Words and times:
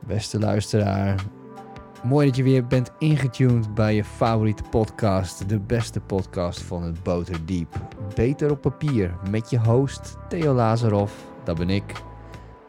Beste 0.00 0.38
luisteraar, 0.38 1.24
mooi 2.02 2.26
dat 2.26 2.36
je 2.36 2.42
weer 2.42 2.66
bent 2.66 2.90
ingetuned 2.98 3.74
bij 3.74 3.94
je 3.94 4.04
favoriete 4.04 4.62
podcast, 4.70 5.48
de 5.48 5.58
beste 5.58 6.00
podcast 6.00 6.62
van 6.62 6.82
het 6.82 7.02
Boterdiep. 7.02 7.74
Beter 8.14 8.50
op 8.50 8.60
papier, 8.60 9.14
met 9.30 9.50
je 9.50 9.58
host 9.58 10.16
Theo 10.28 10.54
Lazarov, 10.54 11.12
dat 11.44 11.58
ben 11.58 11.70
ik. 11.70 11.92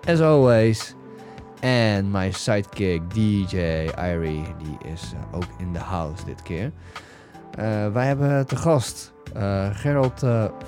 As 0.08 0.20
always. 0.20 0.96
En 1.60 2.12
mijn 2.12 2.34
sidekick 2.34 3.14
DJ 3.14 3.58
Irie, 3.98 4.44
die 4.58 4.92
is 4.92 5.14
uh, 5.14 5.38
ook 5.38 5.48
in 5.58 5.74
de 5.74 5.80
house 5.80 6.26
dit 6.26 6.42
keer. 6.42 6.72
Uh, 7.60 7.92
wij 7.94 8.06
hebben 8.06 8.48
te 8.48 8.56
gast 8.56 9.14
uh, 9.38 9.68
Gerald 9.72 10.20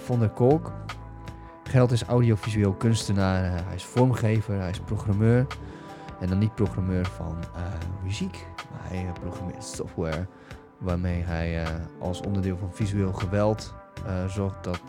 van 0.06 0.20
der 0.20 0.30
Kolk. 0.30 0.72
Gerald 1.74 1.92
is 1.92 2.04
audiovisueel 2.04 2.74
kunstenaar, 2.74 3.66
hij 3.66 3.76
is 3.76 3.86
vormgever, 3.86 4.60
hij 4.60 4.70
is 4.70 4.80
programmeur. 4.80 5.48
En 6.20 6.28
dan 6.28 6.38
niet 6.38 6.56
programmeur 6.56 7.06
van 7.06 7.38
muziek, 8.04 8.48
maar 8.72 8.90
hij 8.90 9.12
programmeert 9.22 9.64
software. 9.64 10.28
Waarmee 10.78 11.24
hij 11.24 11.64
als 12.00 12.22
onderdeel 12.22 12.58
van 12.58 12.74
visueel 12.74 13.14
geweld 13.14 13.74
zorgt 14.28 14.64
dat 14.64 14.82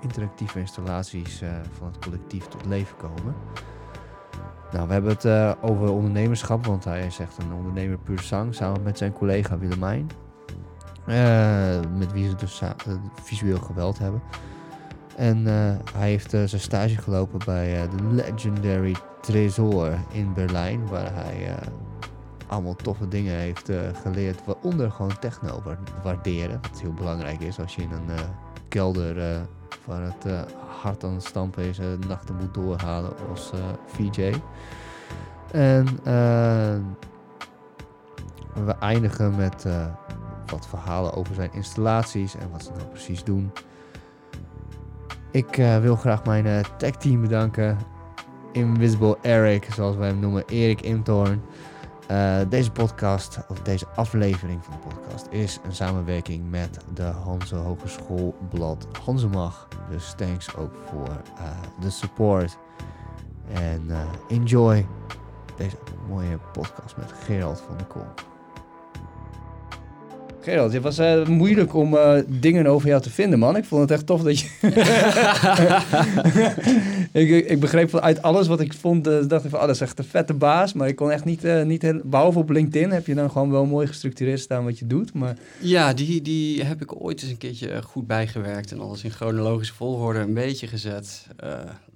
interactieve 0.00 0.58
installaties 0.58 1.42
van 1.78 1.86
het 1.86 1.98
collectief 2.04 2.46
tot 2.46 2.64
leven 2.64 2.96
komen. 2.96 3.34
Nou, 4.72 4.86
we 4.86 4.92
hebben 4.92 5.16
het 5.18 5.56
over 5.62 5.92
ondernemerschap, 5.92 6.66
want 6.66 6.84
hij 6.84 7.06
is 7.06 7.18
echt 7.18 7.38
een 7.38 7.52
ondernemer 7.52 7.98
puur 7.98 8.20
zang, 8.20 8.54
samen 8.54 8.82
met 8.82 8.98
zijn 8.98 9.12
collega 9.12 9.58
Willemijn. 9.58 10.10
Met 11.96 12.12
wie 12.12 12.28
ze 12.28 12.34
dus 12.34 12.62
visueel 13.22 13.58
geweld 13.58 13.98
hebben. 13.98 14.22
En 15.16 15.46
hij 15.94 16.08
heeft 16.08 16.30
zijn 16.30 16.48
stage 16.48 16.96
gelopen 16.96 17.38
bij 17.44 17.88
de 17.96 18.04
Legendary 18.14 18.96
Tresor 19.20 19.92
in 20.10 20.32
Berlijn, 20.34 20.88
waar 20.88 21.14
hij 21.14 21.54
allemaal 22.46 22.76
toffe 22.76 23.08
dingen 23.08 23.34
heeft 23.34 23.70
geleerd, 24.02 24.44
waaronder 24.44 24.90
gewoon 24.90 25.18
techno 25.18 25.62
waarderen. 26.02 26.60
Wat 26.70 26.80
heel 26.80 26.92
belangrijk 26.92 27.40
is 27.40 27.60
als 27.60 27.74
je 27.74 27.82
in 27.82 27.90
een 27.92 28.16
kelder 28.68 29.46
waar 29.84 30.02
het 30.02 30.46
hard 30.82 31.04
aan 31.04 31.14
het 31.14 31.24
stampen 31.24 31.64
is 31.64 31.78
en 31.78 31.98
nachten 32.08 32.36
moet 32.36 32.54
doorhalen 32.54 33.12
als 33.30 33.52
VJ. 33.86 34.34
En 35.52 35.84
we 38.64 38.74
eindigen 38.80 39.36
met 39.36 39.66
wat 40.46 40.66
verhalen 40.66 41.12
over 41.12 41.34
zijn 41.34 41.52
installaties 41.52 42.36
en 42.36 42.50
wat 42.50 42.62
ze 42.64 42.70
nou 42.76 42.84
precies 42.84 43.24
doen. 43.24 43.52
Ik 45.34 45.56
wil 45.80 45.96
graag 45.96 46.24
mijn 46.24 46.64
tech 46.76 46.96
team 46.96 47.20
bedanken. 47.20 47.78
Invisible 48.52 49.18
Eric, 49.22 49.72
zoals 49.72 49.96
wij 49.96 50.08
hem 50.08 50.18
noemen, 50.18 50.44
Erik 50.46 50.80
Imtorn. 50.80 51.42
Uh, 52.10 52.36
deze 52.48 52.70
podcast, 52.70 53.38
of 53.48 53.60
deze 53.60 53.86
aflevering 53.86 54.64
van 54.64 54.74
de 54.74 54.94
podcast, 54.94 55.26
is 55.30 55.60
een 55.64 55.72
samenwerking 55.72 56.50
met 56.50 56.78
de 56.92 57.02
Hanse 57.02 57.56
Hogeschool 57.56 58.34
Blad 58.50 58.86
Hansemag. 59.04 59.68
Dus 59.90 60.14
thanks 60.16 60.56
ook 60.56 60.74
voor 60.84 61.20
de 61.80 61.90
support. 61.90 62.58
En 63.52 63.90
enjoy 64.28 64.86
deze 65.56 65.76
mooie 66.08 66.38
podcast 66.52 66.96
met 66.96 67.12
Gerald 67.12 67.60
van 67.60 67.76
der 67.76 67.86
Kolk. 67.86 68.33
Gerald, 70.44 70.72
het 70.72 70.82
was 70.82 70.98
uh, 70.98 71.26
moeilijk 71.26 71.74
om 71.74 71.94
uh, 71.94 72.18
dingen 72.26 72.66
over 72.66 72.88
jou 72.88 73.02
te 73.02 73.10
vinden, 73.10 73.38
man. 73.38 73.56
Ik 73.56 73.64
vond 73.64 73.80
het 73.80 73.90
echt 73.90 74.06
tof 74.06 74.22
dat 74.22 74.40
je... 74.40 74.48
ik, 77.20 77.48
ik 77.48 77.60
begreep 77.60 77.94
uit 77.94 78.22
alles 78.22 78.46
wat 78.46 78.60
ik 78.60 78.72
vond, 78.72 79.08
uh, 79.08 79.28
dacht 79.28 79.44
ik 79.44 79.50
van, 79.50 79.60
oh, 79.60 79.66
dat 79.66 79.74
is 79.74 79.80
echt 79.80 79.98
een 79.98 80.04
vette 80.04 80.34
baas. 80.34 80.72
Maar 80.72 80.88
ik 80.88 80.96
kon 80.96 81.10
echt 81.10 81.24
niet, 81.24 81.42
niet 81.64 81.82
heel... 81.82 82.00
Behalve 82.04 82.38
op 82.38 82.50
LinkedIn 82.50 82.90
heb 82.90 83.06
je 83.06 83.14
dan 83.14 83.30
gewoon 83.30 83.50
wel 83.50 83.66
mooi 83.66 83.86
gestructureerd 83.86 84.40
staan 84.40 84.64
wat 84.64 84.78
je 84.78 84.86
doet, 84.86 85.14
maar... 85.14 85.36
Ja, 85.60 85.92
die, 85.92 86.22
die 86.22 86.62
heb 86.62 86.82
ik 86.82 87.02
ooit 87.02 87.22
eens 87.22 87.30
een 87.30 87.38
keertje 87.38 87.82
goed 87.82 88.06
bijgewerkt 88.06 88.72
en 88.72 88.80
alles 88.80 89.04
in 89.04 89.10
chronologische 89.10 89.74
volgorde 89.74 90.18
een 90.18 90.34
beetje 90.34 90.66
gezet. 90.66 91.26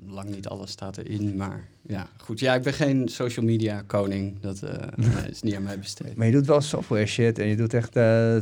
Lang 0.07 0.31
niet 0.31 0.49
alles 0.49 0.71
staat 0.71 0.97
erin, 0.97 1.37
maar 1.37 1.69
ja, 1.87 2.09
goed. 2.17 2.41
Ja, 2.41 2.55
ik 2.55 2.63
ben 2.63 2.73
geen 2.73 3.09
social 3.09 3.45
media 3.45 3.83
koning. 3.87 4.41
Dat 4.41 4.63
is 5.31 5.43
niet 5.43 5.55
aan 5.55 5.63
mij 5.63 5.79
besteed. 5.79 6.17
Maar 6.17 6.27
je 6.27 6.33
doet 6.33 6.47
wel 6.47 6.61
software 6.61 7.07
shit 7.07 7.39
en 7.39 7.47
je 7.47 7.57
doet 7.57 7.75
echt 7.75 7.99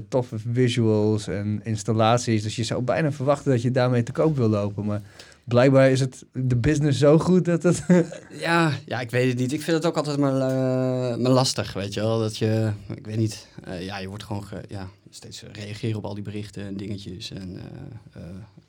toffe 0.08 0.38
visuals 0.52 1.26
en 1.26 1.60
installaties. 1.64 2.42
Dus 2.42 2.56
je 2.56 2.64
zou 2.64 2.82
bijna 2.82 3.12
verwachten 3.12 3.50
dat 3.50 3.62
je 3.62 3.70
daarmee 3.70 4.02
te 4.02 4.12
koop 4.12 4.36
wil 4.36 4.48
lopen. 4.48 4.84
Maar 4.84 5.02
blijkbaar 5.44 5.90
is 5.90 6.00
het 6.00 6.24
de 6.32 6.56
business 6.56 6.98
zo 6.98 7.18
goed 7.18 7.44
dat 7.44 7.62
het... 7.62 7.84
ja, 8.46 8.72
ja, 8.86 9.00
ik 9.00 9.10
weet 9.10 9.28
het 9.28 9.38
niet. 9.38 9.52
Ik 9.52 9.62
vind 9.62 9.76
het 9.76 9.86
ook 9.86 9.96
altijd 9.96 10.18
maar, 10.18 10.34
uh, 10.34 11.16
maar 11.16 11.32
lastig, 11.32 11.72
weet 11.72 11.94
je 11.94 12.00
wel. 12.00 12.18
Dat 12.18 12.36
je, 12.36 12.72
ik 12.94 13.06
weet 13.06 13.16
niet, 13.16 13.46
ja, 13.80 13.98
je 13.98 14.08
wordt 14.08 14.24
gewoon 14.24 14.44
ge, 14.44 14.60
ja, 14.68 14.88
steeds 15.10 15.44
reageren 15.52 15.96
op 15.96 16.04
al 16.04 16.14
die 16.14 16.24
berichten 16.24 16.66
en 16.66 16.76
dingetjes. 16.76 17.30
En 17.30 17.60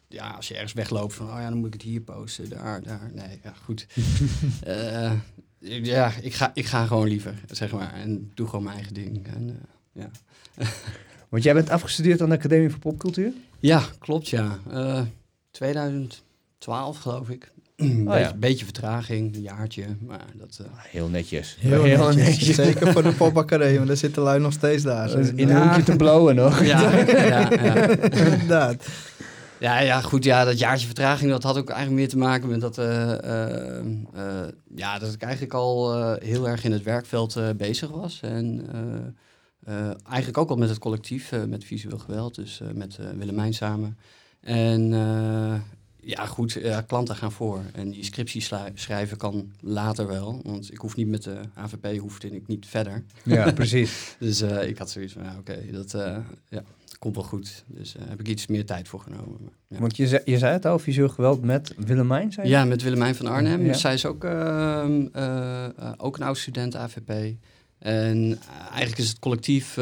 ja, 0.08 0.30
als 0.30 0.48
je 0.48 0.54
ergens 0.54 0.74
wegloopt 0.74 1.14
van, 1.14 1.28
oh 1.28 1.40
ja, 1.40 1.50
dan 1.50 1.58
moet 1.58 1.68
ik 1.68 1.74
het 1.74 1.82
hier 1.82 2.02
posten, 2.02 2.50
daar, 2.50 2.82
daar. 2.82 3.12
Nee, 3.14 3.40
ja, 3.44 3.54
goed. 3.64 3.88
ja, 5.94 6.12
ik 6.22 6.34
ga, 6.34 6.52
ik 6.54 6.66
ga 6.66 6.86
gewoon 6.86 7.08
liever, 7.08 7.34
zeg 7.52 7.72
maar. 7.72 7.94
En 7.94 8.32
doe 8.34 8.48
gewoon 8.48 8.64
mijn 8.64 8.76
eigen 8.76 8.94
ding. 8.94 9.28
En, 9.28 9.60
ja. 9.92 10.10
Want 11.30 11.44
jij 11.44 11.54
bent 11.54 11.70
afgestudeerd 11.70 12.22
aan 12.22 12.30
de 12.30 12.36
Academie 12.36 12.70
voor 12.70 12.80
Popcultuur? 12.80 13.32
Ja, 13.60 13.84
klopt 14.00 14.30
ja. 14.30 14.60
Uh, 14.72 15.02
2012 15.52 16.98
geloof 16.98 17.30
ik. 17.30 17.52
Een 17.76 18.12
oh, 18.12 18.20
ja. 18.20 18.34
beetje 18.34 18.66
vertraging, 18.66 19.36
een 19.36 19.42
jaartje, 19.42 19.86
maar 20.06 20.26
dat... 20.34 20.60
Uh... 20.62 20.68
Heel 20.78 21.08
netjes. 21.08 21.58
Heel, 21.60 21.84
Heel 21.84 22.14
netjes. 22.14 22.56
Zeker 22.56 22.92
voor 22.92 23.04
de 23.04 23.12
popacademie, 23.24 23.76
want 23.76 23.88
daar 23.88 23.98
zitten 23.98 24.24
lui 24.24 24.40
nog 24.40 24.54
steeds 24.54 24.84
daar. 24.84 25.20
In 25.36 25.50
een 25.50 25.62
hoekje 25.62 25.84
te 25.84 25.96
blowen 25.96 26.36
nog. 26.36 26.64
Ja, 26.66 26.98
ja, 26.98 27.52
ja. 27.52 27.90
inderdaad. 27.90 28.86
Ja, 29.60 29.80
ja, 29.80 30.02
goed. 30.02 30.24
Ja, 30.24 30.44
dat 30.44 30.60
jaartje 30.60 30.86
vertraging, 30.86 31.30
dat 31.30 31.44
had 31.44 31.58
ook 31.58 31.70
eigenlijk 31.70 32.00
meer 32.00 32.10
te 32.10 32.18
maken 32.18 32.50
met 32.50 32.62
dat, 32.62 32.78
uh, 32.78 33.14
uh, 34.16 34.48
ja, 34.76 35.00
dat 35.00 35.14
ik 35.14 35.22
eigenlijk 35.22 35.54
al 35.54 36.14
heel 36.14 36.48
erg 36.48 36.64
in 36.64 36.72
het 36.72 36.84
werkveld 36.84 37.58
bezig 37.58 37.90
was. 37.90 38.20
En 38.22 38.68
eigenlijk 40.04 40.38
ook 40.38 40.50
al 40.50 40.56
met 40.56 40.70
het 40.70 40.80
collectief, 40.80 41.32
met 41.48 41.64
visueel 41.64 41.98
geweld, 41.98 42.36
dus 42.36 42.62
met 42.74 43.00
Willemijn 43.18 43.54
samen. 43.54 43.98
En 44.42 44.90
ja, 46.00 46.26
goed, 46.26 46.60
klanten 46.88 47.16
gaan 47.16 47.32
voor. 47.32 47.62
En 47.74 47.90
die 47.90 48.04
scriptie 48.04 48.48
schrijven 48.74 49.18
kan 49.18 49.52
later 49.60 50.08
wel, 50.08 50.42
want 50.44 50.72
ik 50.72 50.78
hoef 50.78 50.96
niet 50.96 51.08
met 51.08 51.24
de 51.24 51.40
AVP, 51.54 52.00
hoefde 52.00 52.30
ik 52.30 52.48
niet 52.48 52.66
verder. 52.66 53.04
Ja, 53.24 53.52
precies. 53.62 54.16
dus 54.20 54.42
ik 54.42 54.78
had 54.78 54.90
zoiets 54.90 55.14
van, 55.14 55.24
ja, 55.24 55.36
oké, 55.40 55.52
okay, 55.52 55.72
dat 55.72 55.92
ja, 56.50 56.64
komt 57.00 57.16
wel 57.16 57.24
goed. 57.24 57.64
Dus 57.68 57.96
heb 58.00 58.20
ik 58.20 58.28
iets 58.28 58.48
meer 58.48 58.66
tijd 58.66 58.88
voor 58.88 59.00
genomen. 59.00 59.38
Maar, 59.42 59.52
ja. 59.68 59.80
Want 59.80 59.98
je 59.98 60.08
zei, 60.08 60.22
je 60.26 60.38
zei 60.38 60.54
het 60.54 60.66
al, 60.66 60.80
visueel 60.80 61.10
geweld 61.10 61.42
met 61.42 61.74
Willemijn, 61.78 62.32
zei 62.32 62.48
je? 62.48 62.54
Ja, 62.54 62.66
met 62.66 62.82
Willemijn 62.82 63.16
van 63.16 63.28
Arnhem. 63.28 63.66
Ja. 63.66 63.74
Zij 63.74 63.94
is 63.94 64.06
ook, 64.06 64.24
ehm, 64.24 65.08
ook 65.98 66.18
een 66.18 66.24
oud 66.24 66.38
student 66.38 66.76
AVP. 66.76 67.36
En 67.80 68.40
eh, 68.42 68.68
eigenlijk 68.70 68.98
is 68.98 69.10
het 69.10 69.20
collectief 69.20 69.78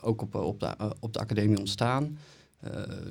ook 0.00 0.22
op, 0.22 0.34
op, 0.34 0.60
de, 0.60 0.66
eh, 0.66 0.90
op 1.00 1.12
de 1.12 1.18
academie 1.18 1.58
ontstaan. 1.58 2.18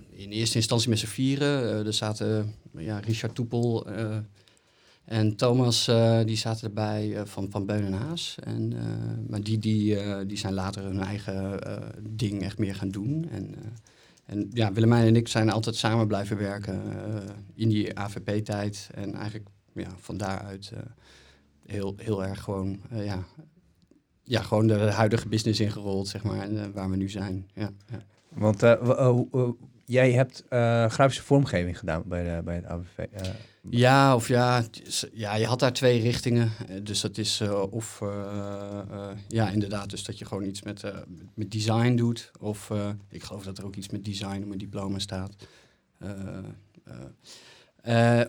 In 0.09 0.29
eerste 0.29 0.55
instantie 0.55 0.89
met 0.89 0.99
z'n 0.99 1.05
vieren. 1.05 1.85
er 1.85 1.93
zaten 1.93 2.55
ja, 2.77 2.99
Richard 2.99 3.35
Toepel 3.35 3.87
en 5.09 5.35
Thomas, 5.35 5.85
die 6.25 6.37
zaten 6.37 6.67
erbij 6.67 7.21
van, 7.25 7.51
van 7.51 7.65
Beun 7.65 7.85
en 7.85 7.93
Haas. 7.93 8.35
En, 8.43 8.73
maar 9.29 9.41
die, 9.41 9.59
die, 9.59 10.25
die 10.25 10.37
zijn 10.37 10.53
later 10.53 10.83
hun 10.83 10.99
eigen 10.99 11.59
ding 12.09 12.41
echt 12.41 12.57
meer 12.57 12.75
gaan 12.75 12.89
doen. 12.89 13.29
En, 13.29 13.55
en 14.25 14.49
ja, 14.53 14.73
Willemijn 14.73 15.07
en 15.07 15.15
ik 15.15 15.27
zijn 15.27 15.49
altijd 15.49 15.75
samen 15.75 16.07
blijven 16.07 16.37
werken 16.37 16.81
in 17.53 17.69
die 17.69 17.99
AVP-tijd. 17.99 18.89
En 18.93 19.13
eigenlijk 19.13 19.47
ja, 19.73 19.89
van 19.97 20.17
daaruit 20.17 20.71
heel, 21.65 21.93
heel 21.97 22.23
erg 22.23 22.41
gewoon 22.41 22.79
ja, 22.91 23.25
ja, 24.23 24.41
gewoon 24.41 24.67
de 24.67 24.73
huidige 24.73 25.27
business 25.27 25.59
ingerold, 25.59 26.07
zeg 26.07 26.23
maar, 26.23 26.39
en, 26.39 26.73
waar 26.73 26.89
we 26.89 26.95
nu 26.95 27.09
zijn. 27.09 27.49
Ja, 27.53 27.71
ja. 27.91 28.03
Want 28.29 28.61
jij 29.89 30.11
hebt 30.11 30.43
grafische 30.93 31.23
vormgeving 31.23 31.79
gedaan 31.79 32.03
bij, 32.05 32.43
bij 32.43 32.55
het 32.55 32.65
ABV. 32.65 33.05
ja, 33.69 34.15
of 34.15 34.27
ja, 34.27 34.63
ja, 35.13 35.35
je 35.35 35.45
had 35.45 35.59
daar 35.59 35.73
twee 35.73 36.01
richtingen. 36.01 36.51
Dus 36.83 37.01
dat 37.01 37.17
is 37.17 37.41
of, 37.69 38.01
ja, 39.27 39.49
inderdaad, 39.49 39.89
dus 39.89 40.03
dat 40.03 40.19
je 40.19 40.25
gewoon 40.25 40.43
iets 40.43 40.61
met, 40.61 40.83
met 41.33 41.51
design 41.51 41.95
doet. 41.95 42.31
Of 42.39 42.71
ik 43.09 43.23
geloof 43.23 43.43
dat 43.43 43.57
er 43.57 43.65
ook 43.65 43.75
iets 43.75 43.89
met 43.89 44.05
design 44.05 44.41
op 44.41 44.45
mijn 44.45 44.59
diploma 44.59 44.99
staat. 44.99 45.35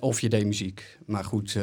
Of 0.00 0.20
je 0.20 0.28
deed 0.28 0.44
muziek. 0.44 0.98
Maar 1.06 1.24
goed, 1.24 1.56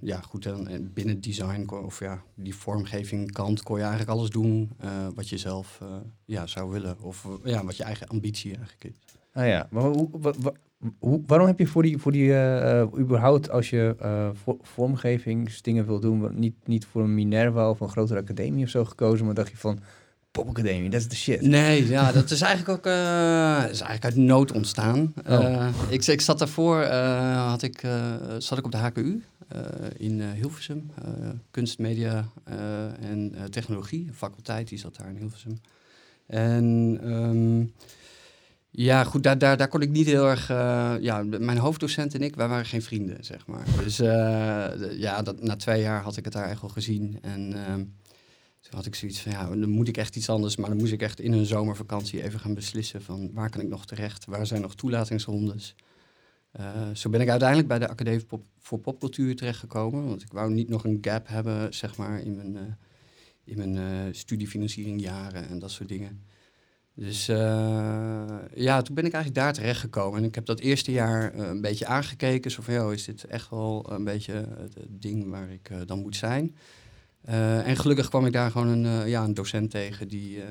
ja, 0.00 0.20
goed 0.20 0.42
dan 0.42 0.90
binnen 0.94 1.20
design 1.20 1.70
of 1.70 1.98
ja, 2.00 2.22
die 2.34 2.54
vormgeving 2.54 3.32
kant 3.32 3.62
kon 3.62 3.76
je 3.76 3.82
eigenlijk 3.82 4.12
alles 4.12 4.30
doen 4.30 4.70
wat 5.14 5.28
je 5.28 5.38
zelf 5.38 5.80
ja, 6.24 6.46
zou 6.46 6.70
willen. 6.70 7.00
Of 7.00 7.28
ja, 7.44 7.64
wat 7.64 7.76
je 7.76 7.84
eigen 7.84 8.08
ambitie 8.08 8.56
eigenlijk 8.56 8.84
is. 8.84 9.11
Ah 9.32 9.46
ja, 9.46 9.66
maar 9.70 9.82
hoe, 9.82 10.08
hoe, 10.98 11.22
waarom 11.26 11.46
heb 11.46 11.58
je 11.58 11.66
voor 11.66 11.82
die, 11.82 11.98
voor 11.98 12.12
die 12.12 12.28
uh, 12.28 12.82
überhaupt 12.98 13.50
als 13.50 13.70
je 13.70 13.96
uh, 14.02 14.28
vormgevingsdingen 14.62 15.86
wil 15.86 16.00
doen, 16.00 16.30
niet, 16.38 16.54
niet 16.64 16.84
voor 16.84 17.02
een 17.02 17.14
Minerva 17.14 17.70
of 17.70 17.80
een 17.80 17.88
grotere 17.88 18.20
academie 18.20 18.64
of 18.64 18.70
zo 18.70 18.84
gekozen, 18.84 19.26
maar 19.26 19.34
dacht 19.34 19.50
je 19.50 19.56
van 19.56 19.80
popacademie, 20.30 20.90
dat 20.90 21.00
is 21.00 21.08
de 21.08 21.16
shit. 21.16 21.40
Nee, 21.40 21.88
ja, 21.88 22.12
dat 22.12 22.30
is 22.30 22.40
eigenlijk 22.40 22.78
ook 22.78 22.86
uh, 22.86 23.70
is 23.70 23.80
eigenlijk 23.80 24.04
uit 24.04 24.16
nood 24.16 24.52
ontstaan. 24.52 25.14
Oh. 25.28 25.68
ik, 25.88 26.06
ik 26.06 26.20
zat 26.20 26.38
daarvoor, 26.38 26.82
had 27.34 27.62
ik, 27.62 27.86
zat 28.38 28.58
ik 28.58 28.64
op 28.64 28.72
de 28.72 28.78
HKU 28.78 29.22
in 29.96 30.20
Hilversum, 30.20 30.90
kunst, 31.50 31.78
media 31.78 32.24
en 33.00 33.34
technologie, 33.50 34.10
faculteit, 34.12 34.68
die 34.68 34.78
zat 34.78 34.96
daar 34.96 35.08
in 35.08 35.16
Hilversum. 35.16 35.60
En 36.26 36.98
um, 37.04 37.72
ja, 38.74 39.04
goed, 39.04 39.22
daar, 39.22 39.38
daar, 39.38 39.56
daar 39.56 39.68
kon 39.68 39.82
ik 39.82 39.90
niet 39.90 40.06
heel 40.06 40.28
erg... 40.28 40.50
Uh, 40.50 40.94
ja, 41.00 41.22
mijn 41.22 41.58
hoofddocent 41.58 42.14
en 42.14 42.22
ik, 42.22 42.36
wij 42.36 42.48
waren 42.48 42.64
geen 42.64 42.82
vrienden, 42.82 43.24
zeg 43.24 43.46
maar. 43.46 43.66
Dus 43.84 44.00
uh, 44.00 44.98
ja, 44.98 45.22
dat, 45.22 45.42
na 45.42 45.56
twee 45.56 45.82
jaar 45.82 46.02
had 46.02 46.16
ik 46.16 46.24
het 46.24 46.32
daar 46.32 46.48
echt 46.48 46.60
wel 46.60 46.70
gezien. 46.70 47.18
En 47.22 47.52
uh, 47.52 47.74
toen 48.60 48.70
had 48.70 48.86
ik 48.86 48.94
zoiets 48.94 49.20
van, 49.20 49.32
ja, 49.32 49.46
dan 49.46 49.68
moet 49.68 49.88
ik 49.88 49.96
echt 49.96 50.16
iets 50.16 50.28
anders. 50.28 50.56
Maar 50.56 50.68
dan 50.68 50.78
moest 50.78 50.92
ik 50.92 51.02
echt 51.02 51.20
in 51.20 51.32
een 51.32 51.46
zomervakantie 51.46 52.22
even 52.22 52.40
gaan 52.40 52.54
beslissen 52.54 53.02
van... 53.02 53.30
waar 53.32 53.50
kan 53.50 53.60
ik 53.60 53.68
nog 53.68 53.86
terecht? 53.86 54.24
Waar 54.24 54.46
zijn 54.46 54.60
nog 54.60 54.74
toelatingsrondes? 54.74 55.74
Uh, 56.60 56.66
zo 56.94 57.10
ben 57.10 57.20
ik 57.20 57.28
uiteindelijk 57.28 57.68
bij 57.68 57.78
de 57.78 57.88
Academie 57.88 58.24
Pop, 58.24 58.44
voor 58.58 58.78
Popcultuur 58.78 59.36
terechtgekomen. 59.36 60.06
Want 60.06 60.22
ik 60.22 60.32
wou 60.32 60.52
niet 60.52 60.68
nog 60.68 60.84
een 60.84 60.98
gap 61.00 61.28
hebben, 61.28 61.74
zeg 61.74 61.96
maar, 61.96 62.20
in 62.20 62.36
mijn, 62.36 62.78
in 63.44 63.56
mijn 63.56 64.14
studiefinanciering 64.14 65.00
jaren 65.00 65.48
en 65.48 65.58
dat 65.58 65.70
soort 65.70 65.88
dingen. 65.88 66.22
Dus 66.94 67.28
uh, 67.28 67.36
ja, 68.54 68.82
toen 68.82 68.94
ben 68.94 69.04
ik 69.04 69.12
eigenlijk 69.12 69.34
daar 69.34 69.52
terecht 69.52 69.80
gekomen. 69.80 70.18
En 70.18 70.24
ik 70.24 70.34
heb 70.34 70.46
dat 70.46 70.60
eerste 70.60 70.92
jaar 70.92 71.34
uh, 71.34 71.46
een 71.48 71.60
beetje 71.60 71.86
aangekeken. 71.86 72.50
Zo 72.50 72.62
van, 72.62 72.74
joh, 72.74 72.92
is 72.92 73.04
dit 73.04 73.24
echt 73.24 73.50
wel 73.50 73.92
een 73.92 74.04
beetje 74.04 74.32
het, 74.32 74.76
ding 74.88 75.30
waar 75.30 75.50
ik 75.50 75.70
uh, 75.70 75.78
dan 75.86 76.00
moet 76.00 76.16
zijn? 76.16 76.56
en 77.64 77.76
gelukkig 77.76 78.08
kwam 78.08 78.26
ik 78.26 78.32
daar 78.32 78.50
gewoon 78.50 78.68
een, 78.68 79.08
ja, 79.08 79.24
een 79.24 79.34
docent 79.34 79.70
tegen 79.70 80.08
die, 80.08 80.42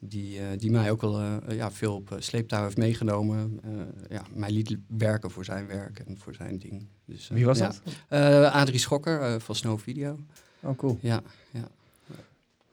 die, 0.00 0.56
die 0.56 0.70
mij 0.70 0.90
ook 0.90 1.00
wel 1.00 1.20
ja, 1.52 1.70
veel 1.70 1.94
op 1.94 2.16
sleeptouw 2.18 2.62
heeft 2.62 2.76
meegenomen. 2.76 3.60
ja, 4.08 4.22
mij 4.34 4.50
liet 4.50 4.76
werken 4.86 5.30
voor 5.30 5.44
zijn 5.44 5.66
werk 5.66 5.98
en 5.98 6.18
voor 6.18 6.34
zijn 6.34 6.58
ding. 6.58 6.86
Dus, 7.04 7.28
Wie 7.28 7.44
was 7.44 7.58
ja. 7.58 7.72
dat? 8.08 8.52
Adrie 8.52 8.78
Schokker 8.78 9.40
van 9.40 9.54
Snow 9.54 9.78
Video. 9.78 10.18
Oh, 10.60 10.76
cool. 10.76 10.98
Ja, 11.00 11.22
ja. 11.50 11.68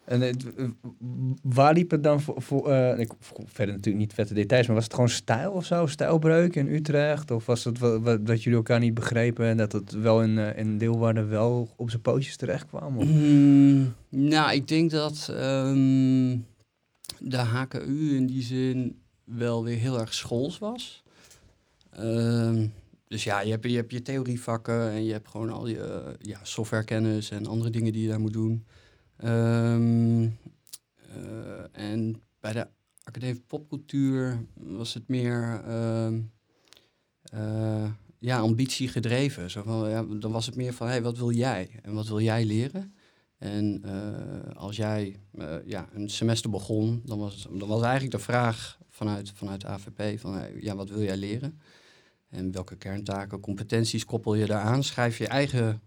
En 0.05 0.21
uh, 0.21 0.69
waar 1.41 1.73
liep 1.73 1.91
het 1.91 2.03
dan 2.03 2.21
voor, 2.21 2.41
voor 2.41 2.69
uh, 2.69 2.99
ik 2.99 3.11
verder 3.45 3.75
natuurlijk 3.75 4.05
niet 4.05 4.13
vette 4.13 4.33
details, 4.33 4.65
maar 4.67 4.75
was 4.75 4.83
het 4.83 4.93
gewoon 4.93 5.09
stijl 5.09 5.51
of 5.51 5.65
zo, 5.65 5.85
stijlbreuk 5.85 6.55
in 6.55 6.67
Utrecht? 6.67 7.31
Of 7.31 7.45
was 7.45 7.63
het 7.63 7.79
wat, 7.79 8.25
dat 8.25 8.43
jullie 8.43 8.57
elkaar 8.57 8.79
niet 8.79 8.93
begrepen 8.93 9.45
en 9.45 9.57
dat 9.57 9.71
het 9.71 9.91
wel 9.91 10.21
in, 10.21 10.37
uh, 10.37 10.57
in 10.57 10.77
Deelwaarde 10.77 11.23
wel 11.23 11.69
op 11.75 11.89
zijn 11.89 12.01
pootjes 12.01 12.35
terecht 12.35 12.65
kwam? 12.65 12.97
Of? 12.97 13.05
Mm, 13.05 13.93
nou, 14.09 14.53
ik 14.53 14.67
denk 14.67 14.91
dat 14.91 15.27
um, 15.31 16.45
de 17.19 17.37
HKU 17.37 18.15
in 18.15 18.25
die 18.25 18.43
zin 18.43 18.99
wel 19.23 19.63
weer 19.63 19.77
heel 19.77 19.99
erg 19.99 20.13
schools 20.13 20.57
was. 20.57 21.03
Um, 21.99 22.73
dus 23.07 23.23
ja, 23.23 23.41
je 23.41 23.51
hebt, 23.51 23.69
je 23.69 23.75
hebt 23.75 23.91
je 23.91 24.01
theorievakken 24.01 24.91
en 24.91 25.05
je 25.05 25.11
hebt 25.11 25.27
gewoon 25.27 25.49
al 25.49 25.67
je 25.67 26.15
ja, 26.21 26.39
softwarekennis 26.43 27.31
en 27.31 27.45
andere 27.45 27.69
dingen 27.69 27.93
die 27.93 28.01
je 28.01 28.09
daar 28.09 28.19
moet 28.19 28.33
doen. 28.33 28.65
Um, 29.23 30.37
en 31.71 32.21
bij 32.39 32.53
de 32.53 32.67
Academie 33.03 33.43
Popcultuur 33.47 34.45
was 34.53 34.93
het 34.93 35.07
meer 35.07 35.61
uh, 35.67 36.11
uh, 37.33 37.91
ja, 38.19 38.39
ambitie 38.39 38.87
gedreven. 38.87 39.51
Zo 39.51 39.63
van, 39.63 39.89
ja, 39.89 40.03
dan 40.03 40.31
was 40.31 40.45
het 40.45 40.55
meer 40.55 40.73
van, 40.73 40.87
hey, 40.87 41.01
wat 41.01 41.17
wil 41.17 41.31
jij? 41.31 41.69
En 41.81 41.93
wat 41.93 42.07
wil 42.07 42.19
jij 42.19 42.45
leren? 42.45 42.95
En 43.37 43.81
uh, 43.85 44.55
als 44.55 44.75
jij 44.75 45.19
ja, 45.65 45.89
een 45.93 46.09
semester 46.09 46.49
begon, 46.49 47.01
dan 47.05 47.19
was, 47.19 47.47
dan 47.51 47.67
was 47.67 47.81
eigenlijk 47.81 48.11
de 48.11 48.19
vraag 48.19 48.79
vanuit, 48.89 49.31
vanuit 49.31 49.65
AVP 49.65 50.19
van, 50.19 50.33
hey, 50.33 50.57
ja, 50.59 50.75
wat 50.75 50.89
wil 50.89 51.01
jij 51.01 51.17
leren? 51.17 51.59
En 52.29 52.51
welke 52.51 52.75
kerntaken, 52.75 53.39
competenties 53.39 54.05
koppel 54.05 54.35
je 54.35 54.45
daaraan? 54.45 54.83
Schrijf 54.83 55.17
je 55.17 55.27
eigen 55.27 55.81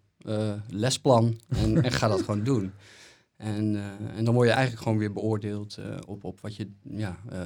lesplan 0.69 1.41
en, 1.49 1.83
en 1.83 1.93
ga 1.93 2.09
dat 2.09 2.21
gewoon 2.23 2.45
doen. 2.45 2.73
En, 3.39 3.75
uh, 3.75 4.17
en 4.17 4.25
dan 4.25 4.35
word 4.35 4.47
je 4.49 4.53
eigenlijk 4.53 4.83
gewoon 4.83 4.99
weer 4.99 5.13
beoordeeld 5.13 5.79
uh, 5.79 5.97
op, 6.07 6.25
op 6.25 6.41
wat, 6.41 6.57
je, 6.57 6.71
ja, 6.83 7.17
uh, 7.33 7.41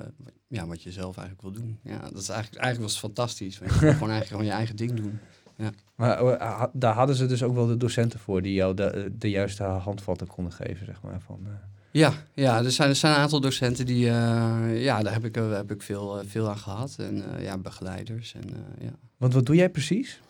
ja, 0.48 0.66
wat 0.66 0.82
je 0.82 0.92
zelf 0.92 1.16
eigenlijk 1.16 1.42
wil 1.42 1.62
doen. 1.62 1.78
Ja, 1.82 1.98
dat 1.98 2.20
is 2.22 2.28
eigenlijk, 2.28 2.62
eigenlijk 2.62 2.92
was 2.92 2.98
fantastisch. 2.98 3.58
Want 3.58 3.70
je 3.72 3.78
gewoon 3.78 3.90
eigenlijk 3.90 4.26
gewoon 4.26 4.44
je 4.44 4.50
eigen 4.50 4.76
ding 4.76 4.92
doen. 4.92 5.18
Ja. 5.56 5.70
Maar 5.94 6.70
daar 6.72 6.94
hadden 6.94 7.16
ze 7.16 7.26
dus 7.26 7.42
ook 7.42 7.54
wel 7.54 7.66
de 7.66 7.76
docenten 7.76 8.18
voor 8.18 8.42
die 8.42 8.52
jou 8.52 8.74
de, 8.74 9.12
de 9.18 9.30
juiste 9.30 9.62
handvatten 9.62 10.26
konden 10.26 10.52
geven, 10.52 10.86
zeg 10.86 11.02
maar. 11.02 11.20
Van, 11.20 11.46
ja, 11.90 12.12
ja 12.34 12.64
er, 12.64 12.70
zijn, 12.70 12.88
er 12.88 12.96
zijn 12.96 13.14
een 13.14 13.20
aantal 13.20 13.40
docenten 13.40 13.86
die, 13.86 14.04
ja, 14.04 15.02
daar 15.02 15.12
heb 15.12 15.24
ik, 15.24 15.34
heb 15.34 15.70
ik 15.70 15.82
veel, 15.82 16.22
veel 16.26 16.48
aan 16.48 16.58
gehad. 16.58 16.96
En 16.98 17.24
ja, 17.40 17.58
begeleiders. 17.58 18.34
En, 18.34 18.48
ja. 18.80 18.92
Want 19.16 19.34
wat 19.34 19.46
doe 19.46 19.56
jij 19.56 19.70
precies? 19.70 20.20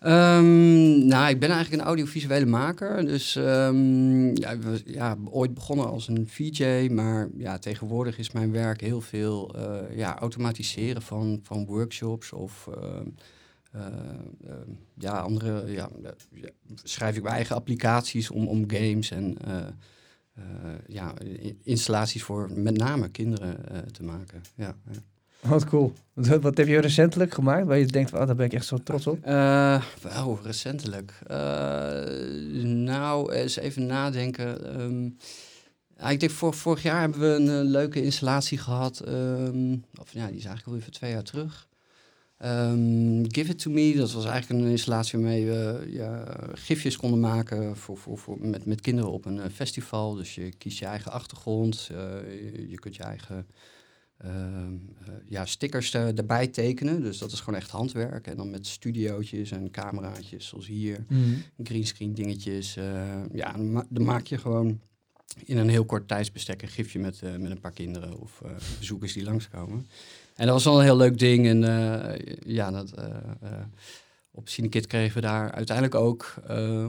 Um, 0.00 1.06
nou, 1.06 1.28
ik 1.28 1.40
ben 1.40 1.50
eigenlijk 1.50 1.82
een 1.82 1.88
audiovisuele 1.88 2.46
maker. 2.46 3.04
Dus 3.04 3.34
um, 3.34 4.36
ja, 4.36 4.56
ja, 4.84 5.16
ooit 5.24 5.54
begonnen 5.54 5.86
als 5.86 6.08
een 6.08 6.28
VJ, 6.28 6.88
maar 6.92 7.28
ja, 7.36 7.58
tegenwoordig 7.58 8.18
is 8.18 8.30
mijn 8.30 8.52
werk 8.52 8.80
heel 8.80 9.00
veel 9.00 9.56
uh, 9.56 9.96
ja, 9.96 10.18
automatiseren 10.18 11.02
van, 11.02 11.40
van 11.42 11.66
workshops 11.66 12.32
of 12.32 12.68
uh, 12.78 13.00
uh, 13.74 13.82
ja, 14.94 15.18
andere. 15.18 15.72
Ja, 15.72 15.90
schrijf 16.82 17.16
ik 17.16 17.22
mijn 17.22 17.34
eigen 17.34 17.56
applicaties 17.56 18.30
om, 18.30 18.48
om 18.48 18.70
games 18.70 19.10
en 19.10 19.36
ja, 20.86 21.14
installaties 21.62 22.22
voor 22.22 22.50
met 22.54 22.76
name 22.76 23.08
kinderen 23.08 23.56
te 23.92 24.02
maken. 24.02 24.42
Ja. 24.56 24.76
Wat 25.50 25.64
cool. 25.64 25.92
Wat, 26.14 26.56
heb 26.56 26.66
je 26.66 26.78
recentelijk 26.78 27.34
gemaakt 27.34 27.66
waar 27.66 27.78
je 27.78 27.86
denkt, 27.86 28.10
van, 28.10 28.20
oh, 28.20 28.26
daar 28.26 28.36
ben 28.36 28.46
ik 28.46 28.52
echt 28.52 28.66
zo 28.66 28.78
trots 28.78 29.06
op? 29.06 29.26
Uh, 29.26 29.82
recentelijk. 30.42 31.12
Uh, 31.30 31.36
nou, 32.62 33.32
eens 33.32 33.56
even 33.56 33.86
nadenken. 33.86 34.80
Um, 34.80 35.16
ik 36.08 36.20
denk, 36.20 36.32
vorig 36.32 36.82
jaar 36.82 37.00
hebben 37.00 37.20
we 37.20 37.26
een, 37.26 37.48
een 37.48 37.70
leuke 37.70 38.02
installatie 38.02 38.58
gehad. 38.58 39.08
Um, 39.08 39.84
of 40.00 40.12
ja, 40.12 40.26
die 40.26 40.36
is 40.36 40.44
eigenlijk 40.44 40.66
alweer 40.66 40.82
voor 40.82 40.92
twee 40.92 41.10
jaar 41.10 41.22
terug. 41.22 41.68
Um, 42.44 43.24
Give 43.32 43.50
It 43.50 43.58
To 43.58 43.70
Me, 43.70 43.94
dat 43.96 44.12
was 44.12 44.24
eigenlijk 44.24 44.62
een 44.62 44.70
installatie 44.70 45.18
waarmee 45.18 45.46
we 45.46 45.86
ja, 45.88 46.24
gifjes 46.52 46.96
konden 46.96 47.20
maken 47.20 47.76
voor, 47.76 47.96
voor, 47.96 48.18
voor, 48.18 48.36
met, 48.40 48.66
met 48.66 48.80
kinderen 48.80 49.10
op 49.10 49.24
een 49.24 49.50
festival. 49.50 50.14
Dus 50.14 50.34
je 50.34 50.52
kiest 50.58 50.78
je 50.78 50.86
eigen 50.86 51.12
achtergrond, 51.12 51.84
je, 51.84 52.66
je, 52.68 52.78
kunt 52.78 52.96
je 52.96 53.02
eigen 53.02 53.46
ja, 55.28 55.44
stickers 55.44 55.94
uh, 55.94 56.18
erbij 56.18 56.46
tekenen. 56.46 57.02
Dus 57.02 57.18
dat 57.18 57.32
is 57.32 57.40
gewoon 57.40 57.60
echt 57.60 57.70
handwerk. 57.70 58.26
En 58.26 58.36
dan 58.36 58.50
met 58.50 58.66
studiootjes 58.66 59.50
en 59.50 59.70
cameraatjes 59.70 60.46
zoals 60.46 60.66
hier. 60.66 61.04
Mm. 61.08 61.42
Greenscreen 61.62 62.14
dingetjes. 62.14 62.74
ja, 63.32 63.52
dan, 63.52 63.72
ma 63.72 63.86
dan, 63.88 64.04
maak 64.04 64.26
je 64.26 64.38
gewoon 64.38 64.80
in 65.44 65.56
een 65.56 65.68
heel 65.68 65.84
kort 65.84 66.08
tijdsbestek 66.08 66.62
een 66.62 66.68
gifje 66.68 66.98
met, 66.98 67.20
met 67.38 67.50
een 67.50 67.60
paar 67.60 67.72
kinderen 67.72 68.20
of 68.20 68.42
bezoekers 68.78 69.12
die 69.12 69.24
langskomen. 69.24 69.86
En 70.34 70.46
dat 70.46 70.54
was 70.54 70.64
wel 70.64 70.78
een 70.78 70.84
heel 70.84 70.96
leuk 70.96 71.18
ding. 71.18 71.46
En 71.46 71.60
ja, 72.46 72.70
dat, 72.70 72.94
op 74.30 74.48
Cinekit 74.48 74.86
kregen 74.86 75.14
we 75.14 75.20
daar 75.20 75.50
uiteindelijk 75.50 75.96
ook, 75.96 76.34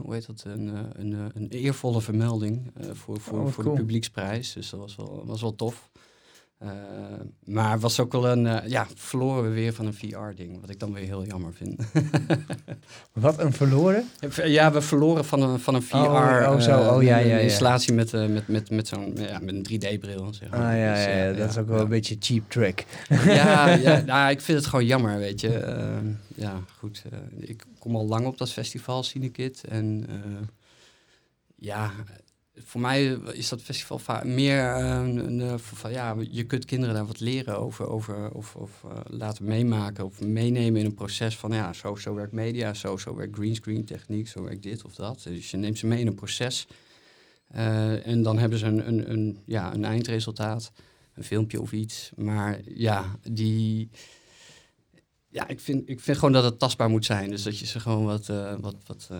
hoe 0.02 0.14
heet 0.14 0.26
dat, 0.26 0.44
een, 0.46 0.68
een, 1.00 1.30
een 1.34 1.48
eervolle 1.48 2.00
vermelding 2.00 2.72
voor, 2.92 3.20
voor, 3.20 3.40
oh, 3.40 3.48
voor 3.48 3.64
cool. 3.64 3.76
de 3.76 3.80
publieksprijs. 3.80 4.52
Dus 4.52 4.70
dat 4.70 4.80
was 4.80 4.96
wel, 4.96 5.26
was 5.26 5.40
wel 5.40 5.54
tof. 5.54 5.87
Uh, 6.62 6.70
maar 7.44 7.78
was 7.78 8.00
ook 8.00 8.12
wel 8.12 8.28
een, 8.28 8.44
uh, 8.44 8.56
ja, 8.66 8.86
verloren 8.94 9.42
we 9.42 9.48
weer 9.48 9.72
van 9.72 9.86
een 9.86 9.94
VR-ding, 9.94 10.60
wat 10.60 10.70
ik 10.70 10.78
dan 10.78 10.92
weer 10.92 11.04
heel 11.04 11.24
jammer 11.24 11.52
vind. 11.54 11.82
wat, 13.12 13.38
een 13.38 13.52
verloren? 13.52 14.08
Ja, 14.44 14.72
we 14.72 14.80
verloren 14.80 15.24
van 15.24 15.42
een, 15.42 15.60
van 15.60 15.74
een 15.74 15.82
VR 15.82 15.96
oh, 15.96 16.48
oh, 16.50 16.60
zo. 16.60 16.94
Oh, 16.94 17.02
ja, 17.02 17.16
ja, 17.16 17.26
ja. 17.26 17.38
installatie 17.38 17.92
met, 17.92 18.12
met, 18.12 18.48
met, 18.48 18.70
met 18.70 18.88
zo'n 18.88 19.16
ja, 19.16 19.38
met 19.38 19.54
een 19.54 19.66
3D-bril. 19.72 20.34
Zeg 20.34 20.50
maar. 20.50 20.72
Ah 20.72 20.78
ja, 20.78 20.94
dus, 20.94 21.04
ja, 21.04 21.32
dat 21.32 21.50
is 21.50 21.58
ook 21.58 21.68
wel 21.68 21.80
een 21.80 21.88
beetje 21.88 22.16
cheap 22.18 22.50
trick. 22.50 22.86
ja, 23.08 23.68
ja 23.86 24.02
nou, 24.06 24.30
ik 24.30 24.40
vind 24.40 24.58
het 24.58 24.66
gewoon 24.66 24.86
jammer, 24.86 25.18
weet 25.18 25.40
je. 25.40 25.82
Ja, 26.34 26.60
goed. 26.78 27.02
ik 27.38 27.64
kom 27.78 27.96
al 27.96 28.06
lang 28.06 28.26
op 28.26 28.38
dat 28.38 28.50
festival, 28.50 29.02
Cinekit. 29.02 29.64
En 29.68 30.06
ja, 31.56 31.90
voor 32.64 32.80
mij 32.80 33.06
is 33.32 33.48
dat 33.48 33.62
festival 33.62 34.00
meer 34.24 34.78
uh, 34.78 35.00
een, 35.04 35.40
een, 35.40 35.58
van, 35.58 35.92
ja, 35.92 36.16
je 36.30 36.44
kunt 36.44 36.64
kinderen 36.64 36.94
daar 36.94 37.06
wat 37.06 37.20
leren 37.20 37.58
over, 37.58 37.88
over 37.88 38.30
of, 38.30 38.56
of 38.56 38.82
uh, 38.84 38.90
laten 39.04 39.44
meemaken 39.44 40.04
of 40.04 40.20
meenemen 40.20 40.80
in 40.80 40.86
een 40.86 40.94
proces 40.94 41.36
van 41.36 41.50
ja, 41.50 41.72
zo, 41.72 41.94
zo 41.94 42.14
werkt 42.14 42.32
media, 42.32 42.74
zo, 42.74 42.96
zo 42.96 43.14
werkt 43.14 43.36
greenscreen 43.36 43.84
techniek, 43.84 44.28
zo 44.28 44.42
werkt 44.42 44.62
dit 44.62 44.84
of 44.84 44.94
dat. 44.94 45.22
Dus 45.22 45.50
je 45.50 45.56
neemt 45.56 45.78
ze 45.78 45.86
mee 45.86 46.00
in 46.00 46.06
een 46.06 46.14
proces 46.14 46.66
en 47.48 48.22
dan 48.22 48.38
hebben 48.38 48.58
ze 48.58 48.66
een, 48.66 48.88
een, 48.88 49.10
een, 49.10 49.38
ja, 49.44 49.74
een 49.74 49.84
eindresultaat, 49.84 50.72
een 51.14 51.24
filmpje 51.24 51.60
of 51.60 51.72
iets. 51.72 52.10
Maar 52.16 52.60
ja, 52.64 53.04
die 53.30 53.90
ja, 55.28 55.48
ik 55.48 55.60
vind, 55.60 55.88
ik 55.88 56.00
vind 56.00 56.16
gewoon 56.16 56.32
dat 56.32 56.44
het 56.44 56.58
tastbaar 56.58 56.88
moet 56.88 57.04
zijn. 57.04 57.30
Dus 57.30 57.42
dat 57.42 57.58
je 57.58 57.66
ze 57.66 57.80
gewoon 57.80 58.04
wat, 58.04 58.26
wat, 58.60 58.76
wat, 58.86 59.10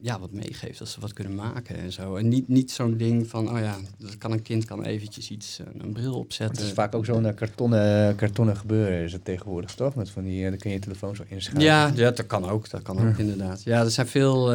ja, 0.00 0.20
wat 0.20 0.32
meegeeft. 0.32 0.78
Dat 0.78 0.88
ze 0.88 1.00
wat 1.00 1.12
kunnen 1.12 1.34
maken 1.34 1.76
en 1.76 1.92
zo. 1.92 2.16
En 2.16 2.28
niet, 2.28 2.48
niet 2.48 2.70
zo'n 2.70 2.96
ding 2.96 3.26
van, 3.26 3.50
oh 3.50 3.58
ja, 3.58 3.76
dat 3.98 4.18
kan 4.18 4.32
een 4.32 4.42
kind 4.42 4.64
kan 4.64 4.84
eventjes 4.84 5.30
iets, 5.30 5.60
uh, 5.60 5.66
een 5.78 5.92
bril 5.92 6.14
opzetten. 6.14 6.56
Het 6.56 6.66
is 6.66 6.72
vaak 6.72 6.94
ook 6.94 7.04
zo'n 7.04 7.34
kartonnen, 7.34 8.16
kartonnen 8.16 8.56
gebeuren 8.56 9.02
is 9.02 9.12
het 9.12 9.24
tegenwoordig, 9.24 9.74
toch? 9.74 9.94
Met 9.94 10.10
van 10.10 10.24
die, 10.24 10.48
dan 10.48 10.58
kun 10.58 10.70
je 10.70 10.76
je 10.76 10.82
telefoon 10.82 11.16
zo 11.16 11.24
inschrijven. 11.28 11.64
Ja, 11.64 11.92
ja, 11.94 12.10
dat 12.10 12.26
kan 12.26 12.48
ook. 12.48 12.70
Dat 12.70 12.82
kan 12.82 13.08
ook, 13.08 13.18
inderdaad. 13.18 13.62
Ja, 13.62 13.80
er 13.80 13.90
zijn 13.90 14.06
veel, 14.06 14.46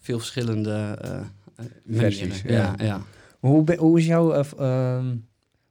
veel 0.00 0.18
verschillende 0.18 0.98
versies. 1.86 2.42
Ja, 2.42 2.50
ja. 2.50 2.74
ja. 2.78 3.02
Hoe, 3.40 3.76
hoe 3.76 3.98
is 3.98 4.06
jouw 4.06 4.32
ehm, 4.32 5.16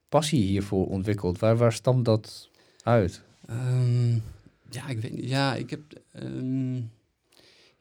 passie 0.10 0.44
hiervoor 0.44 0.88
ontwikkeld? 0.88 1.40
Waar, 1.40 1.58
waar 1.58 1.74
stamt 1.74 2.06
dat 2.06 2.50
uit? 2.84 3.22
Um, 3.50 4.24
ja, 4.70 4.88
ik 4.88 5.00
weet 5.00 5.16
niet. 5.16 5.30
Ja, 5.30 5.56
ik 5.56 5.70
heb. 5.70 5.82
Um, 6.24 6.92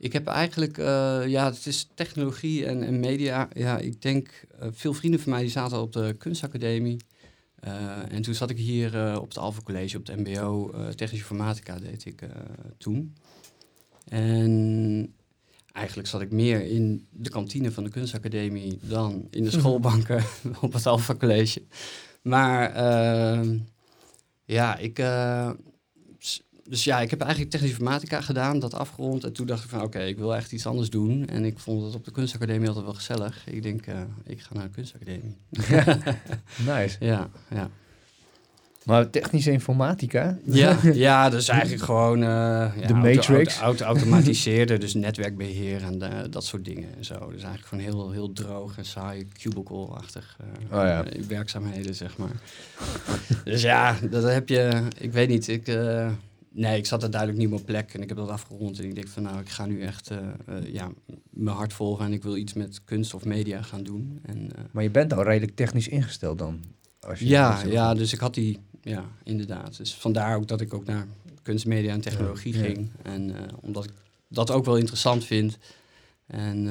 ik 0.00 0.12
heb 0.12 0.26
eigenlijk, 0.26 0.78
uh, 0.78 1.22
ja, 1.26 1.44
het 1.44 1.66
is 1.66 1.88
technologie 1.94 2.66
en, 2.66 2.82
en, 2.82 3.00
media. 3.00 3.48
Ja, 3.52 3.78
ik 3.78 4.02
denk, 4.02 4.46
uh, 4.62 4.68
veel 4.70 4.94
vrienden 4.94 5.20
van 5.20 5.32
mij 5.32 5.40
die 5.40 5.50
zaten 5.50 5.80
op 5.80 5.92
de 5.92 6.14
kunstacademie. 6.18 6.96
Uh, 7.64 8.12
en 8.12 8.22
toen 8.22 8.34
zat 8.34 8.50
ik 8.50 8.56
hier 8.56 9.20
op 9.20 9.28
het 9.28 9.38
Alpha 9.38 9.60
College, 9.64 9.96
op 9.96 10.06
het 10.06 10.16
mbo, 10.16 10.70
technische 10.70 11.16
informatica 11.16 11.78
deed 11.78 12.04
ik 12.04 12.22
toen. 12.78 13.14
En 14.08 15.14
eigenlijk 15.72 16.08
zat 16.08 16.20
ik 16.20 16.30
meer 16.30 16.60
in 16.64 17.06
de 17.10 17.30
kantine 17.30 17.70
van 17.70 17.84
de 17.84 17.90
kunstacademie 17.90 18.78
dan 18.82 19.26
in 19.30 19.44
de 19.44 19.50
schoolbanken 19.58 20.24
op 20.60 20.72
het 20.72 20.86
Alpha 20.86 21.14
College. 21.14 21.62
Maar 22.22 22.74
ja, 24.44 24.76
ik, 24.76 24.98
dus 26.70 26.84
ja, 26.84 27.00
ik 27.00 27.10
heb 27.10 27.20
eigenlijk 27.20 27.50
technische 27.50 27.76
informatica 27.76 28.20
gedaan, 28.20 28.58
dat 28.58 28.74
afgerond. 28.74 29.24
En 29.24 29.32
toen 29.32 29.46
dacht 29.46 29.64
ik 29.64 29.70
van 29.70 29.82
oké, 29.82 29.98
ik 29.98 30.18
wil 30.18 30.34
echt 30.34 30.52
iets 30.52 30.66
anders 30.66 30.90
doen. 30.90 31.26
En 31.26 31.44
ik 31.44 31.58
vond 31.58 31.84
het 31.84 31.94
op 31.94 32.04
de 32.04 32.10
kunstacademie 32.10 32.66
altijd 32.66 32.84
wel 32.84 32.94
gezellig. 32.94 33.46
Ik 33.46 33.62
denk, 33.62 33.86
uh, 33.86 33.94
ik 34.24 34.40
ga 34.40 34.54
naar 34.54 34.64
de 34.64 34.70
kunstacademie. 34.70 35.36
nice. 36.74 36.96
Ja, 37.00 37.30
ja. 37.50 37.70
Maar 38.84 39.10
technische 39.10 39.50
informatica? 39.50 40.38
Ja, 40.44 40.78
ja 40.92 41.30
dus 41.30 41.48
eigenlijk 41.48 41.82
gewoon... 41.82 42.18
Uh, 42.18 42.26
ja, 42.26 42.86
de 42.86 42.94
Matrix? 42.94 43.58
Auto, 43.58 43.62
auto, 43.62 43.84
automatiseerde, 43.84 44.78
dus 44.78 44.94
netwerkbeheer 44.94 45.82
en 45.82 46.02
uh, 46.02 46.08
dat 46.30 46.44
soort 46.44 46.64
dingen 46.64 46.88
en 46.96 47.04
zo. 47.04 47.14
Dus 47.14 47.42
eigenlijk 47.42 47.66
gewoon 47.66 47.84
heel, 47.84 48.10
heel 48.10 48.32
droog 48.32 48.78
en 48.78 48.84
saai, 48.84 49.28
cubicle-achtig 49.42 50.36
uh, 50.40 50.78
oh, 50.78 50.86
ja. 50.86 51.04
werkzaamheden, 51.28 51.94
zeg 51.94 52.16
maar. 52.16 52.40
dus 53.44 53.62
ja, 53.62 53.96
dat 54.10 54.22
heb 54.22 54.48
je... 54.48 54.82
Ik 54.98 55.12
weet 55.12 55.28
niet, 55.28 55.48
ik... 55.48 55.66
Nee, 56.52 56.78
ik 56.78 56.86
zat 56.86 57.02
er 57.02 57.10
duidelijk 57.10 57.40
niet 57.40 57.50
meer 57.50 57.58
op 57.58 57.66
plek 57.66 57.94
en 57.94 58.02
ik 58.02 58.08
heb 58.08 58.18
dat 58.18 58.28
afgerond. 58.28 58.78
En 58.78 58.84
ik 58.84 58.94
denk 58.94 59.08
van 59.08 59.22
nou, 59.22 59.40
ik 59.40 59.48
ga 59.48 59.66
nu 59.66 59.82
echt 59.82 60.10
ja, 60.64 60.90
mijn 61.30 61.56
hart 61.56 61.72
volgen 61.72 62.04
en 62.04 62.12
ik 62.12 62.22
wil 62.22 62.36
iets 62.36 62.52
met 62.52 62.84
kunst 62.84 63.14
of 63.14 63.24
media 63.24 63.62
gaan 63.62 63.82
doen. 63.82 64.18
En, 64.22 64.50
maar 64.70 64.82
je 64.82 64.90
bent 64.90 65.12
al 65.12 65.22
redelijk 65.22 65.56
technisch 65.56 65.88
ingesteld 65.88 66.38
dan? 66.38 66.60
Als 67.00 67.18
je 67.18 67.26
ja, 67.26 67.62
ja, 67.62 67.94
dus 67.94 68.12
ik 68.12 68.18
had 68.18 68.34
die 68.34 68.58
ja, 68.82 69.04
inderdaad. 69.22 69.76
Dus 69.76 69.94
vandaar 69.94 70.36
ook 70.36 70.48
dat 70.48 70.60
ik 70.60 70.74
ook 70.74 70.84
naar 70.84 71.06
kunstmedia 71.42 71.92
en 71.92 72.00
technologie 72.00 72.52
ging. 72.52 72.90
En 73.02 73.34
omdat 73.60 73.84
ik 73.84 73.92
dat 74.28 74.50
ook 74.50 74.64
wel 74.64 74.76
interessant 74.76 75.24
vind. 75.24 75.58
En 76.26 76.64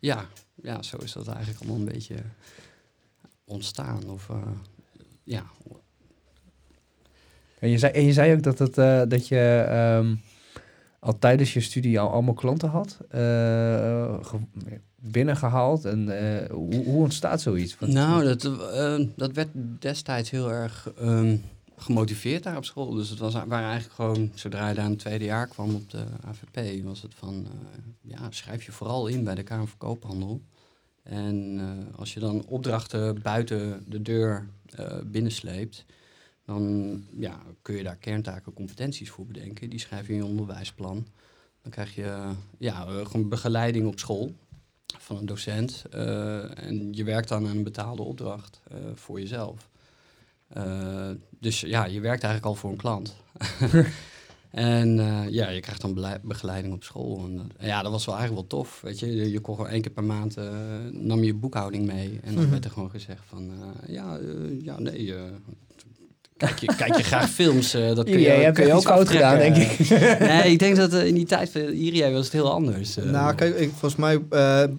ja, 0.00 0.28
ja, 0.62 0.82
zo 0.82 0.96
is 0.96 1.12
dat 1.12 1.28
eigenlijk 1.28 1.58
allemaal 1.58 1.78
een 1.78 1.92
beetje 1.92 2.16
ontstaan. 3.44 4.10
Of, 4.10 4.28
ja. 5.24 5.44
En 7.60 7.68
je 7.68 7.78
zei, 7.78 8.12
zei 8.12 8.34
ook 8.34 8.42
dat, 8.42 8.58
het, 8.58 8.74
dat 9.10 9.28
je 9.28 9.66
um, 9.98 10.20
al 10.98 11.18
tijdens 11.18 11.52
je 11.52 11.60
studie 11.60 12.00
al 12.00 12.10
allemaal 12.10 12.34
klanten 12.34 12.68
had 12.68 12.98
binnengehaald? 15.00 15.84
En 15.84 16.08
uh, 16.08 16.50
hoe, 16.50 16.84
hoe, 16.84 17.02
ontstaat 17.02 17.40
zoiets? 17.40 17.76
Nou, 17.78 18.24
dat, 18.24 18.44
uh, 18.44 19.06
dat 19.16 19.32
werd 19.32 19.48
destijds 19.78 20.30
heel 20.30 20.50
erg 20.50 20.92
um, 21.00 21.42
gemotiveerd 21.76 22.42
daar 22.42 22.56
op 22.56 22.64
school. 22.64 22.90
Dus 22.90 23.08
het 23.08 23.18
was, 23.18 23.32
waren 23.32 23.68
eigenlijk 23.68 23.94
gewoon, 23.94 24.30
zodra 24.34 24.68
je 24.68 24.74
daar 24.74 24.84
een 24.84 24.96
tweede 24.96 25.24
jaar 25.24 25.46
kwam 25.46 25.74
op 25.74 25.90
de 25.90 26.04
AVP, 26.26 26.84
was 26.84 27.02
het 27.02 27.14
van, 27.14 27.34
uh, 27.34 28.10
ja, 28.12 28.26
schrijf 28.30 28.64
je 28.64 28.72
vooral 28.72 29.06
in 29.06 29.24
bij 29.24 29.34
de 29.34 29.42
Kamer 29.42 29.68
van 29.68 29.78
Koophandel. 29.78 30.40
En 31.02 31.60
als 31.96 32.14
je 32.14 32.20
dan 32.20 32.44
opdrachten 32.46 33.22
buiten 33.22 33.84
de 33.86 34.02
deur 34.02 34.46
binnensleept, 35.04 35.84
dan 36.50 37.04
ja, 37.18 37.42
kun 37.62 37.76
je 37.76 37.82
daar 37.82 37.96
kerntaken, 37.96 38.52
competenties 38.52 39.10
voor 39.10 39.26
bedenken. 39.26 39.70
Die 39.70 39.78
schrijf 39.78 40.06
je 40.06 40.12
in 40.12 40.18
je 40.18 40.24
onderwijsplan. 40.24 41.06
Dan 41.62 41.70
krijg 41.70 41.94
je 41.94 42.32
ja, 42.58 42.84
gewoon 43.04 43.28
begeleiding 43.28 43.86
op 43.86 43.98
school 43.98 44.34
van 44.98 45.16
een 45.16 45.26
docent. 45.26 45.84
Uh, 45.94 46.66
en 46.66 46.92
je 46.92 47.04
werkt 47.04 47.28
dan 47.28 47.46
aan 47.46 47.56
een 47.56 47.62
betaalde 47.62 48.02
opdracht 48.02 48.60
uh, 48.72 48.78
voor 48.94 49.20
jezelf. 49.20 49.68
Uh, 50.56 51.10
dus 51.38 51.60
ja, 51.60 51.84
je 51.84 52.00
werkt 52.00 52.22
eigenlijk 52.22 52.44
al 52.44 52.60
voor 52.60 52.70
een 52.70 52.76
klant. 52.76 53.16
en 54.50 54.96
ja, 55.30 55.48
je 55.48 55.60
krijgt 55.60 55.80
dan 55.80 56.18
begeleiding 56.22 56.74
op 56.74 56.84
school. 56.84 57.24
En, 57.24 57.50
ja, 57.66 57.82
dat 57.82 57.92
was 57.92 58.04
wel 58.04 58.16
eigenlijk 58.16 58.50
wel 58.50 58.60
tof. 58.60 58.80
Weet 58.80 58.98
je, 58.98 59.14
je, 59.16 59.30
je 59.30 59.40
kon 59.40 59.54
gewoon 59.54 59.70
één 59.70 59.82
keer 59.82 59.92
per 59.92 60.04
maand 60.04 60.36
nam 60.92 61.22
je 61.22 61.34
boekhouding 61.34 61.86
mee. 61.86 62.20
En 62.22 62.34
dan 62.34 62.42
mhm. 62.42 62.50
werd 62.50 62.64
er 62.64 62.70
gewoon 62.70 62.90
gezegd 62.90 63.24
van 63.26 63.52
ja, 63.86 64.18
ja, 64.62 64.78
nee, 64.78 65.14
Kijk 66.40 66.58
je, 66.58 66.74
kijk 66.76 66.96
je 66.96 67.02
graag 67.02 67.30
films? 67.30 67.74
Uh, 67.74 67.94
dat 67.94 68.04
kun 68.04 68.20
je, 68.20 68.50
kun 68.52 68.66
je 68.66 68.72
ook 68.72 68.82
fout 68.82 69.08
gedaan, 69.08 69.38
denk 69.38 69.56
ik. 69.56 69.88
nee, 70.18 70.52
ik 70.52 70.58
denk 70.58 70.76
dat 70.76 70.94
uh, 70.94 71.06
in 71.06 71.14
die 71.14 71.26
tijd 71.26 71.50
van 71.50 71.60
Iria 71.60 72.10
was 72.10 72.24
het 72.24 72.32
heel 72.32 72.52
anders. 72.52 72.98
Uh, 72.98 73.04
nou, 73.04 73.34
kijk, 73.34 73.58
ik, 73.58 73.70
volgens 73.70 73.96
mij 73.96 74.20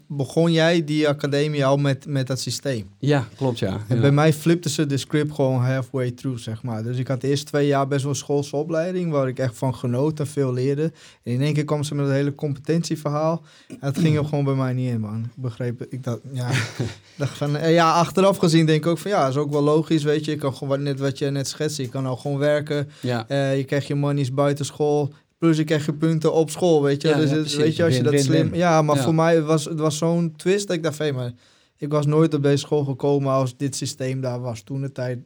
begon 0.08 0.52
jij 0.52 0.84
die 0.84 1.08
academie 1.08 1.66
al 1.66 1.78
met, 1.78 2.06
met 2.06 2.28
dat 2.28 2.40
systeem. 2.40 2.90
Ja, 3.00 3.28
klopt, 3.36 3.60
ja. 3.60 3.80
En 3.88 3.96
ja. 3.96 4.02
bij 4.02 4.12
mij 4.12 4.34
flipte 4.34 4.70
ze 4.70 4.86
de 4.86 4.98
script 4.98 5.34
gewoon 5.34 5.62
halfway 5.62 6.12
through, 6.12 6.42
zeg 6.42 6.64
maar. 6.64 6.84
Dus 6.84 6.98
ik 6.98 7.08
had 7.08 7.22
de 7.22 7.28
eerste 7.28 7.46
twee 7.46 7.68
jaar 7.68 7.88
best 7.88 8.02
wel 8.02 8.12
een 8.12 8.18
schoolse 8.18 8.56
opleiding, 8.56 9.12
waar 9.12 9.28
ik 9.28 9.40
echt 9.40 9.58
van 9.58 9.76
genoot 9.76 10.20
en 10.20 10.28
veel 10.28 10.54
leerde. 10.54 10.92
En 11.24 11.32
in 11.32 11.42
één 11.42 11.54
keer 11.54 11.66
kwam 11.66 11.84
ze 11.84 11.96
met 11.96 12.06
een 12.06 12.14
hele 12.14 12.36
competentieverhaal. 12.36 13.44
En 13.68 13.78
dat 13.82 13.98
ging 13.98 14.18
er 14.18 14.26
gewoon 14.26 14.44
bij 14.44 14.54
mij 14.54 14.74
niet 14.74 14.90
in, 14.90 15.00
man. 15.00 15.24
Ik 15.36 15.42
begreep, 15.42 15.86
ik 15.90 16.04
dacht, 16.04 16.20
ja, 16.34 16.50
dacht 17.18 17.38
van, 17.38 17.72
ja, 17.72 17.92
achteraf 17.92 18.38
gezien 18.38 18.66
denk 18.66 18.86
ik 18.86 18.92
ook 18.92 18.98
van, 18.98 19.12
ja, 19.12 19.28
is 19.28 19.38
ook 19.38 19.52
wel 19.52 19.64
logisch, 19.64 20.04
weet 20.04 20.26
je. 20.26 20.32
Ik 20.32 20.40
kan 20.40 20.56
gewoon 20.56 20.84
net 20.84 21.00
wat 21.00 21.18
je 21.18 21.30
net 21.30 21.50
schetsen. 21.52 21.84
Je 21.84 21.90
kan 21.90 22.06
al 22.06 22.16
gewoon 22.16 22.38
werken. 22.38 22.90
Ja. 23.02 23.26
Uh, 23.30 23.58
je 23.58 23.64
krijgt 23.64 23.88
je 23.88 23.96
monies 23.96 24.34
buiten 24.34 24.66
school. 24.66 25.14
Plus 25.38 25.58
je 25.58 25.64
krijgt 25.64 25.86
je 25.86 25.94
punten 25.94 26.34
op 26.34 26.50
school, 26.50 26.84
weet 26.84 27.02
je. 27.02 27.08
Ja, 27.08 27.18
dus 27.18 27.30
het, 27.30 27.56
weet 27.56 27.76
je, 27.76 27.84
als 27.84 27.96
je 27.96 28.04
dat 28.04 28.20
slim... 28.20 28.56
Ja, 28.56 28.82
maar 28.82 28.98
voor 28.98 29.16
mij 29.16 29.42
was 29.42 29.66
het 29.66 29.80
was 29.80 29.98
zo'n 29.98 30.34
twist 30.36 30.68
dat 30.68 30.76
ik 30.76 30.84
dacht, 30.84 30.98
hey, 30.98 31.14
maar 31.14 31.32
ik 31.78 31.92
was 31.92 32.06
nooit 32.06 32.34
op 32.34 32.44
deze 32.44 32.58
school 32.58 32.84
gekomen 32.84 33.32
als 33.32 33.58
dit 33.58 33.76
systeem 33.76 34.22
daar 34.22 34.42
was. 34.42 34.62
Toen 34.62 34.82
de 34.82 34.92
tijd 34.92 35.20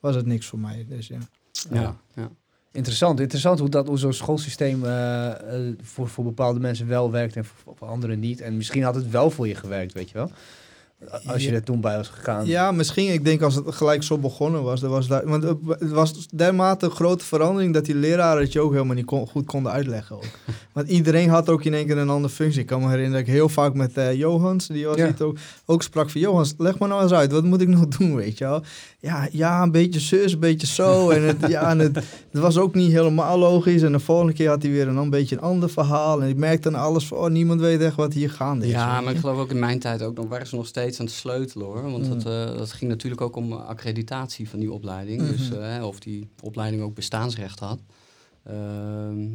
was 0.00 0.14
het 0.14 0.26
niks 0.26 0.46
voor 0.46 0.58
mij. 0.58 0.86
Dus 0.88 1.08
ja. 1.08 1.18
Ja, 1.72 1.96
ja. 2.14 2.30
Interessant, 2.72 3.20
interessant 3.20 3.58
hoe, 3.58 3.68
dat, 3.68 3.86
hoe 3.86 3.98
zo'n 3.98 4.12
schoolsysteem 4.12 4.84
uh, 4.84 5.30
voor, 5.82 6.08
voor 6.08 6.24
bepaalde 6.24 6.60
mensen 6.60 6.86
wel 6.86 7.10
werkt 7.10 7.36
en 7.36 7.44
voor, 7.44 7.74
voor 7.76 7.88
anderen 7.88 8.20
niet. 8.20 8.40
En 8.40 8.56
misschien 8.56 8.82
had 8.82 8.94
het 8.94 9.10
wel 9.10 9.30
voor 9.30 9.48
je 9.48 9.54
gewerkt, 9.54 9.92
weet 9.92 10.10
je 10.10 10.14
wel. 10.14 10.30
Als 11.26 11.44
je 11.44 11.50
er 11.50 11.62
toen 11.62 11.80
bij 11.80 11.96
was 11.96 12.08
gegaan. 12.08 12.46
Ja, 12.46 12.72
misschien. 12.72 13.12
Ik 13.12 13.24
denk 13.24 13.42
als 13.42 13.54
het 13.54 13.74
gelijk 13.74 14.02
zo 14.02 14.18
begonnen 14.18 14.62
was. 14.62 14.80
Dat 14.80 14.90
was 14.90 15.06
daar, 15.06 15.26
want 15.26 15.42
het 15.42 15.90
was 15.90 16.28
dermate 16.28 16.84
een 16.84 16.90
grote 16.90 17.24
verandering 17.24 17.74
dat 17.74 17.84
die 17.84 17.94
leraren 17.94 18.42
het 18.42 18.52
je 18.52 18.60
ook 18.60 18.72
helemaal 18.72 18.94
niet 18.94 19.04
kon, 19.04 19.26
goed 19.26 19.46
konden 19.46 19.72
uitleggen. 19.72 20.16
Ook. 20.16 20.24
want 20.72 20.88
iedereen 20.88 21.28
had 21.28 21.48
ook 21.48 21.64
in 21.64 21.74
één 21.74 21.86
keer 21.86 21.98
een 21.98 22.08
andere 22.08 22.34
functie. 22.34 22.60
Ik 22.60 22.66
kan 22.66 22.80
me 22.80 22.88
herinneren 22.88 23.18
dat 23.18 23.28
ik 23.28 23.34
heel 23.34 23.48
vaak 23.48 23.74
met 23.74 23.98
uh, 23.98 24.14
Johans, 24.14 24.66
die 24.66 24.86
was 24.86 24.96
ja. 24.96 25.14
ook, 25.20 25.38
ook 25.64 25.82
sprak 25.82 26.10
van 26.10 26.20
Johans, 26.20 26.54
leg 26.58 26.78
maar 26.78 26.88
nou 26.88 27.02
eens 27.02 27.12
uit. 27.12 27.32
Wat 27.32 27.44
moet 27.44 27.60
ik 27.60 27.68
nog 27.68 27.88
doen, 27.98 28.14
weet 28.16 28.38
je 28.38 28.44
wel? 28.44 28.62
Ja, 28.98 29.28
ja 29.32 29.62
een 29.62 29.70
beetje 29.70 30.00
zus, 30.00 30.32
een 30.32 30.38
beetje 30.38 30.66
zo. 30.66 31.10
en 31.10 31.22
het, 31.22 31.36
ja, 31.48 31.70
en 31.70 31.78
het, 31.78 31.96
het, 32.30 32.40
was 32.40 32.58
ook 32.58 32.74
niet 32.74 32.92
helemaal 32.92 33.38
logisch. 33.38 33.82
En 33.82 33.92
de 33.92 33.98
volgende 33.98 34.32
keer 34.32 34.48
had 34.48 34.62
hij 34.62 34.70
weer 34.70 34.88
een, 34.88 34.96
een 34.96 35.10
beetje 35.10 35.36
een 35.36 35.42
ander 35.42 35.70
verhaal. 35.70 36.22
En 36.22 36.28
ik 36.28 36.36
merkte 36.36 36.70
dan 36.70 36.80
alles 36.80 37.06
van, 37.06 37.18
oh, 37.18 37.30
niemand 37.30 37.60
weet 37.60 37.80
echt 37.80 37.96
wat 37.96 38.12
hier 38.12 38.30
gaande 38.30 38.66
is. 38.66 38.72
Ja, 38.72 39.00
maar 39.00 39.12
ik 39.12 39.18
geloof 39.18 39.38
ook 39.38 39.50
in 39.50 39.58
mijn 39.58 39.78
tijd 39.78 40.02
ook 40.02 40.16
nog, 40.16 40.28
waren 40.28 40.46
ze 40.46 40.56
nog 40.56 40.66
steeds 40.66 40.89
aan 40.98 41.06
het 41.06 41.14
sleutelen 41.14 41.66
hoor. 41.66 41.90
Want 41.90 42.04
mm. 42.04 42.10
dat, 42.10 42.26
uh, 42.26 42.58
dat 42.58 42.72
ging 42.72 42.90
natuurlijk 42.90 43.20
ook 43.20 43.36
om 43.36 43.52
accreditatie 43.52 44.48
van 44.48 44.58
die 44.58 44.72
opleiding. 44.72 45.26
Dus 45.26 45.50
mhm. 45.50 45.78
uh, 45.78 45.86
of 45.86 45.98
die 45.98 46.28
opleiding 46.42 46.82
ook 46.82 46.94
bestaansrecht 46.94 47.58
had. 47.58 47.78
Uh, 48.50 48.54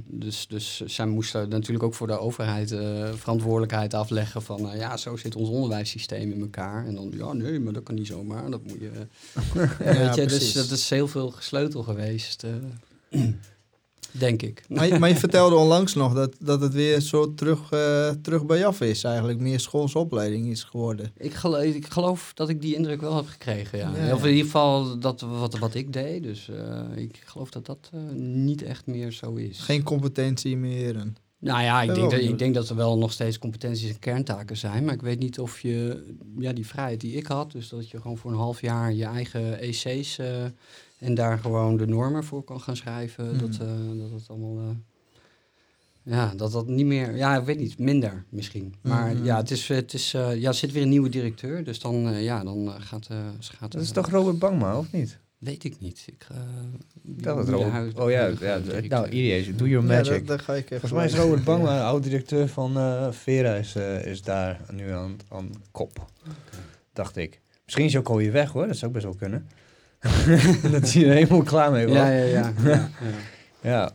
dus, 0.05 0.47
dus 0.47 0.81
zij 0.85 1.05
moesten 1.05 1.49
natuurlijk 1.49 1.83
ook 1.83 1.93
voor 1.93 2.07
de 2.07 2.19
overheid 2.19 2.71
uh, 2.71 3.13
verantwoordelijkheid 3.13 3.93
afleggen 3.93 4.41
van 4.41 4.69
ja, 4.75 4.97
zo 4.97 5.15
zit 5.15 5.35
ons 5.35 5.49
onderwijssysteem 5.49 6.31
in 6.31 6.41
elkaar. 6.41 6.85
En 6.85 6.95
dan 6.95 7.11
ja, 7.17 7.33
nee, 7.33 7.59
maar 7.59 7.73
dat 7.73 7.83
kan 7.83 7.95
niet 7.95 8.07
zomaar. 8.07 8.51
Dat 8.51 8.63
moet 8.63 8.79
je. 8.79 8.91
ja, 9.83 10.05
weet 10.05 10.15
je, 10.15 10.25
dus 10.25 10.53
dat 10.53 10.71
is 10.71 10.89
heel 10.89 11.07
veel 11.07 11.31
gesleutel 11.31 11.83
geweest. 11.83 12.45
Denk 14.17 14.41
ik. 14.41 14.63
Maar 14.67 14.87
je, 14.87 14.99
maar 14.99 15.09
je 15.09 15.15
vertelde 15.15 15.55
onlangs 15.55 15.93
nog 15.93 16.13
dat, 16.13 16.35
dat 16.39 16.61
het 16.61 16.73
weer 16.73 16.99
zo 16.99 17.33
terug, 17.33 17.71
uh, 17.71 18.09
terug 18.09 18.45
bij 18.45 18.65
af 18.65 18.81
is. 18.81 19.03
Eigenlijk 19.03 19.39
meer 19.39 19.59
schoolse 19.59 19.99
opleiding 19.99 20.47
is 20.47 20.63
geworden. 20.63 21.11
Ik 21.17 21.33
geloof, 21.33 21.63
ik 21.63 21.87
geloof 21.87 22.31
dat 22.33 22.49
ik 22.49 22.61
die 22.61 22.75
indruk 22.75 23.01
wel 23.01 23.15
heb 23.15 23.27
gekregen, 23.27 23.79
ja. 23.79 24.13
Of 24.13 24.23
in 24.23 24.29
ieder 24.29 24.45
geval 24.45 24.99
dat, 24.99 25.21
wat, 25.21 25.57
wat 25.57 25.75
ik 25.75 25.93
deed. 25.93 26.23
Dus 26.23 26.49
uh, 26.49 26.81
ik 26.95 27.21
geloof 27.25 27.49
dat 27.49 27.65
dat 27.65 27.89
uh, 27.95 28.01
niet 28.21 28.63
echt 28.63 28.85
meer 28.85 29.11
zo 29.11 29.33
is. 29.33 29.59
Geen 29.59 29.83
competentie 29.83 30.57
meer. 30.57 30.95
En... 30.95 31.15
Nou 31.39 31.61
ja, 31.63 31.81
ik 31.81 31.95
denk, 31.95 32.11
dat, 32.11 32.19
ik 32.19 32.39
denk 32.39 32.53
dat 32.53 32.69
er 32.69 32.75
wel 32.75 32.97
nog 32.97 33.11
steeds 33.11 33.39
competenties 33.39 33.89
en 33.89 33.99
kerntaken 33.99 34.57
zijn. 34.57 34.85
Maar 34.85 34.93
ik 34.93 35.01
weet 35.01 35.19
niet 35.19 35.39
of 35.39 35.59
je 35.59 36.03
ja, 36.37 36.53
die 36.53 36.67
vrijheid 36.67 37.01
die 37.01 37.15
ik 37.15 37.27
had, 37.27 37.51
dus 37.51 37.69
dat 37.69 37.89
je 37.89 38.01
gewoon 38.01 38.17
voor 38.17 38.31
een 38.31 38.37
half 38.37 38.61
jaar 38.61 38.93
je 38.93 39.05
eigen 39.05 39.59
EC's 39.59 40.17
uh, 40.17 40.27
en 40.99 41.13
daar 41.13 41.37
gewoon 41.37 41.77
de 41.77 41.87
normen 41.87 42.23
voor 42.23 42.43
kan 42.43 42.61
gaan 42.61 42.75
schrijven, 42.75 43.31
mm. 43.31 43.37
dat, 43.37 43.59
uh, 43.61 44.01
dat 44.01 44.11
het 44.11 44.29
allemaal. 44.29 44.57
Uh, 44.57 44.69
ja, 46.03 46.33
dat 46.35 46.51
dat 46.51 46.67
niet 46.67 46.85
meer. 46.85 47.15
Ja, 47.15 47.37
ik 47.37 47.45
weet 47.45 47.59
niet, 47.59 47.79
minder 47.79 48.25
misschien. 48.29 48.75
Maar 48.81 49.09
mm 49.09 49.15
-hmm. 49.15 49.25
ja, 49.25 49.37
het 49.37 49.51
is, 49.51 49.67
het 49.67 49.93
is, 49.93 50.11
ja, 50.11 50.47
er 50.47 50.53
zit 50.53 50.71
weer 50.71 50.83
een 50.83 50.89
nieuwe 50.89 51.09
directeur. 51.09 51.63
Dus 51.63 51.79
dan, 51.79 52.21
ja, 52.21 52.43
dan 52.43 52.71
gaat, 52.79 53.07
gaat. 53.39 53.71
Dat 53.71 53.81
is 53.81 53.91
toch 53.91 54.09
Robert 54.09 54.39
Bangma, 54.39 54.77
of 54.77 54.91
niet? 54.91 55.19
Weet 55.45 55.63
ik 55.63 55.79
niet. 55.79 56.03
Ik, 56.07 56.27
uh, 56.31 56.37
dat 57.01 57.37
is 57.37 57.49
Robert. 57.49 57.99
Oh 57.99 58.09
ja, 58.09 58.31
ja 58.39 58.59
nou, 58.87 59.09
IDS, 59.09 59.55
do 59.55 59.67
your 59.67 59.85
magic. 59.85 60.05
Ja, 60.05 60.11
dat, 60.11 60.27
dat 60.27 60.41
ga 60.41 60.53
ik 60.53 60.67
Volgens 60.67 60.91
mij 60.91 61.05
is 61.05 61.13
Robert 61.13 61.43
Bangma, 61.43 61.83
oud-directeur 61.89 62.47
van 62.47 62.77
uh, 62.77 63.11
Vera, 63.11 63.55
is, 63.55 63.75
uh, 63.75 64.05
is 64.05 64.21
daar 64.21 64.61
nu 64.71 64.91
aan, 64.91 65.17
aan 65.29 65.49
kop. 65.71 65.99
Okay. 65.99 66.59
Dacht 66.93 67.15
ik. 67.15 67.41
Misschien 67.63 67.85
is 67.85 67.91
hij 67.91 68.01
ook 68.01 68.09
alweer 68.09 68.31
weg 68.31 68.51
hoor, 68.51 68.67
dat 68.67 68.75
zou 68.75 68.87
ook 68.87 68.93
best 68.93 69.05
wel 69.05 69.15
kunnen. 69.15 69.47
dat 70.71 70.93
hij 70.93 71.07
er 71.07 71.13
helemaal 71.13 71.43
klaar 71.43 71.71
mee 71.71 71.87
was. 71.87 71.95
Ja, 71.95 72.09
ja, 72.09 72.25
ja. 72.33 72.53
ja, 72.63 72.89
ja. 73.61 73.91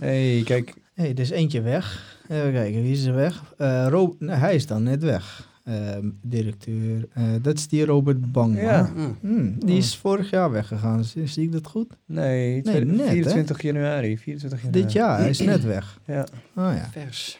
Nee, 0.00 0.34
hey, 0.34 0.42
kijk. 0.44 0.74
hey, 0.94 1.10
er 1.10 1.20
is 1.20 1.30
eentje 1.30 1.60
weg. 1.60 2.16
Even 2.28 2.52
kijken, 2.52 2.82
wie 2.82 2.92
is 2.92 3.04
er 3.04 3.14
weg? 3.14 3.54
Uh, 3.58 3.86
Rob, 3.88 4.20
nee, 4.20 4.36
hij 4.36 4.54
is 4.54 4.66
dan 4.66 4.82
net 4.82 5.02
weg. 5.02 5.48
Uh, 5.68 5.96
directeur. 6.22 7.08
Uh, 7.18 7.24
dat 7.42 7.56
is 7.56 7.68
die 7.68 7.84
Robert 7.84 8.32
Bangma. 8.32 8.60
Ja. 8.60 8.90
Mm, 9.20 9.56
die 9.58 9.76
is 9.76 9.96
vorig 9.96 10.30
jaar 10.30 10.50
weggegaan. 10.50 11.04
Zie, 11.04 11.26
zie 11.26 11.42
ik 11.44 11.52
dat 11.52 11.66
goed? 11.66 11.96
Nee, 12.06 12.62
nee 12.62 12.84
net, 12.84 13.08
24 13.08 13.62
hè? 13.62 13.68
januari. 13.68 14.18
24 14.18 14.62
januari. 14.62 14.82
Dit 14.82 14.92
jaar, 14.92 15.18
hij 15.18 15.28
is 15.28 15.40
net 15.40 15.64
weg. 15.64 16.00
Ja. 16.04 16.26
Oh 16.54 16.72
ja. 16.74 16.88
Vers. 16.90 17.38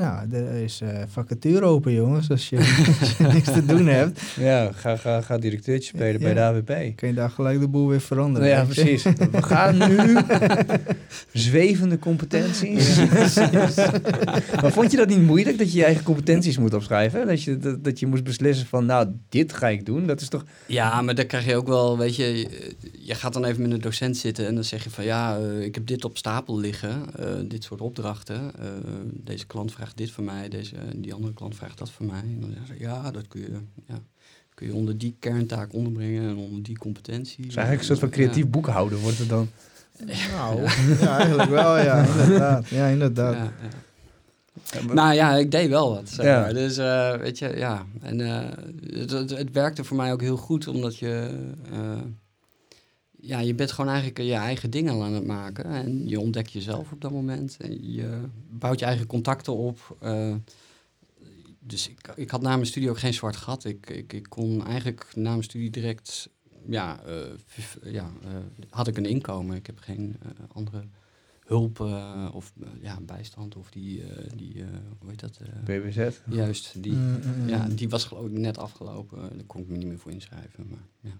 Nou, 0.00 0.30
er 0.30 0.62
is 0.62 0.80
uh, 0.82 0.88
vacature 1.08 1.64
open, 1.64 1.92
jongens. 1.92 2.30
Als 2.30 2.48
je, 2.48 2.56
als 3.00 3.16
je 3.16 3.24
niks 3.24 3.52
te 3.52 3.66
doen 3.66 3.86
hebt. 3.86 4.20
Ja, 4.36 4.72
ga, 4.72 4.96
ga, 4.96 5.20
ga 5.20 5.38
directeurtje 5.38 5.88
spelen 5.96 6.20
bij 6.20 6.34
de 6.34 6.40
AWB. 6.40 6.94
Kun 6.94 7.08
je 7.08 7.14
daar 7.14 7.30
gelijk 7.30 7.60
de 7.60 7.68
boel 7.68 7.88
weer 7.88 8.00
veranderen. 8.00 8.48
Nou 8.48 8.60
ja, 8.60 8.64
precies. 8.74 9.02
We 9.02 9.42
gaan 9.42 9.78
nu 9.78 10.18
zwevende 11.48 11.98
competenties. 11.98 12.96
maar 14.62 14.72
vond 14.72 14.90
je 14.90 14.96
dat 14.96 15.08
niet 15.08 15.22
moeilijk, 15.22 15.58
dat 15.58 15.72
je 15.72 15.78
je 15.78 15.84
eigen 15.84 16.04
competenties 16.04 16.58
moet 16.58 16.74
opschrijven? 16.74 17.26
Dat 17.26 17.42
je, 17.42 17.58
dat, 17.58 17.84
dat 17.84 17.98
je 17.98 18.06
moest 18.06 18.24
beslissen 18.24 18.66
van, 18.66 18.86
nou, 18.86 19.08
dit 19.28 19.52
ga 19.52 19.68
ik 19.68 19.86
doen. 19.86 20.06
Dat 20.06 20.20
is 20.20 20.28
toch... 20.28 20.44
Ja, 20.66 21.02
maar 21.02 21.14
dan 21.14 21.26
krijg 21.26 21.46
je 21.46 21.56
ook 21.56 21.68
wel, 21.68 21.98
weet 21.98 22.16
je... 22.16 22.48
Je 22.98 23.14
gaat 23.14 23.32
dan 23.32 23.44
even 23.44 23.62
met 23.62 23.72
een 23.72 23.80
docent 23.80 24.16
zitten 24.16 24.46
en 24.46 24.54
dan 24.54 24.64
zeg 24.64 24.84
je 24.84 24.90
van... 24.90 25.04
Ja, 25.04 25.38
uh, 25.38 25.64
ik 25.64 25.74
heb 25.74 25.86
dit 25.86 26.04
op 26.04 26.16
stapel 26.16 26.58
liggen. 26.58 27.04
Uh, 27.20 27.26
dit 27.44 27.64
soort 27.64 27.80
opdrachten. 27.80 28.52
deze 29.12 29.46
klant 29.46 29.72
vraagt 29.72 29.89
dit 29.94 30.10
van 30.10 30.24
mij, 30.24 30.48
deze, 30.48 30.76
die 30.96 31.14
andere 31.14 31.34
klant 31.34 31.56
vraagt 31.56 31.78
dat 31.78 31.90
van 31.90 32.06
mij. 32.06 32.20
En 32.20 32.40
dan 32.40 32.50
zeggen 32.50 32.76
ze, 32.76 32.82
ja, 32.82 33.10
dat 33.10 33.28
kun 33.28 33.40
je, 33.40 33.58
ja, 33.86 34.02
kun 34.54 34.66
je 34.66 34.74
onder 34.74 34.98
die 34.98 35.16
kerntaak 35.18 35.72
onderbrengen 35.72 36.28
en 36.28 36.36
onder 36.36 36.62
die 36.62 36.78
competentie. 36.78 37.46
Dus 37.46 37.54
eigenlijk 37.54 37.80
een 37.80 37.96
soort 37.96 37.98
van 37.98 38.10
creatief 38.10 38.44
ja. 38.44 38.50
boekhouden 38.50 38.98
wordt 38.98 39.18
het 39.18 39.28
dan. 39.28 39.48
Nou, 40.06 40.62
ja. 41.00 41.18
eigenlijk 41.18 41.50
wel, 41.50 41.78
ja, 41.90 42.04
inderdaad. 42.04 42.68
Ja, 42.68 42.86
inderdaad. 42.86 43.34
Ja, 43.34 43.52
ja. 44.72 44.82
maar... 44.86 44.94
Nou 44.94 45.14
ja, 45.14 45.36
ik 45.36 45.50
deed 45.50 45.68
wel 45.68 45.94
wat. 45.94 46.08
Zeg 46.08 46.26
maar. 46.26 46.54
Dus 46.54 46.78
uh, 46.78 47.16
weet 47.16 47.38
je, 47.38 47.56
ja. 47.56 47.86
En 48.00 48.18
uh, 48.18 48.40
het, 48.92 49.10
het, 49.10 49.30
het, 49.30 49.52
werkte 49.52 49.84
voor 49.84 49.96
mij 49.96 50.12
ook 50.12 50.20
heel 50.20 50.36
goed, 50.36 50.68
omdat 50.68 50.98
je. 50.98 51.40
Uh, 51.72 52.00
ja, 53.22 53.38
je 53.38 53.54
bent 53.54 53.72
gewoon 53.72 53.90
eigenlijk 53.90 54.18
je 54.18 54.34
eigen 54.34 54.70
dingen 54.70 55.02
aan 55.02 55.12
het 55.12 55.26
maken. 55.26 55.64
En 55.64 56.08
je 56.08 56.20
ontdekt 56.20 56.52
jezelf 56.52 56.92
op 56.92 57.00
dat 57.00 57.10
moment. 57.10 57.56
En 57.60 57.92
je 57.92 58.20
bouwt 58.50 58.78
je 58.78 58.84
eigen 58.84 59.06
contacten 59.06 59.56
op. 59.56 59.96
Uh, 60.02 60.34
dus 61.58 61.88
ik, 61.88 62.12
ik 62.16 62.30
had 62.30 62.42
na 62.42 62.54
mijn 62.54 62.66
studie 62.66 62.90
ook 62.90 62.98
geen 62.98 63.14
zwart 63.14 63.36
gat. 63.36 63.64
Ik, 63.64 63.90
ik, 63.90 64.12
ik 64.12 64.28
kon 64.28 64.66
eigenlijk 64.66 65.12
na 65.14 65.30
mijn 65.30 65.42
studie 65.42 65.70
direct... 65.70 66.30
Ja, 66.66 67.00
uh, 67.06 67.92
ja 67.92 68.10
uh, 68.24 68.30
had 68.70 68.86
ik 68.86 68.96
een 68.96 69.06
inkomen. 69.06 69.56
Ik 69.56 69.66
heb 69.66 69.78
geen 69.78 70.16
andere 70.52 70.84
hulp 71.44 71.80
of 72.32 72.52
ja, 72.80 73.00
bijstand 73.00 73.56
of 73.56 73.70
die, 73.70 74.02
die 74.36 74.64
hoe 74.98 75.10
heet 75.10 75.20
dat? 75.20 75.40
BBZ? 75.64 76.08
Juist, 76.26 76.82
die, 76.82 76.92
mm, 76.92 77.20
mm, 77.24 77.48
ja, 77.48 77.68
die 77.68 77.88
was 77.88 78.04
geloof 78.04 78.26
ik 78.26 78.32
net 78.32 78.58
afgelopen. 78.58 79.18
Daar 79.18 79.46
kon 79.46 79.60
ik 79.60 79.68
me 79.68 79.76
niet 79.76 79.86
meer 79.86 79.98
voor 79.98 80.12
inschrijven. 80.12 80.66
Maar, 80.68 80.86
ja. 81.00 81.18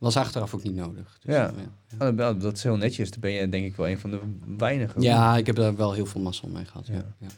Was 0.00 0.16
achteraf 0.16 0.54
ook 0.54 0.62
niet 0.62 0.74
nodig. 0.74 1.18
Dus, 1.22 1.34
ja. 1.34 1.52
ja. 1.98 2.10
Oh, 2.10 2.40
dat 2.40 2.56
is 2.56 2.62
heel 2.62 2.76
netjes. 2.76 3.10
Dan 3.10 3.20
ben 3.20 3.30
je 3.30 3.48
denk 3.48 3.64
ik 3.64 3.76
wel 3.76 3.88
een 3.88 3.98
van 3.98 4.10
de 4.10 4.20
weinigen. 4.56 5.02
Ja, 5.02 5.36
ik 5.36 5.46
heb 5.46 5.56
daar 5.56 5.76
wel 5.76 5.92
heel 5.92 6.06
veel 6.06 6.20
massa 6.20 6.46
mee 6.46 6.64
gehad. 6.64 6.86
Ja, 6.86 7.04
ja. 7.18 7.28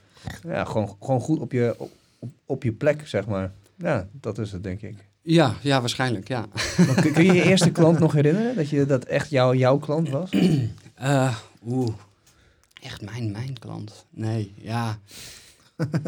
ja. 0.43 0.65
gewoon, 0.65 0.97
gewoon 1.01 1.21
goed 1.21 1.39
op 1.39 1.53
je, 1.53 1.75
op, 1.79 1.91
op 2.47 2.63
je 2.63 2.73
plek, 2.73 3.09
zeg 3.09 3.27
maar. 3.27 3.53
Ja, 3.77 4.09
dat 4.13 4.39
is 4.39 4.53
het, 4.53 4.63
denk 4.63 4.83
ik. 4.83 4.97
Ja, 5.23 5.55
ja 5.61 5.81
waarschijnlijk, 5.81 6.29
ja. 6.29 6.47
kun, 7.01 7.13
kun 7.13 7.25
je 7.25 7.33
je 7.33 7.43
eerste 7.51 7.71
klant 7.71 7.99
nog 7.99 8.13
herinneren? 8.13 8.57
Dat 8.57 8.69
je 8.69 8.87
dat 8.87 9.05
echt 9.05 9.31
jou, 9.31 9.57
jouw 9.57 9.79
klant 9.79 10.09
was? 10.09 10.31
Uh, 11.03 11.37
Oeh, 11.67 11.95
echt 12.83 13.03
mijn, 13.03 13.31
mijn 13.31 13.59
klant? 13.59 14.07
Nee, 14.11 14.55
ja. 14.57 14.99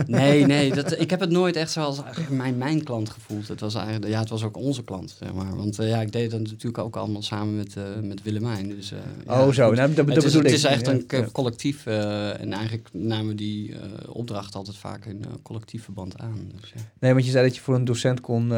Nee, 0.06 0.46
nee, 0.46 0.74
dat, 0.74 1.00
ik 1.00 1.10
heb 1.10 1.20
het 1.20 1.30
nooit 1.30 1.56
echt 1.56 1.70
zoals 1.70 2.02
mijn, 2.28 2.58
mijn 2.58 2.82
klant 2.82 3.10
gevoeld. 3.10 3.48
Het 3.48 3.60
was, 3.60 3.74
eigenlijk, 3.74 4.06
ja, 4.06 4.20
het 4.20 4.28
was 4.28 4.42
ook 4.42 4.56
onze 4.56 4.84
klant, 4.84 5.16
zeg 5.18 5.32
maar. 5.32 5.56
Want 5.56 5.80
uh, 5.80 5.88
ja, 5.88 6.00
ik 6.00 6.12
deed 6.12 6.30
dat 6.30 6.40
natuurlijk 6.40 6.78
ook 6.78 6.96
allemaal 6.96 7.22
samen 7.22 7.56
met, 7.56 7.74
uh, 7.78 7.84
met 8.02 8.22
Willemijn. 8.22 8.68
Dus, 8.68 8.92
uh, 8.92 8.98
oh, 9.26 9.46
ja, 9.46 9.52
zo. 9.52 9.72
Nou, 9.72 9.94
dat, 9.94 10.06
het, 10.06 10.24
is, 10.24 10.34
het 10.34 10.50
is 10.50 10.64
echt 10.64 10.86
een 10.86 11.04
ja. 11.08 11.26
collectief. 11.32 11.86
en 11.86 12.52
eigenlijk 12.52 12.88
namen 12.92 13.36
die 13.36 13.74
opdracht 14.08 14.54
altijd 14.54 14.76
vaak 14.76 15.04
in 15.06 15.24
collectief 15.42 15.84
verband 15.84 16.18
aan. 16.18 16.50
Dus, 16.60 16.72
ja. 16.74 16.80
Nee, 16.98 17.12
want 17.12 17.24
je 17.24 17.30
zei 17.30 17.46
dat 17.46 17.56
je 17.56 17.62
voor 17.62 17.74
een 17.74 17.84
docent 17.84 18.20
kon, 18.20 18.52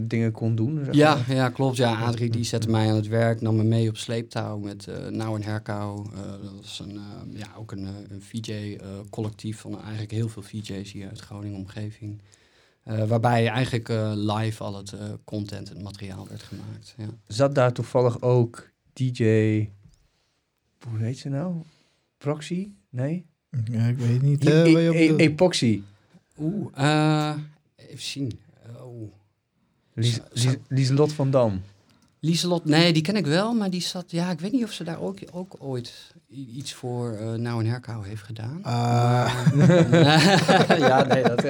dingen 0.00 0.32
kon 0.32 0.54
doen. 0.54 0.80
Zeg 0.84 0.94
ja, 0.94 1.14
maar. 1.14 1.36
ja, 1.36 1.48
klopt. 1.48 1.76
Ja, 1.76 2.00
Adrie 2.00 2.30
die 2.30 2.44
zette 2.44 2.70
mij 2.70 2.88
aan 2.88 2.96
het 2.96 3.08
werk, 3.08 3.40
nam 3.40 3.56
me 3.56 3.64
mee 3.64 3.88
op 3.88 3.96
sleeptouw 3.96 4.58
met 4.58 4.86
Nou 5.10 5.36
en 5.36 5.42
Herkou. 5.42 6.06
dat 6.42 6.52
was 6.60 6.82
een, 6.84 7.00
ja, 7.30 7.46
ook 7.58 7.72
een, 7.72 7.86
een 8.08 8.22
VJ-collectief 8.22 9.60
van 9.60 9.80
eigenlijk 9.80 10.10
heel 10.10 10.28
veel 10.28 10.35
VJ's 10.42 10.92
hier 10.92 11.08
uit 11.08 11.20
Groningen 11.20 11.58
omgeving. 11.58 12.20
Uh, 12.84 13.04
waarbij 13.04 13.48
eigenlijk 13.48 13.88
uh, 13.88 14.12
live 14.14 14.62
al 14.62 14.76
het 14.76 14.92
uh, 14.92 15.00
content 15.24 15.70
en 15.70 15.82
materiaal 15.82 16.28
werd 16.28 16.42
gemaakt. 16.42 16.94
Ja. 16.96 17.06
Zat 17.26 17.54
daar 17.54 17.72
toevallig 17.72 18.20
ook 18.20 18.70
DJ. 18.92 19.22
Hoe 20.88 20.98
heet 20.98 21.18
ze 21.18 21.28
nou? 21.28 21.54
Proxy? 22.18 22.68
Nee? 22.90 23.26
Ja, 23.70 23.86
ik 23.86 23.98
weet 23.98 24.22
niet. 24.22 24.46
E 24.46 24.50
e 24.50 24.88
e 24.88 25.16
Epoxy. 25.16 25.82
Oeh, 26.38 27.36
even 27.76 28.02
zien. 28.02 28.40
Oh. 28.80 29.12
Lies, 29.92 30.20
Lies, 30.32 30.56
Lieselot 30.68 31.12
van 31.12 31.30
Dam. 31.30 31.62
Lieselot, 32.26 32.64
nee, 32.64 32.92
die 32.92 33.02
ken 33.02 33.16
ik 33.16 33.26
wel, 33.26 33.54
maar 33.54 33.70
die 33.70 33.80
zat, 33.80 34.04
ja, 34.10 34.30
ik 34.30 34.40
weet 34.40 34.52
niet 34.52 34.64
of 34.64 34.72
ze 34.72 34.84
daar 34.84 35.00
ook, 35.00 35.18
ook 35.32 35.56
ooit 35.58 35.92
iets 36.54 36.72
voor 36.72 37.18
uh, 37.20 37.32
Nou 37.32 37.64
en 37.64 37.70
Herkou 37.70 38.06
heeft 38.06 38.22
gedaan. 38.22 38.60
Uh. 38.66 39.34
Ja, 40.88 41.04
nee, 41.04 41.22
dat... 41.22 41.40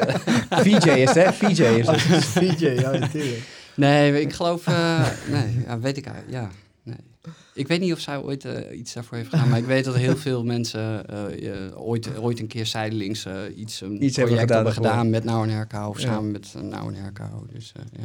VJ 0.50 0.88
is 0.88 1.14
hè? 1.14 1.32
VJ 1.32 1.62
is 1.62 1.86
het. 1.86 2.00
VJ, 2.24 2.66
ja, 2.84 2.90
natuurlijk. 2.90 3.48
Nee, 3.74 4.20
ik 4.20 4.32
geloof, 4.32 4.66
uh, 4.66 5.08
nee, 5.30 5.64
ja, 5.66 5.78
weet 5.78 5.96
ik 5.96 6.06
eigenlijk, 6.06 6.36
ja, 6.36 6.50
nee. 6.82 7.32
Ik 7.54 7.66
weet 7.68 7.80
niet 7.80 7.92
of 7.92 8.00
zij 8.00 8.18
ooit 8.18 8.44
uh, 8.44 8.78
iets 8.78 8.92
daarvoor 8.92 9.16
heeft 9.16 9.30
gedaan, 9.30 9.48
maar 9.48 9.58
ik 9.58 9.64
weet 9.64 9.84
dat 9.84 9.96
heel 9.96 10.16
veel 10.16 10.44
mensen 10.44 11.04
ooit, 11.76 12.18
ooit 12.18 12.40
een 12.40 12.46
keer 12.46 12.66
zijdelings 12.66 13.26
iets, 13.56 13.80
een 13.80 14.04
iets 14.04 14.14
project 14.14 14.38
hebben 14.38 14.38
gedaan, 14.38 14.64
hebben 14.64 14.72
gedaan 14.72 15.10
met 15.10 15.24
Nou 15.24 15.48
en 15.48 15.54
Herkou 15.54 15.88
of 15.88 16.00
ja. 16.00 16.06
samen 16.06 16.30
met 16.30 16.54
Nou 16.60 16.94
en 16.94 17.02
Herkou, 17.02 17.46
dus 17.52 17.72
ja. 17.92 18.04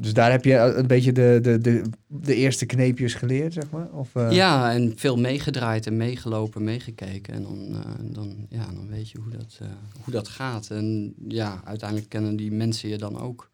Dus 0.00 0.12
daar 0.12 0.30
heb 0.30 0.44
je 0.44 0.54
een 0.54 0.86
beetje 0.86 1.12
de, 1.12 1.38
de, 1.42 1.58
de, 1.58 1.82
de 2.06 2.34
eerste 2.34 2.66
kneepjes 2.66 3.14
geleerd, 3.14 3.52
zeg 3.52 3.70
maar? 3.70 3.92
Of, 3.92 4.14
uh... 4.14 4.32
Ja, 4.32 4.72
en 4.72 4.92
veel 4.96 5.16
meegedraaid 5.16 5.86
en 5.86 5.96
meegelopen, 5.96 6.64
meegekeken. 6.64 7.34
En 7.34 7.42
dan, 7.42 7.68
uh, 7.70 7.78
dan, 8.00 8.46
ja, 8.48 8.66
dan 8.74 8.88
weet 8.88 9.10
je 9.10 9.18
hoe 9.18 9.30
dat, 9.30 9.58
uh, 9.62 9.68
hoe 10.04 10.12
dat 10.12 10.28
gaat. 10.28 10.70
En 10.70 11.14
ja, 11.28 11.60
uiteindelijk 11.64 12.08
kennen 12.08 12.36
die 12.36 12.52
mensen 12.52 12.88
je 12.88 12.98
dan 12.98 13.20
ook, 13.20 13.50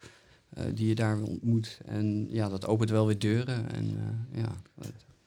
die 0.74 0.88
je 0.88 0.94
daar 0.94 1.20
ontmoet. 1.20 1.80
En 1.86 2.26
ja, 2.30 2.48
dat 2.48 2.66
opent 2.66 2.90
wel 2.90 3.06
weer 3.06 3.18
deuren. 3.18 3.70
En, 3.72 3.98
ja. 4.34 4.56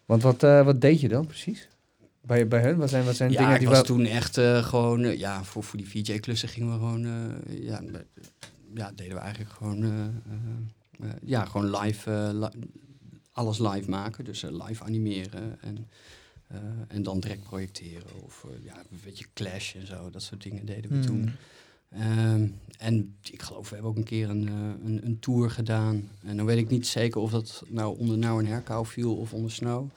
Want 0.06 0.22
wat, 0.22 0.42
wat 0.42 0.82
deed 0.82 1.02
je 1.02 1.08
dan 1.08 1.26
precies? 1.26 1.68
Bij, 2.22 2.48
bij 2.48 2.62
hun? 2.62 2.78
Wat 2.78 2.90
zijn, 2.90 3.06
wat 3.06 3.16
zijn 3.16 3.32
ja, 3.32 3.38
dingen 3.38 3.54
ik 3.54 3.60
die 3.60 3.70
was 3.70 3.84
toen 3.84 4.06
echt 4.06 4.40
gewoon... 4.62 5.18
ja, 5.18 5.44
voor, 5.44 5.64
voor 5.64 5.78
die 5.78 5.90
VJ-klussen 5.90 6.50
gingen 6.50 6.72
we 6.72 6.80
gewoon... 6.80 7.08
ja, 7.62 7.82
ja, 8.74 8.92
deden 8.96 9.14
we 9.14 9.22
eigenlijk 9.22 9.52
gewoon... 9.52 9.84
Uh, 11.02 11.10
ja, 11.24 11.46
gewoon 11.46 11.78
live, 11.78 12.32
li 12.34 12.48
alles 13.32 13.60
live 13.60 13.90
maken. 13.90 14.26
Dus 14.26 14.42
live 14.42 14.84
animeren 14.84 15.62
en, 15.62 15.88
en 16.88 17.04
dan 17.04 17.20
direct 17.20 17.44
projecteren. 17.44 18.24
Of 18.24 18.46
ja, 18.64 18.78
een 18.78 19.00
beetje 19.04 19.26
clash 19.34 19.76
en 19.76 19.88
zo. 19.88 20.10
Dat 20.10 20.22
soort 20.22 20.44
dingen 20.44 20.66
deden 20.66 20.90
we 20.90 20.96
Hmm. 20.96 21.06
toen. 21.06 21.32
Ehm, 21.90 22.48
en 22.78 23.16
ik 23.22 23.42
geloof, 23.42 23.70
we 23.70 23.74
hebben 23.74 23.92
ook 23.92 23.98
een 23.98 24.04
keer 24.04 24.30
een, 24.30 24.48
een, 24.86 25.06
een, 25.06 25.20
tour 25.20 25.50
gedaan. 25.50 26.10
En 26.24 26.38
dan 26.38 26.46
weet 26.46 26.58
ik 26.58 26.70
niet 26.70 26.88
zeker 26.88 27.22
of 27.22 27.32
dat 27.32 27.64
nou 27.68 27.98
onder 27.98 28.18
Nou 28.18 28.44
en 28.44 28.52
Herkou 28.52 28.86
viel 28.86 29.16
of 29.16 29.34
onder 29.34 29.52
Snow. 29.52 29.90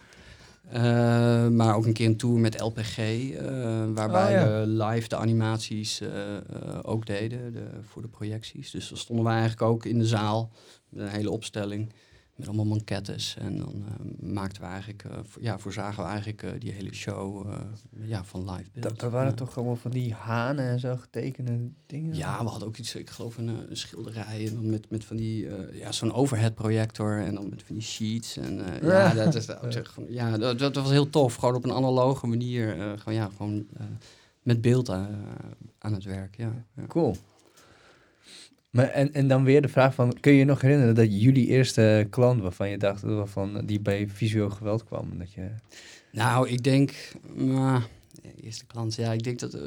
Uh, 0.75 1.49
maar 1.49 1.77
ook 1.77 1.87
een 1.87 1.93
keer 1.93 2.07
een 2.07 2.17
tour 2.17 2.39
met 2.39 2.61
LPG, 2.61 2.99
uh, 2.99 3.41
waarbij 3.95 4.35
oh, 4.35 4.41
ja. 4.41 4.61
we 4.61 4.67
live 4.67 5.09
de 5.09 5.17
animaties 5.17 6.03
ook 6.83 7.07
deden 7.07 7.53
de, 7.53 7.67
voor 7.83 8.03
de 8.03 8.09
projecties. 8.09 8.71
Dus 8.71 8.89
dan 8.89 8.99
stonden 8.99 9.25
we 9.25 9.31
eigenlijk 9.31 9.63
ook 9.63 9.85
in 9.85 9.99
de 9.99 10.07
zaal 10.07 10.51
een 10.92 11.09
hele 11.09 11.31
opstelling 11.31 11.92
met 12.35 12.48
allemaal 12.48 12.66
manquettes. 12.66 13.37
En 13.38 13.59
dan 13.59 13.85
maakten 14.20 14.62
we 14.62 14.68
eigenlijk, 14.68 15.05
voor, 15.22 15.42
ja, 15.42 15.59
voorzagen 15.59 16.03
we 16.03 16.09
eigenlijk 16.09 16.61
die 16.61 16.72
hele 16.72 16.94
show 16.94 17.53
ja, 18.05 18.24
van 18.24 18.40
live 18.40 18.70
beeld. 18.72 18.83
Dat, 18.83 18.98
dat 18.98 19.11
waren 19.11 19.35
toch 19.35 19.57
allemaal 19.57 19.76
van 19.76 19.90
die 19.90 20.14
hanen 20.14 20.64
en 20.64 20.81
zo 20.81 20.96
getekende 20.96 21.70
dingen? 21.87 22.14
Ja, 22.14 22.42
we 22.42 22.48
hadden 22.48 22.68
ook 22.68 22.76
iets, 22.76 22.94
ik 22.94 23.11
geloof 23.11 23.37
een, 23.37 23.48
een 23.48 23.76
schilderij 23.76 24.46
en 24.46 24.55
dan 24.55 24.70
met, 24.70 24.90
met 24.90 25.05
van 25.05 25.16
die, 25.16 25.48
ja, 25.72 25.92
zo'n 25.92 26.12
overhead 26.12 26.55
projector 26.55 27.18
en 27.18 27.35
dan 27.35 27.48
met 27.48 27.62
van 27.62 27.74
die 27.74 27.85
sheets. 27.85 28.37
En 28.37 28.55
ja, 28.83 29.14
dat, 29.14 29.35
is, 29.35 29.46
dat, 29.46 29.88
ja 30.09 30.38
dat, 30.38 30.59
dat, 30.59 30.74
was 30.74 30.90
heel 30.90 31.11
tof. 31.11 31.35
Gewoon 31.35 31.55
op 31.55 31.64
een 31.64 31.72
analoge 31.72 32.26
manier, 32.26 32.74
gewoon, 32.98 33.14
ja, 33.14 33.31
gewoon 33.37 33.66
met 34.42 34.61
beeld 34.61 34.88
aan 34.88 35.92
het 35.92 36.05
werk. 36.05 36.37
Ja, 36.37 36.64
ja. 36.76 36.87
Cool. 36.87 37.16
Maar 38.71 38.89
en, 38.89 39.13
en 39.13 39.29
dan 39.29 39.45
weer 39.45 39.63
de 39.63 39.69
vraag 39.69 39.95
van, 39.95 40.21
kun 40.21 40.33
je 40.33 40.39
je 40.39 40.45
nog 40.45 40.61
herinneren 40.61 40.95
dat 40.95 41.21
jullie 41.21 41.47
eerste 41.47 42.07
klant 42.11 42.41
waarvan 42.41 42.71
je 42.71 42.79
dacht, 42.79 43.03
waarvan 43.03 43.63
die 43.67 43.81
bij 43.81 44.09
visueel 44.09 44.51
geweld 44.51 44.85
kwam? 44.85 45.19
Dat 45.19 45.33
je... 45.33 45.49
Nou, 46.13 46.49
ik 46.49 46.63
denk, 46.63 46.93
uh, 47.37 47.83
eerste 48.41 48.67
klant, 48.67 48.95
ja, 48.95 49.13
ik 49.13 49.23
denk 49.23 49.39
dat 49.39 49.55
uh, 49.55 49.61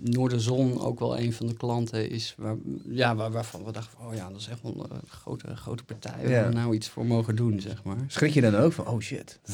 Noorderzon 0.00 0.80
ook 0.80 0.98
wel 0.98 1.18
een 1.18 1.32
van 1.32 1.46
de 1.46 1.54
klanten 1.54 2.10
is 2.10 2.34
waar, 2.38 2.56
ja, 2.88 3.14
waar, 3.14 3.30
waarvan 3.30 3.64
we 3.64 3.72
dachten, 3.72 3.98
oh 3.98 4.14
ja, 4.14 4.28
dat 4.28 4.40
is 4.40 4.48
echt 4.48 4.62
wel 4.62 4.86
een 4.90 5.00
grote, 5.08 5.56
grote 5.56 5.84
partij 5.84 6.22
waar 6.22 6.30
ja. 6.30 6.48
we 6.48 6.54
nou 6.54 6.74
iets 6.74 6.88
voor 6.88 7.06
mogen 7.06 7.36
doen, 7.36 7.60
zeg 7.60 7.82
maar. 7.84 7.96
Schrik 8.06 8.32
je 8.32 8.40
dan 8.40 8.54
ook 8.54 8.72
van, 8.72 8.86
oh 8.86 9.00
shit? 9.00 9.40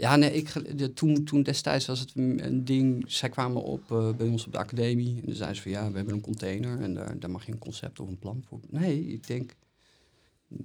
Ja, 0.00 0.16
nee, 0.16 0.32
ik, 0.32 0.78
de, 0.78 0.92
toen, 0.92 1.24
toen 1.24 1.42
destijds 1.42 1.86
was 1.86 2.00
het 2.00 2.12
een 2.14 2.64
ding. 2.64 3.04
Zij 3.06 3.28
kwamen 3.28 3.62
op 3.62 3.90
uh, 3.92 4.14
bij 4.14 4.26
ons 4.26 4.46
op 4.46 4.52
de 4.52 4.58
academie. 4.58 5.16
En 5.20 5.26
dan 5.26 5.34
zeiden 5.34 5.56
ze 5.56 5.62
van 5.62 5.70
ja, 5.70 5.90
we 5.90 5.96
hebben 5.96 6.14
een 6.14 6.20
container 6.20 6.80
en 6.80 6.94
daar, 6.94 7.18
daar 7.18 7.30
mag 7.30 7.46
je 7.46 7.52
een 7.52 7.58
concept 7.58 8.00
of 8.00 8.08
een 8.08 8.18
plan 8.18 8.44
voor. 8.48 8.60
Nee, 8.68 9.06
ik 9.06 9.26
denk. 9.26 9.54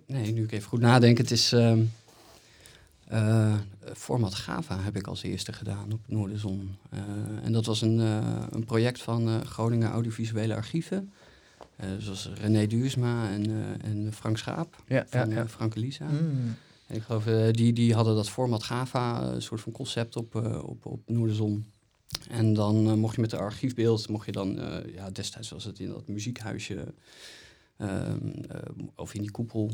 Nee, 0.08 0.32
nu 0.32 0.44
ik 0.44 0.52
even 0.52 0.68
goed 0.68 0.80
nadenk. 0.80 1.18
Het 1.18 1.32
is. 1.32 1.54
Uh, 1.54 1.78
uh, 3.12 3.56
format 3.94 4.34
Gava 4.34 4.80
heb 4.80 4.96
ik 4.96 5.08
als 5.08 5.24
eerste 5.24 5.54
gedaan 5.54 5.92
op 5.92 6.00
Noorderzon. 6.08 6.76
Uh, 6.94 7.00
en 7.44 7.52
dat 7.52 7.66
was 7.66 7.82
een, 7.82 7.98
een 8.52 8.66
project 8.66 9.02
van 9.02 9.46
Groningen 9.46 9.90
Audiovisuele 9.90 10.56
Archieven. 10.56 11.12
zoals 11.98 12.30
René 12.42 12.68
Duursma 12.68 13.30
en, 13.30 13.52
en 13.82 14.14
Frank 14.14 14.38
Schaap 14.38 14.84
ja, 14.88 15.06
van 15.10 15.30
ja, 15.30 15.36
ja. 15.36 15.48
Frank 15.48 15.76
Elisa. 15.76 16.06
Mm. 16.06 16.56
Ik 16.88 17.02
geloof, 17.02 17.28
uh, 17.28 17.52
die, 17.52 17.74
die 17.74 17.94
hadden 17.94 18.16
dat 18.16 18.30
format 18.30 18.64
GAVA, 18.64 19.24
een 19.24 19.42
soort 19.42 19.62
van 19.62 19.72
concept 19.72 20.16
op, 20.16 20.36
uh, 20.36 20.64
op, 20.64 20.86
op 20.86 21.02
Noorderzon. 21.06 21.66
En 22.30 22.54
dan 22.54 23.00
mocht 23.00 23.16
je 23.16 23.22
met 23.22 23.30
de 23.30 23.38
archiefbeeld, 23.38 24.10
mocht 24.10 24.26
je 24.26 24.32
dan, 24.32 24.60
ja, 24.94 25.10
destijds 25.12 25.50
was 25.50 25.64
het 25.64 25.80
in 25.80 25.90
dat 25.90 26.08
muziekhuisje, 26.08 26.94
of 28.96 29.14
in 29.14 29.22
die 29.22 29.32
koepel, 29.32 29.72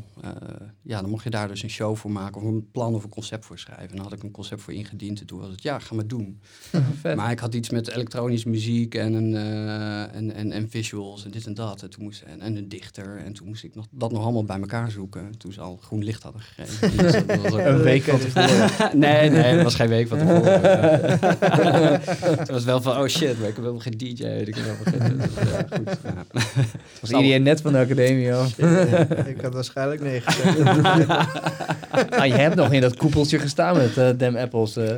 ja, 0.82 1.00
dan 1.00 1.10
mocht 1.10 1.24
je 1.24 1.30
daar 1.30 1.48
dus 1.48 1.62
een 1.62 1.70
show 1.70 1.96
voor 1.96 2.10
maken, 2.10 2.40
of 2.40 2.46
een 2.46 2.70
plan 2.70 2.94
of 2.94 3.04
een 3.04 3.10
concept 3.10 3.44
voor 3.44 3.58
schrijven. 3.58 3.88
En 3.88 3.96
dan 3.96 4.04
had 4.04 4.12
ik 4.12 4.22
een 4.22 4.30
concept 4.30 4.62
voor 4.62 4.72
ingediend 4.72 5.20
en 5.20 5.26
toen 5.26 5.38
was 5.38 5.48
het, 5.48 5.62
ja, 5.62 5.78
ga 5.78 5.94
maar 5.94 6.06
doen. 6.06 6.40
maar 7.16 7.30
ik 7.30 7.38
had 7.38 7.54
iets 7.54 7.70
met 7.70 7.88
elektronische 7.88 8.48
muziek 8.48 8.94
en, 8.94 9.12
een, 9.12 9.34
en, 10.12 10.34
en, 10.34 10.52
en 10.52 10.70
visuals 10.70 11.24
en 11.24 11.30
dit 11.30 11.46
en 11.46 11.54
dat. 11.54 11.82
En, 11.82 11.90
toen 11.90 12.02
moest, 12.02 12.22
en, 12.22 12.40
en 12.40 12.56
een 12.56 12.68
dichter. 12.68 13.16
En 13.16 13.32
toen 13.32 13.46
moest 13.46 13.64
ik 13.64 13.74
nog, 13.74 13.86
dat 13.90 14.12
nog 14.12 14.22
allemaal 14.22 14.44
bij 14.44 14.60
elkaar 14.60 14.90
zoeken. 14.90 15.38
Toen 15.38 15.52
ze 15.52 15.60
al 15.60 15.78
groen 15.82 16.04
licht 16.04 16.22
hadden 16.22 16.40
gegeven. 16.40 16.90
Dus 17.02 17.12
dat, 17.12 17.28
dat 17.28 17.40
was 17.40 17.52
ook 17.52 17.58
een 17.58 17.82
week 17.82 18.02
van 18.02 18.18
tevoren. 18.18 18.70
nee, 18.98 19.30
nee, 19.30 19.54
dat 19.54 19.62
was 19.62 19.74
geen 19.74 19.88
week 19.88 20.08
van 20.08 20.18
tevoren. 20.18 20.60
het 22.38 22.48
was 22.48 22.64
wel 22.64 22.82
van, 22.82 22.96
oh 22.96 23.06
shit, 23.06 23.38
maar 23.38 23.48
ik 23.48 23.54
heb 23.54 23.64
helemaal 23.64 23.78
geen 23.78 23.98
DJ. 23.98 24.24
Ik 24.24 24.54
heb 24.54 24.64
helemaal 24.64 25.08
geen, 25.08 25.18
dus, 25.18 25.34
ja, 25.34 25.66
goed, 25.70 25.98
ja. 26.04 26.40
Was 27.00 27.10
iedereen 27.10 27.42
net 27.42 27.60
van 27.60 27.72
ik 29.26 29.40
had 29.40 29.54
waarschijnlijk 29.60 30.00
nee 30.00 30.20
gezegd. 30.20 30.58
ah, 32.20 32.26
je 32.26 32.34
hebt 32.34 32.54
nog 32.54 32.72
in 32.72 32.80
dat 32.80 32.96
koepeltje 32.96 33.38
gestaan 33.38 33.76
met 33.76 33.96
uh, 33.96 34.10
Dem 34.16 34.36
Apples. 34.36 34.76
Uh. 34.76 34.90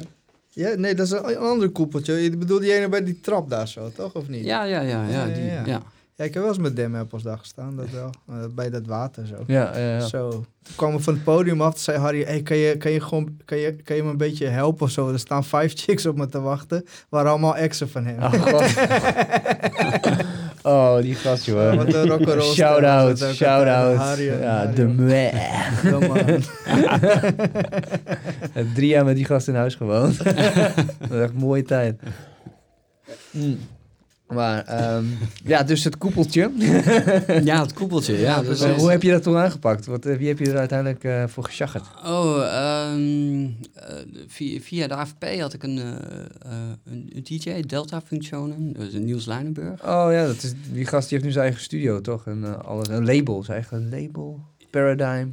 Ja, 0.49 0.75
nee, 0.75 0.95
dat 0.95 1.07
is 1.07 1.13
een, 1.13 1.29
een 1.29 1.37
ander 1.37 1.71
koepeltje. 1.71 2.13
Je 2.13 2.37
bedoelt 2.37 2.61
die 2.61 2.75
ene 2.75 2.89
bij 2.89 3.05
die 3.05 3.21
trap 3.21 3.51
daar 3.51 3.69
zo, 3.69 3.91
toch? 3.97 4.13
Of 4.13 4.29
niet? 4.29 4.45
Ja, 4.45 4.65
ja, 4.65 4.81
ja. 4.81 5.09
ja, 5.09 5.27
die, 5.27 5.45
ja. 5.45 5.63
ja. 5.65 5.83
Ja, 6.17 6.25
ik 6.25 6.35
heb 6.35 6.43
wel 6.43 6.53
eens 6.53 6.63
met 6.63 6.77
Dem 6.77 6.95
Apples 6.95 7.23
daar 7.23 7.39
gestaan, 7.39 7.77
dat 7.77 7.91
wel. 7.91 8.11
Uh, 8.31 8.37
bij 8.55 8.71
dat 8.71 8.87
water 8.87 9.27
zo. 9.27 9.35
Ja, 9.47 9.79
ja, 9.79 9.89
ja. 9.89 10.01
Zo. 10.01 10.31
Toen 10.31 10.75
kwam 10.77 10.93
we 10.93 11.03
van 11.03 11.15
het 11.15 11.25
podium 11.25 11.61
af, 11.61 11.79
zei 11.79 11.99
Harry, 11.99 12.23
hey, 12.23 12.43
kan, 12.43 12.57
je, 12.57 12.77
kan, 12.77 12.93
je 12.93 13.01
gewoon, 13.01 13.37
kan, 13.45 13.59
je, 13.59 13.77
kan 13.77 13.97
je 13.97 14.03
me 14.03 14.11
een 14.11 14.17
beetje 14.17 14.47
helpen 14.47 14.83
of 14.83 14.91
zo? 14.91 15.13
Er 15.13 15.19
staan 15.19 15.45
vijf 15.45 15.73
chicks 15.77 16.07
op 16.07 16.17
me 16.17 16.29
te 16.29 16.41
wachten, 16.41 16.85
waren 17.09 17.31
allemaal 17.31 17.57
exen 17.57 17.89
van 17.89 18.05
hem. 18.05 18.23
Oh, 18.23 18.33
oh 20.65 21.01
die 21.01 21.15
gast, 21.15 21.45
joh. 21.45 21.75
Wat 21.77 21.95
een 21.95 22.09
rock'n'roll. 22.09 22.55
Shout-out, 22.55 23.19
shout-out. 23.19 24.19
Ja, 24.19 24.67
de 24.67 24.87
meh. 24.87 25.35
Drie 28.75 28.89
jaar 28.89 29.05
met 29.05 29.17
die 29.17 29.25
gast 29.25 29.49
in 29.49 29.55
huis 29.55 29.75
gewoond. 29.75 30.19
dat 30.25 30.35
was 31.09 31.21
echt 31.21 31.31
een 31.31 31.37
mooie 31.37 31.63
tijd. 31.63 32.01
Mm. 33.31 33.59
Maar 34.29 34.95
um, 34.97 35.19
ja, 35.45 35.63
dus 35.63 35.85
het 35.85 35.99
koepeltje. 35.99 36.51
ja, 37.45 37.63
het 37.63 37.73
koepeltje. 37.73 38.19
Ja, 38.19 38.43
dus 38.43 38.65
hoe 38.65 38.91
heb 38.91 39.03
je 39.03 39.11
dat 39.11 39.23
toen 39.23 39.37
aangepakt? 39.37 39.87
Wat, 39.87 40.05
wie 40.05 40.29
heb 40.29 40.39
je 40.39 40.51
er 40.51 40.59
uiteindelijk 40.59 41.05
uh, 41.05 41.25
voor 41.27 41.45
geschaggerd? 41.45 41.85
Oh, 42.05 42.93
um, 42.93 43.43
uh, 43.43 43.55
via, 44.27 44.61
via, 44.61 44.87
de 44.87 44.95
AFP 44.95 45.25
had 45.39 45.53
ik 45.53 45.63
een, 45.63 45.77
een, 45.77 47.11
een 47.15 47.23
DJ, 47.23 47.61
Delta 47.61 48.01
Functionen, 48.01 48.73
dus 48.73 48.93
Niels 48.93 49.27
Leinenburg. 49.27 49.83
Oh 49.83 50.09
ja, 50.11 50.27
dat 50.27 50.43
is, 50.43 50.53
die 50.73 50.87
gast 50.87 51.09
die 51.09 51.19
heeft 51.19 51.25
nu 51.25 51.33
zijn 51.33 51.45
eigen 51.45 51.63
studio, 51.63 52.01
toch? 52.01 52.27
En, 52.27 52.65
alles, 52.65 52.89
een 52.89 53.05
label, 53.05 53.43
zijn 53.43 53.57
eigen 53.57 53.89
label. 53.91 54.41
Paradigm. 54.71 55.29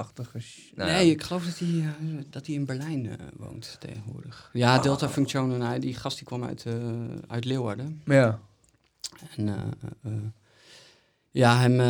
Achtige 0.00 0.40
nou, 0.74 0.90
nee, 0.90 1.06
ja. 1.06 1.12
ik 1.12 1.22
geloof 1.22 1.44
dat 1.44 1.58
hij, 1.58 1.68
uh, 1.68 1.88
dat 2.30 2.46
hij 2.46 2.54
in 2.54 2.64
Berlijn 2.64 3.04
uh, 3.04 3.12
woont 3.36 3.76
tegenwoordig. 3.80 4.50
Ja, 4.52 4.76
oh. 4.76 4.82
Delta 4.82 5.08
Functionen, 5.08 5.60
hij, 5.60 5.78
die 5.78 5.94
gast 5.94 6.16
die 6.16 6.26
kwam 6.26 6.44
uit, 6.44 6.64
uh, 6.64 6.74
uit 7.26 7.44
Leeuwarden. 7.44 8.02
Ja. 8.04 8.40
En 9.36 9.74
ja, 11.30 11.58
hem... 11.58 11.80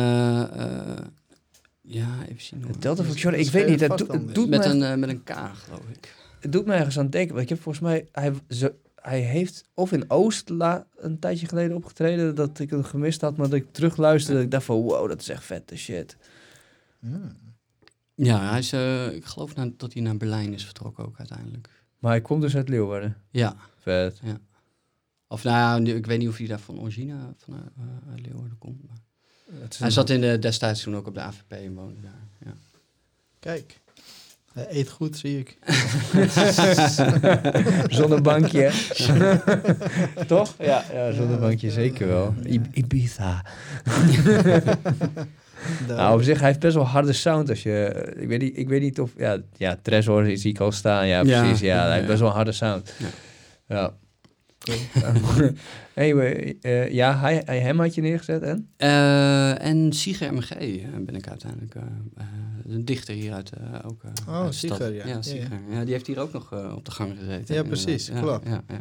ja, 1.81 2.25
even 2.27 2.41
zien. 2.41 2.63
Hoor. 2.63 2.79
Delta 2.79 3.03
Functionen, 3.03 3.39
ik 3.39 3.49
weet 3.49 3.67
niet. 3.67 3.79
Het, 3.79 3.97
do, 3.97 4.05
het 4.07 4.35
doet 4.35 4.49
met, 4.49 4.59
me, 4.59 4.85
een, 4.85 4.99
met 4.99 5.09
een 5.09 5.23
K, 5.23 5.31
geloof 5.53 5.89
ik. 5.89 6.15
Het 6.39 6.51
doet 6.51 6.65
me 6.65 6.73
ergens 6.73 6.99
aan 6.99 7.09
denken. 7.09 7.31
Want 7.31 7.43
ik 7.43 7.49
heb 7.49 7.61
volgens 7.61 7.83
mij... 7.83 8.07
Hij, 8.11 8.33
ze, 8.49 8.73
hij 8.95 9.19
heeft 9.19 9.65
of 9.73 9.91
in 9.91 10.09
Oost 10.09 10.49
la, 10.49 10.87
een 10.97 11.19
tijdje 11.19 11.47
geleden 11.47 11.75
opgetreden... 11.75 12.35
dat 12.35 12.59
ik 12.59 12.69
hem 12.69 12.83
gemist 12.83 13.21
had, 13.21 13.37
maar 13.37 13.49
dat 13.49 13.59
ik 13.59 13.73
terugluisterde... 13.73 14.35
dat 14.35 14.45
ik 14.45 14.51
dacht 14.51 14.65
van, 14.65 14.81
wow, 14.81 15.07
dat 15.07 15.21
is 15.21 15.29
echt 15.29 15.43
vette 15.43 15.77
shit. 15.77 16.17
Hmm. 16.99 17.49
Ja, 18.23 18.49
hij 18.49 18.59
is, 18.59 18.73
uh, 18.73 19.13
ik 19.13 19.25
geloof 19.25 19.55
nou 19.55 19.73
dat 19.77 19.93
hij 19.93 20.01
naar 20.01 20.17
Berlijn 20.17 20.53
is 20.53 20.65
vertrokken 20.65 21.05
ook 21.05 21.17
uiteindelijk. 21.17 21.69
Maar 21.99 22.11
hij 22.11 22.21
komt 22.21 22.41
dus 22.41 22.55
uit 22.55 22.69
Leeuwarden? 22.69 23.17
Ja. 23.29 23.55
Vet. 23.77 24.19
Ja. 24.23 24.39
Of 25.27 25.43
nou 25.43 25.85
ja, 25.85 25.93
ik 25.93 26.05
weet 26.05 26.19
niet 26.19 26.27
of 26.27 26.37
hij 26.37 26.47
daar 26.47 26.59
van 26.59 26.79
origine 26.79 27.15
van 27.37 27.53
uh, 27.53 27.59
uit 28.11 28.25
Leeuwarden 28.25 28.57
komt. 28.57 28.83
Maar 28.87 28.97
hij 29.77 29.89
zat 29.89 30.09
in 30.09 30.21
de, 30.21 30.39
destijds 30.39 30.81
toen 30.81 30.95
ook 30.95 31.07
op 31.07 31.13
de 31.13 31.19
AVP 31.19 31.51
en 31.51 31.73
woonde 31.73 32.01
daar. 32.01 32.27
Ja. 32.45 32.53
Kijk. 33.39 33.79
Hij 34.53 34.67
eet 34.69 34.89
goed, 34.89 35.17
zie 35.17 35.39
ik. 35.39 35.57
zonnebankje. 37.97 38.71
Toch? 40.27 40.55
Ja, 40.59 40.83
ja 40.93 41.11
zonnebankje 41.11 41.67
ja, 41.67 41.73
zeker 41.73 42.07
wel. 42.07 42.33
I 42.45 42.61
Ibiza. 42.71 43.45
Nou, 45.87 46.17
op 46.17 46.23
zich, 46.23 46.39
hij 46.39 46.47
heeft 46.47 46.59
best 46.59 46.75
wel 46.75 46.85
harde 46.85 47.13
sound. 47.13 47.49
Als 47.49 47.63
je, 47.63 48.07
ik, 48.17 48.27
weet 48.27 48.41
niet, 48.41 48.57
ik 48.57 48.69
weet 48.69 48.81
niet 48.81 48.99
of... 48.99 49.11
Ja, 49.17 49.37
ja 49.57 49.77
Tresor 49.81 50.37
zie 50.37 50.51
ik 50.51 50.59
al 50.59 50.71
staan. 50.71 51.07
Ja, 51.07 51.21
precies. 51.21 51.59
Ja, 51.59 51.75
ja 51.75 51.85
hij 51.85 51.95
heeft 51.95 52.07
best 52.07 52.19
wel 52.19 52.29
harde 52.29 52.51
sound. 52.51 52.93
Ja. 52.97 53.07
ja. 53.67 53.93
Cool. 54.63 55.49
anyway, 55.95 56.57
uh, 56.61 56.91
ja, 56.91 57.17
hij, 57.19 57.41
hij, 57.45 57.59
hem 57.59 57.79
had 57.79 57.95
je 57.95 58.01
neergezet 58.01 58.41
en? 58.41 58.69
Uh, 58.77 59.65
en 59.65 59.93
Siger 59.93 60.33
MG 60.33 60.49
ben 61.05 61.15
ik 61.15 61.27
uiteindelijk... 61.27 61.75
Uh, 61.75 61.83
een 62.67 62.85
dichter 62.85 63.13
hier 63.13 63.33
uit 63.33 63.51
ook 63.85 64.01
Oh, 64.27 64.43
uit 64.43 64.55
Siger, 64.55 64.93
ja. 64.93 65.05
Ja. 65.05 65.19
Ja, 65.23 65.43
ja. 65.69 65.83
die 65.83 65.93
heeft 65.93 66.07
hier 66.07 66.19
ook 66.19 66.31
nog 66.31 66.53
op 66.75 66.85
de 66.85 66.91
gang 66.91 67.17
gezeten. 67.19 67.55
Ja, 67.55 67.63
precies. 67.63 68.11
Klopt. 68.19 68.47
Ja, 68.47 68.63
ja, 68.67 68.79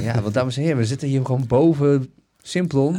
ja, 0.00 0.22
want 0.22 0.34
dames 0.34 0.56
en 0.56 0.62
heren, 0.62 0.78
we 0.78 0.84
zitten 0.84 1.08
hier 1.08 1.24
gewoon 1.24 1.46
boven 1.46 2.12
Simplon. 2.48 2.96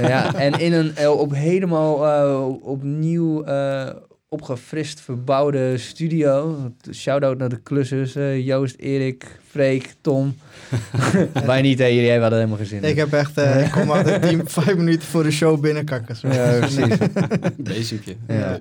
ja, 0.00 0.34
en 0.34 0.52
in 0.60 0.72
een 0.72 0.92
uh, 1.00 1.10
op 1.18 1.34
helemaal 1.34 2.04
uh, 2.06 2.48
opnieuw 2.66 3.46
uh, 3.48 3.88
opgefrist, 4.28 5.00
verbouwde 5.00 5.78
studio. 5.78 6.56
Shout-out 6.92 7.38
naar 7.38 7.48
de 7.48 7.60
klussers. 7.62 8.14
eh, 8.14 8.46
Joost, 8.46 8.76
Erik, 8.78 9.40
Freek, 9.50 9.94
Tom. 10.00 10.36
Wij 11.46 11.62
niet, 11.62 11.78
hè? 11.78 11.84
Jullie 11.84 12.10
hebben 12.10 12.32
helemaal 12.32 12.56
geen 12.56 12.66
zin 12.66 12.82
in. 12.82 12.88
Ik 12.88 12.96
heb 12.96 13.12
echt, 13.12 13.38
eh, 13.38 13.64
ik 13.64 13.70
kom 13.70 13.90
altijd 13.90 14.22
tien, 14.22 14.48
vijf 14.60 14.76
minuten 14.76 15.08
voor 15.08 15.22
de 15.22 15.30
show 15.30 15.60
binnenkakken. 15.60 16.16
Ja, 16.32 16.58
precies. 16.58 16.96
Basicje. 17.58 18.16
Ja. 18.28 18.58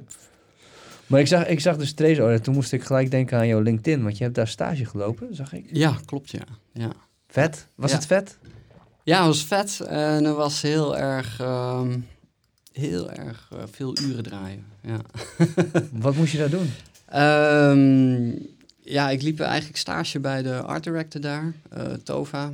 Maar 1.08 1.20
ik 1.20 1.28
zag, 1.28 1.48
ik 1.48 1.60
zag 1.60 1.78
dus 1.78 1.94
Trace 1.94 2.24
en 2.24 2.42
toen 2.42 2.54
moest 2.54 2.72
ik 2.74 2.84
gelijk 2.84 3.12
denken 3.12 3.38
aan 3.38 3.48
jouw 3.48 3.62
LinkedIn, 3.62 4.04
want 4.04 4.18
je 4.18 4.24
hebt 4.24 4.36
daar 4.36 4.48
stage 4.48 4.86
gelopen, 4.86 5.28
zag 5.36 5.54
ik. 5.54 5.66
Ja, 5.72 5.96
klopt 6.06 6.32
ja. 6.32 6.44
ja. 6.74 6.92
Vet? 7.28 7.68
Was 7.76 7.90
Ja. 7.92 7.96
het 7.98 8.06
vet? 8.06 8.38
Ja, 9.06 9.18
het 9.18 9.28
was 9.28 9.44
vet 9.44 9.80
en 9.88 10.24
het 10.24 10.36
was 10.36 10.62
heel 10.62 10.98
erg, 10.98 11.40
ehm, 11.40 12.00
heel 12.72 13.12
erg 13.12 13.50
eh, 13.52 13.64
veel 13.72 13.98
uren 14.00 14.24
draaien. 14.24 14.66
Ja. 14.82 14.98
Wat 16.06 16.16
moest 16.16 16.32
je 16.32 16.38
daar 16.38 16.50
doen? 16.50 16.74
Ehm, 17.06 18.32
ja, 18.82 19.10
ik 19.10 19.22
liep 19.22 19.40
eigenlijk 19.40 19.78
stage 19.78 20.20
bij 20.20 20.42
de 20.42 20.62
art 20.62 20.84
director 20.84 21.22
daar, 21.22 21.54
eh, 21.70 21.94
Tova, 22.04 22.52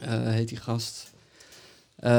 eh, 0.00 0.22
heet 0.28 0.48
die 0.48 0.58
gast. 0.58 1.12
Ja, 2.00 2.10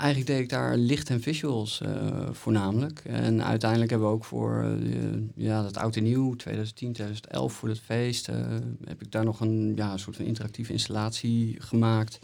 eigenlijk 0.00 0.26
deed 0.26 0.40
ik 0.40 0.48
daar 0.48 0.76
licht 0.76 1.10
en 1.10 1.20
visuals 1.20 1.80
eh, 1.80 2.28
voornamelijk. 2.32 3.00
En 3.04 3.44
uiteindelijk 3.44 3.90
hebben 3.90 4.08
we 4.08 4.14
ook 4.14 4.24
voor 4.24 4.62
eh, 4.62 5.18
ja, 5.34 5.62
dat 5.62 5.76
oud 5.76 5.96
en 5.96 6.02
nieuw, 6.02 6.36
2010, 6.36 6.92
2011, 6.92 7.52
voor 7.52 7.68
het 7.68 7.80
feest, 7.80 8.28
eh, 8.28 8.36
heb 8.84 9.02
ik 9.02 9.12
daar 9.12 9.24
nog 9.24 9.40
een, 9.40 9.72
ja, 9.76 9.96
soort 9.96 10.16
van 10.16 10.24
interactieve 10.24 10.72
installatie 10.72 11.56
gemaakt. 11.58 12.18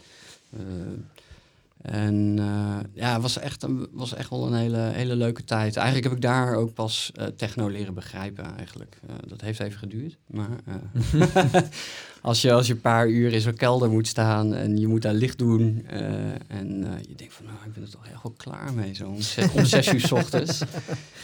En 1.81 2.35
eh, 2.39 2.77
ja, 2.93 3.13
het 3.13 3.21
was 3.21 3.37
echt, 3.39 3.63
een- 3.63 3.87
was 3.91 4.13
echt 4.13 4.29
wel 4.29 4.47
een 4.47 4.53
hele, 4.53 4.77
hele 4.77 5.15
leuke 5.15 5.43
tijd. 5.43 5.75
Eigenlijk 5.75 6.07
heb 6.07 6.15
ik 6.15 6.21
daar 6.21 6.55
ook 6.55 6.73
pas 6.73 7.11
eh, 7.15 7.25
techno 7.27 7.67
leren 7.67 7.93
begrijpen 7.93 8.55
eigenlijk. 8.57 8.99
Eh, 9.07 9.15
dat 9.27 9.41
heeft 9.41 9.59
even 9.59 9.79
geduurd. 9.79 10.17
Maar 10.27 10.49
als, 12.21 12.41
je, 12.41 12.53
als 12.53 12.67
je 12.67 12.73
een 12.73 12.81
paar 12.81 13.07
uur 13.09 13.33
in 13.33 13.41
zo'n 13.41 13.53
kelder 13.53 13.89
moet 13.89 14.07
staan 14.07 14.53
en 14.53 14.77
je 14.77 14.87
moet 14.87 15.01
daar 15.01 15.13
licht 15.13 15.37
doen. 15.37 15.85
en 16.47 16.87
je 17.07 17.15
denkt 17.15 17.33
van 17.33 17.45
nou, 17.45 17.57
ik 17.65 17.73
ben 17.73 17.83
er 17.83 17.89
toch 17.89 18.07
echt 18.07 18.23
wel 18.23 18.33
klaar 18.37 18.73
mee. 18.73 18.93
Zo 18.93 19.07
om, 19.09 19.21
zes, 19.21 19.51
om 19.51 19.65
zes 19.65 19.93
uur 19.93 19.99
s 20.01 20.11
ochtends. 20.11 20.61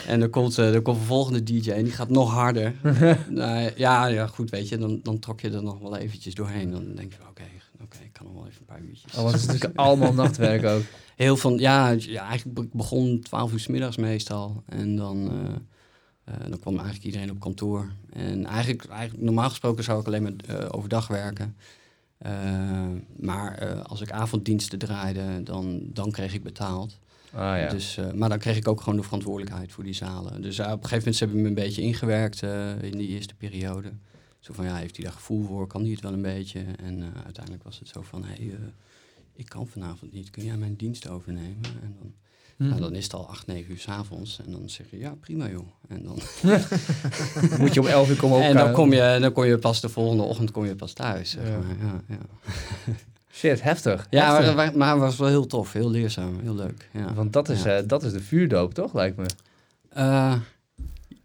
En 0.07 0.19
dan 0.19 0.29
komt, 0.29 0.55
dan 0.55 0.81
komt 0.81 0.97
een 0.97 1.03
volgende 1.05 1.43
DJ 1.43 1.71
en 1.71 1.83
die 1.83 1.93
gaat 1.93 2.09
nog 2.09 2.31
harder. 2.31 2.73
nou, 3.29 3.71
ja, 3.75 4.05
ja, 4.05 4.27
goed, 4.27 4.49
weet 4.49 4.69
je, 4.69 4.77
dan, 4.77 4.99
dan 5.03 5.19
trok 5.19 5.41
je 5.41 5.49
er 5.49 5.63
nog 5.63 5.79
wel 5.79 5.97
eventjes 5.97 6.33
doorheen. 6.33 6.71
Dan 6.71 6.95
denk 6.95 7.11
je 7.11 7.17
van 7.19 7.29
oké, 7.29 7.43
oké, 7.83 7.97
ik 8.03 8.13
kan 8.13 8.25
nog 8.25 8.35
wel 8.35 8.47
even 8.47 8.59
een 8.59 8.65
paar 8.65 8.81
uurtjes. 8.81 9.13
Oh, 9.13 9.21
want 9.21 9.31
het 9.31 9.41
is 9.41 9.47
natuurlijk 9.47 9.79
allemaal 9.85 10.13
nachtwerk 10.13 10.65
ook. 10.65 10.83
Heel 11.15 11.37
van, 11.37 11.57
ja, 11.57 11.89
ja 11.89 12.27
eigenlijk 12.27 12.59
be- 12.59 12.77
begon 12.77 13.19
12 13.19 13.51
uur 13.51 13.59
s 13.59 13.67
middags 13.67 13.97
meestal. 13.97 14.63
En 14.65 14.95
dan, 14.95 15.29
eh, 15.31 16.33
eh, 16.33 16.49
dan 16.49 16.59
kwam 16.59 16.73
eigenlijk 16.75 17.05
iedereen 17.05 17.31
op 17.31 17.39
kantoor. 17.39 17.91
En 18.09 18.45
eigenlijk, 18.45 18.85
eigenlijk 18.85 19.23
normaal 19.23 19.49
gesproken 19.49 19.83
zou 19.83 19.99
ik 19.99 20.07
alleen 20.07 20.23
maar 20.23 20.33
eh, 20.47 20.67
overdag 20.71 21.07
werken. 21.07 21.55
Maar 23.15 23.81
als 23.81 24.01
ik 24.01 24.11
avonddiensten 24.11 24.79
draaide, 24.79 25.43
dan, 25.43 25.81
dan 25.93 26.11
kreeg 26.11 26.33
ik 26.33 26.43
betaald. 26.43 26.99
Ah 27.33 27.57
ja. 27.57 27.67
Dus, 27.69 27.99
maar 28.15 28.29
dan 28.29 28.37
kreeg 28.37 28.57
ik 28.57 28.67
ook 28.67 28.81
gewoon 28.81 28.95
de 28.95 29.03
verantwoordelijkheid 29.03 29.71
voor 29.71 29.83
die 29.83 29.93
zalen. 29.93 30.41
Dus 30.41 30.59
op 30.59 30.65
een 30.65 30.71
gegeven 30.71 30.97
moment 30.97 31.19
hebben 31.19 31.37
ze 31.37 31.43
me 31.43 31.47
een 31.47 31.53
beetje 31.53 31.81
ingewerkt 31.81 32.41
in 32.81 32.97
die 32.97 33.07
eerste 33.07 33.35
periode. 33.35 33.91
Zo 34.43 34.53
van, 34.53 34.65
ja, 34.65 34.75
heeft 34.75 34.95
hij 34.95 35.05
daar 35.05 35.13
gevoel 35.13 35.43
voor? 35.45 35.67
Kan 35.67 35.81
hij 35.81 35.91
het 35.91 36.01
wel 36.01 36.13
een 36.13 36.21
beetje? 36.21 36.59
En 36.83 37.01
eh, 37.01 37.07
uiteindelijk 37.23 37.63
was 37.63 37.79
het 37.79 37.87
zo 37.87 38.01
van, 38.01 38.23
hé, 38.23 38.33
hey, 38.33 38.45
eh, 38.51 38.59
ik 39.35 39.49
kan 39.49 39.67
vanavond 39.67 40.13
niet. 40.13 40.29
Kun 40.29 40.43
jij 40.45 40.57
mijn 40.57 40.75
dienst 40.75 41.09
overnemen? 41.09 41.69
En 41.81 41.95
dan, 41.99 42.13
nou, 42.67 42.81
dan 42.81 42.95
is 42.95 43.03
het 43.03 43.13
al 43.13 43.27
8, 43.29 43.47
9 43.47 43.71
uur 43.71 43.77
s'avonds. 43.79 44.39
En 44.45 44.51
dan 44.51 44.69
zeg 44.69 44.85
je, 44.89 44.97
ja, 44.97 45.15
prima 45.19 45.49
joh. 45.49 45.67
En 45.87 46.03
dan, 46.03 46.19
Moet 47.59 47.73
je 47.73 47.79
om 47.79 47.87
11 47.87 48.09
uur 48.09 48.15
komen 48.15 48.41
en 48.41 48.55
dan, 48.55 48.71
kom 48.71 48.93
je, 48.93 49.17
dan 49.21 49.31
kom 49.31 49.43
je 49.45 49.57
pas 49.57 49.81
de 49.81 49.89
volgende 49.89 50.23
ochtend 50.23 50.51
kom 50.51 50.65
je 50.65 50.75
pas 50.75 50.93
thuis. 50.93 51.29
Zeg 51.29 51.47
Ja. 51.47 51.57
maar. 51.57 51.75
Ja, 51.79 52.01
ja. 52.07 52.17
Shit, 53.31 53.61
heftig. 53.61 54.07
ja 54.09 54.35
Heftig. 54.35 54.55
maar, 54.55 54.77
maar 54.77 54.89
het 54.91 54.99
was 54.99 55.17
wel 55.17 55.27
heel 55.27 55.45
tof, 55.47 55.73
heel 55.73 55.89
leerzaam, 55.89 56.39
heel 56.41 56.55
leuk. 56.55 56.89
Ja. 56.93 57.13
Want 57.13 57.33
dat 57.33 57.49
is, 57.49 57.63
Ja. 57.63 57.77
eh, 57.77 57.87
dat 57.87 58.03
is 58.03 58.11
de 58.11 58.19
vuurdoop, 58.21 58.73
toch, 58.73 58.93
lijkt 58.93 59.17
me? 59.17 59.25
Eh, 59.89 60.33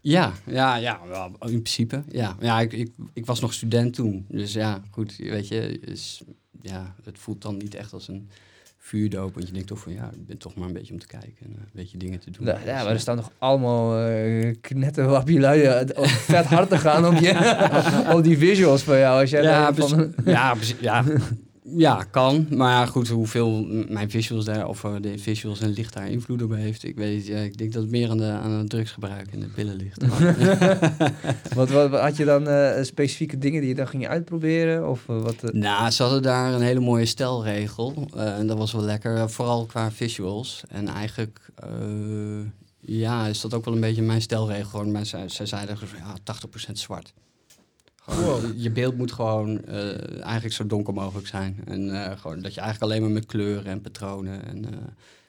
ja, 0.09 0.33
ja, 0.45 0.75
ja, 0.75 0.99
wel, 1.07 1.25
in 1.25 1.37
principe. 1.39 2.03
Ja, 2.11 2.35
ja 2.39 2.59
ik, 2.59 2.73
ik, 2.73 2.91
ik 3.13 3.25
was 3.25 3.39
nog 3.39 3.53
student 3.53 3.93
toen. 3.93 4.25
Dus 4.27 4.53
ja, 4.53 4.81
goed, 4.91 5.15
weet 5.15 5.47
je, 5.47 5.79
is, 5.79 6.21
ja, 6.61 6.95
het 7.03 7.19
voelt 7.19 7.41
dan 7.41 7.57
niet 7.57 7.75
echt 7.75 7.93
als 7.93 8.07
een 8.07 8.29
vuurdoop. 8.77 9.33
Want 9.33 9.47
je 9.47 9.53
denkt 9.53 9.67
toch 9.67 9.79
van, 9.79 9.93
ja, 9.93 10.09
ik 10.13 10.27
ben 10.27 10.37
toch 10.37 10.55
maar 10.55 10.67
een 10.67 10.73
beetje 10.73 10.93
om 10.93 10.99
te 10.99 11.07
kijken 11.07 11.45
en 11.45 11.51
eh, 11.55 11.61
een 11.61 11.69
beetje 11.73 11.97
dingen 11.97 12.19
te 12.19 12.31
doen. 12.31 12.45
Ja, 12.45 12.59
ja, 12.65 12.75
Dus, 12.75 12.83
maar 12.83 12.93
er 12.93 12.99
staan 12.99 13.15
nog 13.15 13.31
allemaal 13.37 14.09
uh, 14.09 14.55
knetterwappie 14.61 15.39
lui 15.39 15.61
eh, 15.61 16.07
vet 16.07 16.45
hard 16.45 16.69
te 16.69 16.77
gaan 16.77 17.05
op, 17.05 17.13
je, 17.13 18.11
op 18.15 18.23
die 18.23 18.37
visuals 18.37 18.83
van 18.83 18.97
jou. 18.97 19.21
Als 19.21 19.29
jij 19.29 19.43
ja, 19.43 19.73
van, 19.73 20.13
ja, 20.25 20.55
ja, 20.79 21.03
ja, 21.75 22.03
kan. 22.03 22.47
Maar 22.49 22.71
ja, 22.71 22.85
goed, 22.85 23.07
hoeveel 23.07 23.65
mijn 23.89 24.09
visuals 24.09 24.45
daar, 24.45 24.67
of 24.67 24.83
eh, 24.83 24.95
de 25.01 25.17
visuals 25.17 25.59
en 25.61 25.69
licht 25.69 25.93
daar 25.93 26.09
invloed 26.09 26.41
op 26.41 26.51
heeft, 26.51 26.83
ik 26.83 26.95
weet 26.95 27.25
ja, 27.25 27.37
ik 27.37 27.57
denk 27.57 27.73
dat 27.73 27.81
het 27.81 27.91
meer 27.91 28.09
aan, 28.09 28.17
de, 28.17 28.25
aan 28.25 28.51
het 28.51 28.69
drugsgebruik 28.69 29.31
en 29.31 29.39
de 29.39 29.45
pillen 29.45 29.75
ligt. 29.75 30.05
wat, 31.55 31.69
wat, 31.69 31.91
had 31.91 32.17
je 32.17 32.25
dan 32.25 32.47
eh, 32.47 32.83
specifieke 32.83 33.37
dingen 33.37 33.59
die 33.59 33.69
je 33.69 33.75
dan 33.75 33.87
ging 33.87 34.07
uitproberen? 34.07 34.89
Of 34.89 35.09
eh, 35.09 35.21
wat? 35.21 35.43
eh? 35.43 35.51
Nou, 35.51 35.89
ze 35.91 36.03
hadden 36.03 36.21
daar 36.21 36.53
een 36.53 36.61
hele 36.61 36.79
mooie 36.79 37.05
stelregel. 37.05 38.07
en 38.15 38.47
dat 38.47 38.57
was 38.57 38.71
wel 38.71 38.83
lekker, 38.83 39.29
vooral 39.29 39.65
qua 39.65 39.91
visuals. 39.91 40.63
En 40.69 40.87
eigenlijk, 40.87 41.39
ja, 42.79 43.27
is 43.27 43.41
dat 43.41 43.53
ook 43.53 43.65
wel 43.65 43.73
een 43.73 43.79
beetje 43.79 44.01
mijn 44.01 44.21
stelregel. 44.21 44.69
Gewoon, 44.69 44.91
maar 44.91 45.05
zij, 45.05 45.29
zij 45.29 45.45
zeiden 45.45 45.77
ja, 45.97 46.35
80% 46.69 46.71
zwart. 46.71 47.13
Gewoon, 48.09 48.53
Je 48.55 48.71
beeld 48.71 48.97
moet 48.97 49.11
gewoon 49.11 49.65
eh, 49.65 50.21
eigenlijk 50.23 50.53
zo 50.55 50.65
donker 50.67 50.93
mogelijk 50.93 51.27
zijn. 51.27 51.59
En 51.65 52.03
eh, 52.05 52.19
gewoon 52.19 52.41
dat 52.41 52.53
je 52.53 52.61
eigenlijk 52.61 52.91
alleen 52.91 53.01
maar 53.03 53.11
met 53.13 53.25
kleuren 53.25 53.65
en 53.71 53.81
patronen 53.81 54.45
en, 54.45 54.65
eh, 54.65 54.77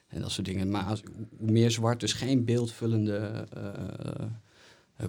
en 0.08 0.20
dat 0.20 0.30
soort 0.30 0.46
dingen. 0.46 0.70
Maar 0.70 0.82
als, 0.84 1.02
hoe 1.38 1.50
meer 1.50 1.70
zwart, 1.70 2.00
dus 2.00 2.12
geen 2.12 2.44
beeldvullende 2.44 3.46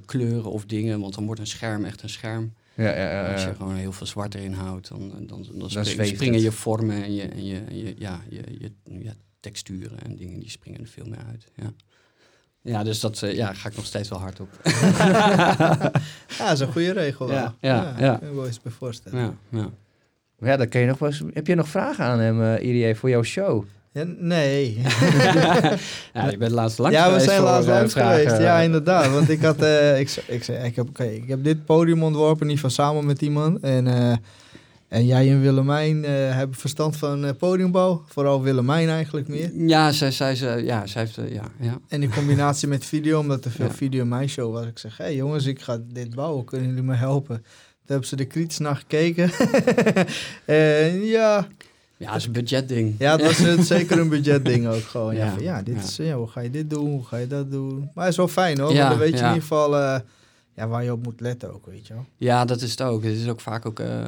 kleuren 0.05 0.51
of 0.51 0.65
dingen. 0.65 0.99
Want 0.99 1.13
dan 1.15 1.25
wordt 1.25 1.39
een 1.41 1.47
scherm 1.47 1.85
echt 1.85 2.01
een 2.03 2.09
scherm. 2.09 2.53
Ja, 2.75 2.95
ja, 2.95 3.11
ja, 3.11 3.31
Als 3.31 3.43
je 3.43 3.55
gewoon 3.55 3.75
heel 3.75 3.91
veel 3.91 4.07
zwart 4.07 4.35
erin 4.35 4.53
houdt, 4.53 4.87
dan, 4.87 5.09
dan, 5.09 5.25
dan, 5.27 5.45
dan 5.59 5.69
zweeft 5.69 5.89
spring- 5.89 6.07
springen 6.15 6.33
het. 6.33 6.43
je 6.43 6.51
vormen 6.51 7.03
en 7.03 7.13
je, 7.13 7.21
en 7.23 7.45
je, 7.45 7.59
en 7.59 7.77
je, 7.77 7.95
ja, 7.97 8.21
je, 8.29 8.41
je 8.59 8.71
ja, 9.03 9.13
texturen 9.39 9.99
en 10.03 10.15
dingen 10.15 10.39
die 10.39 10.49
springen 10.49 10.79
er 10.79 10.87
veel 10.87 11.05
meer 11.05 11.23
uit. 11.29 11.47
Ja, 11.55 11.73
ja 12.61 12.83
dus 12.83 12.99
dat 12.99 13.21
eh, 13.21 13.35
ja, 13.35 13.53
ga 13.53 13.69
ik 13.69 13.75
nog 13.75 13.85
steeds 13.85 14.09
wel 14.09 14.19
hard 14.19 14.39
op. 14.39 14.49
Ja, 16.37 16.47
dat 16.47 16.51
is 16.51 16.59
een 16.59 16.71
goede 16.71 16.91
regel. 16.93 17.27
wel. 17.27 17.37
Ja, 17.37 17.53
ja, 17.59 17.93
ja. 17.97 18.13
Ik 18.13 18.19
kan 18.19 18.29
me 18.29 18.35
wel 18.35 18.45
eens 18.45 18.61
bij 18.61 18.71
voorstellen. 18.71 19.19
Ja, 19.19 19.59
ja. 19.59 19.69
Ja, 20.39 20.57
dan 20.57 20.67
kan 20.67 20.81
je 20.81 20.87
nog 20.87 20.99
wel 20.99 21.09
eens, 21.09 21.21
Heb 21.33 21.47
je 21.47 21.55
nog 21.55 21.67
vragen 21.67 22.05
aan 22.05 22.19
hem, 22.19 22.55
Irie, 22.55 22.95
voor 22.95 23.09
jouw 23.09 23.23
show? 23.23 23.65
Ja, 23.93 24.03
nee. 24.17 24.81
ja, 26.13 26.29
je 26.29 26.37
bent 26.37 26.51
laatst 26.51 26.79
langs 26.79 26.97
ja, 26.97 27.13
we 27.13 27.19
zijn 27.19 27.41
laatst 27.41 27.67
eh, 27.67 27.75
langs 27.75 27.93
vragen. 27.93 28.19
geweest. 28.19 28.41
Ja, 28.41 28.59
inderdaad. 28.59 29.11
Want 29.11 29.29
ik 29.29 29.41
had, 29.41 29.61
eh, 29.61 29.99
ik, 29.99 30.23
ik, 30.27 30.43
zei, 30.43 30.65
ik, 30.65 30.75
heb, 30.75 30.87
oké, 30.89 31.03
ik 31.03 31.27
heb 31.27 31.43
dit 31.43 31.65
podium 31.65 32.03
ontworpen, 32.03 32.41
in 32.47 32.49
ieder 32.49 32.69
geval 32.69 32.85
samen 32.85 33.05
met 33.05 33.21
iemand. 33.21 33.59
En, 33.59 33.87
eh, 33.87 34.17
en 34.91 35.05
jij 35.05 35.29
en 35.31 35.41
Willemijn 35.41 36.05
eh, 36.05 36.11
hebben 36.11 36.57
verstand 36.57 36.97
van 36.97 37.25
eh, 37.25 37.31
podiumbouw. 37.37 38.03
Vooral 38.07 38.41
Willemijn 38.41 38.89
eigenlijk 38.89 39.27
meer. 39.27 39.51
Ja, 39.55 39.91
zij, 39.91 40.11
zij, 40.11 40.35
ze, 40.35 40.61
ja, 40.65 40.85
zij 40.87 41.01
heeft, 41.01 41.17
eh, 41.17 41.33
ja, 41.33 41.43
ja. 41.59 41.79
En 41.87 42.03
in 42.03 42.13
combinatie 42.13 42.67
met 42.67 42.85
video, 42.85 43.19
omdat 43.19 43.45
er 43.45 43.51
veel 43.51 43.65
Ja. 43.65 43.71
video 43.73 44.01
in 44.01 44.07
mijn 44.07 44.29
show 44.29 44.53
was. 44.53 44.65
Ik 44.65 44.79
zeg, 44.79 44.97
hé 44.97 45.03
hey, 45.03 45.15
jongens, 45.15 45.45
ik 45.45 45.61
ga 45.61 45.77
dit 45.93 46.15
bouwen. 46.15 46.45
Kunnen 46.45 46.67
jullie 46.67 46.83
me 46.83 46.93
helpen? 46.95 47.35
Toen 47.35 47.85
hebben 47.85 48.07
ze 48.07 48.15
er 48.15 48.25
kritisch 48.27 48.57
naar 48.57 48.75
gekeken. 48.75 49.31
en 50.45 51.01
ja, 51.05 51.47
Ja, 51.97 52.07
dat 52.07 52.15
is 52.15 52.25
een 52.25 52.31
budgetding. 52.31 52.95
ja, 52.99 53.11
het 53.11 53.21
was 53.21 53.37
het 53.37 53.65
zeker 53.67 53.99
een 53.99 54.09
budgetding 54.09 54.67
ook 54.67 54.83
gewoon. 54.83 55.15
Ja, 55.15 55.25
Ja, 55.25 55.31
van, 55.33 55.43
ja, 55.43 55.61
dit. 55.61 55.83
Is, 55.83 55.95
ja, 55.95 56.15
hoe 56.15 56.27
ga 56.27 56.39
je 56.41 56.49
dit 56.49 56.69
doen? 56.69 56.89
Hoe 56.89 57.05
ga 57.05 57.17
je 57.17 57.27
dat 57.27 57.51
doen? 57.51 57.89
Maar 57.93 58.03
het 58.03 58.11
is 58.11 58.17
wel 58.17 58.27
fijn 58.27 58.59
hoor, 58.59 58.71
Ja, 58.73 58.77
want 58.77 58.89
dan 58.89 58.99
weet 58.99 59.13
je 59.19 59.25
in 59.25 59.25
ieder 59.27 59.41
geval 59.41 60.01
ja, 60.61 60.67
waar 60.67 60.83
je 60.83 60.91
op 60.91 61.03
moet 61.03 61.19
letten 61.19 61.53
ook, 61.53 61.65
weet 61.65 61.87
je 61.87 61.93
wel. 61.93 62.05
Ja, 62.17 62.45
dat 62.45 62.61
is 62.61 62.71
het 62.71 62.81
ook. 62.81 63.03
Het 63.03 63.15
is 63.15 63.27
ook 63.27 63.39
vaak 63.39 63.65
ook, 63.65 63.79
eh, 63.79 64.05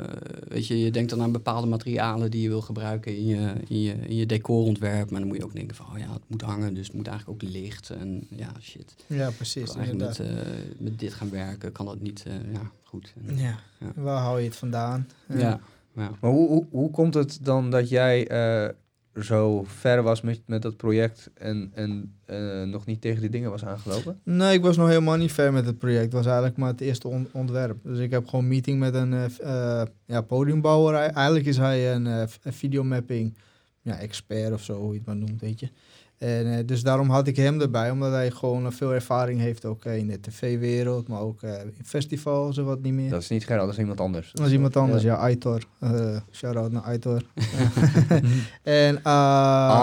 weet 0.48 0.68
je, 0.68 0.80
je 0.80 0.92
denkt 0.92 1.10
dan 1.10 1.22
aan 1.22 1.32
bepaalde 1.32 1.68
materialen 1.68 2.32
die 2.32 2.42
je 2.42 2.50
wil 2.50 2.62
gebruiken 2.62 3.18
in 3.18 3.26
je, 3.26 3.54
in 3.68 3.82
je, 3.82 3.94
in 3.94 4.16
je 4.16 4.26
decorontwerp. 4.26 5.10
Maar 5.10 5.20
dan 5.20 5.28
moet 5.28 5.38
je 5.38 5.44
ook 5.44 5.54
denken 5.54 5.76
van, 5.76 5.86
oh 5.86 5.98
ja, 5.98 6.14
het 6.14 6.22
moet 6.28 6.42
hangen, 6.42 6.74
dus 6.74 6.88
het 6.88 6.96
moet 6.96 7.08
eigenlijk 7.08 7.44
ook 7.44 7.50
licht. 7.52 7.90
En 7.90 8.28
ja, 8.30 8.52
shit. 8.62 8.96
Ja, 9.08 9.30
precies, 9.30 9.76
met, 9.76 10.20
eh, 10.20 10.28
met 10.78 11.00
dit 11.00 11.14
gaan 11.14 11.30
werken, 11.30 11.72
kan 11.72 11.86
dat 11.86 12.00
niet, 12.00 12.24
eh, 12.28 12.54
ja, 12.54 12.72
goed. 12.84 13.14
En, 13.28 13.38
Ja. 13.38 13.60
Ja. 13.80 13.92
waar 13.96 14.22
hou 14.22 14.40
je 14.40 14.46
het 14.46 14.56
vandaan? 14.56 15.08
ja. 15.28 15.60
ja. 15.96 16.12
Maar 16.20 16.32
hoe, 16.32 16.48
hoe, 16.48 16.66
hoe 16.72 16.92
komt 16.92 17.14
het 17.14 17.40
dan 17.42 17.72
dat 17.72 17.90
jij 17.90 18.28
eh, 18.28 18.70
zo 19.22 19.64
ver 19.68 20.04
was 20.04 20.22
met, 20.22 20.42
met 20.46 20.62
dat 20.62 20.78
project 20.78 21.30
en, 21.34 21.72
en 21.74 22.16
eh, 22.26 22.64
nog 22.64 22.86
niet 22.86 23.02
tegen 23.02 23.22
die 23.22 23.30
dingen 23.30 23.50
was 23.50 23.66
aangelopen? 23.66 24.20
Nee, 24.24 24.54
ik 24.54 24.62
was 24.62 24.78
nog 24.78 24.88
helemaal 24.88 25.18
niet 25.18 25.32
ver 25.32 25.54
met 25.54 25.66
het 25.66 25.78
project. 25.78 26.04
Het 26.04 26.14
was 26.14 26.26
eigenlijk 26.26 26.58
maar 26.58 26.70
het 26.72 26.82
eerste 26.82 27.08
on- 27.08 27.28
ontwerp. 27.32 27.78
Dus 27.84 28.00
ik 28.00 28.12
heb 28.12 28.28
gewoon 28.28 28.48
meeting 28.48 28.80
met 28.80 28.94
een 28.94 29.14
eh, 29.14 29.26
eh, 29.82 29.88
ja, 30.06 30.22
podiumbouwer. 30.22 30.96
Eigenlijk 30.96 31.46
is 31.46 31.58
hij 31.58 31.94
een 31.96 32.28
videomapping 32.44 33.38
ja, 33.82 33.98
expert 34.00 34.54
of 34.54 34.64
zo, 34.64 34.80
hoe 34.80 34.92
je 34.92 34.98
het 34.98 35.08
maar 35.08 35.16
noemt, 35.16 35.42
weet 35.42 35.60
je. 35.60 35.70
En 36.24 36.58
eh, 36.58 36.66
dus 36.66 36.84
daarom 36.84 37.10
had 37.10 37.28
ik 37.28 37.36
hem 37.36 37.62
erbij, 37.62 37.92
omdat 37.92 38.12
hij 38.12 38.32
gewoon 38.32 38.66
eh, 38.66 38.72
veel 38.72 38.94
ervaring 38.94 39.40
heeft 39.40 39.66
ook 39.66 39.86
eh, 39.86 39.98
in 39.98 40.08
de 40.08 40.20
tv-wereld, 40.20 41.08
maar 41.08 41.20
ook 41.20 41.42
in 41.42 41.86
festivals 41.86 42.58
en 42.58 42.66
wat 42.66 42.82
niet 42.82 42.94
meer. 42.94 43.10
Dat 43.10 43.22
is 43.22 43.30
niet 43.30 43.46
Gerard, 43.46 43.62
dat 43.62 43.74
is 43.74 43.80
iemand 43.80 44.00
anders. 44.00 44.32
Dat 44.34 44.46
is 44.46 44.52
iemand 44.52 44.78
anders, 44.78 45.04
ja, 45.04 45.16
Aitor. 45.16 45.64
Shout-out 46.32 46.72
naar 46.72 46.82
Aitor. 46.82 47.22
en, 48.64 49.02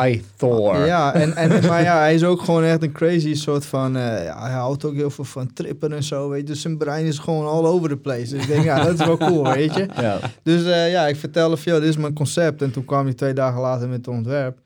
I, 0.07 0.25
Thor. 0.37 0.87
Ja, 0.87 1.15
en, 1.15 1.37
en, 1.37 1.67
maar 1.67 1.83
ja, 1.83 1.99
hij 1.99 2.15
is 2.15 2.25
ook 2.25 2.41
gewoon 2.41 2.63
echt 2.65 2.83
een 2.83 2.93
crazy 2.93 3.35
soort 3.35 3.67
van... 3.67 3.95
hij 3.95 4.53
houdt 4.53 4.85
ook 4.85 4.95
heel 4.95 5.11
veel 5.11 5.25
van 5.25 5.53
trippen 5.53 5.93
en 5.93 6.03
zo, 6.03 6.29
weet 6.29 6.41
je. 6.41 6.47
Dus 6.47 6.61
zijn 6.61 6.79
brein 6.79 7.07
is 7.07 7.19
gewoon 7.19 7.47
all 7.47 7.65
over 7.65 7.89
the 7.89 7.97
place. 7.97 8.35
Dus 8.35 8.43
ik 8.43 8.47
denk, 8.49 8.65
ja, 8.65 8.85
dat 8.85 9.01
is 9.01 9.07
wel 9.07 9.17
cool, 9.17 9.53
weet 9.55 9.75
je. 9.75 9.89
Ja. 9.95 10.19
Dus 10.43 10.65
ja, 10.91 11.07
ik 11.07 11.17
vertelde 11.17 11.57
joh, 11.57 11.81
dit 11.81 11.89
is 11.89 11.97
mijn 11.97 12.15
concept. 12.15 12.63
En 12.63 12.71
toen 12.71 12.85
kwam 12.85 13.05
hij 13.05 13.15
twee 13.15 13.35
dagen 13.35 13.61
later 13.61 13.89
met 13.89 13.97
het 13.97 14.09
ontwerp. 14.09 14.59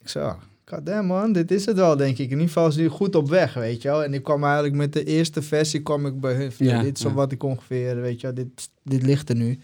Ik 0.00 0.08
zei, 0.08 0.34
goddamn 0.74 1.06
man, 1.06 1.32
dit 1.32 1.50
is 1.50 1.66
het 1.66 1.76
wel, 1.76 1.96
denk 1.96 2.18
ik. 2.18 2.24
In 2.24 2.30
ieder 2.30 2.46
geval 2.46 2.68
is 2.68 2.76
hij 2.76 2.86
goed 2.86 3.14
op 3.14 3.28
weg, 3.28 3.54
weet 3.54 3.82
je 3.82 3.88
wel. 3.88 4.04
En 4.04 4.14
ik 4.14 4.22
kwam 4.22 4.44
eigenlijk 4.44 4.74
met 4.74 4.92
de 4.92 5.04
eerste 5.04 5.42
versie, 5.42 5.82
kwam 5.82 6.06
ik 6.06 6.20
bij 6.20 6.34
hun. 6.34 6.50
Ja, 6.56 6.82
dit 6.82 6.96
is 6.98 7.02
ja. 7.04 7.12
wat 7.12 7.32
ik 7.32 7.42
ongeveer, 7.42 8.00
weet 8.00 8.20
je 8.20 8.26
wel, 8.26 8.34
dit, 8.36 8.70
dit 8.82 9.02
ligt 9.02 9.28
er 9.28 9.36
nu. 9.36 9.58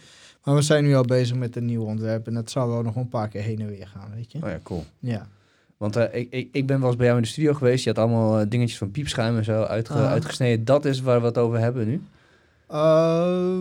Maar 0.45 0.55
we 0.55 0.63
zijn 0.63 0.85
nu 0.85 0.95
al 0.95 1.03
bezig 1.05 1.37
met 1.37 1.57
een 1.57 1.65
nieuw 1.65 1.83
ontwerp. 1.85 2.27
En 2.27 2.35
dat 2.35 2.51
zal 2.51 2.69
wel 2.69 2.83
nog 2.83 2.97
een 2.97 3.09
paar 3.09 3.29
keer 3.29 3.43
heen 3.43 3.61
en 3.61 3.69
weer 3.69 3.87
gaan, 3.87 4.11
weet 4.15 4.33
je. 4.33 4.39
Oh 4.43 4.49
ja, 4.49 4.59
cool. 4.63 4.85
Ja. 4.99 5.29
Want 5.77 5.97
eh, 5.97 6.21
ik, 6.21 6.27
ik, 6.31 6.49
ik 6.53 6.67
ben 6.67 6.79
wel 6.79 6.87
eens 6.89 6.97
bij 6.97 7.07
jou 7.07 7.19
in 7.19 7.25
de 7.25 7.31
studio 7.31 7.53
geweest. 7.55 7.85
Je 7.85 7.91
had 7.91 7.99
allemaal 7.99 8.39
eh, 8.41 8.47
dingetjes 8.49 8.79
van 8.79 8.91
piepschuim 8.91 9.37
en 9.37 9.45
zo 9.45 9.63
uitge- 9.63 9.93
Ah. 9.95 10.07
uitgesneden. 10.11 10.65
Dat 10.65 10.85
is 10.85 11.01
waar 11.01 11.21
we 11.21 11.27
het 11.27 11.39
over 11.39 11.59
hebben 11.59 11.87
nu. 11.87 12.01
Uh, 12.73 13.61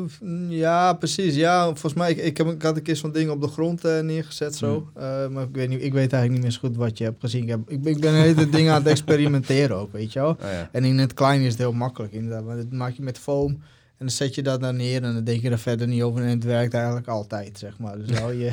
ja, 0.49 0.93
precies. 0.93 1.35
Ja, 1.35 1.63
volgens 1.65 1.93
mij, 1.93 2.11
ik, 2.11 2.17
ik, 2.17 2.37
heb, 2.37 2.47
ik 2.47 2.61
had 2.61 2.75
een 2.75 2.81
keer 2.81 2.95
zo'n 2.95 3.11
ding 3.11 3.29
op 3.29 3.41
de 3.41 3.47
grond 3.47 3.85
eh, 3.85 3.99
neergezet 3.99 4.55
zo. 4.55 4.87
Hmm. 4.93 5.03
Uh, 5.03 5.27
maar 5.27 5.43
ik 5.43 5.49
weet, 5.55 5.69
niet, 5.69 5.83
ik 5.83 5.93
weet 5.93 6.13
eigenlijk 6.13 6.31
niet 6.31 6.41
meer 6.41 6.51
zo 6.51 6.59
goed 6.59 6.77
wat 6.77 6.97
je 6.97 7.03
hebt 7.03 7.19
gezien. 7.19 7.43
Ik, 7.43 7.49
heb, 7.49 7.59
ik, 7.69 7.81
ben- 7.81 7.93
ik 7.93 7.99
ben 7.99 8.13
een 8.13 8.21
hele 8.21 8.49
ding 8.49 8.69
aan 8.69 8.75
het 8.81 8.87
experimenteren 8.87 9.77
ook, 9.77 9.91
weet 9.91 10.13
je 10.13 10.19
wel. 10.19 10.29
Oh, 10.29 10.37
ja. 10.41 10.69
En 10.71 10.83
in 10.83 10.97
het 10.97 11.13
klein 11.13 11.41
is 11.41 11.49
het 11.49 11.57
heel 11.57 11.73
makkelijk 11.73 12.13
inderdaad. 12.13 12.43
Maar 12.45 12.55
dat 12.55 12.71
maak 12.71 12.93
je 12.93 13.01
met 13.01 13.17
foam 13.17 13.57
en 13.97 14.05
dan 14.05 14.09
zet 14.15 14.35
je 14.35 14.41
dat 14.43 14.61
daar 14.61 14.73
neer 14.73 15.03
en 15.03 15.13
dan 15.13 15.23
denk 15.23 15.41
je 15.41 15.49
er 15.49 15.59
verder 15.59 15.87
niet 15.87 16.01
over. 16.01 16.21
En 16.21 16.27
het 16.29 16.43
werkt 16.43 16.73
eigenlijk 16.73 17.07
altijd, 17.07 17.57
zeg 17.57 17.79
maar. 17.79 17.97
Dus 17.97 18.17
hou 18.19 18.33
je... 18.33 18.51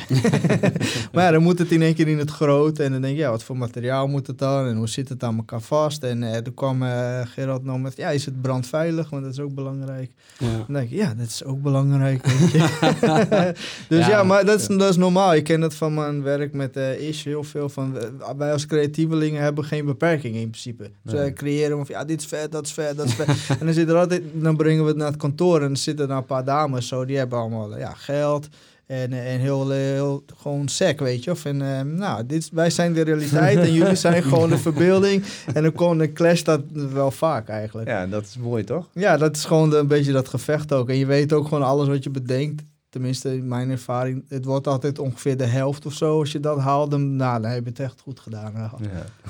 maar 1.12 1.24
ja, 1.24 1.30
dan 1.30 1.42
moet 1.42 1.58
het 1.58 1.70
in 1.70 1.82
één 1.82 1.94
keer 1.94 2.08
in 2.08 2.18
het 2.18 2.30
groot. 2.30 2.78
En 2.78 2.92
dan 2.92 3.00
denk 3.00 3.16
je, 3.16 3.22
ja, 3.22 3.30
wat 3.30 3.42
voor 3.42 3.56
materiaal 3.56 4.06
moet 4.06 4.26
het 4.26 4.38
dan? 4.38 4.66
En 4.66 4.76
hoe 4.76 4.88
zit 4.88 5.08
het 5.08 5.22
aan 5.24 5.36
elkaar 5.36 5.60
vast? 5.60 6.02
En 6.02 6.22
eh 6.22 6.36
toen 6.42 6.54
kwam 6.54 6.82
eh 6.82 7.20
Gerard 7.24 7.64
nog 7.64 7.80
met, 7.80 7.96
ja, 7.96 8.10
is 8.10 8.24
het 8.24 8.40
brandveilig? 8.42 9.10
Want 9.10 9.22
dat 9.22 9.32
is 9.32 9.40
ook 9.40 9.54
belangrijk. 9.54 10.10
Ja. 10.38 10.46
Dan 10.56 10.64
denk 10.74 10.90
ik, 10.90 10.96
ja, 10.96 11.14
dat 11.14 11.26
is 11.26 11.44
ook 11.44 11.62
belangrijk, 11.62 12.26
weet 12.26 12.50
je. 12.50 12.58
dus 13.88 14.06
ja, 14.06 14.08
Ja, 14.08 14.22
maar 14.22 14.44
dat 14.44 14.60
is, 14.60 14.66
dat 14.66 14.88
is 14.90 14.96
normaal. 14.96 15.34
Ik 15.34 15.44
ken 15.44 15.60
dat 15.60 15.74
van 15.74 15.94
mijn 15.94 16.22
werk 16.22 16.52
met 16.52 16.76
eh 16.76 17.08
Ish 17.08 17.24
heel 17.24 17.44
veel. 17.44 17.68
Van, 17.68 17.98
eh, 17.98 18.30
wij 18.36 18.52
als 18.52 18.66
creatievelingen 18.66 19.42
hebben 19.42 19.64
geen 19.64 19.84
beperkingen 19.84 20.40
in 20.40 20.50
principe. 20.50 20.90
Ze 21.06 21.16
Nee. 21.16 21.32
creëren 21.32 21.76
van, 21.76 21.86
ja, 21.88 22.04
dit 22.04 22.20
is 22.20 22.26
vet, 22.26 22.52
dat 22.52 22.66
is 22.66 22.72
vet, 22.72 22.96
dat 22.96 23.06
is 23.06 23.14
vet. 23.14 23.28
en 23.60 23.66
dan 23.66 23.74
zit 23.74 23.88
er 23.88 23.96
altijd, 23.96 24.22
dan 24.32 24.56
brengen 24.56 24.82
we 24.82 24.88
het 24.88 24.96
naar 24.96 25.06
het 25.06 25.16
kantoor 25.34 25.62
en 25.62 25.76
zitten 25.76 26.08
daar 26.08 26.16
een 26.16 26.24
paar 26.24 26.44
dames 26.44 26.88
zo, 26.88 27.04
die 27.04 27.16
hebben 27.16 27.38
allemaal 27.38 27.72
eh, 27.74 27.78
ja, 27.80 27.92
geld. 27.96 28.48
En, 28.86 29.12
eh, 29.12 29.34
en 29.34 29.40
heel, 29.40 29.70
heel 29.70 30.24
gewoon 30.36 30.68
sec, 30.68 30.98
weet 31.00 31.24
je. 31.24 31.30
Of 31.30 31.44
en, 31.44 31.62
eh, 31.62 31.80
nou, 31.80 32.26
dit, 32.26 32.48
wij 32.52 32.70
zijn 32.70 32.92
de 32.92 33.00
realiteit 33.02 33.58
en 33.58 33.72
jullie 33.72 33.94
zijn 33.94 34.22
gewoon 34.32 34.48
de 34.50 34.58
verbeelding. 34.58 35.24
En 35.54 35.62
dan, 35.62 35.72
kon, 35.72 35.98
dan 35.98 36.12
clasht 36.12 36.44
dat 36.44 36.60
wel 36.92 37.10
vaak 37.10 37.48
eigenlijk. 37.48 37.88
ja, 37.88 38.06
dat 38.06 38.22
is 38.24 38.36
mooi 38.38 38.64
toch? 38.64 38.88
Ja, 38.92 39.16
dat 39.16 39.36
is 39.36 39.44
gewoon 39.44 39.70
de- 39.70 39.76
een 39.76 39.86
beetje 39.86 40.12
dat 40.12 40.28
gevecht 40.28 40.72
ook. 40.72 40.88
En 40.88 40.96
je 40.96 41.06
weet 41.06 41.32
ook 41.32 41.44
gewoon 41.48 41.62
alles 41.62 41.88
wat 41.88 42.04
je 42.04 42.10
bedenkt. 42.10 42.62
Tenminste, 42.90 43.34
in 43.36 43.48
mijn 43.48 43.70
ervaring. 43.70 44.24
Het 44.28 44.44
wordt 44.44 44.66
altijd 44.66 44.98
ongeveer 44.98 45.36
de 45.36 45.44
helft 45.46 45.86
of 45.86 45.92
zo. 45.92 46.18
Als 46.18 46.32
je 46.32 46.40
dat 46.40 46.58
haalt, 46.58 46.90
dan, 46.90 47.16
nou, 47.16 47.42
dan 47.42 47.50
heb 47.50 47.62
je 47.62 47.68
het 47.70 47.80
echt 47.80 48.00
goed 48.00 48.20
gedaan. 48.20 48.52
Ja. 48.54 48.70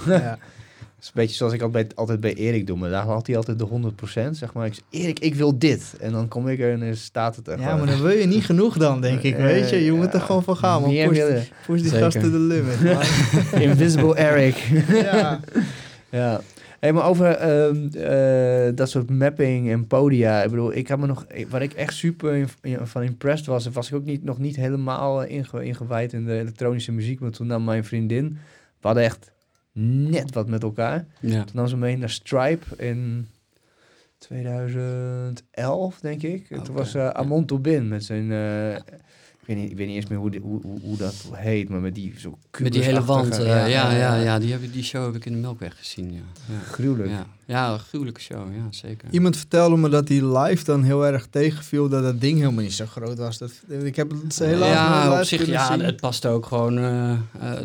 Ja. 0.07 0.39
Is 1.05 1.11
een 1.11 1.21
beetje 1.23 1.37
zoals 1.37 1.53
ik 1.53 1.63
altijd, 1.63 1.97
altijd 1.97 2.21
bij 2.21 2.35
Erik 2.35 2.67
doe. 2.67 2.79
Maar 2.79 2.91
daar 2.91 3.05
had 3.05 3.27
hij 3.27 3.37
altijd 3.37 3.59
de 3.59 3.67
100%. 3.67 4.31
Zeg 4.31 4.53
maar, 4.53 4.67
ik 4.67 4.75
zeg, 4.75 4.85
Erik, 5.03 5.19
ik 5.19 5.35
wil 5.35 5.59
dit. 5.59 5.95
En 6.01 6.13
dan 6.13 6.29
kom 6.29 6.49
ik 6.49 6.61
er 6.61 6.83
en 6.83 6.97
staat 6.97 7.37
het 7.37 7.49
er 7.49 7.61
ja, 7.61 7.77
maar 7.77 7.87
dan 7.87 8.03
wil 8.03 8.11
je 8.17 8.27
niet 8.27 8.45
genoeg 8.45 8.77
dan, 8.79 9.01
denk 9.01 9.21
ik. 9.23 9.37
Weet 9.37 9.71
je, 9.71 9.85
je 9.85 9.93
moet 9.93 10.15
er 10.15 10.21
gewoon 10.21 10.43
voor 10.43 10.57
gaan. 10.57 10.81
Man. 10.83 10.91
Push, 10.91 11.19
push 11.67 11.81
die 11.81 11.91
Zeker. 11.91 12.05
gasten 12.05 12.31
de 12.33 12.39
limit. 12.39 12.79
Invisible 13.71 14.15
Eric. 14.17 14.57
ja. 14.89 15.41
Ja. 16.11 16.41
Hey, 16.81 16.93
maar 16.93 17.05
over 17.09 17.27
ehm, 17.27 17.87
eh, 17.95 18.77
dat 18.77 18.91
soort 18.91 19.11
mapping 19.11 19.71
en 19.71 19.87
podia. 19.87 20.43
Ik 20.43 20.51
bedoel, 20.51 20.75
ik 20.75 20.89
heb 20.89 20.99
me 20.99 21.07
nog. 21.07 21.27
Waar 21.49 21.63
ik 21.63 21.73
echt 21.73 21.95
super 21.95 22.35
in- 22.35 22.49
in- 22.63 22.79
van 22.83 23.03
impressed 23.03 23.47
was, 23.47 23.69
was 23.69 23.89
ik 23.89 23.95
ook 23.95 24.05
niet, 24.05 24.25
nog 24.25 24.39
niet 24.39 24.57
helemaal 24.57 25.23
eh, 25.25 25.31
inge, 25.37 25.65
ingewijd 25.65 26.13
in 26.13 26.25
de 26.25 26.39
elektronische 26.39 26.93
muziek. 26.93 27.21
Maar 27.21 27.31
toen 27.31 27.47
nam 27.47 27.65
mijn 27.65 27.85
vriendin. 27.85 28.29
We 28.81 28.87
hadden 28.87 29.03
echt 29.05 29.31
net 29.79 30.35
wat 30.35 30.49
met 30.49 30.63
elkaar. 30.63 31.07
Ja. 31.21 31.45
Toen 31.45 31.57
nam 31.57 31.67
ze 31.69 31.77
mee 31.77 31.97
naar 31.97 32.11
Stripe 32.11 32.77
in 32.77 33.29
2011, 34.19 36.01
denk 36.01 36.23
ik. 36.23 36.51
En 36.51 36.63
Toen 36.63 36.75
was 36.75 36.95
uh. 36.95 37.09
Amon 37.09 37.45
Tobin 37.45 37.89
met 37.89 38.05
zijn. 38.05 38.33
eh, 38.33 38.77
weet 39.47 39.57
niet, 39.57 39.71
ik 39.71 39.77
weet 39.77 39.87
niet 39.87 39.97
eens 39.97 40.07
meer 40.07 40.19
hoe, 40.19 40.39
hoe, 40.43 40.61
hoe, 40.63 40.81
hoe 40.81 40.97
dat 40.97 41.15
heet, 41.33 41.69
maar 41.69 41.81
met 41.81 41.95
die 41.95 42.15
zo 42.19 42.39
Met 42.59 42.73
die 42.73 42.83
hele 42.83 43.05
wand. 43.05 43.39
eh, 43.39 43.47
ja, 43.47 43.67
ja, 43.91 44.17
ja, 44.17 44.39
die, 44.39 44.53
heb, 44.53 44.63
ik- 44.63 44.73
die 44.73 44.83
show 44.83 45.05
heb 45.05 45.15
ik 45.15 45.25
in 45.27 45.33
de 45.33 45.39
Melkweg 45.39 45.77
gezien. 45.79 46.13
Ja, 46.13 46.21
ja. 46.53 46.59
Gruwelijk. 46.73 47.11
Ja, 47.11 47.27
ja 47.47 47.73
een 47.73 47.79
gruwelijke 47.79 48.21
show, 48.21 48.55
ja, 48.55 48.67
zeker. 48.71 49.09
Iemand 49.11 49.37
vertelde 49.37 49.77
me 49.77 49.89
dat 49.89 50.07
die 50.07 50.27
live 50.39 50.65
dan 50.65 50.83
heel 50.83 51.07
erg 51.07 51.27
tegenviel. 51.31 51.89
Dat 51.89 52.03
dat 52.03 52.21
ding 52.21 52.39
helemaal 52.39 52.63
niet 52.63 52.73
zo 52.73 52.87
groot 52.87 53.19
was. 53.19 53.39
Dat, 53.39 53.53
ik 53.69 53.97
heb 53.97 54.11
het 54.11 54.39
helaas 54.39 54.61
nooit 54.61 54.73
ja, 54.75 55.09
live 55.09 55.21
op 55.21 55.25
zich, 55.27 55.47
ja, 55.47 55.67
zien. 55.73 55.81
het 55.81 56.01
past 56.01 56.27
ook 56.27 56.47
gewoon 56.47 56.79
eh, 56.79 57.11
eh, 57.13 57.19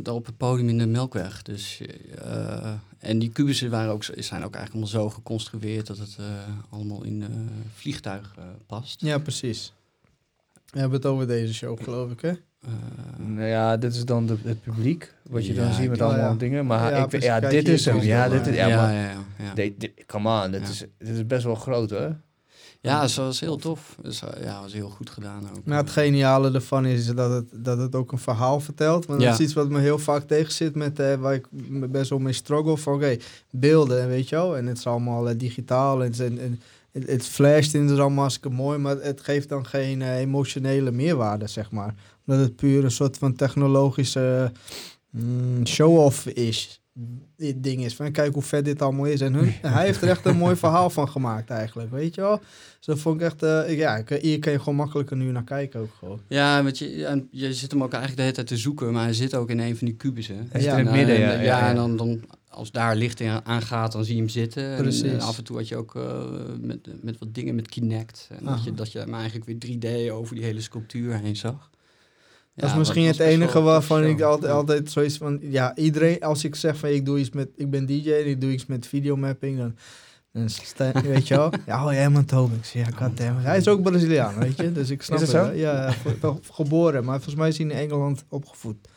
daar 0.04 0.14
op 0.14 0.26
het 0.26 0.38
podium 0.38 0.70
in 0.70 0.78
de 0.78 0.88
Melkweg. 0.88 1.42
Dus, 1.42 1.82
eh, 2.24 2.74
en 3.00 3.20
die 3.20 3.30
kubussen 3.30 3.70
waren 3.70 3.92
ook, 3.92 4.04
zijn 4.04 4.44
ook 4.44 4.56
eigenlijk 4.56 4.72
allemaal 4.72 4.88
zo 4.88 5.10
geconstrueerd 5.10 5.88
dat 5.88 5.98
het 5.98 6.16
eh, 6.20 6.26
allemaal 6.70 7.04
in 7.04 7.22
eh 7.22 7.28
vliegtuig 7.76 8.34
eh, 8.38 8.44
past. 8.68 9.02
Ja, 9.02 9.18
precies. 9.18 9.74
We 10.72 10.80
hebben 10.80 10.98
het 10.98 11.06
over 11.08 11.28
deze 11.28 11.54
show, 11.54 11.84
geloof 11.84 12.12
ik, 12.12 12.22
hè? 12.22 12.30
Eh, 12.30 12.36
Nou 13.18 13.48
ja, 13.48 13.78
dit 13.78 13.94
is 13.96 14.06
dan 14.06 14.26
de, 14.26 14.36
het 14.44 14.62
publiek, 14.62 15.14
wat 15.30 15.46
je 15.46 15.54
dan 15.54 15.74
ziet 15.74 15.90
met 15.90 16.02
allemaal 16.02 16.32
ja. 16.32 16.38
dingen. 16.38 16.66
Maar 16.66 16.92
Ja, 16.92 16.98
ik, 17.04 17.08
precies. 17.08 17.28
ja, 17.28 17.40
dit 17.40 17.68
is 17.68 17.86
hem. 17.86 18.00
Ja, 18.02 18.22
het 18.24 18.32
dit 18.32 18.48
is, 18.48 18.56
ja, 18.56 18.68
ja, 18.68 18.76
maar, 18.82 18.94
ja, 18.94 19.02
ja, 19.02 19.16
ja. 19.38 19.54
dit- 19.54 19.80
dit- 19.80 20.04
come 20.06 20.44
on, 20.46 20.52
dit, 20.52 20.62
Ja. 20.62 20.68
is, 20.70 20.86
dit 20.98 21.08
is 21.16 21.26
best 21.26 21.44
wel 21.44 21.56
groot, 21.56 21.90
hè? 21.90 22.08
Ja, 22.82 23.02
het 23.02 23.16
was 23.16 23.40
heel 23.40 23.56
tof. 23.58 23.96
Dus, 24.02 24.24
ja, 24.42 24.62
was 24.62 24.74
heel 24.74 24.90
goed 24.90 25.10
gedaan 25.10 25.44
ook. 25.58 25.66
Maar 25.66 25.78
het 25.78 25.90
geniale 25.90 26.52
ervan 26.52 26.86
is 26.86 27.06
dat 27.06 27.32
het, 27.32 27.46
dat 27.66 27.78
het 27.78 27.96
ook 27.96 28.12
een 28.12 28.18
verhaal 28.20 28.60
vertelt. 28.60 29.06
Want 29.06 29.20
dat 29.20 29.28
Ja. 29.28 29.34
is 29.34 29.40
iets 29.40 29.54
wat 29.54 29.70
me 29.70 29.80
heel 29.80 30.00
vaak 30.00 30.24
tegen 30.24 30.52
zit 30.54 30.76
met 30.76 31.00
eh, 31.00 31.14
waar 31.16 31.34
ik 31.34 31.46
me 31.52 31.88
best 31.88 32.10
wel 32.10 32.20
mee 32.20 32.34
struggle. 32.34 32.78
Van 32.78 32.94
oké, 32.94 33.18
beelden, 33.52 34.08
weet 34.08 34.30
je 34.30 34.36
wel. 34.36 34.58
En 34.58 34.66
het 34.68 34.78
is 34.78 34.88
allemaal 34.88 35.30
eh, 35.30 35.38
digitaal 35.38 36.04
en, 36.04 36.10
het- 36.12 36.20
en, 36.20 36.40
en 36.40 36.62
het, 36.92 37.08
het 37.08 37.26
flasht 37.26 37.76
en 37.76 37.90
allemaal 37.90 38.20
hartstikke 38.20 38.50
mooi. 38.50 38.78
Maar 38.78 38.96
het 38.96 39.22
geeft 39.22 39.50
dan 39.50 39.66
geen 39.66 40.02
eh, 40.02 40.18
emotionele 40.18 40.92
meerwaarde, 40.92 41.48
zeg 41.48 41.72
maar. 41.72 41.94
Omdat 42.26 42.44
het 42.46 42.56
puur 42.56 42.84
een 42.84 42.92
soort 42.92 43.18
van 43.18 43.36
technologische 43.36 44.52
mm, 45.10 45.68
show-off 45.68 46.26
is. 46.28 46.82
Dit 47.36 47.64
ding 47.64 47.84
is 47.84 47.96
van 47.96 48.12
kijk 48.12 48.34
hoe 48.34 48.44
vet 48.44 48.66
dit 48.66 48.82
allemaal 48.82 49.06
is. 49.06 49.22
En 49.22 49.34
hun, 49.34 49.54
hij 49.62 49.86
heeft 49.86 50.02
er 50.02 50.10
echt 50.10 50.26
een 50.26 50.38
mooi 50.38 50.56
verhaal 50.56 50.90
van 50.90 51.10
gemaakt 51.10 51.50
eigenlijk, 51.50 51.92
weet 51.92 52.16
je 52.16 52.22
wel. 52.22 52.38
Dus 52.78 52.86
dat 52.86 53.00
vond 53.00 53.16
ik 53.16 53.28
echt, 53.28 53.44
eh, 53.44 53.78
ja, 53.78 54.04
hier 54.22 54.40
kan 54.40 54.52
je 54.52 54.60
gewoon 54.60 54.76
makkelijker 54.76 55.18
nu 55.18 55.32
naar 55.32 55.44
kijken 55.44 55.80
ook 55.80 55.94
gewoon. 56.00 56.22
Ja, 56.28 56.64
want 56.64 56.78
je, 56.78 56.98
ja, 56.98 57.22
je 57.32 57.54
zit 57.54 57.72
hem 57.72 57.84
ook 57.84 57.94
eigenlijk 57.94 58.16
de 58.16 58.22
hele 58.22 58.34
tijd 58.34 58.48
te 58.48 58.58
zoeken, 58.58 58.94
maar 58.94 59.04
hij 59.04 59.14
zit 59.14 59.36
ook 59.36 59.50
in 59.50 59.60
een 59.60 59.78
van 59.78 59.88
die 59.88 59.96
kubussen. 59.96 60.48
Hij 60.50 60.62
zit 60.62 60.70
Ja, 60.70 60.78
in 60.78 60.86
het 60.86 60.96
En, 60.96 60.98
midden, 60.98 61.16
eh, 61.16 61.22
ja. 61.22 61.32
ja, 61.32 61.42
ja, 61.42 61.60
ja. 61.60 61.70
en 61.70 61.76
dan, 61.76 61.98
dan 61.98 62.22
als 62.50 62.72
daar 62.72 62.96
licht 62.96 63.20
in 63.20 63.46
aangaat, 63.46 63.92
dan 63.92 64.06
zie 64.06 64.16
je 64.16 64.22
hem 64.22 64.30
zitten. 64.30 64.64
En, 64.64 64.82
Precies. 64.82 65.12
En, 65.12 65.20
af 65.20 65.38
en 65.38 65.44
toe 65.44 65.58
had 65.58 65.68
je 65.68 65.76
ook 65.76 65.96
eh, 65.96 66.24
met, 66.62 67.04
met 67.04 67.18
wat 67.20 67.34
dingen 67.34 67.56
met 67.56 67.68
Kinect. 67.68 68.30
En 68.40 68.46
dat 68.46 68.64
je, 68.64 68.74
dat 68.74 68.92
je 68.92 69.00
hem 69.00 69.14
eigenlijk 69.14 69.46
weer 69.46 69.78
3D 69.78 70.12
over 70.12 70.36
die 70.36 70.44
hele 70.44 70.62
sculptuur 70.62 71.18
heen 71.18 71.36
zag. 71.36 71.70
dat 72.56 72.70
is 72.70 72.76
misschien 72.76 73.06
het 73.06 73.20
enige 73.20 73.62
waarvan 73.62 74.04
ik 74.04 74.22
altijd, 74.22 74.52
altijd 74.52 74.92
zoiets 74.92 75.18
van... 75.18 75.40
Ja, 75.42 75.76
iedereen... 75.76 76.20
Als 76.22 76.44
ik 76.44 76.56
zeg 76.56 76.78
van 76.78 76.90
ik 76.90 77.06
doe 77.06 77.20
iets 77.20 77.30
met... 77.30 77.50
Ik 77.56 77.70
ben 77.70 77.86
DJ 77.86 78.12
en 78.12 78.28
ik 78.28 78.42
doe 78.42 78.52
iets 78.52 78.66
met 78.66 78.88
videomapping, 78.88 79.58
dan... 79.58 79.76
dan 80.32 80.50
sta- 80.50 81.02
weet 81.02 81.28
je 81.28 81.36
wel? 81.36 81.52
Ja, 81.66 81.86
oh, 81.86 81.94
jij 81.94 82.12
bent 82.12 82.32
ja, 82.74 82.86
goddamn. 82.96 83.38
Hij 83.38 83.58
is 83.58 83.68
ook 83.68 83.82
Braziliaan, 83.82 84.40
weet 84.40 84.58
je? 84.58 84.72
Dus 84.72 84.90
ik 84.90 85.02
snap 85.02 85.20
het 85.20 85.32
het. 85.32 85.46
zo? 85.46 85.52
Ja, 85.52 85.94
geboren. 86.52 87.06
Maar 87.06 87.16
volgens 87.16 87.36
mij 87.36 87.48
is 87.48 87.58
hij 87.58 87.66
in 87.66 87.72
Engeland 87.72 88.24
opgevoed. 88.30 88.88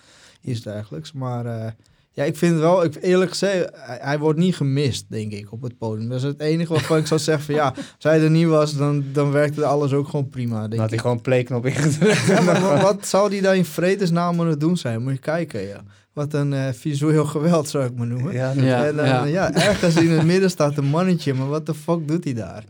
Iets 0.43 0.61
dergelijks. 0.61 1.13
Maar 1.13 1.47
eh, 1.47 1.73
ja, 2.15 2.25
ik 2.25 2.37
vind 2.37 2.59
wel... 2.59 2.85
Ik, 2.85 2.97
eerlijk 3.01 3.31
gezegd, 3.31 3.71
hij, 3.73 3.99
hij 4.01 4.19
wordt 4.19 4.39
niet 4.39 4.57
gemist, 4.57 5.05
denk 5.09 5.33
ik, 5.33 5.53
op 5.53 5.63
het 5.63 5.79
podium. 5.79 6.09
Dat 6.09 6.19
is 6.19 6.23
het 6.25 6.41
enige 6.41 6.73
waarvan 6.73 6.99
ik 6.99 7.07
zou 7.07 7.21
zeggen 7.31 7.45
van... 7.45 7.55
Ja, 7.55 7.69
als 7.77 7.95
hij 7.99 8.21
er 8.21 8.31
niet 8.31 8.47
was, 8.47 8.77
dan, 8.77 9.05
dan 9.13 9.33
werkte 9.33 9.65
alles 9.65 9.93
ook 9.93 10.09
gewoon 10.09 10.29
prima, 10.29 10.61
Dan 10.61 10.71
denk 10.71 10.81
had 10.81 10.85
ik. 10.85 10.91
hij 10.91 10.99
gewoon 10.99 11.17
een 11.17 11.23
playknop 11.23 11.67
ingedrukt. 11.67 12.27
Ja, 12.27 12.41
maar 12.41 12.61
wat, 12.61 12.81
wat 12.83 13.07
zou 13.07 13.31
die 13.31 13.43
daar 13.43 13.57
in 13.57 13.65
vredesnaam 13.65 14.41
aan 14.41 14.47
het 14.47 14.61
doen 14.61 14.77
zijn? 14.77 15.03
Moet 15.03 15.13
je 15.13 15.19
kijken, 15.19 15.61
ja. 15.67 15.81
Wat 16.13 16.35
een 16.35 16.53
eh, 16.53 16.69
visueel 16.73 17.25
geweld 17.25 17.69
zou 17.69 17.85
ik 17.85 17.95
maar 17.97 18.07
noemen. 18.07 18.33
Ja, 18.33 18.53
Ja, 18.57 18.87
en 18.87 18.97
ja. 18.97 19.25
ja. 19.25 19.55
ergens 19.55 19.97
in 19.97 20.11
het 20.11 20.25
midden 20.27 20.51
staat 20.51 20.77
een 20.77 20.85
mannetje, 20.85 21.35
maar 21.35 21.49
wat 21.49 21.67
de 21.67 21.75
fuck 21.75 22.09
doet 22.09 22.25
hij 22.25 22.35
daar? 22.35 22.65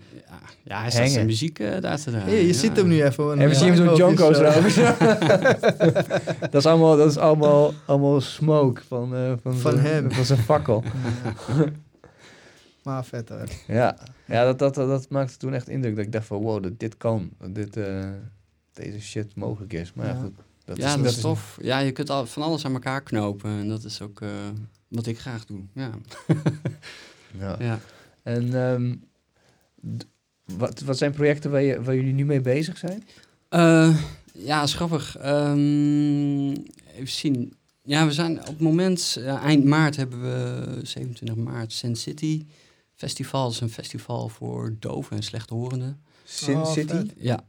Ja, 0.65 0.81
hij 0.81 0.91
staat 0.91 1.11
zijn 1.11 1.27
muziek 1.27 1.59
uh, 1.59 1.81
daar 1.81 2.01
te 2.01 2.11
draaien. 2.11 2.47
je 2.47 2.53
ziet 2.53 2.77
hem 2.77 2.89
nu 2.89 3.03
even. 3.03 3.39
En 3.39 3.49
we 3.49 3.55
zien 3.55 3.75
hem 3.75 3.87
zo'n 3.87 3.97
Jonko 3.97 4.33
trouwens. 4.33 4.75
dat 6.51 6.55
is 6.55 6.67
allemaal, 6.67 6.97
dat 6.97 7.11
is 7.11 7.17
allemaal, 7.17 7.73
allemaal 7.87 8.21
smoke 8.21 8.83
van, 8.89 9.15
uh, 9.15 9.33
van, 9.43 9.55
van 9.55 9.79
hem. 9.79 10.13
Van 10.13 10.25
zijn 10.25 10.39
fakkel. 10.39 10.85
maar 12.85 13.05
vet 13.05 13.29
hoor. 13.29 13.49
Ja, 13.67 13.99
ja 14.25 14.45
dat, 14.45 14.59
dat, 14.59 14.75
dat, 14.75 14.89
dat 14.89 15.09
maakte 15.09 15.37
toen 15.37 15.55
echt 15.55 15.69
indruk. 15.69 15.97
Dat 15.97 16.05
ik 16.05 16.13
dacht 16.13 16.27
van 16.27 16.43
wow, 16.43 16.63
dat 16.63 16.79
dit 16.79 16.97
kan. 16.97 17.31
Dat 17.39 17.55
dit, 17.55 17.77
uh, 17.77 18.05
deze 18.73 19.01
shit 19.01 19.35
mogelijk 19.35 19.73
is. 19.73 19.93
Maar 19.93 20.07
ja, 20.07 20.15
goed. 20.15 20.35
Dat 20.65 20.77
ja, 20.77 20.95
is, 20.95 21.03
dat, 21.03 21.13
is 21.13 21.21
tof. 21.21 21.59
Ja, 21.63 21.79
je 21.79 21.93
kunt 21.93 22.11
al 22.11 22.27
van 22.27 22.43
alles 22.43 22.65
aan 22.65 22.73
elkaar 22.73 23.03
knopen. 23.03 23.51
En 23.51 23.69
dat 23.69 23.85
is 23.85 24.01
ook 24.03 24.21
wat 24.89 25.07
ik 25.07 25.19
graag 25.19 25.45
doe. 25.45 25.61
Ja. 25.75 25.91
ja. 27.41 27.57
ja. 27.59 27.79
En 28.23 28.55
um, 28.55 29.03
wat, 30.45 30.81
wat 30.81 30.99
zijn 30.99 31.13
projecten 31.13 31.51
waar, 31.51 31.63
je, 31.63 31.83
waar 31.83 31.95
jullie 31.95 32.13
nu 32.13 32.25
mee 32.25 32.41
bezig 32.41 32.79
zijn? 32.79 33.05
Uh, 33.51 33.97
ja, 34.33 34.67
grappig. 34.67 35.17
Um, 35.25 36.51
even 36.95 37.09
zien. 37.09 37.57
Ja, 37.83 38.07
we 38.07 38.13
zijn 38.13 38.41
op 38.41 38.47
het 38.47 38.61
moment, 38.61 39.17
uh, 39.19 39.35
eind 39.35 39.65
maart 39.65 39.97
hebben 39.97 40.23
we 40.23 40.79
27 40.83 41.37
maart 41.37 41.73
Sin 41.73 41.97
City 41.97 42.47
Festival. 42.95 43.45
Dat 43.45 43.53
is 43.53 43.61
een 43.61 43.71
festival 43.71 44.29
voor 44.29 44.77
doven 44.79 45.17
en 45.17 45.23
slechthorenden. 45.23 46.01
Sin 46.25 46.57
oh, 46.57 46.73
City? 46.73 47.07
Ja, 47.17 47.45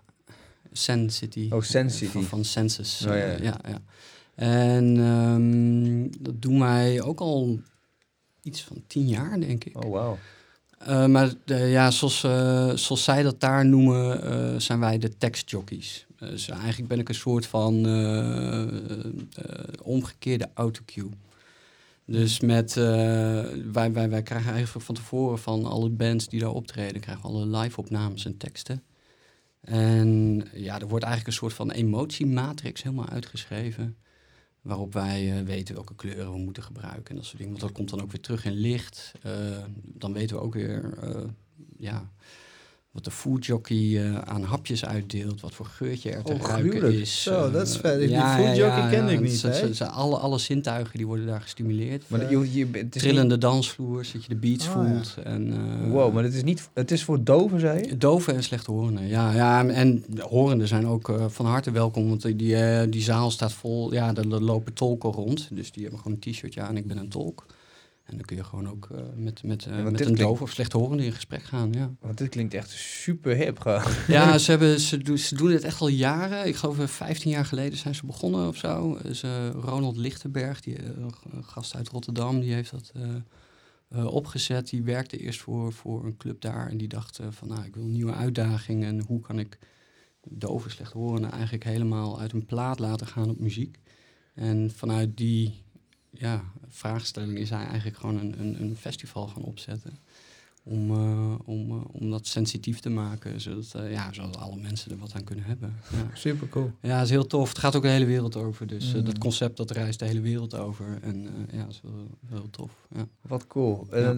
Sen 0.72 1.10
City. 1.10 1.48
Oh, 1.52 1.62
Sen 1.62 1.91
City. 1.91 2.12
Van, 2.12 2.24
van 2.24 2.46
Census. 2.46 3.06
Oh, 3.06 3.18
ja. 3.18 3.26
ja, 3.26 3.60
ja. 3.68 3.82
En 4.36 4.98
um, 4.98 6.22
dat 6.24 6.41
doen 6.41 6.60
wij 6.60 7.02
ook 7.02 7.20
al 7.20 7.60
iets 8.41 8.62
van 8.64 8.84
tien 8.88 9.08
jaar, 9.08 9.39
denk 9.39 9.64
ik. 9.64 9.84
Oh, 9.84 9.89
wow. 9.89 10.18
Uh, 10.88 11.06
maar 11.06 11.34
de, 11.46 11.56
ja, 11.56 11.92
zoals, 11.92 12.24
uh, 12.24 12.72
zoals 12.76 13.04
zij 13.04 13.24
dat 13.24 13.40
daar 13.40 13.66
noemen, 13.66 14.62
zijn 14.62 14.80
wij 14.80 14.98
de 14.98 15.18
tekstjockeys. 15.18 16.06
Dus 16.20 16.50
eigenlijk 16.50 16.88
ben 16.88 17.00
ik 17.00 17.10
een 17.10 17.16
soort 17.16 17.46
van 17.46 17.74
omgekeerde 19.82 20.50
autocue. 20.54 21.10
Dus 22.06 22.40
met, 22.40 22.74
wij, 22.74 23.92
wij, 23.92 24.10
wij 24.10 24.24
krijgen 24.24 24.54
eigenlijk 24.54 24.86
van 24.86 24.96
tevoren 24.96 25.40
van 25.40 25.66
alle 25.66 25.90
bands 25.90 26.28
die 26.28 26.40
daar 26.40 26.50
optreden, 26.50 27.02
krijgen 27.02 27.24
alle 27.24 27.58
live-opnames 27.58 28.26
en 28.26 28.38
teksten. 28.38 28.84
En 29.62 30.42
ja, 30.54 30.80
er 30.80 30.88
wordt 30.88 31.06
eigenlijk 31.06 31.28
een 31.28 31.40
soort 31.42 31.54
van 31.54 31.72
emotiematrix 31.72 32.84
helemaal 32.84 33.10
uitgeschreven. 33.10 33.98
Waarop 34.64 34.93
wij 34.93 35.39
uh, 35.39 35.45
weten 35.45 35.76
welke 35.76 35.95
kleuren 35.95 36.32
we 36.32 36.38
moeten 36.38 36.64
gebruiken 36.64 37.09
en 37.09 37.16
dat 37.16 37.26
soort 37.26 37.38
dingen. 37.38 37.51
Want 37.51 37.64
dat 37.64 37.72
komt 37.72 37.89
dan 37.89 38.01
ook 38.01 38.11
weer 38.11 38.22
terug 38.22 38.45
in 38.45 38.51
licht. 38.51 39.14
Uh, 39.26 39.57
dan 39.76 40.14
weten 40.14 40.36
we 40.36 40.41
ook 40.41 40.53
weer 40.53 40.97
uh, 41.03 41.30
ja, 41.78 42.11
wat 42.94 43.04
de 43.04 43.12
foodjockey 43.12 43.78
uh, 43.78 44.18
aan 44.18 44.44
hapjes 44.44 44.86
uitdeelt, 44.86 45.41
wat 45.41 45.54
voor 45.54 45.66
geurtje 45.66 46.12
er 46.12 46.24
te 46.24 46.34
oh, 46.34 46.41
ruiken 46.41 47.00
is. 47.00 47.24
Zo, 47.24 47.52
dat 47.52 47.68
is 47.68 47.78
vet. 47.78 48.10
Ja, 48.10 48.36
die 48.36 48.46
foodjockey 48.46 48.82
ja, 48.82 48.89
ken 48.89 49.08
ik 49.10 49.22
niet. 49.22 49.32
Ze, 49.32 49.70
ze, 49.74 49.86
alle, 49.86 50.18
alle 50.18 50.38
zintuigen 50.38 50.98
die 50.98 51.08
worden 51.08 51.26
daar 51.26 51.41
gestimuleerd. 51.41 52.04
Maar 52.08 52.32
je, 52.32 52.54
je, 52.54 52.68
het 52.72 52.96
is 52.96 53.02
Trillende 53.02 53.34
niet... 53.34 53.41
dansvloers, 53.41 54.12
dat 54.12 54.24
je 54.24 54.30
de 54.30 54.36
beats 54.36 54.68
oh, 54.68 54.74
voelt. 54.74 55.16
En, 55.24 55.89
wow, 55.89 56.14
maar 56.14 56.24
het 56.24 56.34
is, 56.34 56.44
niet, 56.44 56.70
het 56.74 56.91
is 56.91 57.04
voor 57.04 57.24
doven, 57.24 57.60
zei 57.60 57.88
je? 57.88 57.98
Doven 57.98 58.36
en 58.36 58.44
slechthorenden, 58.44 59.08
ja. 59.08 59.32
ja 59.32 59.66
en 59.66 60.06
horenden 60.20 60.68
zijn 60.68 60.88
ook 60.88 61.14
van 61.28 61.46
harte 61.46 61.72
welkom, 61.72 62.08
want 62.08 62.22
die, 62.22 62.36
die, 62.36 62.89
die 62.89 63.02
zaal 63.02 63.32
staat 63.32 63.54
vol. 63.54 63.94
Ja, 63.94 64.16
er 64.16 64.44
lopen 64.44 64.74
tolken 64.74 65.12
rond, 65.12 65.48
dus 65.52 65.72
die 65.72 65.82
hebben 65.82 66.02
gewoon 66.02 66.18
een 66.22 66.32
t-shirtje 66.32 66.62
aan. 66.62 66.78
Ik 66.78 66.88
ben 66.88 66.98
een 66.98 67.10
tolk. 67.10 67.46
En 68.04 68.16
dan 68.16 68.26
kun 68.26 68.36
je 68.36 68.43
gewoon 68.43 68.70
ook 68.70 68.89
uh, 68.91 68.99
met, 69.16 69.43
met, 69.43 69.66
uh, 69.66 69.76
met 69.76 69.86
een 69.86 69.93
klinkt... 69.93 70.20
doof 70.20 70.41
of 70.41 70.51
slechthorende 70.51 71.06
in 71.06 71.12
gesprek 71.12 71.43
gaan. 71.43 71.74
Ja. 71.74 71.91
Want 71.99 72.18
dit 72.18 72.30
klinkt 72.30 72.54
echt 72.54 72.70
super 72.70 73.36
hip. 73.36 73.84
Ja, 74.08 74.38
ze, 74.38 74.51
hebben, 74.51 74.80
ze, 74.80 74.97
doen, 74.97 75.18
ze 75.18 75.36
doen 75.36 75.49
dit 75.49 75.64
echt 75.64 75.82
al 75.82 75.88
jaren. 75.88 76.47
Ik 76.47 76.56
geloof 76.56 76.91
15 76.91 77.32
jaar 77.32 77.45
geleden 77.45 77.78
zijn 77.78 77.95
ze 77.95 78.06
begonnen 78.06 78.47
of 78.47 78.58
zo. 78.58 78.97
Dus, 79.01 79.24
uh, 79.24 79.49
Ronald 79.49 79.97
Lichtenberg, 79.97 80.62
die, 80.62 80.84
een 80.84 81.43
gast 81.43 81.76
uit 81.76 81.89
Rotterdam, 81.89 82.39
die 82.39 82.54
heeft 82.54 82.72
dat 82.72 82.91
opgezet. 84.12 84.70
Die 84.70 84.84
werkte 84.84 85.18
eerst 85.18 85.41
voor, 85.41 85.74
voor 85.74 86.06
een 86.06 86.18
club 86.18 86.41
daar. 86.41 86.70
En 86.70 86.78
die 86.78 86.88
dacht 86.88 87.20
van, 87.30 87.47
nou, 87.47 87.66
ik 87.66 87.76
wil 87.76 87.84
een 87.84 87.91
nieuwe 87.91 88.14
uitdaging. 88.14 88.84
En 88.84 89.04
hoe 89.08 89.20
kan 89.20 89.39
ik 89.39 89.58
dove 90.30 90.70
slechthorenden 90.70 91.32
eigenlijk 91.32 91.64
helemaal 91.64 92.20
uit 92.20 92.34
een 92.34 92.45
plaat 92.45 92.80
laten 92.80 93.08
gaan 93.08 93.30
op 93.30 93.39
muziek. 93.39 93.80
En 94.34 94.72
vanuit 94.72 95.18
die 95.18 95.62
ja, 96.14 96.43
vraagstelling 96.70 97.38
is 97.38 97.49
hij 97.49 97.66
eigenlijk 97.66 97.97
gewoon 97.97 98.20
een, 98.20 98.39
een, 98.39 98.61
een 98.61 98.76
festival 98.76 99.28
gaan 99.28 99.43
opzetten. 99.43 99.99
Om, 100.66 100.91
uh, 100.91 101.34
om, 101.45 101.72
uh, 101.72 101.78
om 101.91 102.11
dat 102.11 102.28
sensitief 102.28 102.80
te 102.80 102.89
maken, 102.89 103.41
zodat, 103.41 103.74
uh, 103.78 103.91
ja, 103.91 104.14
zodat 104.14 104.38
alle 104.38 104.55
mensen 104.55 104.91
er 104.91 104.97
wat 104.97 105.14
aan 105.16 105.24
kunnen 105.24 105.45
hebben. 105.45 105.76
Ja. 105.91 105.97
Super 106.28 106.49
cool. 106.49 106.72
Ja, 106.82 106.95
het 106.95 107.03
is 107.03 107.09
heel 107.09 107.28
tof. 107.28 107.49
Het 107.49 107.57
gaat 107.57 107.76
ook 107.76 107.82
de 107.82 107.88
hele 107.88 108.05
wereld 108.05 108.36
over. 108.36 108.68
Dus 108.68 108.93
mm. 108.93 109.03
dat 109.03 109.18
concept 109.18 109.57
dat 109.57 109.72
reist 109.72 109.99
de 109.99 110.05
hele 110.05 110.22
wereld 110.22 110.57
over. 110.57 110.97
En 111.01 111.28
ja, 111.51 111.64
dat 111.64 111.70
is 111.70 111.82
wel, 111.84 112.07
heel 112.30 112.49
tof. 112.49 112.72
Ja. 112.95 113.07
Wat 113.22 113.47
cool. 113.47 113.88
Ja. 113.91 114.14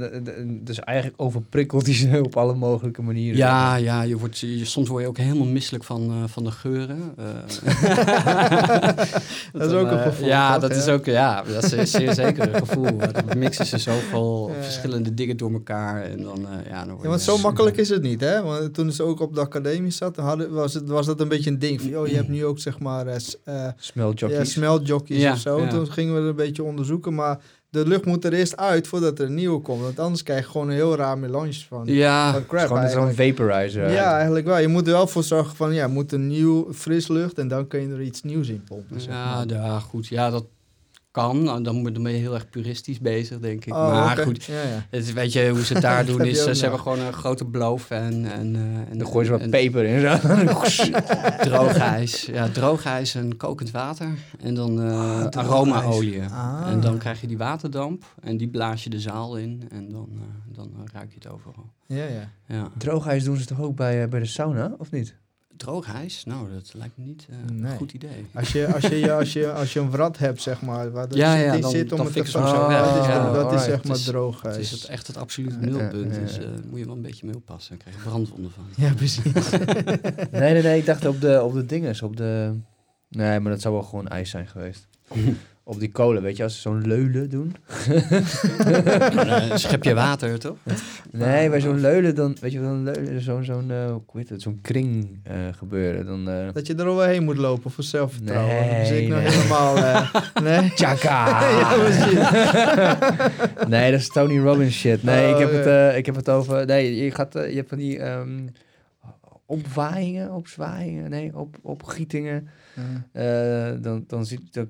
dus 0.62 0.80
eigenlijk 0.80 1.22
overprikkelt 1.22 1.86
hij 1.86 1.96
ze 1.96 2.22
op 2.26 2.38
alle 2.38 2.56
mogelijke 2.56 3.02
manieren. 3.02 3.38
Ja, 3.38 3.76
ja 3.76 4.02
je 4.02 4.18
wordt, 4.18 4.40
je, 4.40 4.66
soms 4.66 4.88
word 4.88 5.02
je 5.02 5.08
ook 5.08 5.18
helemaal 5.18 5.48
misselijk 5.48 5.84
van, 5.84 6.30
van 6.30 6.44
de 6.44 6.52
geuren. 6.52 7.16
dat 9.54 9.72
is 9.72 9.72
ook 9.72 9.92
een 9.92 10.00
gevoel. 10.00 10.28
Ja, 10.28 10.60
dat 10.60 10.72
is 10.72 10.88
ook 10.88 11.06
ja, 11.06 11.44
dat 11.44 11.72
is 11.72 11.92
zeer 11.92 12.14
zeker 12.14 12.54
een 12.54 12.68
gevoel. 12.68 12.98
Dan 12.98 13.38
mixen 13.38 13.66
ze 13.66 13.78
zoveel 13.78 14.52
verschillende 14.62 15.14
dingen 15.14 15.38
door 15.38 15.52
elkaar. 15.52 16.04
En 16.04 16.22
dan 16.22 16.35
dan, 16.36 16.54
uh, 16.54 16.70
ja, 16.70 16.86
dan 16.86 16.98
ja, 17.02 17.08
want 17.08 17.22
zo 17.22 17.38
makkelijk 17.38 17.78
is 17.78 17.90
het 17.90 18.02
niet, 18.02 18.22
hè? 18.22 18.44
Want 18.44 18.74
toen 18.74 18.92
ze 18.92 19.04
ook 19.04 19.20
op 19.20 19.36
de 19.36 19.42
academie 19.42 19.92
zat, 19.92 20.16
hadden, 20.16 20.52
was, 20.52 20.74
het, 20.74 20.88
was 20.88 21.06
dat 21.06 21.20
een 21.20 21.28
beetje 21.28 21.50
een 21.50 21.60
ding. 21.60 21.82
Van, 21.82 21.98
oh, 21.98 22.08
je 22.08 22.16
hebt 22.16 22.28
nu 22.28 22.46
ook 22.46 22.60
zeg 22.60 22.80
maar... 22.80 23.08
Uh, 23.08 23.68
smeljockeys. 23.78 24.32
Ja, 24.32 24.44
smeljockeys 24.44 25.22
ja, 25.22 25.32
of 25.32 25.40
zo. 25.40 25.60
Ja. 25.60 25.68
Toen 25.68 25.92
gingen 25.92 26.14
we 26.14 26.20
het 26.20 26.30
een 26.30 26.36
beetje 26.36 26.64
onderzoeken, 26.64 27.14
maar 27.14 27.40
de 27.70 27.88
lucht 27.88 28.06
moet 28.06 28.26
er 28.26 28.34
eerst 28.34 28.58
uit 28.58 28.88
voordat 28.88 29.20
er 29.20 29.26
een 29.26 29.34
nieuwe 29.34 29.62
komt. 29.62 29.82
Want 29.82 30.00
anders 30.00 30.24
krijg 30.24 30.46
je 30.46 30.52
gewoon 30.52 30.68
een 30.68 30.76
heel 30.76 30.96
raar 30.96 31.18
melange 31.18 31.54
van, 31.54 31.86
ja, 31.86 32.32
van 32.32 32.46
crap. 32.46 32.68
Gewoon 32.68 32.90
zo'n 32.90 33.14
vaporizer. 33.14 33.92
Ja, 33.92 34.16
eigenlijk 34.16 34.46
wel. 34.46 34.58
Je 34.58 34.68
moet 34.68 34.88
er 34.88 34.94
wel 34.94 35.08
voor 35.08 35.24
zorgen 35.24 35.56
van, 35.56 35.74
ja, 35.74 35.88
moet 35.88 36.12
een 36.12 36.28
nieuw 36.28 36.74
fris 36.74 37.08
lucht 37.08 37.38
en 37.38 37.48
dan 37.48 37.68
kun 37.68 37.82
je 37.82 37.94
er 37.94 38.02
iets 38.02 38.24
nieuws 38.24 38.48
in 38.48 38.64
pompen. 38.64 39.02
Zeg 39.02 39.14
maar. 39.14 39.48
ja, 39.48 39.66
ja, 39.66 39.80
goed. 39.80 40.08
Ja, 40.08 40.30
dat, 40.30 40.46
kan. 41.16 41.44
Nou, 41.44 41.64
dan, 41.64 41.84
dan 41.84 42.04
ben 42.04 42.12
je 42.12 42.18
heel 42.18 42.34
erg 42.34 42.50
puristisch 42.50 43.00
bezig, 43.00 43.40
denk 43.40 43.66
ik. 43.66 43.74
Oh, 43.74 43.90
maar 43.90 44.18
goed, 44.18 44.44
ja, 44.44 44.62
ja. 44.62 44.86
Het, 44.90 45.14
weet 45.14 45.34
je 45.34 45.50
hoe 45.50 45.66
ze 45.66 45.74
het 45.74 45.82
daar 45.82 46.06
doen 46.12 46.22
is, 46.22 46.44
ze 46.44 46.62
hebben 46.62 46.80
gewoon 46.80 47.00
een 47.00 47.14
grote 47.14 47.46
beloof 47.46 47.90
en... 47.90 48.32
en, 48.32 48.56
uh, 48.56 48.62
en 48.92 48.98
dan 48.98 49.08
gooien 49.08 49.26
ze 49.26 49.32
wat 49.32 49.50
peper 49.50 49.84
in 49.84 50.02
zo. 50.02 50.18
droogijs. 51.50 52.26
Ja, 52.26 52.50
droogijs 52.50 53.16
en 53.16 53.38
kokend 53.38 53.72
water. 53.72 54.08
En 54.40 54.54
dan 54.54 54.86
uh, 54.86 54.94
oh, 54.94 55.28
aromaolie. 55.30 56.22
Ah. 56.24 56.68
En 56.68 56.80
dan 56.80 56.98
krijg 56.98 57.22
je 57.22 57.28
die 57.28 57.38
waterdamp 57.38 58.06
en 58.22 58.38
die 58.38 58.48
blaas 58.48 58.84
je 58.84 58.90
de 58.90 59.00
zaal 59.00 59.38
in. 59.38 59.64
En 59.72 59.90
dan, 59.90 60.10
uh, 60.14 60.22
dan 60.56 60.72
ruik 60.94 61.10
je 61.10 61.16
het 61.16 61.28
overal. 61.28 61.70
Ja, 61.86 62.06
ja. 62.06 62.30
ja. 62.48 62.72
Droogijs 62.78 63.24
doen 63.24 63.38
ze 63.38 63.46
toch 63.46 63.62
ook 63.62 63.76
bij, 63.76 64.10
bij 64.10 64.20
de 64.20 64.26
sauna, 64.26 64.76
of 64.78 64.92
niet? 64.92 65.16
Droogijs? 65.58 66.24
Nou, 66.26 66.54
dat 66.54 66.74
lijkt 66.74 66.98
me 66.98 67.04
niet 67.04 67.28
uh, 67.30 67.68
een 67.70 67.78
goed 67.78 67.94
idee. 67.94 68.26
Als 68.34 68.52
je, 68.52 68.74
als, 68.74 68.88
je, 68.88 69.14
als, 69.14 69.34
je, 69.34 69.52
als 69.52 69.74
je 69.74 69.80
een 69.80 69.92
wrat 69.92 70.18
hebt, 70.18 70.42
zeg 70.42 70.62
maar, 70.62 70.92
waar 70.92 71.10
de 71.10 71.18
ja, 71.18 71.36
ja, 71.36 71.58
dan, 71.58 71.72
zit 71.72 71.92
om 71.92 72.00
het 72.00 72.14
te 72.14 72.28
zo 72.28 72.38
oh, 72.38 72.70
dat, 72.70 73.02
is, 73.02 73.08
ja, 73.08 73.32
dat 73.32 73.54
is 73.54 73.64
zeg 73.64 73.84
maar 73.84 73.98
droogijs. 73.98 74.56
Het 74.56 74.64
is 74.64 74.72
het 74.72 74.86
echt 74.86 75.08
het 75.08 75.18
absolute 75.18 75.56
nulpunt, 75.56 76.14
dus 76.14 76.40
uh, 76.40 76.46
moet 76.70 76.80
je 76.80 76.86
wel 76.86 76.96
een 76.96 77.02
beetje 77.02 77.26
mee 77.26 77.36
oppassen. 77.36 77.70
Dan 77.70 77.78
krijg 77.78 77.96
je 77.96 78.10
brandwonden 78.10 78.52
van. 78.52 78.64
Ja, 78.76 78.94
precies. 78.94 79.34
nee, 80.32 80.54
nee, 80.54 80.62
nee, 80.62 80.80
ik 80.80 80.86
dacht 80.86 81.06
op 81.06 81.22
de, 81.22 81.44
op 81.44 81.54
de 81.54 81.66
dinges, 81.66 82.02
op 82.02 82.18
de... 82.18 82.60
Nee, 83.10 83.40
maar 83.40 83.52
dat 83.52 83.62
zou 83.62 83.74
wel 83.74 83.84
gewoon 83.84 84.08
ijs 84.08 84.30
zijn 84.30 84.48
geweest. 84.48 84.88
op 85.68 85.80
die 85.80 85.92
kolen, 85.92 86.22
weet 86.22 86.38
je, 86.38 86.44
als 86.44 86.56
ze 86.56 86.62
zo'n 86.62 86.88
leulen 86.88 87.30
doen. 87.30 87.56
uh, 88.68 89.56
schep 89.56 89.84
je 89.84 89.94
water, 89.94 90.40
toch? 90.40 90.58
Nee, 91.12 91.50
bij 91.50 91.62
zo'n 91.62 91.80
leulen, 91.80 92.16
dan, 92.16 92.38
weet 92.42 92.52
je, 92.52 92.60
zo'n 92.60 92.84
leulen, 92.84 93.22
zo'n, 93.22 93.44
zo'n, 93.44 93.70
uh, 93.70 93.86
hoe 93.88 94.02
heet 94.20 94.30
het, 94.30 94.42
zo'n 94.42 94.60
kring 94.62 95.20
uh, 95.28 95.34
gebeuren. 95.52 96.06
Dan, 96.06 96.30
uh... 96.30 96.54
Dat 96.54 96.68
je 96.68 96.76
er 96.76 96.86
overheen 96.86 97.24
moet 97.24 97.38
lopen 97.38 97.72
voor 97.72 97.84
zelfvertrouwen. 97.84 98.56
Nee, 98.56 98.80
dus 98.80 98.90
ik 98.90 99.08
nee. 99.08 99.10
nog 99.10 99.34
helemaal, 99.34 100.04
nee? 100.44 100.74
Tjaka! 100.76 101.40
nee, 103.68 103.92
dat 103.92 104.00
is 104.00 104.10
Tony 104.10 104.40
Robbins 104.40 104.76
shit. 104.76 105.04
Nee, 105.04 105.34
oh, 105.34 105.40
ik, 105.40 105.48
heb 105.48 105.64
het, 105.64 105.96
ik 105.96 106.06
heb 106.06 106.16
het 106.16 106.30
over, 106.30 106.66
nee, 106.66 106.96
je, 107.04 107.12
gaat, 107.12 107.34
je 107.34 107.56
hebt 107.56 107.70
van 107.70 107.78
die 107.78 108.10
um, 108.10 108.50
opwaaiingen, 109.46 110.32
opzwaaiingen, 110.32 111.10
nee, 111.10 111.38
op, 111.38 111.58
opgietingen. 111.62 112.48
dan, 113.82 114.04
dan 114.08 114.26
ziet 114.26 114.42
het 114.52 114.68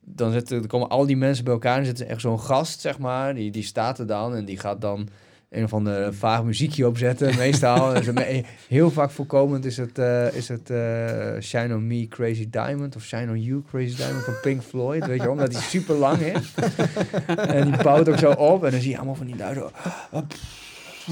dan 0.00 0.32
zitten, 0.32 0.62
er 0.62 0.66
komen 0.66 0.88
al 0.88 1.06
die 1.06 1.16
mensen 1.16 1.44
bij 1.44 1.52
elkaar 1.52 1.78
en 1.78 1.84
zitten 1.84 2.08
echt 2.08 2.20
zo'n 2.20 2.40
gast, 2.40 2.80
zeg 2.80 2.98
maar, 2.98 3.34
die, 3.34 3.50
die 3.50 3.62
staat 3.62 3.98
er 3.98 4.06
dan 4.06 4.34
en 4.34 4.44
die 4.44 4.58
gaat 4.58 4.80
dan 4.80 5.08
een 5.50 5.64
of 5.64 5.72
ander 5.72 6.14
vaag 6.14 6.44
muziekje 6.44 6.86
opzetten, 6.86 7.36
meestal. 7.36 7.94
heel 8.68 8.90
vaak 8.90 9.10
voorkomend 9.10 9.64
is 9.64 9.76
het, 9.76 9.98
uh, 9.98 10.34
is 10.34 10.48
het 10.48 10.70
uh, 10.70 11.40
Shine 11.40 11.74
On 11.74 11.86
Me 11.86 12.08
Crazy 12.08 12.50
Diamond 12.50 12.96
of 12.96 13.02
Shine 13.02 13.30
On 13.30 13.42
You 13.42 13.62
Crazy 13.70 13.96
Diamond 13.96 14.24
van 14.24 14.34
Pink 14.42 14.62
Floyd, 14.62 15.06
weet 15.06 15.22
je 15.22 15.30
omdat 15.30 15.50
die 15.50 15.60
super 15.60 15.94
lang 15.94 16.18
is. 16.18 16.54
en 17.36 17.70
die 17.70 17.82
bouwt 17.82 18.08
ook 18.08 18.18
zo 18.18 18.30
op 18.30 18.64
en 18.64 18.70
dan 18.70 18.80
zie 18.80 18.90
je 18.90 18.96
allemaal 18.96 19.14
van 19.14 19.26
die 19.26 19.36
luiden 19.36 19.70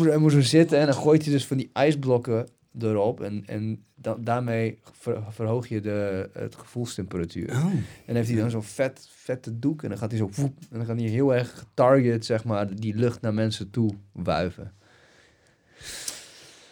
hij 0.05 0.17
moest 0.17 0.35
zo 0.35 0.41
zitten 0.41 0.79
en 0.79 0.87
dan 0.87 0.95
gooit 0.95 1.25
hij 1.25 1.33
dus 1.33 1.47
van 1.47 1.57
die 1.57 1.71
ijsblokken 1.73 2.49
erop. 2.81 3.21
En, 3.21 3.43
en 3.47 3.85
da- 3.95 4.17
daarmee 4.19 4.79
ver- 4.93 5.23
verhoog 5.31 5.69
je 5.69 5.81
de, 5.81 6.29
het 6.33 6.55
gevoelstemperatuur. 6.55 7.51
Oh. 7.51 7.65
En 8.07 8.15
heeft 8.15 8.29
hij 8.29 8.39
dan 8.39 8.51
zo'n 8.51 8.63
vet, 8.63 9.09
vette 9.15 9.59
doek 9.59 9.83
en 9.83 9.89
dan 9.89 9.99
gaat 9.99 10.11
hij 10.11 10.19
zo 10.19 10.31
woep, 10.35 10.59
en 10.71 10.77
dan 10.79 10.87
gaat 10.87 10.97
hij 11.01 11.09
heel 11.09 11.35
erg 11.35 11.65
target, 11.75 12.25
zeg 12.25 12.45
maar, 12.45 12.75
die 12.75 12.95
lucht 12.95 13.21
naar 13.21 13.35
mensen 13.35 13.71
toe 13.71 13.91
wuiven. 14.13 14.73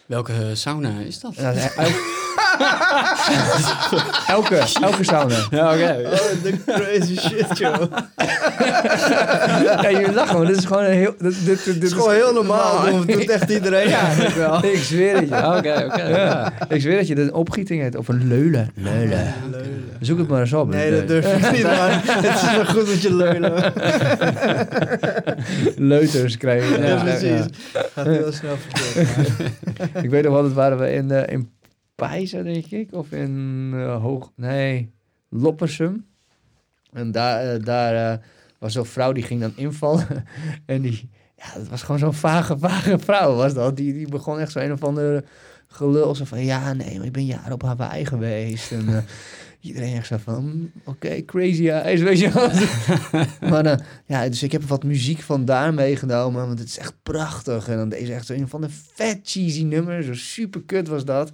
Welke 0.06 0.50
sauna 0.54 0.98
is 1.00 1.20
dat? 1.20 1.34
Elke, 4.26 4.56
elke 4.80 5.04
sauna. 5.04 5.46
Ja, 5.50 5.72
oké. 5.74 6.00
Oh, 6.12 6.42
de 6.42 6.62
crazy 6.66 7.16
shit, 7.18 7.58
joh. 7.58 7.82
Ja, 9.64 9.90
jullie 9.90 10.12
lachen, 10.12 10.38
maar 10.38 10.46
dit 10.46 10.56
is 10.56 10.64
gewoon 10.64 10.84
een 10.84 10.90
heel... 10.90 11.14
Dit, 11.18 11.44
dit, 11.44 11.64
dit 11.64 11.74
Het 11.74 11.82
is 11.82 11.92
gewoon 11.92 12.12
heel 12.14 12.32
normaal. 12.32 12.84
Dat 12.84 13.06
doet 13.06 13.30
echt 13.30 13.50
iedereen 13.50 13.86
eigenlijk 13.92 14.34
wel. 14.34 14.64
Ik 14.64 14.76
zweer 14.78 15.16
het 15.16 15.28
je. 15.28 15.36
Oké, 15.36 15.84
oké. 15.86 16.02
Ja, 16.08 16.52
ik 16.68 16.80
zweer 16.80 16.96
dat 16.96 17.06
je 17.06 17.14
dat 17.14 17.26
een 17.26 17.34
opgieting 17.34 17.82
hebt 17.82 17.96
of 17.96 18.08
een 18.08 18.28
leulen. 18.28 18.70
Leulen. 18.74 19.34
Leulen. 19.50 19.82
Zoek 20.00 20.18
het 20.18 20.28
maar 20.28 20.40
eens 20.40 20.52
op. 20.52 20.68
Nee, 20.68 20.90
dat 20.90 21.08
durf 21.08 21.36
ik 21.36 21.50
niet. 21.56 21.62
man. 21.62 21.72
Het 21.90 22.34
is 22.34 22.54
wel 22.56 22.66
goed 22.66 22.88
met 22.88 23.02
je 23.02 23.14
leulen. 23.14 23.72
Leuters 25.90 26.36
krijgen. 26.36 26.80
Ja, 26.82 26.86
Ja, 26.88 27.02
precies. 27.02 27.44
ja. 27.72 27.82
Gaat 27.94 28.06
heel 28.06 28.32
snel 28.32 28.56
verkeerd. 28.56 29.08
Ik 30.04 30.10
weet 30.10 30.24
nog 30.24 30.32
wel, 30.32 30.42
dat 30.42 30.52
waren 30.52 30.78
we 30.78 30.92
in, 30.92 31.10
eh 31.10 31.32
in 31.32 31.50
Pijzen, 31.94 32.44
denk 32.44 32.66
ik. 32.66 32.88
Of 32.92 33.12
in 33.12 33.70
eh, 33.74 34.02
Hoog... 34.02 34.30
Nee, 34.36 34.92
Loppersum. 35.30 36.04
En 36.92 37.10
daar, 37.12 37.40
eh, 37.54 37.64
daar 37.64 38.12
eh, 38.12 38.18
was 38.58 38.72
zo'n 38.72 38.84
vrouw 38.84 39.12
die 39.12 39.22
ging 39.22 39.40
dan 39.40 39.52
invallen. 39.56 40.06
en 40.66 40.82
die... 40.82 41.10
Ja, 41.36 41.58
dat 41.58 41.68
was 41.68 41.82
gewoon 41.82 41.98
zo'n 41.98 42.14
vage, 42.14 42.58
vage 42.58 42.98
vrouw 42.98 43.34
was 43.34 43.54
dat. 43.54 43.76
Die, 43.76 43.92
die 43.92 44.08
begon 44.08 44.38
echt 44.38 44.52
zo 44.52 44.58
een 44.58 44.72
of 44.72 44.84
andere 44.84 45.24
gelul. 45.68 46.14
Zo 46.14 46.24
van, 46.24 46.44
ja, 46.44 46.72
nee, 46.72 46.96
maar 46.96 47.06
ik 47.06 47.12
ben 47.12 47.24
jaren 47.24 47.52
op 47.52 47.62
Hawaii 47.62 48.06
geweest. 48.06 48.72
En 48.72 48.88
eh, 48.88 49.02
iedereen 49.68 49.96
echt 49.96 50.06
zo 50.06 50.16
van, 50.16 50.44
mm, 50.44 50.72
oké, 50.84 51.24
crazy 51.24 51.68
eyes, 51.68 52.00
weet 52.00 52.18
je 52.18 52.30
wel. 52.30 52.50
maar 53.50 53.66
eh, 53.66 53.78
ja, 54.06 54.28
dus 54.28 54.42
ik 54.42 54.52
heb 54.52 54.62
wat 54.62 54.84
muziek 54.84 55.20
van 55.20 55.44
daar 55.44 55.74
meegenomen. 55.74 56.46
Want 56.46 56.58
het 56.58 56.68
is 56.68 56.78
echt 56.78 56.94
prachtig. 57.02 57.68
En 57.68 57.76
dan 57.76 57.88
deze 57.88 58.14
echt 58.14 58.26
zo 58.26 58.32
een 58.32 58.48
van 58.48 58.60
de 58.60 58.70
vet 58.94 59.20
cheesy 59.22 59.62
nummers. 59.62 60.06
Zo 60.06 60.14
super 60.14 60.62
kut 60.62 60.88
was 60.88 61.04
dat. 61.04 61.32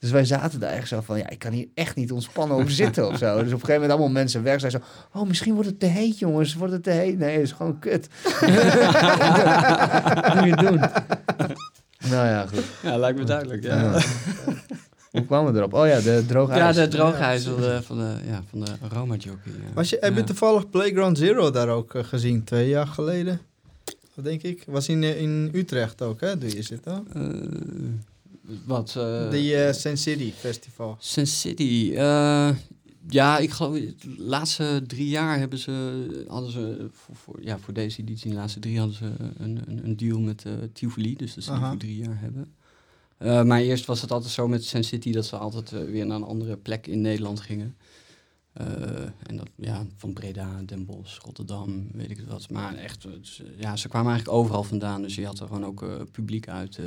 Dus 0.00 0.10
wij 0.10 0.24
zaten 0.24 0.60
daar 0.60 0.70
echt 0.72 0.88
zo 0.88 1.00
van, 1.00 1.18
ja, 1.18 1.28
ik 1.28 1.38
kan 1.38 1.52
hier 1.52 1.68
echt 1.74 1.96
niet 1.96 2.12
ontspannen 2.12 2.56
op 2.56 2.70
zitten 2.70 3.06
of 3.08 3.18
zo. 3.18 3.34
Dus 3.34 3.36
op 3.36 3.42
een 3.44 3.50
gegeven 3.50 3.72
moment 3.72 3.90
allemaal 3.90 4.08
mensen 4.10 4.42
weg 4.42 4.60
zijn 4.60 4.72
zo, 4.72 4.78
oh, 5.12 5.26
misschien 5.28 5.54
wordt 5.54 5.68
het 5.68 5.80
te 5.80 5.86
heet, 5.86 6.18
jongens. 6.18 6.54
Wordt 6.54 6.72
het 6.72 6.82
te 6.82 6.90
heet? 6.90 7.18
Nee, 7.18 7.32
het 7.34 7.42
is 7.42 7.52
gewoon 7.52 7.78
kut. 7.78 8.08
Wat 8.22 8.40
moet 10.34 10.48
je 10.48 10.56
doen? 10.56 10.78
Nou 12.10 12.26
ja, 12.26 12.46
goed. 12.46 12.64
Ja, 12.82 12.96
lijkt 12.96 13.18
me 13.18 13.24
duidelijk. 13.24 13.62
Ja, 13.62 13.76
Ja. 13.92 14.00
Hoe 15.10 15.24
kwamen 15.26 15.52
we 15.52 15.58
erop? 15.58 15.74
Oh 15.74 15.86
ja, 15.86 16.00
de 16.00 16.24
droge 16.26 16.54
ja 16.54 16.72
de 16.72 16.88
droogijzer 16.88 17.52
van 17.52 17.60
de, 17.62 17.82
van 17.82 17.98
de, 17.98 18.14
ja, 18.26 18.42
van 18.50 18.60
de 18.60 18.66
Roma 18.92 19.14
Jockey. 19.14 19.52
Ja. 19.52 19.72
Was 19.74 19.90
je, 19.90 19.96
heb 20.00 20.12
je 20.14 20.20
Ja. 20.20 20.26
toevallig 20.26 20.70
Playground 20.70 21.18
Zero 21.18 21.50
daar 21.50 21.68
ook 21.68 21.94
eh, 21.94 22.04
gezien? 22.04 22.44
Twee 22.44 22.68
jaar 22.68 22.86
geleden? 22.86 23.40
Wat 24.14 24.24
denk 24.24 24.42
ik? 24.42 24.64
Was 24.66 24.88
in, 24.88 25.02
eh, 25.02 25.20
in 25.20 25.50
Utrecht 25.52 26.02
ook, 26.02 26.20
hè? 26.20 26.38
Doe 26.38 26.56
je 26.56 26.62
zitten? 26.62 27.06
Eh, 27.14 27.22
wat? 28.66 28.94
eh 28.96 29.30
Die 29.30 29.56
eh 29.56 29.72
Sin 29.72 29.98
City 29.98 30.32
Festival. 30.32 30.96
Sin 31.00 31.26
City. 31.26 31.92
eh, 31.96 32.50
ja, 33.08 33.38
ik 33.38 33.50
geloof 33.50 33.74
de 33.78 33.94
laatste 34.18 34.82
drie 34.86 35.08
jaar 35.08 35.38
hebben 35.38 35.58
ze, 35.58 36.24
hadden 36.28 36.50
ze 36.50 36.88
voor, 36.92 37.16
voor, 37.16 37.38
ja, 37.42 37.58
voor 37.58 37.74
deze 37.74 38.00
editie, 38.00 38.30
de 38.30 38.36
laatste 38.36 38.60
drie 38.60 38.78
hadden 38.78 38.96
ze 38.96 39.04
een, 39.38 39.62
een, 39.66 39.84
een 39.84 39.96
deal 39.96 40.20
met 40.20 40.44
eh 40.44 40.52
Tivoli, 40.72 41.16
dus 41.16 41.34
dat 41.34 41.44
ze 41.44 41.50
die 41.50 41.60
voor 41.60 41.76
drie 41.76 41.96
jaar 41.96 42.20
hebben. 42.20 42.54
Eh, 43.18 43.42
maar 43.42 43.60
eerst 43.60 43.84
was 43.86 44.00
het 44.00 44.10
altijd 44.12 44.32
zo 44.32 44.48
met 44.48 44.64
Sin 44.64 44.84
City 44.84 45.12
dat 45.12 45.26
ze 45.26 45.36
altijd 45.36 45.72
eh, 45.72 45.80
weer 45.84 46.06
naar 46.06 46.16
een 46.16 46.22
andere 46.22 46.56
plek 46.56 46.86
in 46.86 47.00
Nederland 47.00 47.40
gingen. 47.40 47.76
Eh, 48.52 48.66
en 49.26 49.36
dat, 49.36 49.48
ja, 49.54 49.86
van 49.96 50.12
Breda, 50.12 50.62
Den 50.66 50.84
Bosch, 50.86 51.18
Rotterdam, 51.24 51.86
weet 51.92 52.10
ik 52.10 52.16
het 52.16 52.26
wat. 52.26 52.50
Maar 52.50 52.74
echt, 52.74 53.04
eh, 53.04 53.10
ze- 53.22 53.54
ja, 53.58 53.76
ze 53.76 53.88
kwamen 53.88 54.10
eigenlijk 54.12 54.38
overal 54.40 54.62
vandaan. 54.64 55.02
Dus 55.02 55.14
je 55.14 55.26
had 55.26 55.40
er 55.40 55.46
gewoon 55.46 55.64
ook 55.64 55.82
eh, 55.82 55.88
publiek 56.12 56.48
uit, 56.48 56.78
eh, 56.78 56.84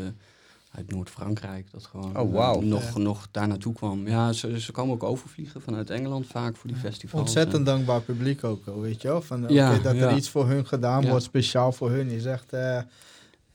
uit 0.75 0.91
Noord-Frankrijk 0.91 1.71
dat 1.71 1.85
gewoon 1.85 2.17
Oh, 2.17 2.35
eh, 2.55 2.57
nog, 2.61 2.93
Ja. 2.93 2.97
nog 2.99 3.27
daar 3.31 3.47
naartoe 3.47 3.73
kwam. 3.73 4.07
Ja, 4.07 4.31
ze, 4.31 4.59
ze 4.59 4.71
komen 4.71 4.93
ook 4.93 5.03
overvliegen 5.03 5.61
vanuit 5.61 5.89
Engeland 5.89 6.27
vaak 6.27 6.55
voor 6.55 6.69
die 6.69 6.79
festivals. 6.79 7.21
Ontzettend 7.21 7.65
dankbaar 7.65 8.01
publiek 8.01 8.43
ook, 8.43 8.65
weet 8.81 9.01
je 9.01 9.07
wel? 9.07 9.21
Van, 9.21 9.43
oké, 9.43 9.53
Ja, 9.53 9.77
dat 9.77 9.95
er 9.95 10.15
iets 10.15 10.29
voor 10.29 10.47
hun 10.47 10.65
gedaan 10.67 11.01
Ja. 11.03 11.09
wordt, 11.09 11.23
speciaal 11.23 11.71
voor 11.71 11.91
hun, 11.91 12.07
is 12.07 12.25
echt... 12.25 12.53
eh, 12.53 12.79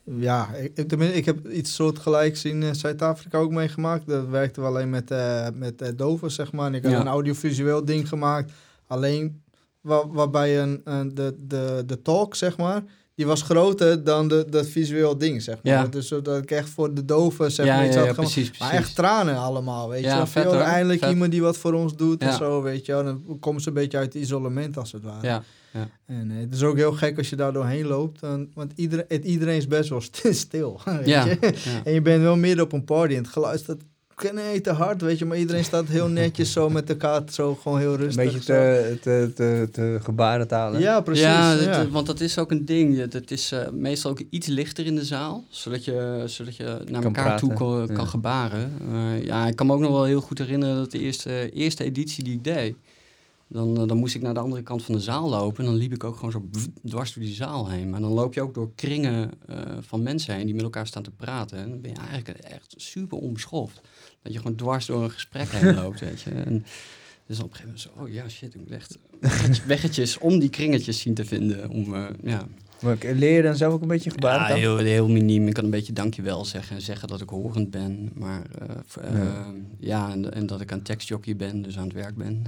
ja, 0.04 0.48
ik, 0.54 0.70
ik, 0.74 0.88
tenminste, 0.88 1.16
ik 1.16 1.24
heb 1.24 1.48
iets 1.50 1.74
soortgelijks 1.74 2.44
in 2.44 2.62
eh, 2.62 2.72
Zuid-Afrika 2.72 3.38
ook 3.38 3.50
meegemaakt. 3.50 4.06
Dat 4.06 4.28
werkte 4.28 4.60
we 4.60 4.66
alleen 4.66 4.90
met, 4.90 5.10
eh 5.10 5.46
met 5.54 5.82
eh, 5.82 5.88
doven, 5.96 6.30
zeg 6.30 6.52
maar. 6.52 6.66
En 6.66 6.74
ik 6.74 6.84
had 6.84 6.92
een 6.92 7.06
audiovisueel 7.06 7.84
ding 7.84 8.08
gemaakt. 8.08 8.52
Alleen 8.86 9.42
wa- 9.80 10.08
waarbij 10.08 10.62
een, 10.62 10.80
een, 10.84 11.14
de, 11.14 11.36
de, 11.46 11.82
de 11.86 12.02
talk, 12.02 12.34
zeg 12.34 12.56
maar... 12.56 12.82
Die 13.18 13.26
was 13.26 13.42
groter 13.42 14.04
dan 14.04 14.28
de, 14.28 14.44
dat 14.50 14.66
visueel 14.66 15.18
ding, 15.18 15.42
zeg 15.42 15.54
maar. 15.62 15.72
Ja. 15.72 15.86
Dus 15.86 16.08
zodat 16.08 16.38
ik 16.42 16.50
echt 16.50 16.68
voor 16.68 16.94
de 16.94 17.04
doven, 17.04 17.52
zeg 17.52 17.66
ja, 17.66 17.76
maar, 17.76 17.86
iets 17.86 17.94
ja, 17.96 18.04
had 18.06 18.14
precies, 18.14 18.32
precies. 18.48 18.58
Maar 18.58 18.70
echt 18.72 18.94
tranen 18.94 19.36
allemaal, 19.36 19.88
weet 19.88 20.04
je 20.04 20.06
wel. 20.10 20.26
vet 20.26 20.44
hoor, 20.44 20.54
eindelijk 20.54 21.00
vet. 21.00 21.10
iemand 21.10 21.30
die 21.30 21.42
wat 21.42 21.56
voor 21.56 21.72
ons 21.72 21.96
doet 21.96 22.20
en 22.22 22.32
zo, 22.32 22.62
weet 22.62 22.86
je 22.86 22.92
wel. 22.92 23.04
Dan 23.04 23.36
komen 23.40 23.60
ze 23.62 23.68
een 23.68 23.74
beetje 23.74 23.98
uit 23.98 24.12
het 24.12 24.22
isolement, 24.22 24.76
als 24.76 24.92
het 24.92 25.02
ware. 25.02 25.26
Ja, 25.26 25.42
En 26.06 26.30
eh, 26.30 26.36
het 26.40 26.54
is 26.54 26.62
ook 26.62 26.76
heel 26.76 26.92
gek 26.92 27.18
als 27.18 27.30
je 27.30 27.36
daar 27.36 27.52
doorheen 27.52 27.86
loopt. 27.86 28.20
dan- 28.20 28.48
want 28.54 28.72
iedereen, 28.74 29.04
het, 29.08 29.24
iedereen 29.24 29.56
is 29.56 29.66
best 29.66 29.88
wel 29.88 30.00
st- 30.00 30.22
stil, 30.44 30.80
weet 30.84 31.06
ja, 31.06 31.24
je. 31.24 31.52
En 31.84 31.92
je 31.92 32.02
bent 32.02 32.22
wel 32.22 32.36
midden 32.36 32.64
op 32.64 32.72
een 32.72 32.84
party 32.84 33.14
en 33.14 33.22
het 33.22 33.32
geluid 33.32 33.60
staat 33.60 33.80
nee, 34.34 34.60
te 34.60 34.70
hard, 34.72 35.00
weet 35.02 35.18
je. 35.18 35.24
Maar 35.24 35.36
iedereen 35.38 35.64
staat 35.64 35.86
heel 35.88 36.08
netjes 36.22 36.52
zo 36.52 36.68
met 36.70 36.88
elkaar, 36.88 37.22
zo 37.30 37.54
gewoon 37.54 37.78
heel 37.78 37.92
Een 37.92 37.98
rustig. 37.98 38.24
beetje 38.24 38.38
zo. 38.40 38.44
te, 38.52 38.98
te, 39.00 39.30
te, 39.34 39.68
te 39.72 39.98
gebarentaal. 40.02 40.72
hè? 40.72 40.78
Ja, 40.78 41.00
precies. 41.00 41.24
ja, 41.24 41.52
Ja, 41.52 41.78
dat- 41.78 41.88
want 41.88 42.06
dat 42.06 42.20
is 42.20 42.38
ook 42.38 42.50
een 42.50 42.64
ding. 42.64 42.96
Het- 42.98 43.12
Het 43.12 43.30
is 43.30 43.52
eh, 43.52 43.68
meestal 43.72 44.10
ook 44.10 44.20
iets 44.30 44.46
lichter 44.46 44.86
in 44.86 44.94
de 44.94 45.04
zaal, 45.04 45.44
zodat 45.48 45.84
je, 45.84 46.22
zodat 46.26 46.56
je 46.56 46.64
naar 46.64 47.02
Kan 47.02 47.14
elkaar 47.14 47.38
toe 47.38 47.48
praten, 47.48 47.66
kan, 47.66 47.86
ja. 47.88 47.94
kan 47.94 48.06
gebaren. 48.08 48.72
Eh, 48.92 49.24
ja, 49.24 49.46
ik 49.46 49.56
kan 49.56 49.66
me 49.66 49.72
ook 49.72 49.80
nog 49.80 49.90
wel 49.90 50.04
heel 50.04 50.20
goed 50.20 50.38
herinneren 50.38 50.76
dat 50.76 50.90
de 50.90 50.98
eerste, 50.98 51.50
eerste 51.50 51.84
editie 51.84 52.24
die 52.24 52.32
ik 52.34 52.44
deed, 52.44 52.74
dan, 53.49 53.80
eh, 53.80 53.86
dan 53.86 53.96
moest 53.96 54.14
ik 54.14 54.22
naar 54.22 54.34
de 54.34 54.40
andere 54.40 54.62
kant 54.62 54.84
van 54.84 54.94
de 54.94 55.01
zaal 55.01 55.28
lopen 55.28 55.64
en 55.64 55.70
dan 55.70 55.80
liep 55.80 55.92
ik 55.92 56.05
ook 56.05 56.16
gewoon 56.16 56.30
zo 56.30 56.49
dwars 56.84 57.14
door 57.14 57.22
die 57.22 57.34
zaal 57.34 57.68
heen. 57.68 57.90
Maar 57.90 58.01
dan 58.01 58.12
loop 58.12 58.34
je 58.34 58.42
ook 58.42 58.55
door 58.55 58.72
kringen 58.74 59.30
eh, 59.46 59.76
van 59.80 60.03
mensen 60.03 60.34
heen 60.34 60.44
die 60.44 60.55
met 60.55 60.64
elkaar 60.64 60.86
staan 60.86 61.03
te 61.03 61.11
praten. 61.11 61.59
En 61.59 61.68
dan 61.68 61.80
ben 61.80 61.90
je 61.90 61.96
eigenlijk 61.96 62.38
echt 62.38 62.74
super 62.76 63.18
onbeschoft. 63.18 63.80
Dat 64.22 64.32
je 64.32 64.38
gewoon 64.38 64.57
dwars 64.57 64.86
door 64.86 65.03
een 65.03 65.11
gesprek 65.11 65.49
heen 65.49 65.74
loopt, 65.82 66.01
weet 66.01 66.20
je. 66.20 66.30
En, 66.30 66.64
dus 67.26 67.38
op 67.38 67.44
een 67.44 67.57
gegeven 67.57 67.74
moment 67.74 67.80
zo, 67.80 68.03
oh 68.03 68.12
ja, 68.12 68.28
shit, 68.28 68.55
ik 68.55 68.61
moet 68.61 68.70
echt 68.70 68.99
weggetjes, 69.20 69.64
weggetjes 69.64 70.18
om 70.18 70.38
die 70.38 70.49
kringetjes 70.49 71.01
zien 71.01 71.14
te 71.14 71.24
vinden. 71.24 71.70
Om, 71.70 71.94
eh, 71.94 72.07
ja. 72.22 72.49
Maar 72.82 72.92
ik- 72.92 73.02
leer 73.18 73.36
je 73.36 73.42
dan 73.42 73.56
zelf 73.56 73.72
ook 73.72 73.82
een 73.82 73.88
beetje 73.88 74.08
ja, 74.10 74.14
gebarentaal? 74.14 74.56
heel, 74.56 74.76
heel 74.76 75.08
miniem. 75.08 75.46
Ik 75.46 75.54
kan 75.54 75.64
een 75.64 75.70
beetje 75.70 75.92
dankjewel 75.92 76.44
zeggen 76.44 76.76
en 76.76 76.82
zeggen 76.82 77.08
dat 77.08 77.20
ik 77.20 77.28
horend 77.28 77.70
ben. 77.70 78.10
Maar 78.14 78.42
eh, 78.58 79.10
eh, 79.10 79.14
Ja. 79.24 79.46
ja, 79.78 80.10
en, 80.10 80.32
en 80.34 80.46
dat 80.46 80.60
ik 80.60 80.72
aan 80.72 80.82
tekstjockey 80.82 81.36
ben, 81.36 81.62
dus 81.62 81.78
aan 81.78 81.84
het 81.84 81.92
werk 81.92 82.16
ben. 82.16 82.42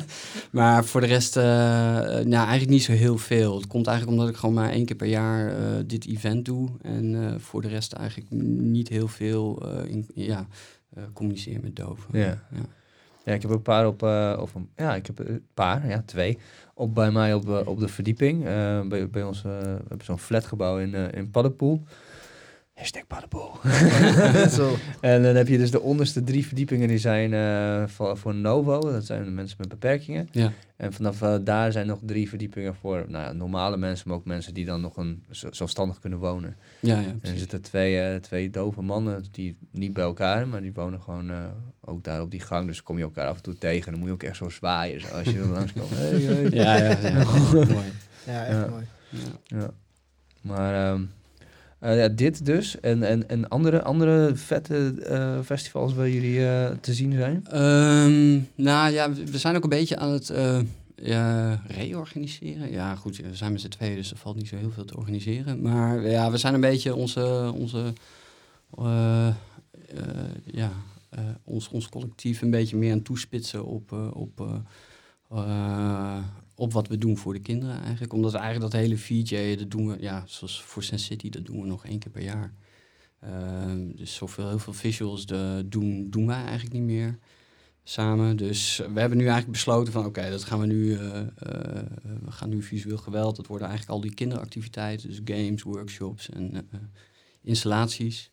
maar 0.50 0.84
voor 0.84 1.00
de 1.00 1.06
rest, 1.06 1.36
eh, 1.36 1.42
nou, 1.44 2.32
eigenlijk 2.32 2.68
niet 2.68 2.82
zo 2.82 2.92
heel 2.92 3.18
veel. 3.18 3.54
Het 3.56 3.66
komt 3.66 3.86
eigenlijk 3.86 4.18
omdat 4.18 4.34
ik 4.34 4.40
gewoon 4.40 4.54
maar 4.54 4.70
één 4.70 4.84
keer 4.84 4.96
per 4.96 5.06
jaar 5.08 5.52
dit 5.86 6.06
event 6.06 6.44
doe. 6.44 6.68
En 6.82 7.34
voor 7.40 7.62
de 7.62 7.68
rest 7.68 7.92
eigenlijk 7.92 8.30
niet 8.60 8.88
heel 8.88 9.08
veel 9.08 9.66
in, 9.86 10.06
ja, 10.14 10.46
communiceer 11.12 11.60
met 11.62 11.76
doven. 11.76 12.18
Ja. 12.18 12.42
ja. 12.52 12.60
Ja, 13.24 13.34
ik 13.34 13.42
heb 13.42 13.50
ook 13.50 13.56
een 13.56 13.62
paar 13.62 13.86
op, 13.86 14.02
of 14.42 14.54
een, 14.54 14.68
ja, 14.76 14.94
ik 14.94 15.06
heb 15.06 15.18
een 15.18 15.42
paar, 15.54 15.88
ja, 15.88 16.02
twee, 16.06 16.38
op 16.78 16.94
bij 16.94 17.10
mij 17.10 17.34
op, 17.34 17.48
eh, 17.48 17.60
op 17.64 17.80
de 17.80 17.88
verdieping. 17.88 18.44
Eh, 18.46 18.80
bij, 18.80 19.08
bij 19.10 19.22
ons, 19.22 19.44
eh, 19.44 19.50
we 19.60 19.84
hebben 19.88 20.04
zo'n 20.04 20.18
flatgebouw 20.18 20.78
in, 20.78 20.94
in 20.94 21.30
Paddenpoel. 21.30 21.82
Hashtag 22.78 23.06
Paddenpoel. 23.06 23.50
En 25.00 25.22
dan 25.22 25.34
heb 25.34 25.48
je 25.48 25.58
dus 25.58 25.70
de 25.70 25.80
onderste 25.80 26.24
drie 26.24 26.46
verdiepingen, 26.46 26.88
die 26.88 26.98
zijn 26.98 27.34
eh, 27.34 27.88
voor, 27.88 28.16
voor 28.18 28.34
Novo, 28.34 28.80
dat 28.80 29.04
zijn 29.04 29.24
de 29.24 29.30
mensen 29.30 29.56
met 29.60 29.68
beperkingen. 29.68 30.28
Ja. 30.32 30.52
En 30.76 30.92
vanaf 30.92 31.22
eh, 31.22 31.36
daar 31.44 31.72
zijn 31.72 31.86
nog 31.86 31.98
drie 32.02 32.28
verdiepingen 32.28 32.74
voor 32.74 33.04
nou 33.08 33.24
ja, 33.24 33.32
normale 33.32 33.76
mensen, 33.76 34.08
maar 34.08 34.16
ook 34.16 34.24
mensen 34.24 34.54
die 34.54 34.64
dan 34.64 34.80
nog 34.80 34.96
een, 34.96 35.24
zelfstandig 35.50 35.98
kunnen 35.98 36.18
wonen. 36.18 36.56
Ja, 36.80 37.00
ja, 37.00 37.06
En 37.06 37.18
er 37.32 37.38
zitten 37.38 37.62
twee, 37.62 38.00
eh, 38.00 38.16
twee 38.20 38.50
dove 38.50 38.82
mannen, 38.82 39.24
die 39.30 39.56
niet 39.70 39.92
bij 39.92 40.04
elkaar, 40.04 40.48
maar 40.48 40.60
die 40.60 40.72
wonen 40.72 41.00
gewoon 41.02 41.30
eh, 41.30 41.36
ook 41.80 42.04
daar 42.04 42.20
op 42.20 42.30
die 42.30 42.40
gang. 42.40 42.66
Dus 42.66 42.82
kom 42.82 42.96
je 42.96 43.02
elkaar 43.02 43.26
af 43.28 43.36
en 43.36 43.42
toe 43.42 43.58
tegen. 43.58 43.90
Dan 43.90 44.00
moet 44.00 44.08
je 44.08 44.14
ook 44.14 44.22
echt 44.22 44.36
zo 44.36 44.48
zwaaien 44.48 45.00
zo, 45.00 45.06
als 45.06 45.28
je 45.28 45.38
er 45.38 45.46
langskomt. 45.46 45.90
Hey, 45.98 46.20
hey. 46.20 46.50
Ja, 46.50 46.76
ja, 46.76 46.98
ja. 47.08 47.24
Mooi. 47.52 47.86
Ja, 48.26 48.44
echt 48.44 48.56
Ja. 48.58 48.66
mooi. 48.68 48.84
Ja. 49.10 49.18
Ja. 49.58 49.70
Maar 50.40 50.90
ehm, 50.92 51.02
eh, 51.78 51.98
ja, 51.98 52.08
dit 52.08 52.44
dus. 52.46 52.80
En, 52.80 53.02
en, 53.02 53.28
en 53.28 53.48
andere, 53.48 53.82
andere 53.82 54.36
vette 54.36 54.94
eh, 55.02 55.40
festivals 55.44 55.94
waar 55.94 56.08
jullie 56.08 56.46
eh, 56.46 56.70
te 56.80 56.94
zien 56.94 57.12
zijn? 57.12 57.46
Ehm, 57.46 58.40
nou 58.54 58.92
ja, 58.92 59.12
we 59.12 59.38
zijn 59.38 59.56
ook 59.56 59.62
een 59.62 59.68
beetje 59.68 59.96
aan 59.96 60.12
het, 60.12 60.32
ja, 60.94 61.60
reorganiseren. 61.66 62.70
Ja, 62.70 62.94
goed, 62.94 63.16
we 63.16 63.34
zijn 63.34 63.52
met 63.52 63.60
z'n 63.60 63.68
tweeën, 63.68 63.96
dus 63.96 64.10
er 64.10 64.16
valt 64.16 64.36
niet 64.36 64.48
zo 64.48 64.56
heel 64.56 64.70
veel 64.70 64.84
te 64.84 64.96
organiseren. 64.96 65.62
Maar 65.62 66.08
ja, 66.08 66.30
we 66.30 66.36
zijn 66.36 66.54
een 66.54 66.60
beetje 66.60 66.94
onze, 66.94 67.52
onze 67.54 67.92
ja, 70.44 70.70
ons, 71.44 71.68
ons 71.68 71.88
collectief 71.88 72.42
een 72.42 72.50
beetje 72.50 72.76
meer 72.76 72.92
aan 72.92 73.02
toespitsen 73.02 73.64
op, 73.64 73.92
op, 74.12 74.48
op 76.58 76.72
wat 76.72 76.88
we 76.88 76.98
doen 76.98 77.16
voor 77.16 77.32
de 77.32 77.40
kinderen 77.40 77.80
eigenlijk. 77.82 78.12
Omdat 78.12 78.34
eigenlijk 78.34 78.72
dat 78.72 78.80
hele 78.80 78.96
VJ, 78.96 79.56
dat 79.56 79.70
doen 79.70 79.88
we, 79.88 79.96
ja, 80.00 80.24
zoals 80.26 80.62
voor 80.62 80.82
Sense 80.82 81.04
City, 81.04 81.28
dat 81.28 81.46
doen 81.46 81.60
we 81.60 81.66
nog 81.66 81.86
één 81.86 81.98
keer 81.98 82.10
per 82.10 82.22
jaar. 82.22 82.54
Ehm, 83.20 83.90
dus 83.94 84.14
zoveel, 84.14 84.48
heel 84.48 84.58
veel 84.58 84.72
visuals 84.72 85.26
de, 85.26 85.64
doen, 85.66 86.10
doen 86.10 86.26
wij 86.26 86.42
eigenlijk 86.42 86.72
niet 86.72 86.82
meer 86.82 87.18
samen. 87.82 88.36
Dus 88.36 88.76
we 88.76 89.00
hebben 89.00 89.18
nu 89.18 89.24
eigenlijk 89.24 89.52
besloten 89.52 89.92
van 89.92 90.04
oké, 90.04 90.30
dat 90.30 90.44
gaan 90.44 90.60
we 90.60 90.66
nu, 90.66 90.84
uh, 90.84 91.00
uh, 91.00 91.22
we 92.24 92.30
gaan 92.30 92.48
nu 92.48 92.62
visueel 92.62 92.98
geweld. 92.98 93.36
Dat 93.36 93.46
worden 93.46 93.68
eigenlijk 93.68 93.96
al 93.96 94.02
die 94.02 94.14
kinderactiviteiten, 94.14 95.08
dus 95.08 95.20
games, 95.24 95.62
workshops 95.62 96.30
en 96.30 96.54
uh, 96.54 96.80
installaties. 97.42 98.30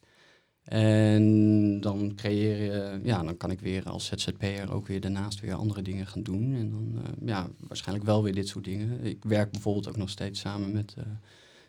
En 0.65 1.81
dan 1.81 2.13
creëer 2.15 2.63
je, 2.63 2.99
ja, 3.03 3.23
dan 3.23 3.37
kan 3.37 3.51
ik 3.51 3.59
weer 3.59 3.83
als 3.83 4.05
ZZP'er 4.05 4.73
ook 4.73 4.87
weer 4.87 5.01
daarnaast 5.01 5.39
weer 5.39 5.53
andere 5.53 5.81
dingen 5.81 6.07
gaan 6.07 6.23
doen. 6.23 6.55
En 6.55 6.69
dan, 6.69 7.01
ja, 7.25 7.47
waarschijnlijk 7.59 8.07
wel 8.07 8.23
weer 8.23 8.33
dit 8.33 8.47
soort 8.47 8.65
dingen. 8.65 9.03
Ik 9.03 9.23
werk 9.23 9.51
bijvoorbeeld 9.51 9.87
ook 9.87 9.97
nog 9.97 10.09
steeds 10.09 10.39
samen 10.39 10.71
met 10.71 10.95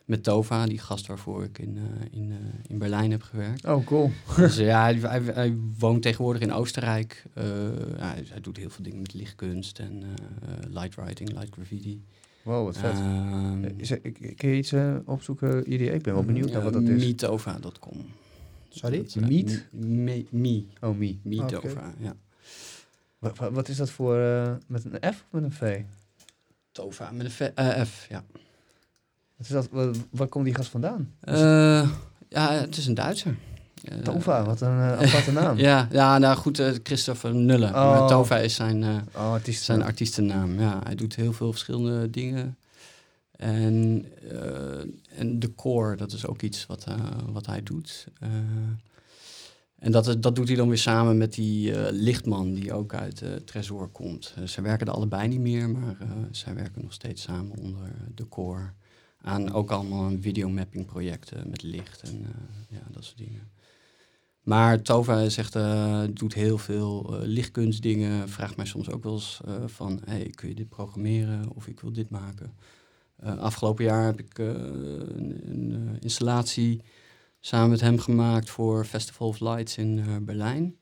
met 0.07 0.23
Tova, 0.23 0.67
die 0.67 0.79
gast 0.79 1.07
waarvoor 1.07 1.45
ik 1.45 1.59
in, 1.59 1.77
uh, 1.77 1.83
in, 2.11 2.33
in 2.67 2.79
Berlijn 2.79 3.11
heb 3.11 3.23
gewerkt. 3.23 3.65
Oh, 3.65 3.87
cool. 3.87 4.11
dus 4.37 4.57
ja, 4.57 4.83
hij, 4.83 5.21
hij, 5.23 5.57
woont 5.79 6.03
tegenwoordig 6.03 6.43
in 6.43 6.53
Oostenrijk. 6.53 7.25
Hij, 7.97 8.25
hij, 8.29 8.41
doet 8.41 8.57
heel 8.57 8.71
veel 8.71 8.85
dingen 8.85 9.01
met 9.01 9.15
lichtkunst 9.15 9.79
en 9.79 10.03
lightwriting, 10.69 11.33
light 11.33 11.53
graffiti. 11.53 12.03
Wow, 12.43 12.65
wat 12.65 12.79
vet. 12.79 12.99
Um, 12.99 13.65
is 13.77 13.91
er, 13.91 14.01
kun 14.37 14.49
je 14.49 14.57
iets 14.57 14.73
opzoeken, 15.05 15.67
Irie? 15.67 15.93
Ik 15.93 16.03
ben 16.03 16.15
wel 16.15 16.25
benieuwd 16.25 16.53
naar 16.53 16.63
wat 16.63 16.73
dat 16.73 16.83
is. 16.83 17.05
Metova.com. 17.05 18.05
Sorry? 18.77 19.07
Meet? 19.15 19.67
Me, 19.71 20.27
me. 20.31 20.65
Oh, 20.81 20.97
me. 20.97 21.19
Metova, 21.23 21.69
okay. 21.69 21.95
ja. 21.99 22.17
Wat, 23.19 23.39
wat, 23.53 23.69
is 23.69 23.77
dat 23.77 23.91
voor, 23.91 24.17
met 24.67 24.85
een 24.85 25.13
F 25.15 25.25
of 25.25 25.25
met 25.31 25.43
een 25.43 25.53
V? 25.53 25.81
Tova, 26.73 27.11
met 27.11 27.25
een 27.25 27.31
v, 27.31 27.51
F, 27.87 28.07
ja. 28.09 28.25
Wat 29.37 29.47
is 29.47 29.49
dat, 29.49 29.69
waar, 30.11 30.27
komt 30.27 30.45
die 30.45 30.55
gast 30.55 30.71
vandaan? 30.71 31.13
Uh, 31.25 31.91
ja, 32.29 32.53
het 32.53 32.77
is 32.77 32.87
een 32.87 32.95
Duitser. 32.95 33.37
Tova, 34.03 34.45
wat 34.45 34.61
een 34.61 34.69
aparte 34.69 35.33
naam. 35.41 35.59
ja, 35.59 35.89
ja, 35.91 36.19
nou 36.19 36.37
goed, 36.37 36.63
Christopher 36.83 37.35
Nulle. 37.35 37.67
Oh. 37.67 38.07
Tova 38.07 38.37
is 38.39 38.55
zijn, 38.55 38.85
oh, 39.15 39.33
artiest 39.33 39.63
zijn 39.63 39.83
artiestennaam. 39.83 40.61
Ja, 40.61 40.81
hij 40.85 40.95
doet 40.95 41.15
heel 41.15 41.33
veel 41.33 41.51
verschillende 41.51 42.11
dingen. 42.11 42.57
En, 43.37 44.05
en 45.09 45.39
de 45.39 45.55
core, 45.55 45.97
dat 45.97 46.13
is 46.13 46.27
ook 46.27 46.43
iets 46.43 46.67
wat, 46.67 46.87
wat 47.33 47.47
hij 47.47 47.63
doet. 47.63 48.09
en 49.79 49.93
dat, 49.93 50.17
dat 50.23 50.37
doet 50.37 50.49
hij 50.49 50.57
dan 50.57 50.69
weer 50.69 50.79
samen 50.79 51.17
met 51.17 51.35
die 51.35 51.93
lichtman 51.93 52.55
die 52.55 52.73
ook 52.73 52.95
uit 52.95 53.23
Tresor 53.45 53.89
komt. 53.89 54.35
ze 54.47 54.61
werken 54.61 54.87
er 54.87 54.93
allebei 54.93 55.29
niet 55.29 55.41
meer, 55.41 55.71
maar 55.71 55.97
zij 56.31 56.55
werken 56.55 56.83
nog 56.83 56.93
steeds 56.93 57.23
samen 57.23 57.59
onder 57.59 57.91
de 58.15 58.29
core 58.29 58.73
aan 59.27 59.53
ook 59.53 59.71
allemaal 59.71 60.13
videomapping 60.21 60.87
projecten 60.87 61.51
met 61.51 61.63
licht 61.63 62.03
en 62.03 62.21
uh, 62.21 62.29
ja, 62.69 62.83
dat 62.91 63.05
soort 63.05 63.19
dingen. 63.19 63.51
Maar 64.43 64.83
Tova 64.83 65.29
zegt, 65.29 65.57
uh, 65.57 66.03
doet 66.11 66.35
heel 66.35 66.59
veel 66.59 67.15
uh, 67.15 67.27
lichtkunstdingen. 67.27 68.29
Vraagt 68.29 68.57
mij 68.57 68.67
soms 68.67 68.91
ook 68.91 69.03
wel 69.03 69.13
eens 69.13 69.41
van, 69.67 70.01
kun 70.35 70.49
je 70.49 70.55
dit 70.55 70.69
programmeren 70.69 71.51
of 71.55 71.67
ik 71.67 71.81
wil 71.81 71.93
dit 71.93 72.11
maken. 72.11 72.55
Afgelopen 73.23 73.85
jaar 73.85 74.05
heb 74.05 74.21
ik 74.21 74.39
een, 74.39 75.41
een 75.47 75.97
installatie 76.01 76.83
samen 77.41 77.71
met 77.71 77.81
hem 77.81 77.99
gemaakt 77.99 78.51
voor 78.51 78.85
Festival 78.85 79.29
of 79.29 79.41
Lights 79.41 79.79
in 79.79 80.25
Berlijn. 80.25 80.77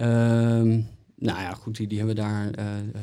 Um, 0.00 0.88
nou 1.16 1.40
ja, 1.40 1.54
goed, 1.54 1.76
die, 1.76 1.86
die 1.86 1.98
hebben 1.98 2.16
we 2.16 2.20
daar 2.22 2.50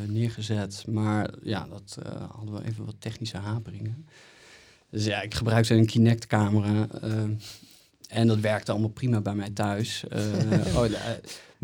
neergezet. 0.07 0.86
Maar 0.88 1.30
ja, 1.41 1.68
dat 1.70 1.97
hadden 2.36 2.53
we 2.53 2.66
even 2.66 2.86
wat 2.86 2.95
technische 2.99 3.38
haperingen. 3.38 4.05
Dus 4.95 5.05
ja, 5.05 5.22
ik 5.22 5.34
gebruikte 5.34 5.74
een 5.74 5.86
Kinect-camera. 5.86 6.88
Uh, 7.03 7.24
en 8.07 8.28
dat 8.28 8.39
werkte 8.39 8.72
allemaal 8.72 8.89
prima 8.89 9.22
bij 9.22 9.36
mij 9.36 9.49
thuis. 9.49 10.03
Oh, 10.76 10.86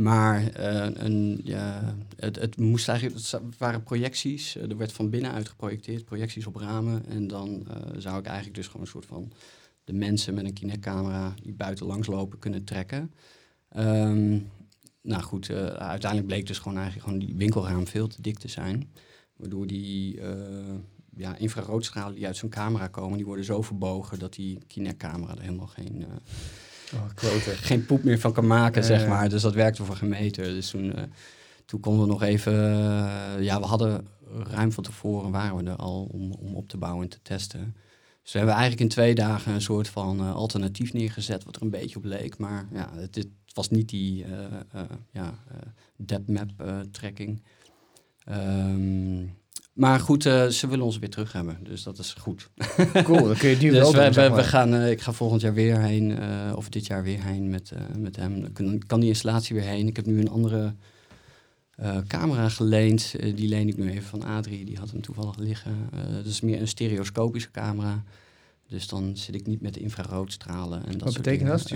maar 0.01 0.59
uh, 0.59 0.87
een, 0.93 1.41
ja, 1.43 1.95
het, 2.15 2.35
het 2.35 2.57
moest 2.57 2.89
eigenlijk, 2.89 3.19
het 3.31 3.57
waren 3.57 3.83
projecties. 3.83 4.55
er 4.55 4.77
werd 4.77 4.91
van 4.91 5.09
binnenuit 5.09 5.49
geprojecteerd, 5.49 6.05
projecties 6.05 6.45
op 6.45 6.55
ramen. 6.55 7.05
En 7.05 7.27
dan 7.27 7.67
zou 7.97 8.19
ik 8.19 8.25
eigenlijk 8.25 8.55
dus 8.55 8.65
gewoon 8.67 8.81
een 8.81 8.87
soort 8.87 9.05
van 9.05 9.31
de 9.83 9.93
mensen 9.93 10.33
met 10.33 10.45
een 10.45 10.53
Kinect-camera 10.53 11.33
die 11.43 11.53
buiten 11.53 11.85
langs 11.85 12.07
lopen 12.07 12.39
kunnen 12.39 12.63
trekken. 12.63 13.13
Um, 13.77 14.49
nou 15.01 15.21
goed, 15.21 15.49
uiteindelijk 15.49 16.27
bleek 16.27 16.47
dus 16.47 16.59
gewoon 16.59 16.77
eigenlijk 16.77 17.05
gewoon 17.05 17.25
die 17.25 17.35
winkelraam 17.35 17.87
veel 17.87 18.07
te 18.07 18.21
dik 18.21 18.39
te 18.39 18.47
zijn. 18.47 18.91
Waardoor 19.35 19.67
die 19.67 20.19
ja, 21.15 21.35
infraroodstralen 21.35 22.15
die 22.15 22.25
uit 22.25 22.37
zo'n 22.37 22.49
camera 22.49 22.87
komen, 22.87 23.17
die 23.17 23.25
worden 23.25 23.45
zo 23.45 23.61
verbogen 23.61 24.19
dat 24.19 24.33
die 24.33 24.59
Kinect-camera 24.67 25.35
er 25.35 25.41
helemaal 25.41 25.67
geen, 25.67 26.05
oh, 26.93 27.05
geen 27.69 27.85
poep 27.85 28.03
meer 28.03 28.19
van 28.19 28.33
kan 28.33 28.47
maken, 28.47 28.83
zeg 28.83 29.07
maar. 29.07 29.29
Dus 29.29 29.41
dat 29.41 29.53
werkte 29.53 29.83
voor 29.83 29.95
geen 29.95 30.09
meter. 30.09 30.43
Dus 30.43 30.69
toen, 30.69 30.85
uh, 30.85 31.03
toen 31.65 31.79
konden 31.79 32.01
we 32.01 32.07
nog 32.07 32.23
even... 32.23 32.53
Uh, 32.53 33.33
ja, 33.39 33.59
we 33.59 33.65
hadden 33.65 34.07
ruim 34.43 34.71
van 34.71 34.83
tevoren 34.83 35.31
waren 35.31 35.63
we 35.63 35.69
er 35.69 35.75
al 35.75 36.09
om, 36.11 36.31
om 36.31 36.55
op 36.55 36.67
te 36.67 36.77
bouwen 36.77 37.03
en 37.03 37.09
te 37.09 37.21
testen. 37.21 37.75
Dus 38.21 38.31
we 38.31 38.37
hebben 38.37 38.55
eigenlijk 38.55 38.83
in 38.83 38.95
twee 38.95 39.15
dagen 39.15 39.53
een 39.53 39.61
soort 39.61 39.87
van 39.87 40.33
alternatief 40.33 40.93
neergezet, 40.93 41.43
wat 41.43 41.55
er 41.55 41.61
een 41.61 41.69
beetje 41.69 41.97
op 41.97 42.03
leek. 42.03 42.37
Maar 42.37 42.67
ja, 42.71 42.89
het, 42.95 43.15
het 43.15 43.27
was 43.53 43.69
niet 43.69 43.89
die 43.89 44.25
ja, 45.11 45.33
depth 45.95 46.27
map 46.27 46.49
trekking. 46.91 47.41
Um, 48.29 49.40
maar 49.73 49.99
goed, 49.99 50.25
uh, 50.25 50.47
ze 50.47 50.67
willen 50.67 50.85
ons 50.85 50.99
weer 50.99 51.09
terug 51.09 51.31
hebben. 51.31 51.57
Dus 51.63 51.83
dat 51.83 51.97
is 51.97 52.13
goed. 52.13 52.49
Cool, 53.03 53.23
dan 53.23 53.37
kun 53.37 53.49
je 53.49 53.57
die 53.57 53.71
dus 53.71 53.79
wel 53.79 53.91
doen, 53.91 54.11
we, 54.13 54.31
we 54.35 54.43
gaan, 54.43 54.73
uh, 54.73 54.91
Ik 54.91 55.01
ga 55.01 55.11
volgend 55.11 55.41
jaar 55.41 55.53
weer 55.53 55.79
heen. 55.79 56.09
Uh, 56.09 56.53
of 56.55 56.69
dit 56.69 56.85
jaar 56.87 57.03
weer 57.03 57.23
heen 57.23 57.49
met, 57.49 57.71
met 57.97 58.15
hem. 58.15 58.53
Dan 58.53 58.81
kan 58.87 58.99
die 58.99 59.09
installatie 59.09 59.55
weer 59.55 59.65
heen. 59.65 59.87
Ik 59.87 59.95
heb 59.95 60.05
nu 60.05 60.19
een 60.19 60.29
andere 60.29 60.75
camera 62.07 62.49
geleend. 62.49 63.15
die 63.35 63.47
leen 63.47 63.67
ik 63.67 63.77
nu 63.77 63.89
even 63.89 64.03
van 64.03 64.23
Adrie. 64.23 64.65
Die 64.65 64.77
had 64.77 64.91
hem 64.91 65.01
toevallig 65.01 65.37
liggen. 65.37 65.89
dat 66.13 66.25
is 66.25 66.41
meer 66.41 66.59
een 66.59 66.67
stereoscopische 66.67 67.51
camera. 67.51 68.03
Dus 68.67 68.87
dan 68.87 69.17
zit 69.17 69.35
ik 69.35 69.47
niet 69.47 69.61
met 69.61 69.73
de 69.73 69.79
infraroodstralen. 69.79 70.85
En 70.85 70.91
dat 70.91 71.01
Wat 71.01 71.13
betekent 71.13 71.49
dat? 71.49 71.69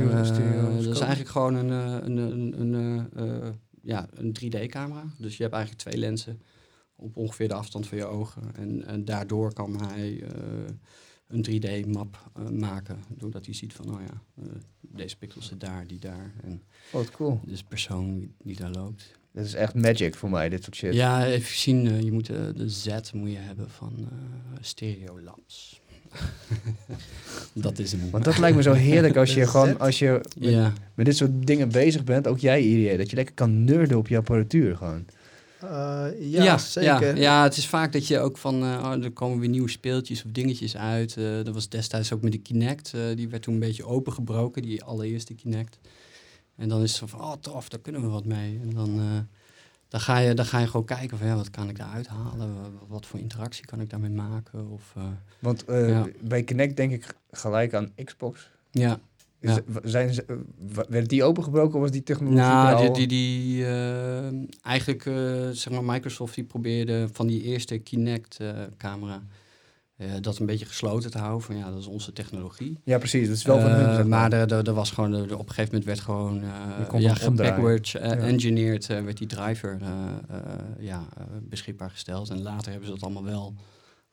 dat 0.84 0.96
is 0.96 1.00
eigenlijk 1.00 1.30
gewoon 1.30 1.56
een, 1.56 1.70
een, 1.70 2.18
een, 2.62 2.74
een 3.14 3.60
ja, 3.82 4.08
een 4.14 4.36
3D-camera. 4.44 5.04
Dus 5.18 5.38
je 5.38 5.44
hebt 5.44 5.56
eigenlijk 5.56 5.84
twee 5.84 5.98
lenzen 5.98 6.42
op 6.96 7.18
ongeveer 7.18 7.48
de 7.48 7.54
afstand 7.54 7.88
van 7.88 7.98
je 7.98 8.06
ogen. 8.06 8.56
En, 8.56 8.86
en 8.86 9.06
daardoor 9.06 9.54
kan 9.54 9.82
hij 9.82 10.12
uh, 10.12 10.28
een 11.28 11.46
3D-map 11.50 12.32
uh, 12.40 12.50
maken. 12.50 13.04
Doordat 13.08 13.46
hij 13.46 13.56
ziet 13.56 13.74
van, 13.74 13.94
oh 13.94 14.02
ja, 14.02 14.44
uh, 14.44 14.50
deze 14.80 15.18
pixel 15.18 15.42
zit 15.42 15.60
daar, 15.60 15.88
die 15.88 16.00
daar. 16.00 16.34
En 16.44 16.64
oh, 16.86 16.92
wat 16.92 17.12
cool. 17.12 17.40
Dus 17.46 17.64
persoon 17.64 18.32
die 18.44 18.56
daar 18.56 18.72
loopt. 18.72 19.20
Dat 19.32 19.46
is 19.46 19.54
echt 19.54 19.74
magic 19.74 20.16
voor 20.16 20.30
mij, 20.30 20.50
dit 20.50 20.64
soort 20.64 20.76
shit. 20.76 20.94
Ja, 20.94 21.26
even 21.26 21.58
zien. 21.58 22.04
je 22.06 22.12
moet, 22.12 22.26
de 22.26 22.70
Z 22.70 23.12
moet 23.14 23.32
je 23.32 23.38
hebben 23.38 23.70
van 23.70 24.10
stereolamps. 24.62 25.82
dat 27.54 27.80
is 27.80 27.92
hem. 27.92 28.10
Want 28.12 28.24
dat 28.24 28.38
lijkt 28.38 28.56
me 28.56 28.62
zo 28.62 28.74
heerlijk 28.74 29.18
als 29.18 29.34
je 29.34 29.48
gewoon, 29.54 29.80
als 29.80 30.00
je 30.00 30.12
met, 30.12 30.36
ja. 30.40 30.74
met, 30.94 31.06
dit 31.06 31.16
soort 31.16 31.48
dingen 31.48 31.70
bezig 31.70 32.04
bent, 32.04 32.28
ook 32.28 32.40
jij 32.40 32.62
idee, 32.62 32.98
dat 32.98 33.10
je 33.10 33.16
lekker 33.16 33.34
kan 33.34 33.64
nerden 33.64 33.98
op 33.98 34.08
je 34.08 34.18
apparatuur 34.18 34.78
gewoon. 34.78 35.06
Uh, 35.64 36.08
ja, 36.20 36.58
zeker. 36.58 37.16
Ja, 37.16 37.22
ja, 37.22 37.44
het 37.44 37.58
is 37.58 37.68
vaak 37.68 37.94
dat 37.94 38.08
je 38.08 38.20
ook 38.20 38.38
van, 38.38 38.64
uh, 38.64 38.82
oh, 38.84 39.04
er 39.04 39.12
komen 39.12 39.40
weer 39.40 39.50
nieuwe 39.50 39.70
speeltjes 39.70 40.26
of 40.26 40.32
dingetjes 40.32 40.78
uit. 40.78 41.16
Uh, 41.16 41.44
dat 41.44 41.54
was 41.54 41.70
destijds 41.70 42.14
ook 42.14 42.22
met 42.22 42.32
de 42.32 42.38
Kinect. 42.38 42.94
die 43.16 43.30
werd 43.30 43.44
toen 43.44 43.54
een 43.54 43.60
beetje 43.60 43.86
opengebroken, 43.86 44.62
die 44.62 44.84
allereerste 44.84 45.34
Kinect. 45.34 45.78
En 46.56 46.70
dan 46.70 46.82
is 46.82 46.90
het 46.90 47.00
zo 47.00 47.18
van, 47.18 47.22
oh 47.22 47.34
tof, 47.40 47.70
daar 47.70 47.80
kunnen 47.80 48.02
we 48.02 48.08
wat 48.08 48.26
mee. 48.26 48.60
En 48.62 48.74
dan, 48.74 49.28
dan, 49.88 50.00
ga, 50.00 50.18
je, 50.18 50.34
dan 50.34 50.46
ga 50.46 50.60
je 50.60 50.68
gewoon 50.68 50.86
kijken 50.86 51.18
van, 51.18 51.28
ja, 51.28 51.36
wat 51.36 51.50
kan 51.50 51.70
ik 51.70 51.78
daaruit 51.78 52.08
halen? 52.08 52.56
Wat 52.88 53.06
voor 53.06 53.20
interactie 53.20 53.66
kan 53.66 53.82
ik 53.82 53.90
daarmee 53.90 54.10
maken? 54.10 54.70
Of, 54.70 54.94
Want 55.40 55.66
bij 56.22 56.44
Kinect 56.44 56.78
denk 56.78 56.92
ik 56.92 57.16
gelijk 57.32 57.74
aan 57.74 57.92
Xbox. 58.04 58.50
Ja. 58.72 59.00
Ja. 59.48 59.80
Zijn 59.84 60.14
ze, 60.14 60.24
eh, 60.28 60.36
werd 60.90 61.10
die 61.10 61.24
opengebroken 61.24 61.76
of 61.76 61.82
was 61.82 61.92
die 61.92 62.04
technologie 62.04 62.40
nou, 62.42 62.82
die, 62.82 62.92
die, 62.92 63.08
die 63.08 63.58
uh, 63.62 64.26
eigenlijk, 64.62 65.06
uh, 65.06 65.16
zeg 65.52 65.70
maar, 65.74 65.84
Microsoft 65.84 66.36
die 66.36 66.44
probeerde 66.44 67.08
van 67.12 67.28
die 67.28 67.42
eerste 67.42 67.78
Kinect-camera, 67.78 69.24
eh, 69.98 70.08
dat 70.22 70.38
een 70.40 70.46
beetje 70.46 70.66
gesloten 70.66 71.12
te 71.12 71.18
houden. 71.18 71.42
Van 71.42 71.58
ja, 71.58 71.70
dat 71.70 71.80
is 71.80 71.88
onze 71.88 72.14
technologie. 72.14 72.80
Ja, 72.84 72.98
precies. 72.98 73.28
Dat 73.28 73.38
is 73.38 73.44
wel 73.44 73.60
van 73.60 73.70
Eh, 73.70 73.76
hun. 73.86 73.96
zeg 73.96 74.06
maar 74.06 74.32
er, 74.34 74.52
er, 74.54 74.68
er 74.68 74.74
was 74.74 74.92
gewoon, 74.92 75.14
er- 75.14 75.24
op 75.24 75.48
een 75.48 75.54
gegeven 75.54 75.66
moment 75.66 75.86
werd 75.86 76.00
gewoon 76.00 76.42
ja, 77.00 77.32
backwards 77.32 77.96
eh, 77.96 78.10
Ja. 78.10 78.16
engineered, 78.16 78.90
eh, 78.90 79.04
werd 79.04 79.18
die 79.18 79.28
driver 79.28 79.78
eh, 79.82 79.88
eh, 80.38 80.42
ja, 80.80 81.08
eh, 81.18 81.24
beschikbaar 81.42 81.90
gesteld. 81.90 82.30
En 82.30 82.42
later 82.42 82.70
hebben 82.72 82.88
ze 82.88 82.94
dat 82.94 83.04
allemaal 83.04 83.24
wel 83.24 83.54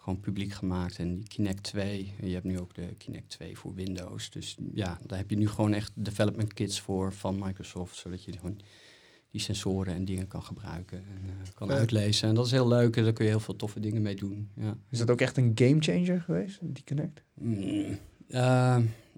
gewoon 0.03 0.21
publiek 0.21 0.53
gemaakt. 0.53 0.99
En 0.99 1.15
die 1.17 1.29
Kinect 1.29 1.63
2, 1.63 2.15
en 2.21 2.27
je 2.29 2.33
hebt 2.35 2.45
nu 2.47 2.59
ook 2.59 2.75
de 2.75 2.95
Kinect 2.99 3.29
2 3.29 3.59
voor 3.59 3.75
Windows. 3.75 4.31
Dus 4.31 4.57
ja, 4.75 4.99
daar 5.07 5.19
heb 5.19 5.31
je 5.31 5.37
nu 5.37 5.49
gewoon 5.49 5.73
echt 5.73 5.93
development 5.95 6.53
kits 6.53 6.81
voor 6.81 7.13
van 7.13 7.39
Microsoft, 7.39 7.97
zodat 7.97 8.25
je 8.25 8.33
gewoon 8.33 8.61
die 9.31 9.41
sensoren 9.41 9.95
en 9.95 10.05
dingen 10.05 10.29
kan 10.29 10.43
gebruiken 10.43 10.99
en 10.99 11.23
eh, 11.29 11.49
kan 11.55 11.69
Ja. 11.69 11.75
uitlezen. 11.75 12.29
En 12.29 12.35
dat 12.35 12.47
is 12.47 12.51
heel 12.53 12.69
leuk 12.69 12.97
en 12.97 13.03
daar 13.05 13.13
kun 13.13 13.25
je 13.25 13.31
heel 13.31 13.41
veel 13.41 13.57
toffe 13.57 13.81
dingen 13.81 14.03
mee 14.03 14.15
doen. 14.17 14.51
Ja. 14.57 14.77
Is 14.91 14.99
dat 14.99 15.11
ook 15.11 15.21
echt 15.21 15.37
een 15.37 15.53
gamechanger 15.55 16.21
geweest, 16.21 16.59
die 16.63 16.85
Connect? 16.85 17.23
Mm, 17.35 17.99
eh, 18.29 18.77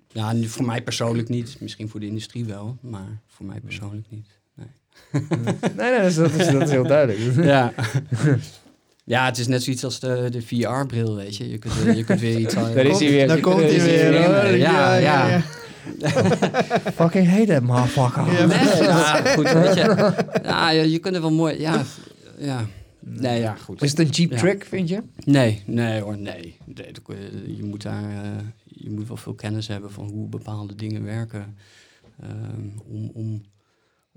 ja, 0.08 0.34
voor 0.42 0.64
mij 0.66 0.82
persoonlijk 0.82 1.28
niet. 1.28 1.60
Misschien 1.60 1.88
voor 1.88 2.00
de 2.00 2.06
industrie 2.06 2.44
wel, 2.44 2.78
maar 2.80 3.20
voor 3.26 3.46
mij 3.46 3.60
persoonlijk 3.60 4.10
niet. 4.10 4.40
nee, 4.54 4.68
nee, 5.76 5.98
dat 5.98 6.04
is, 6.04 6.14
dat 6.14 6.30
is, 6.34 6.46
dat 6.52 6.62
is 6.62 6.70
heel 6.70 6.86
duidelijk. 6.86 7.36
Ja. 7.54 7.72
ja, 9.04 9.24
het 9.24 9.38
is 9.38 9.46
net 9.46 9.62
zoiets 9.62 9.84
als 9.84 10.00
de, 10.00 10.26
de 10.30 10.42
VR-bril, 10.42 11.14
weet 11.16 11.36
je. 11.36 11.50
Je 11.50 11.58
kunt, 11.58 11.74
weer- 11.82 11.96
je 11.96 12.04
kunt 12.04 12.20
weer 12.20 12.38
iets 12.38 12.56
aan... 12.56 12.72
Daar 12.74 12.86
is 12.86 12.98
hij 12.98 13.08
weer. 13.10 13.28
Daar 13.28 13.40
komt 13.40 13.60
hij 13.60 13.80
weer. 13.82 14.10
weer. 14.10 14.26
hoor. 14.42 14.56
Ja, 14.56 14.94
ja. 14.94 15.42
Fucking 16.94 17.28
hate 17.28 17.44
that 17.46 17.62
motherfucker. 17.62 18.32
Ja. 18.32 18.46
Nee, 18.46 18.82
ja, 18.82 19.14
goed, 19.34 19.52
weet 19.52 19.74
je. 19.74 20.14
Ja, 20.42 20.70
je, 20.70 20.90
je 20.90 20.98
kunt 20.98 21.14
er 21.14 21.20
wel 21.20 21.32
mooi... 21.32 21.60
Ja, 21.60 21.82
ja. 22.38 22.66
Nee, 23.06 23.40
ja, 23.40 23.54
goed. 23.54 23.82
Is 23.82 23.90
het 23.90 23.98
een 23.98 24.12
cheap 24.12 24.30
Ja. 24.30 24.36
trick, 24.38 24.64
vind 24.64 24.88
je? 24.88 25.02
Nee, 25.24 25.62
nee 25.66 26.00
hoor, 26.00 26.18
nee. 26.18 26.56
Nee, 26.64 27.56
je- 27.56 27.64
moet 27.64 27.82
daar... 27.82 28.02
eh, 28.02 28.30
je 28.64 28.90
moet 28.90 29.08
wel 29.08 29.16
veel 29.16 29.34
kennis 29.34 29.68
hebben 29.68 29.90
van 29.90 30.04
hoe 30.08 30.28
bepaalde 30.28 30.74
dingen 30.74 31.04
werken. 31.04 31.56
ehm, 32.22 32.68
om, 32.88 33.10
om, 33.14 33.42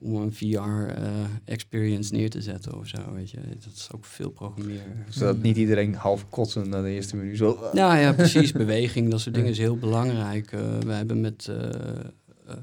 om 0.02 0.16
een 0.16 0.34
VR-experience 0.34 2.14
neer 2.14 2.30
te 2.30 2.42
zetten 2.42 2.78
of 2.78 2.88
zo, 2.88 2.98
weet 3.14 3.30
je. 3.30 3.38
Dat 3.38 3.74
is 3.76 3.90
ook 3.96 4.06
veel 4.06 4.30
programmeren. 4.30 5.06
Zodat 5.10 5.42
niet 5.42 5.58
iedereen 5.58 5.96
half 5.96 6.30
kotsend 6.30 6.68
na 6.68 6.82
de 6.82 6.90
eerste 6.90 7.16
minuut 7.16 7.38
zo... 7.38 7.70
Ja, 7.74 7.96
ja, 7.96 8.14
precies. 8.14 8.52
Beweging, 8.52 9.10
dat 9.12 9.20
soort 9.20 9.36
dingen 9.36 9.50
is 9.50 9.58
heel 9.58 9.78
belangrijk. 9.78 10.52
Eh, 10.52 10.78
we 10.80 10.92
hebben 10.92 11.22
met, 11.22 11.48
eh, 11.50 11.64
eh, 11.66 12.58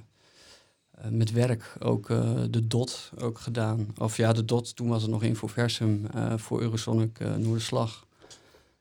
eh, 0.90 1.10
met 1.10 1.32
werk 1.32 1.76
ook 1.80 2.10
eh, 2.10 2.42
de 2.50 2.66
DOT 2.66 3.10
ook 3.18 3.38
gedaan. 3.38 3.86
Of 3.98 4.16
ja, 4.16 4.32
de 4.32 4.44
DOT, 4.44 4.76
toen 4.76 4.88
was 4.88 5.02
het 5.02 5.10
nog 5.10 5.22
Infoversum 5.22 6.06
eh 6.14 6.32
voor 6.36 6.60
Eurosonic 6.62 7.18
eh 7.20 7.34
Noorderslag. 7.34 8.06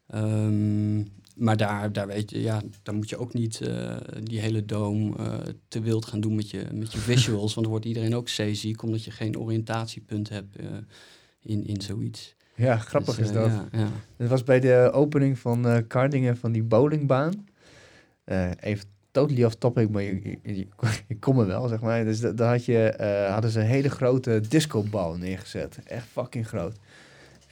Ehm, 0.08 1.02
maar 1.34 1.58
daar, 1.58 1.92
daar, 1.92 2.08
weet 2.08 2.30
je, 2.32 2.42
ja, 2.42 2.62
daar 2.84 2.96
moet 2.96 3.10
je 3.10 3.18
ook 3.18 3.34
niet 3.34 3.62
eh, 3.62 3.96
die 4.24 4.40
hele 4.40 4.66
doom 4.66 5.16
eh, 5.16 5.34
te 5.68 5.82
wild 5.82 6.06
gaan 6.06 6.20
doen 6.22 6.36
met 6.36 6.50
je, 6.50 6.66
met 6.74 6.92
je 6.92 6.98
visuals. 7.12 7.54
want 7.54 7.56
dan 7.66 7.66
wordt 7.70 7.86
iedereen 7.86 8.16
ook 8.16 8.30
zeeziek, 8.30 8.82
omdat 8.84 9.04
je 9.04 9.12
geen 9.12 9.40
oriëntatiepunt 9.40 10.30
hebt 10.30 10.56
eh, 10.56 10.66
in, 11.42 11.66
in 11.66 11.82
zoiets. 11.82 12.36
Ja, 12.56 12.78
grappig 12.78 13.16
Dus, 13.16 13.26
is 13.26 13.32
dat. 13.34 13.48
Ja, 13.52 13.68
ja. 13.72 13.88
Het 14.18 14.30
was 14.30 14.44
bij 14.44 14.60
de 14.60 14.90
opening 14.94 15.40
van 15.40 15.84
Kardingen 15.88 16.38
van 16.38 16.52
die 16.52 16.64
bowlingbaan. 16.64 17.46
Even 18.60 18.86
totally 19.12 19.44
off 19.44 19.56
topic, 19.56 19.90
maar 19.90 20.04
je 20.04 20.68
kon 21.20 21.36
me 21.36 21.46
wel, 21.46 21.68
zeg 21.68 21.82
maar. 21.82 22.04
Dus 22.04 22.20
da- 22.20 22.32
daar 22.32 22.52
had 22.52 22.66
je, 22.66 22.94
hadden 23.30 23.52
ze 23.52 23.60
een 23.60 23.66
hele 23.66 23.90
grote 23.90 24.42
discobal 24.50 25.16
neergezet. 25.18 25.80
Echt 25.84 26.08
fucking 26.08 26.48
groot. 26.48 26.76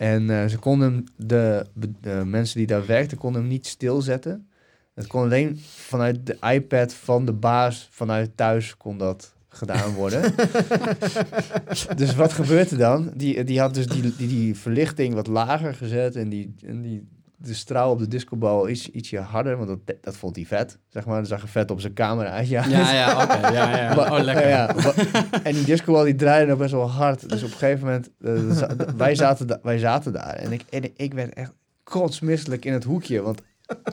En 0.02 0.30
eh, 0.30 0.46
ze 0.46 0.58
konden 0.58 0.94
hem, 0.94 1.04
de, 1.28 1.66
de 2.02 2.22
mensen 2.26 2.58
die 2.58 2.68
daar 2.68 2.86
werkten, 2.86 3.18
konden 3.18 3.42
hem 3.42 3.50
niet 3.50 3.68
stilzetten. 3.68 4.48
Het 4.94 5.08
kon 5.08 5.22
alleen 5.22 5.60
vanuit 5.76 6.26
de 6.26 6.38
iPad 6.54 6.94
van 6.94 7.26
de 7.26 7.34
baas, 7.34 7.88
vanuit 7.92 8.32
thuis, 8.36 8.78
kon 8.78 8.98
dat 8.98 9.34
gedaan 9.50 9.94
worden. 9.94 10.34
dus 11.96 12.16
wat 12.16 12.34
gebeurt 12.34 12.72
er 12.72 12.78
dan? 12.78 13.12
Die, 13.16 13.44
die 13.44 13.60
had 13.60 13.74
dus 13.74 13.88
die, 13.88 14.16
die, 14.16 14.28
die 14.28 14.56
verlichting 14.56 15.14
wat 15.14 15.28
lager 15.28 15.74
gezet 15.74 16.16
en 16.16 16.30
die, 16.30 16.56
en 16.66 16.82
die 16.82 17.08
de 17.44 17.54
straal 17.54 17.92
op 17.92 18.00
de 18.00 18.08
discobal 18.08 18.70
iets, 18.70 18.90
ietsje 18.90 19.20
harder, 19.20 19.58
want 19.58 19.68
dat, 19.86 19.96
dat 20.02 20.18
vond 20.18 20.36
hij 20.36 20.46
vet. 20.46 20.78
Zeg 20.90 21.06
maar, 21.06 21.18
dat 21.20 21.28
zag 21.28 21.42
er 21.42 21.48
vet 21.48 21.72
op 21.72 21.82
zijn 21.82 21.94
camera 21.94 22.30
uit. 22.30 22.48
Ja, 22.48 22.66
Ja, 22.68 22.94
ja, 22.94 23.24
oké. 23.24 23.48
ja, 23.48 23.78
ja. 23.78 23.94
Maar- 23.96 24.12
Oh, 24.12 24.20
lekker. 24.24 24.48
ja, 24.48 24.76
en 25.44 25.54
die 25.54 25.66
discobal 25.66 26.04
die 26.04 26.16
draaide 26.16 26.50
nog 26.50 26.58
best 26.60 26.72
wel 26.72 26.90
hard. 26.90 27.30
Dus 27.30 27.44
op 27.44 27.52
een 27.52 27.58
gegeven 27.58 27.86
moment, 27.86 28.10
eh, 28.22 28.70
wij, 28.96 29.16
zaten 29.16 29.48
da- 29.48 29.60
wij 29.64 29.78
zaten 29.78 30.14
daar. 30.14 30.34
En 30.36 30.52
ik, 30.52 30.62
en 30.70 30.84
ik 30.96 31.14
werd 31.14 31.34
echt 31.34 31.52
kotsmisselijk 31.84 32.66
in 32.66 32.74
het 32.74 32.84
hoekje. 32.84 33.22
Want 33.22 33.42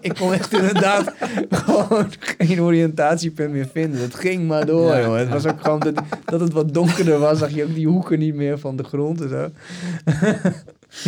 ik 0.00 0.14
kon 0.14 0.32
echt 0.32 0.52
inderdaad 0.52 1.12
gewoon 1.50 2.06
geen 2.18 2.60
oriëntatiepunt 2.60 3.50
meer 3.52 3.68
vinden. 3.72 4.00
Het 4.00 4.14
ging 4.14 4.46
maar 4.48 4.66
door, 4.66 4.90
Ja, 4.94 5.00
joh. 5.00 5.16
Het 5.16 5.28
was 5.28 5.46
ook 5.46 5.60
gewoon 5.60 5.80
dat, 5.80 5.94
dat 6.24 6.40
het 6.40 6.52
wat 6.52 6.74
donkerder 6.74 7.18
was. 7.18 7.38
Zag 7.38 7.50
je 7.50 7.64
ook 7.64 7.74
die 7.74 7.86
hoeken 7.88 8.18
niet 8.18 8.34
meer 8.34 8.58
van 8.58 8.76
de 8.76 8.84
grond 8.84 9.20
en 9.20 9.28
zo. 9.28 9.48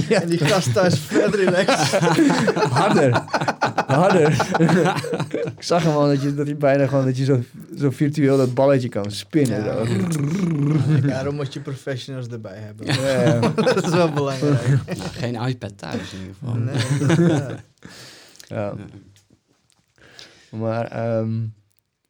En 0.09 0.28
die 0.28 0.39
gast 0.39 0.72
thuis 0.72 0.99
vet 0.99 1.35
relaxed. 1.35 1.99
Harder. 2.78 3.22
Harder. 3.87 4.31
ik 5.57 5.62
zag 5.62 5.83
hem 5.83 5.93
al 5.93 6.07
dat, 6.07 6.22
je, 6.22 6.35
dat 6.35 6.47
hij 6.47 6.57
bijna 6.57 6.87
gewoon 6.87 7.05
dat 7.05 7.16
je 7.16 7.24
zo, 7.24 7.41
zo 7.78 7.91
virtueel 7.91 8.37
dat 8.37 8.55
balletje 8.55 8.89
kan 8.89 9.11
spinnen. 9.11 9.64
Ja. 9.64 9.74
Ja, 9.74 11.01
daarom 11.07 11.35
moet 11.35 11.53
je 11.53 11.61
professionals 11.61 12.26
erbij 12.26 12.59
hebben. 12.59 12.87
Ja. 12.87 13.39
Dat 13.74 13.85
is 13.85 13.91
wel 13.91 14.12
belangrijk. 14.12 14.68
Nou, 14.68 15.09
geen 15.12 15.35
iPad 15.35 15.78
thuis 15.78 16.12
in 16.12 16.18
ieder 16.18 16.35
geval. 16.39 16.55
Nee, 16.55 17.28
ja. 17.28 17.47
Ja. 18.49 18.57
Ja. 18.57 18.74
Maar, 20.59 20.85
ehm 20.87 21.31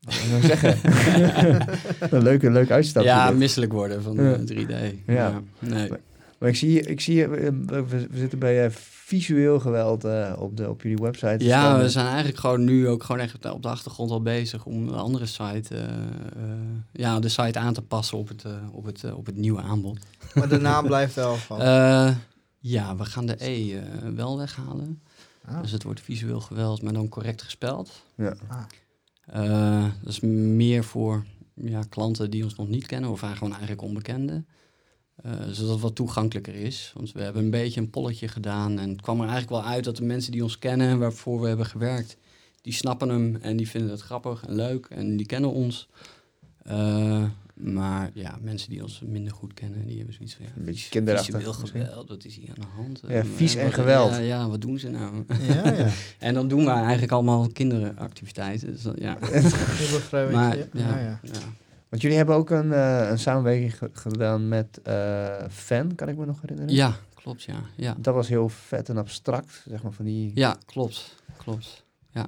wat 0.01 0.15
wil 0.15 0.25
ik 0.25 0.31
nou 0.31 0.43
zeggen? 0.43 0.79
een 2.11 2.23
leuke, 2.23 2.51
leuke 2.51 2.73
uitstap. 2.73 3.03
Ja, 3.05 3.31
misselijk 3.31 3.73
worden 3.73 4.03
van 4.03 4.15
Ja. 4.17 4.33
eh, 4.33 4.39
3D. 4.41 4.95
Ja. 5.07 5.41
Nee. 5.59 5.91
Maar 6.41 6.49
ik 6.49 6.57
zie, 6.57 6.81
ik 6.81 7.01
zie 7.01 7.25
eh, 7.25 7.51
we, 7.67 7.87
we 7.87 8.09
zitten 8.13 8.39
bij 8.39 8.65
eh, 8.65 8.71
visueel 8.71 9.61
geweld 9.61 10.05
eh, 10.05 10.33
op, 10.39 10.57
de, 10.57 10.69
op 10.69 10.83
jullie 10.83 10.99
website. 10.99 11.37
te 11.37 11.45
Ja, 11.45 11.61
staan. 11.61 11.81
we 11.81 11.89
zijn 11.89 12.07
eigenlijk 12.07 12.39
gewoon 12.39 12.65
nu 12.65 12.89
ook 12.89 13.03
gewoon 13.03 13.21
echt 13.21 13.51
op 13.51 13.63
de 13.63 13.69
achtergrond 13.69 14.11
al 14.11 14.23
bezig 14.23 14.65
om 14.65 14.89
een 14.89 14.95
andere 14.95 15.27
site, 15.27 15.89
ja, 16.93 17.21
de 17.21 17.29
site 17.29 17.59
aan 17.59 17.75
te 17.75 17.83
passen 17.83 18.19
op 18.19 18.29
het, 18.29 18.45
op 18.73 18.85
het, 18.85 19.13
op 19.15 19.27
het 19.27 19.37
nieuwe 19.37 19.61
aanbod. 19.61 19.99
Maar 20.35 20.49
de 20.49 20.59
naam 20.59 20.87
blijft 20.87 21.15
wel 21.15 21.37
van. 21.37 21.61
Eh, 21.71 22.17
ja, 22.59 22.97
we 22.97 23.05
gaan 23.05 23.27
de 23.27 23.45
E 23.45 23.77
eh, 23.77 23.83
wel 24.15 24.39
weghalen. 24.39 25.03
Ah. 25.45 25.63
Dus 25.63 25.71
het 25.71 25.83
wordt 25.83 26.01
visueel 26.01 26.41
geweld, 26.41 26.83
maar 26.83 26.93
dan 26.93 27.09
correct 27.09 27.43
gespeld. 27.43 28.05
Ja. 28.15 28.35
Ah. 28.49 28.63
Eh, 29.27 29.85
dat 30.03 30.13
is 30.13 30.21
meer 30.21 30.85
voor 30.85 31.25
ja, 31.55 31.83
klanten 31.89 32.31
die 32.31 32.45
ons 32.45 32.55
nog 32.55 32.69
niet 32.69 32.87
kennen 32.87 33.11
of 33.11 33.21
gewoon 33.21 33.51
eigenlijk 33.51 33.83
onbekenden. 33.83 34.47
Eh, 35.23 35.33
zodat 35.51 35.73
het 35.73 35.81
wat 35.81 35.95
toegankelijker 35.95 36.55
is. 36.55 36.93
Want 36.95 37.13
we 37.13 37.23
hebben 37.23 37.43
een 37.45 37.51
beetje 37.51 37.81
een 37.81 37.91
polletje 37.91 38.29
gedaan. 38.29 38.79
En 38.79 38.89
het 38.89 39.01
kwam 39.01 39.17
er 39.21 39.29
eigenlijk 39.29 39.51
wel 39.63 39.73
uit 39.73 39.85
dat 39.85 39.97
de 39.97 40.05
mensen 40.05 40.33
die 40.33 40.43
ons 40.43 40.59
kennen 40.59 40.89
en 40.89 40.99
waarvoor 40.99 41.41
we 41.41 41.49
hebben 41.49 41.67
gewerkt, 41.67 42.17
die 42.63 42.73
snappen 42.73 43.09
hem 43.09 43.37
en 43.41 43.57
die 43.57 43.69
vinden 43.69 43.91
het 43.91 44.01
grappig 44.01 44.45
en 44.47 44.55
leuk 44.55 44.87
en 44.87 45.17
die 45.17 45.27
kennen 45.27 45.53
ons. 45.53 45.89
Eh, 46.63 47.25
maar 47.55 48.11
ja, 48.15 48.39
mensen 48.43 48.71
die 48.71 48.83
ons 48.83 49.01
minder 49.07 49.33
goed 49.33 49.55
kennen, 49.55 49.87
die 49.87 49.97
hebben 49.97 50.15
zoiets 50.15 50.35
van... 50.35 50.45
Ja, 50.45 50.51
Een 50.57 50.65
beetje 50.65 50.89
kinderachtig 50.91 51.43
geweld, 51.71 52.09
wat 52.09 52.25
is 52.25 52.37
hier 52.37 52.49
aan 52.49 52.55
de 52.61 52.67
hand? 52.83 53.01
Ja, 53.09 53.15
Eh, 53.15 53.25
vies 53.35 53.55
en 53.55 53.65
wat- 53.65 53.75
geweld. 53.75 54.11
Ja, 54.11 54.19
ja, 54.19 54.49
wat 54.49 54.61
doen 54.61 54.79
ze 54.79 54.89
nou? 54.91 55.25
Ja, 55.49 55.73
ja. 55.73 55.89
En 56.19 56.35
dan 56.35 56.49
doen 56.49 56.65
we 56.65 56.71
eigenlijk 56.71 57.13
allemaal 57.13 57.49
kinderactiviteiten. 57.53 58.73
Dus 58.73 58.83
dat, 58.83 58.99
ja. 59.01 59.19
Maar 60.11 60.57
ja. 60.57 60.65
ja, 60.73 60.89
Ja, 60.89 60.99
ja. 60.99 61.21
ja. 61.23 61.31
Want 61.91 62.03
jullie 62.03 62.17
hebben 62.17 62.35
ook 62.35 62.51
een, 62.51 62.73
eh, 62.73 63.09
een 63.11 63.19
samenwerking 63.19 63.79
ge- 63.79 63.91
gedaan 63.93 64.49
met 64.49 64.81
eh, 64.83 65.45
Fan, 65.51 65.95
kan 65.95 66.09
ik 66.09 66.17
me 66.17 66.27
nog 66.27 66.41
herinneren? 66.41 66.75
Ja, 66.75 66.97
klopt, 67.15 67.43
ja. 67.43 67.63
Ja, 67.77 67.97
Dat 67.99 68.15
was 68.15 68.29
heel 68.29 68.49
vet 68.49 68.89
en 68.89 68.97
abstract, 68.97 69.65
zeg 69.69 69.83
maar, 69.83 69.93
van 69.93 70.05
die... 70.05 70.31
ja 70.35 70.59
klopt. 70.67 71.15
Klopt. 71.37 71.85
Ja, 72.11 72.27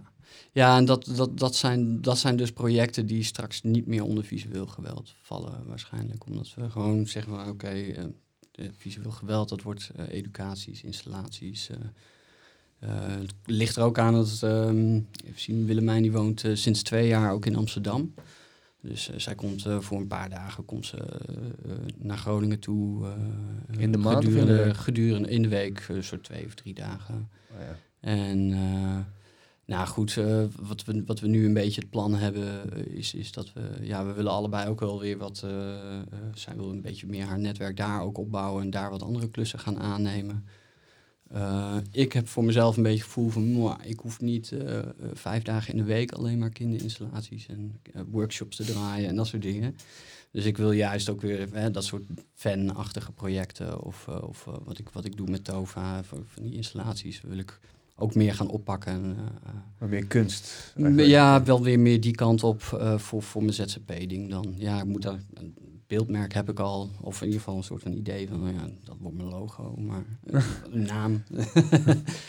ja 0.52 0.76
en 0.76 0.84
dat, 0.84 1.10
dat, 1.16 1.38
dat, 1.38 1.54
zijn, 1.54 2.00
dat 2.02 2.18
zijn 2.18 2.36
dus 2.36 2.52
projecten 2.52 3.06
die 3.06 3.22
straks 3.22 3.62
niet 3.62 3.86
meer 3.86 4.04
onder 4.04 4.24
visueel 4.24 4.66
geweld 4.66 5.14
vallen, 5.22 5.66
waarschijnlijk. 5.66 6.26
Omdat 6.26 6.54
we 6.54 6.70
gewoon 6.70 7.06
zeggen 7.06 7.48
oké, 7.48 7.68
eh, 7.68 8.04
visueel 8.76 9.10
geweld, 9.10 9.48
dat 9.48 9.62
wordt 9.62 9.90
educaties, 10.08 10.82
installaties. 10.82 11.70
het 12.78 13.32
ligt 13.44 13.76
er 13.76 13.82
ook 13.82 13.98
aan 13.98 14.12
dat, 14.14 14.38
ehm, 14.42 14.94
even 15.24 15.40
zien, 15.40 15.66
Willemijn 15.66 16.02
die 16.02 16.12
woont 16.12 16.44
sinds 16.52 16.82
twee 16.82 17.06
jaar 17.08 17.32
ook 17.32 17.46
in 17.46 17.56
Amsterdam. 17.56 18.14
Dus 18.82 19.10
eh, 19.10 19.18
zij 19.18 19.34
komt 19.34 19.66
eh, 19.66 19.80
voor 19.80 19.98
een 19.98 20.06
paar 20.06 20.30
dagen 20.30 20.64
komt 20.64 20.86
ze, 20.86 20.96
eh, 20.96 21.72
naar 21.98 22.18
Groningen 22.18 22.58
toe. 22.58 23.06
In 23.78 23.92
de 23.92 23.98
maand 23.98 24.22
de 24.22 24.30
gedurende, 24.30 24.74
gedurende 24.74 25.28
in 25.28 25.42
de 25.42 25.48
week, 25.48 25.92
soort 26.00 26.24
twee 26.24 26.44
of 26.44 26.54
drie 26.54 26.74
dagen. 26.74 27.30
Oh, 27.50 27.56
ja. 27.60 27.76
En 28.00 28.48
nou 29.64 29.86
goed, 29.86 30.14
wat, 30.60 30.84
we, 30.84 31.02
wat 31.06 31.20
we 31.20 31.28
nu 31.28 31.46
een 31.46 31.54
beetje 31.54 31.80
het 31.80 31.90
plan 31.90 32.14
hebben, 32.14 32.72
is, 32.94 33.14
is 33.14 33.32
dat 33.32 33.52
we, 33.52 33.60
ja, 33.80 34.06
we 34.06 34.12
willen 34.12 34.32
allebei 34.32 34.68
ook 34.68 34.80
wel 34.80 35.00
weer 35.00 35.18
wat, 35.18 35.46
zij 36.34 36.56
wil 36.56 36.70
een 36.70 36.82
beetje 36.82 37.06
meer 37.06 37.24
haar 37.24 37.38
netwerk 37.38 37.76
daar 37.76 38.02
ook 38.02 38.18
opbouwen 38.18 38.62
en 38.62 38.70
daar 38.70 38.90
wat 38.90 39.02
andere 39.02 39.28
klussen 39.28 39.58
gaan 39.58 39.78
aannemen. 39.78 40.44
Uh, 41.34 41.76
ik 41.90 42.12
heb 42.12 42.28
voor 42.28 42.44
mezelf 42.44 42.76
een 42.76 42.82
beetje 42.82 42.98
het 42.98 43.06
gevoel 43.06 43.28
van, 43.28 43.76
ik 43.84 44.00
hoef 44.00 44.20
niet 44.20 44.50
uh, 44.50 44.78
vijf 45.12 45.42
dagen 45.42 45.72
in 45.72 45.78
de 45.78 45.84
week 45.84 46.12
alleen 46.12 46.38
maar 46.38 46.50
kinderinstallaties 46.50 47.46
en 47.46 47.80
workshops 48.10 48.56
te 48.56 48.64
draaien 48.64 49.08
en 49.08 49.16
dat 49.16 49.26
soort 49.26 49.42
dingen. 49.42 49.76
Dus 50.30 50.44
ik 50.44 50.56
wil 50.56 50.72
juist 50.72 51.08
ook 51.08 51.20
weer 51.20 51.48
hè, 51.52 51.70
dat 51.70 51.84
soort 51.84 52.02
fanachtige 52.34 53.12
projecten 53.12 53.82
of, 53.82 54.08
of 54.08 54.44
wat, 54.64 54.78
ik, 54.78 54.88
wat 54.88 55.04
ik 55.04 55.16
doe 55.16 55.30
met 55.30 55.44
TOVA, 55.44 56.02
van 56.04 56.24
die 56.42 56.54
installaties, 56.54 57.20
wil 57.20 57.38
ik 57.38 57.60
ook 57.96 58.14
meer 58.14 58.34
gaan 58.34 58.48
oppakken. 58.48 59.16
Uh, 59.82 59.88
meer 59.88 60.06
kunst. 60.06 60.74
Ja, 60.96 61.42
wel 61.42 61.62
weer 61.62 61.80
meer 61.80 62.00
die 62.00 62.14
kant 62.14 62.42
op 62.42 62.62
voor, 62.96 63.22
voor 63.22 63.42
mijn 63.42 63.54
ZZP-ding 63.54 64.30
dan. 64.30 64.54
Ja, 64.56 64.78
ik 64.78 64.84
moet 64.84 65.02
daar 65.02 65.20
beeldmerk 65.92 66.34
heb 66.34 66.48
ik 66.48 66.58
al. 66.58 66.90
Of 67.00 67.20
in 67.20 67.26
ieder 67.26 67.40
geval 67.40 67.56
een 67.56 67.64
soort 67.64 67.82
van 67.82 67.92
idee 67.92 68.28
van, 68.28 68.40
nou 68.40 68.54
ja, 68.54 68.60
dat 68.84 68.96
wordt 69.00 69.16
mijn 69.16 69.28
logo. 69.28 69.74
Maar 69.76 70.04
een 70.72 70.82
naam 70.82 71.22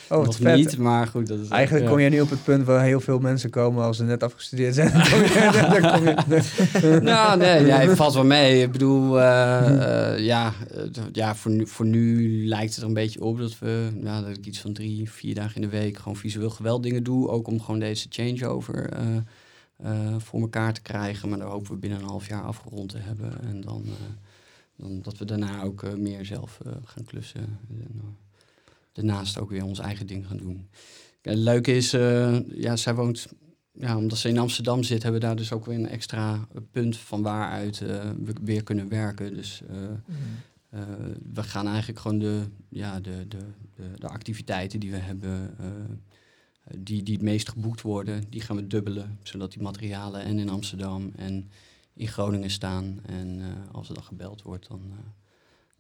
oh, 0.10 0.26
nog 0.26 0.36
vet. 0.36 0.56
niet. 0.56 0.78
Maar 0.78 1.08
goed, 1.08 1.28
dat 1.28 1.40
is... 1.40 1.48
Eigenlijk 1.48 1.86
kom 1.86 2.00
je 2.00 2.10
nu 2.10 2.22
op 2.22 2.30
het 2.30 2.44
punt 2.44 2.66
waar 2.66 2.84
heel 2.84 3.00
veel 3.00 3.20
mensen 3.20 3.50
komen 3.50 3.84
als 3.84 3.98
ze 3.98 4.04
net 4.04 4.24
afgestudeerd 4.24 4.76
zijn. 4.76 4.92
nou, 7.04 7.38
nee, 7.38 7.66
ja, 7.66 7.80
het 7.80 7.98
valt 7.98 8.14
wel 8.14 8.26
mee. 8.26 8.62
Ik 8.62 8.72
bedoel, 8.72 9.18
uh, 9.18 9.24
ja, 10.18 10.54
ja 11.12 11.36
voor, 11.36 11.52
nu, 11.52 11.68
voor 11.68 11.86
nu 11.86 12.48
lijkt 12.48 12.74
het 12.74 12.82
er 12.82 12.88
een 12.88 12.94
beetje 12.94 13.22
op 13.22 13.38
dat 13.38 13.60
we, 13.60 13.90
ja, 14.04 14.22
dat 14.22 14.38
ik 14.38 14.46
iets 14.46 14.60
van 14.60 14.74
drie, 14.74 15.12
vier 15.12 15.36
dagen 15.36 15.56
in 15.56 15.62
de 15.62 15.78
week 15.78 15.98
gewoon 15.98 16.16
visueel 16.16 16.50
geweld 16.50 16.84
dingen 16.84 17.04
doe. 17.04 17.30
Ook 17.30 17.48
om 17.48 17.62
gewoon 17.62 17.80
deze 17.80 18.08
changeover 18.10 18.90
uh, 19.84 20.16
voor 20.20 20.42
elkaar 20.42 20.74
te 20.74 20.82
krijgen. 20.82 21.30
Maar 21.30 21.38
daar 21.38 21.48
hopen 21.48 21.72
we 21.72 21.78
binnen 21.78 22.00
een 22.00 22.06
half 22.06 22.28
jaar 22.28 22.44
afgerond 22.44 22.90
te 22.90 22.98
hebben. 22.98 23.42
En 23.42 23.62
dan, 23.62 23.84
uh, 23.86 23.92
dan 24.76 25.02
dat 25.02 25.18
we 25.18 25.26
daarna 25.26 25.64
ook 25.64 25.84
uh, 25.84 25.94
meer 25.94 26.26
zelf 26.26 26.60
gaan 26.84 27.04
klussen. 27.04 27.60
En, 27.70 28.18
daarnaast 28.92 29.40
ook 29.40 29.50
weer 29.50 29.64
ons 29.64 29.80
eigen 29.80 30.08
ding 30.08 30.28
gaan 30.28 30.38
doen. 30.38 30.70
het 31.22 31.38
leuke 31.38 31.76
is, 31.76 31.92
ja, 32.56 32.76
zij 32.76 32.96
woont, 32.96 33.28
ja, 33.72 33.98
omdat 33.98 34.18
ze 34.18 34.30
in 34.30 34.38
Amsterdam 34.38 34.84
zit, 34.84 35.04
hebben 35.04 35.22
we 35.22 35.28
daar 35.28 35.36
dus 35.36 35.52
ook 35.52 35.66
weer 35.66 35.76
een 35.76 35.88
extra 35.88 36.48
punt 36.72 36.98
van 36.98 37.22
waaruit 37.22 37.80
we 37.80 38.34
weer 38.42 38.64
kunnen 38.64 38.90
werken. 38.90 39.34
Dus 39.34 39.62
mm. 39.68 40.04
we 41.34 41.44
gaan 41.44 41.68
eigenlijk 41.68 42.00
gewoon 42.00 42.20
de, 42.20 42.42
ja, 42.70 43.00
de, 43.00 43.28
de, 43.28 43.38
de, 43.76 43.84
de 43.96 44.08
activiteiten 44.08 44.80
die 44.80 44.92
we 44.92 44.98
hebben 44.98 45.56
eh, 45.60 45.66
die, 46.72 47.04
die 47.04 47.14
het 47.14 47.24
meest 47.24 47.50
geboekt 47.50 47.82
worden, 47.82 48.24
die 48.30 48.42
gaan 48.42 48.56
we 48.56 48.68
dubbelen. 48.68 49.20
Zodat 49.24 49.52
die 49.52 49.62
materialen 49.62 50.24
en 50.24 50.40
in 50.40 50.50
Amsterdam 50.50 51.12
en 51.16 51.50
in 51.94 52.08
Groningen 52.08 52.50
staan. 52.50 53.00
En 53.06 53.40
uh, 53.40 53.48
als 53.72 53.88
er 53.88 53.94
dan 53.94 54.04
gebeld 54.04 54.42
wordt, 54.42 54.68
dan, 54.68 54.82
uh, 54.90 54.98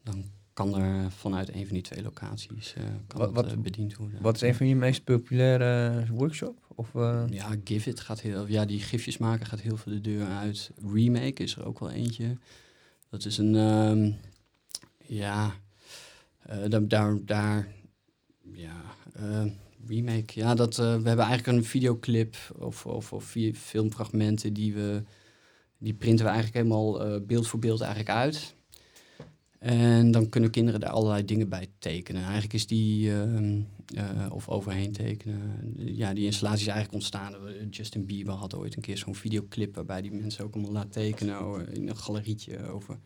dan 0.03 0.23
kan 0.53 0.75
er 0.75 1.11
vanuit 1.11 1.53
een 1.53 1.65
van 1.65 1.73
die 1.73 1.83
twee 1.83 2.03
locaties 2.03 2.73
uh, 2.77 2.83
kan 3.07 3.33
wat, 3.33 3.49
dat, 3.49 3.61
bediend 3.61 3.95
worden. 3.95 4.21
Wat 4.21 4.35
is 4.35 4.41
een 4.41 4.55
van 4.55 4.67
je 4.67 4.75
meest 4.75 5.03
populaire 5.03 6.05
workshop? 6.11 6.57
Of, 6.75 6.93
Ja, 7.29 7.55
Give 7.63 7.89
It 7.89 7.99
gaat 7.99 8.21
heel... 8.21 8.47
Ja, 8.47 8.65
die 8.65 8.79
gifjes 8.79 9.17
maken 9.17 9.45
gaat 9.45 9.59
heel 9.59 9.77
veel 9.77 9.91
de 9.91 10.01
deur 10.01 10.27
uit. 10.27 10.71
Remake 10.93 11.43
is 11.43 11.55
er 11.55 11.65
ook 11.65 11.79
wel 11.79 11.91
eentje. 11.91 12.37
Dat 13.09 13.25
is 13.25 13.37
een... 13.37 13.55
Um, 13.55 14.15
ja... 15.05 15.55
daar, 16.67 16.87
daar, 16.87 17.25
daar... 17.25 17.67
Ja 18.51 18.81
remake. 19.87 20.39
Ja, 20.39 20.55
dat, 20.55 20.71
uh, 20.71 20.85
we 20.85 21.07
hebben 21.07 21.25
eigenlijk 21.25 21.47
een 21.47 21.65
videoclip 21.65 22.35
of, 22.59 22.85
of, 22.85 23.13
of 23.13 23.35
filmfragmenten 23.53 24.53
die 24.53 24.73
we... 24.73 25.03
Die 25.77 25.93
printen 25.93 26.25
we 26.25 26.31
eigenlijk 26.31 26.65
helemaal 26.65 27.07
uh, 27.07 27.21
beeld 27.21 27.47
voor 27.47 27.59
beeld 27.59 27.81
eigenlijk 27.81 28.09
uit. 28.09 28.55
En 29.59 30.11
dan 30.11 30.29
kunnen 30.29 30.49
kinderen 30.49 30.79
daar 30.79 30.89
allerlei 30.89 31.25
dingen 31.25 31.49
bij 31.49 31.67
tekenen. 31.79 32.21
Eigenlijk 32.21 32.53
is 32.53 32.67
die, 32.67 33.09
uh, 33.09 34.27
of 34.29 34.49
overheen 34.49 34.91
tekenen. 34.91 35.73
Ja, 35.75 36.13
die 36.13 36.25
installatie 36.25 36.61
is 36.61 36.67
eigenlijk 36.67 36.95
ontstaan. 36.95 37.35
Justin 37.69 38.05
Bieber 38.05 38.33
had 38.33 38.55
ooit 38.55 38.75
een 38.75 38.81
keer 38.81 38.97
zo'n 38.97 39.15
videoclip 39.15 39.75
waarbij 39.75 40.01
die 40.01 40.11
mensen 40.11 40.43
ook 40.43 40.53
allemaal 40.53 40.71
laat 40.71 40.91
tekenen 40.91 41.67
in 41.73 41.89
een 41.89 41.97
galerietje 41.97 42.67
over 42.67 42.99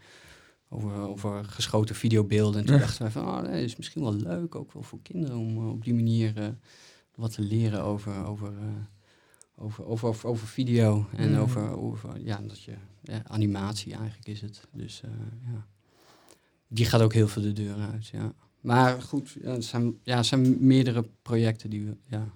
over, 0.70 0.94
over 0.94 1.46
geschoten 1.46 1.96
videobeelden. 1.96 2.60
En 2.60 2.66
toen 2.66 2.80
dachten 2.80 3.02
wij 3.02 3.12
van, 3.12 3.28
oh, 3.28 3.44
dat 3.44 3.54
is 3.54 3.76
misschien 3.76 4.02
wel 4.02 4.14
leuk, 4.14 4.56
ook 4.56 4.74
wel 4.74 4.84
voor 4.84 5.02
kinderen, 5.02 5.38
om 5.38 5.58
uh, 5.58 5.70
op 5.70 5.84
die 5.84 5.94
manier 5.94 6.38
uh, 6.38 6.48
wat 7.16 7.34
te 7.34 7.42
leren 7.42 7.84
over, 7.84 8.26
over, 8.26 8.52
uh, 8.52 8.68
over, 9.56 9.86
over, 9.86 10.08
over, 10.08 10.30
over, 10.30 10.48
video 10.48 11.08
en 11.16 11.32
mm. 11.32 11.38
over, 11.38 11.78
over, 11.78 12.20
ja, 12.20 12.42
dat 12.48 12.62
je, 12.62 12.74
ja, 13.02 13.22
animatie 13.28 13.94
eigenlijk 13.94 14.28
is 14.28 14.42
het. 14.42 14.68
Dus 14.72 15.02
ja, 15.46 15.66
die 16.68 16.86
gaat 16.86 17.02
ook 17.02 17.14
heel 17.14 17.28
veel 17.28 17.42
de 17.42 17.54
deur 17.54 17.76
uit, 17.76 18.08
ja. 18.08 18.34
Maar 18.62 19.02
goed, 19.02 19.38
ja, 19.42 19.52
het 19.52 19.66
zijn, 19.66 20.00
ja, 20.04 20.24
zijn 20.24 20.66
meerdere 20.66 21.10
projecten 21.22 21.70
die 21.70 21.86
we, 21.86 21.98
ja, 22.06 22.30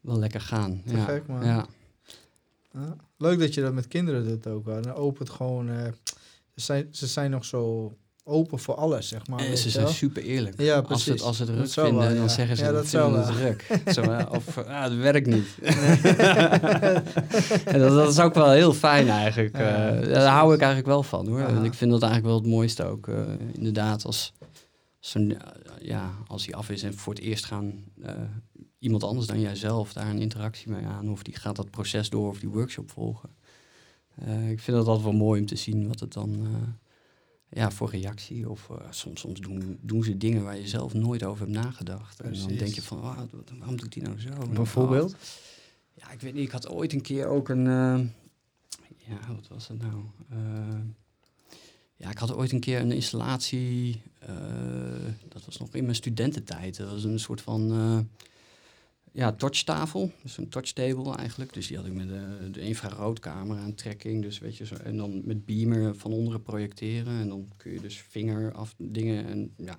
wel 0.00 0.18
lekker 0.18 0.40
gaan. 0.40 0.82
ja, 0.84 1.22
man. 1.26 1.44
Ja. 1.44 1.66
Leuk 3.16 3.38
dat 3.38 3.54
je 3.54 3.60
dat 3.60 3.72
met 3.72 3.88
kinderen 3.88 4.24
doet 4.24 4.46
ook. 4.46 4.64
Dan 4.64 4.92
opent 4.92 5.30
gewoon 5.30 5.94
zijn, 6.54 6.88
ze 6.90 7.06
zijn 7.06 7.30
nog 7.30 7.44
zo 7.44 7.92
open 8.24 8.58
voor 8.58 8.74
alles, 8.74 9.08
zeg 9.08 9.26
maar. 9.26 9.38
En 9.38 9.58
ze 9.58 9.70
zijn 9.70 9.88
super 9.88 10.22
eerlijk. 10.22 10.60
Ja, 10.60 10.78
Als 10.78 11.04
ze 11.04 11.10
het, 11.10 11.20
als 11.20 11.38
het 11.38 11.48
druk 11.48 11.68
vinden, 11.68 11.94
wel, 11.94 12.08
ja. 12.10 12.14
dan 12.14 12.30
zeggen 12.30 12.56
ze 12.56 12.64
ja, 12.64 12.72
dat 12.72 12.92
het 12.92 13.26
druk. 13.26 13.66
of, 14.36 14.58
ah, 14.68 14.82
het 14.82 14.96
werkt 14.96 15.26
niet. 15.26 15.46
en 17.64 17.78
dat, 17.78 17.92
dat, 17.92 18.10
is 18.10 18.18
ook 18.18 18.34
wel 18.34 18.50
heel 18.50 18.72
fijn 18.72 19.08
eigenlijk. 19.08 19.56
Ja, 19.56 19.94
uh, 19.94 20.12
daar 20.12 20.32
hou 20.32 20.54
ik 20.54 20.60
eigenlijk 20.60 20.88
wel 20.88 21.02
van, 21.02 21.28
hoor. 21.28 21.40
En 21.40 21.64
ik 21.64 21.74
vind 21.74 21.90
dat 21.90 22.02
eigenlijk 22.02 22.32
wel 22.32 22.42
het 22.42 22.50
mooiste 22.50 22.84
ook. 22.84 23.06
Uh, 23.06 23.16
inderdaad, 23.52 24.04
als, 24.04 24.32
als, 25.00 25.14
een, 25.14 25.36
ja, 25.80 26.10
als 26.26 26.46
hij 26.46 26.54
af 26.54 26.70
is 26.70 26.82
en 26.82 26.94
voor 26.94 27.14
het 27.14 27.22
eerst 27.22 27.44
gaan... 27.44 27.84
Iemand 28.78 29.04
anders 29.04 29.26
dan 29.26 29.40
jijzelf 29.40 29.92
daar 29.92 30.08
een 30.08 30.18
interactie 30.18 30.70
mee 30.70 30.84
aan... 30.84 31.10
of 31.10 31.22
die 31.22 31.36
gaat 31.36 31.56
dat 31.56 31.70
proces 31.70 32.10
door 32.10 32.28
of 32.28 32.38
die 32.38 32.48
workshop 32.48 32.90
volgen. 32.90 33.30
Uh, 34.22 34.50
ik 34.50 34.60
vind 34.60 34.76
het 34.76 34.86
altijd 34.86 35.04
wel 35.04 35.12
mooi 35.12 35.40
om 35.40 35.46
te 35.46 35.56
zien 35.56 35.88
wat 35.88 36.00
het 36.00 36.12
dan 36.12 36.30
uh, 36.30 36.48
ja, 37.48 37.70
voor 37.70 37.90
reactie. 37.90 38.50
Of 38.50 38.68
uh, 38.70 38.76
soms, 38.90 39.20
soms 39.20 39.40
doen, 39.40 39.78
doen 39.80 40.04
ze 40.04 40.16
dingen 40.16 40.44
waar 40.44 40.58
je 40.58 40.68
zelf 40.68 40.94
nooit 40.94 41.24
over 41.24 41.46
hebt 41.46 41.58
nagedacht. 41.58 42.20
En 42.20 42.32
dan 42.32 42.56
denk 42.56 42.74
je 42.74 42.82
van, 42.82 43.00
waarom 43.00 43.76
doet 43.76 43.94
hij 43.94 44.02
nou 44.02 44.20
zo? 44.20 44.30
Bijvoorbeeld? 44.52 45.16
Ja, 45.92 46.10
ik 46.10 46.20
weet 46.20 46.34
niet. 46.34 46.44
Ik 46.44 46.50
had 46.50 46.68
ooit 46.68 46.92
een 46.92 47.00
keer 47.00 47.26
ook 47.26 47.48
een... 47.48 47.64
ja, 48.96 49.18
wat 49.34 49.48
was 49.48 49.66
dat 49.66 49.76
nou? 49.78 50.04
ja, 51.96 52.10
ik 52.10 52.18
had 52.18 52.34
ooit 52.34 52.52
een 52.52 52.60
keer 52.60 52.80
een 52.80 52.92
installatie... 52.92 54.02
dat 55.28 55.44
was 55.44 55.58
nog 55.58 55.68
in 55.74 55.84
mijn 55.84 55.96
studententijd. 55.96 56.76
Dat 56.76 56.90
was 56.90 57.04
een 57.04 57.20
soort 57.20 57.40
van 57.40 57.70
ja, 59.14 59.32
touchtafel. 59.32 60.12
Dus 60.22 60.38
een 60.38 60.48
touchtable 60.48 61.16
eigenlijk. 61.16 61.52
Dus 61.52 61.66
die 61.66 61.76
had 61.76 61.86
ik 61.86 61.92
met 61.92 62.08
de, 62.08 62.50
de 62.50 62.60
infraroodcamera 62.60 63.60
aan 63.60 63.74
trekking. 63.74 64.22
Dus 64.22 64.38
weet 64.38 64.56
je, 64.56 64.66
zo, 64.66 64.74
en 64.74 64.96
dan 64.96 65.22
met 65.24 65.44
beamer 65.44 65.94
van 65.94 66.12
onderen 66.12 66.42
projecteren. 66.42 67.20
En 67.20 67.28
dan 67.28 67.48
kun 67.56 67.72
je 67.72 67.80
dus 67.80 68.04
vinger 68.08 68.52
af 68.52 68.74
dingen. 68.78 69.26
En, 69.26 69.54
ja. 69.56 69.78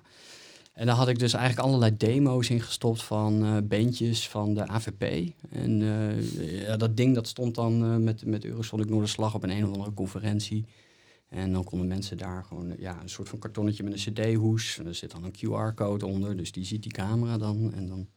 en 0.72 0.86
daar 0.86 0.94
had 0.94 1.08
ik 1.08 1.18
dus 1.18 1.32
eigenlijk 1.32 1.66
allerlei 1.66 1.96
demo's 1.96 2.50
in 2.50 2.60
gestopt 2.60 3.02
van 3.02 3.44
uh, 3.44 3.56
bandjes 3.64 4.28
van 4.28 4.54
de 4.54 4.66
AVP. 4.66 5.32
En 5.50 5.80
uh, 5.80 6.66
ja, 6.66 6.76
dat 6.76 6.96
ding 6.96 7.14
dat 7.14 7.28
stond 7.28 7.54
dan 7.54 7.84
uh, 7.84 7.96
met, 7.96 8.24
met 8.24 8.44
Eurosonic 8.44 8.88
Noorderslag 8.88 9.34
op 9.34 9.42
een 9.42 9.50
een 9.50 9.64
of 9.64 9.72
andere 9.72 9.94
conferentie. 9.94 10.64
En 11.28 11.52
dan 11.52 11.64
konden 11.64 11.88
mensen 11.88 12.16
daar 12.16 12.44
gewoon 12.44 12.74
ja, 12.78 13.02
een 13.02 13.08
soort 13.08 13.28
van 13.28 13.38
kartonnetje 13.38 13.82
met 13.82 13.92
een 13.92 14.12
cd-hoes. 14.12 14.78
En 14.78 14.86
er 14.86 14.94
zit 14.94 15.10
dan 15.10 15.24
een 15.24 15.34
QR-code 15.36 16.06
onder, 16.06 16.36
dus 16.36 16.52
die 16.52 16.64
ziet 16.64 16.82
die 16.82 16.92
camera 16.92 17.38
dan. 17.38 17.72
En 17.72 17.86
dan 17.86 18.08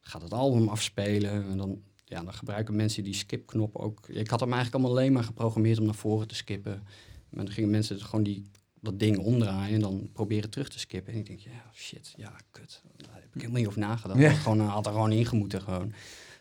gaat 0.00 0.22
het 0.22 0.32
album 0.32 0.68
afspelen. 0.68 1.50
En 1.50 1.56
dan, 1.56 1.82
ja, 2.04 2.22
dan 2.22 2.34
gebruiken 2.34 2.76
mensen 2.76 3.04
die 3.04 3.14
skipknop 3.14 3.76
ook. 3.76 4.08
Ik 4.08 4.30
had 4.30 4.40
hem 4.40 4.52
eigenlijk 4.52 4.74
allemaal 4.74 4.98
alleen 4.98 5.12
maar 5.12 5.24
geprogrammeerd 5.24 5.78
om 5.78 5.84
naar 5.84 5.94
voren 5.94 6.28
te 6.28 6.34
skippen. 6.34 6.82
Maar 7.28 7.44
dan 7.44 7.54
gingen 7.54 7.70
mensen 7.70 8.00
gewoon 8.00 8.24
die, 8.24 8.50
dat 8.80 8.98
ding 8.98 9.18
omdraaien 9.18 9.74
en 9.74 9.80
dan 9.80 10.10
proberen 10.12 10.50
terug 10.50 10.68
te 10.68 10.78
skippen. 10.78 11.12
En 11.12 11.18
ik 11.18 11.26
denk, 11.26 11.40
ja, 11.40 11.70
shit, 11.74 12.14
ja, 12.16 12.36
kut. 12.50 12.82
Daar 12.96 13.14
heb 13.14 13.34
ik 13.34 13.40
helemaal 13.40 13.58
niet 13.58 13.66
over 13.66 13.80
nagedacht. 13.80 14.20
Ja. 14.20 14.32
Gewoon, 14.32 14.60
had 14.60 14.86
er 14.86 14.92
gewoon 14.92 15.12
ingemoeten 15.12 15.62
gewoon. 15.62 15.92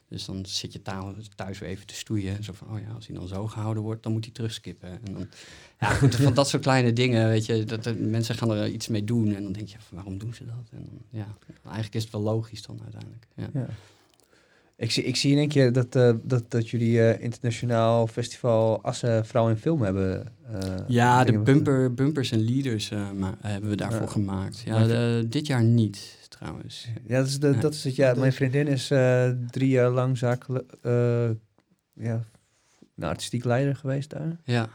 Dus 0.09 0.25
dan 0.25 0.45
zit 0.45 0.73
je 0.73 0.81
thuis 1.35 1.59
weer 1.59 1.69
even 1.69 1.85
te 1.85 1.93
stoeien. 1.93 2.43
Zo 2.43 2.53
van, 2.53 2.67
oh 2.69 2.79
ja, 2.79 2.91
als 2.93 3.07
hij 3.07 3.15
dan 3.15 3.27
zo 3.27 3.47
gehouden 3.47 3.83
wordt, 3.83 4.03
dan 4.03 4.11
moet 4.11 4.23
hij 4.23 4.33
terugskippen. 4.33 4.89
En 4.89 5.13
dan, 5.13 5.27
ja, 5.79 5.87
goed, 5.87 6.15
van 6.15 6.33
dat 6.33 6.49
soort 6.49 6.63
kleine 6.63 6.93
dingen, 6.93 7.27
weet 7.27 7.45
je. 7.45 7.63
Dat, 7.63 7.97
mensen 7.97 8.35
gaan 8.35 8.51
er 8.51 8.67
iets 8.67 8.87
mee 8.87 9.03
doen. 9.03 9.35
En 9.35 9.43
dan 9.43 9.51
denk 9.51 9.67
je, 9.67 9.77
van, 9.79 9.95
waarom 9.97 10.17
doen 10.17 10.33
ze 10.33 10.45
dat? 10.45 10.69
En 10.71 10.85
dan, 10.85 11.01
ja, 11.09 11.37
eigenlijk 11.63 11.95
is 11.95 12.03
het 12.03 12.11
wel 12.11 12.21
logisch 12.21 12.61
dan 12.61 12.79
uiteindelijk. 12.83 13.27
Ja. 13.35 13.67
Ik, 14.79 14.91
zie, 14.91 15.03
ik 15.03 15.15
zie 15.15 15.31
in 15.31 15.37
één 15.37 15.47
keer 15.47 15.71
dat, 15.71 15.95
uh, 15.95 16.11
dat, 16.23 16.51
dat 16.51 16.69
jullie 16.69 16.91
uh, 16.91 17.21
internationaal 17.21 18.07
festival 18.07 18.83
Assen 18.83 19.25
Vrouw 19.25 19.49
in 19.49 19.55
Film 19.55 19.81
hebben. 19.81 20.27
Uh, 20.51 20.59
ja, 20.87 21.23
de 21.23 21.39
bumper, 21.39 21.93
bumpers 21.93 22.31
en 22.31 22.39
leaders 22.39 22.89
hebben 23.39 23.69
we 23.69 23.75
daarvoor 23.75 24.07
gemaakt. 24.07 24.59
Ja, 24.59 25.21
dit 25.21 25.47
jaar 25.47 25.63
niet 25.63 26.27
trouwens. 26.29 26.87
Ja, 27.07 27.17
dat 27.17 27.27
is, 27.27 27.39
de, 27.39 27.57
dat 27.57 27.73
is 27.73 27.83
het. 27.83 27.95
Ja, 27.95 28.13
mijn 28.13 28.33
vriendin 28.33 28.67
is 28.67 28.87
drie 29.51 29.69
jaar 29.69 29.89
lang 29.89 30.17
zakelijk, 30.17 30.73
ja, 31.93 32.23
nou, 32.95 33.11
artistiek 33.11 33.43
leider 33.43 33.75
geweest 33.75 34.09
daar. 34.09 34.39
Ja. 34.43 34.69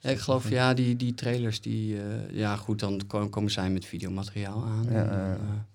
ik 0.00 0.18
geloof, 0.18 0.48
ja, 0.48 0.74
die, 0.74 0.96
die 0.96 1.14
trailers, 1.14 1.60
die, 1.60 1.96
ja 2.30 2.56
goed, 2.56 2.78
dan 2.78 3.00
komen 3.30 3.50
zij 3.50 3.70
met 3.70 3.84
videomateriaal 3.84 4.64
aan. 4.64 4.86
Ja, 4.90 5.10
en, 5.10 5.66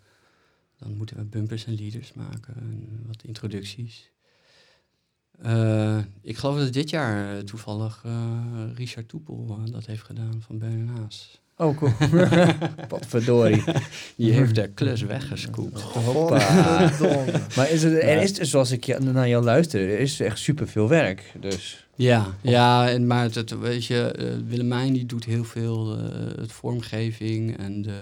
dan 0.77 0.97
moeten 0.97 1.17
we 1.17 1.23
bumpers 1.23 1.65
en 1.65 1.75
leaders 1.75 2.13
maken 2.13 2.55
en 2.55 3.03
wat 3.05 3.23
introducties. 3.23 4.11
Uh, 5.45 5.99
ik 6.21 6.37
geloof 6.37 6.57
dat 6.57 6.73
dit 6.73 6.89
jaar 6.89 7.43
toevallig 7.43 8.05
Richard 8.75 9.07
Toepel 9.07 9.59
dat 9.71 9.85
heeft 9.85 10.03
gedaan 10.03 10.41
van 10.41 10.57
BNA's. 10.57 11.39
Oh, 11.57 11.77
cool. 11.77 11.91
Wat 12.89 13.05
verdorie. 13.07 13.63
Je 14.15 14.31
heeft 14.31 14.55
de 14.55 14.67
klus 14.67 15.01
weggescoopt. 15.01 15.81
Hoppa. 15.81 16.91
maar 17.55 17.71
is 17.71 17.83
het, 17.83 17.93
er 17.93 18.21
is 18.21 18.33
dus, 18.33 18.49
zoals 18.49 18.71
ik 18.71 18.99
naar 18.99 19.27
jou 19.27 19.43
luister, 19.43 19.81
er 19.81 19.99
is 19.99 20.19
echt 20.19 20.39
super 20.39 20.67
veel 20.67 20.87
werk. 20.87 21.31
Dus. 21.39 21.87
Ja, 21.95 22.35
ja 22.41 22.89
en, 22.89 23.07
maar 23.07 23.23
het, 23.23 23.59
weet 23.59 23.85
je, 23.85 24.15
uh, 24.19 24.49
Willemijn 24.49 24.93
die 24.93 25.05
doet 25.05 25.25
heel 25.25 25.43
veel 25.43 25.97
uh, 25.97 26.03
het 26.37 26.51
vormgeving 26.51 27.57
en 27.57 27.81
de 27.81 27.99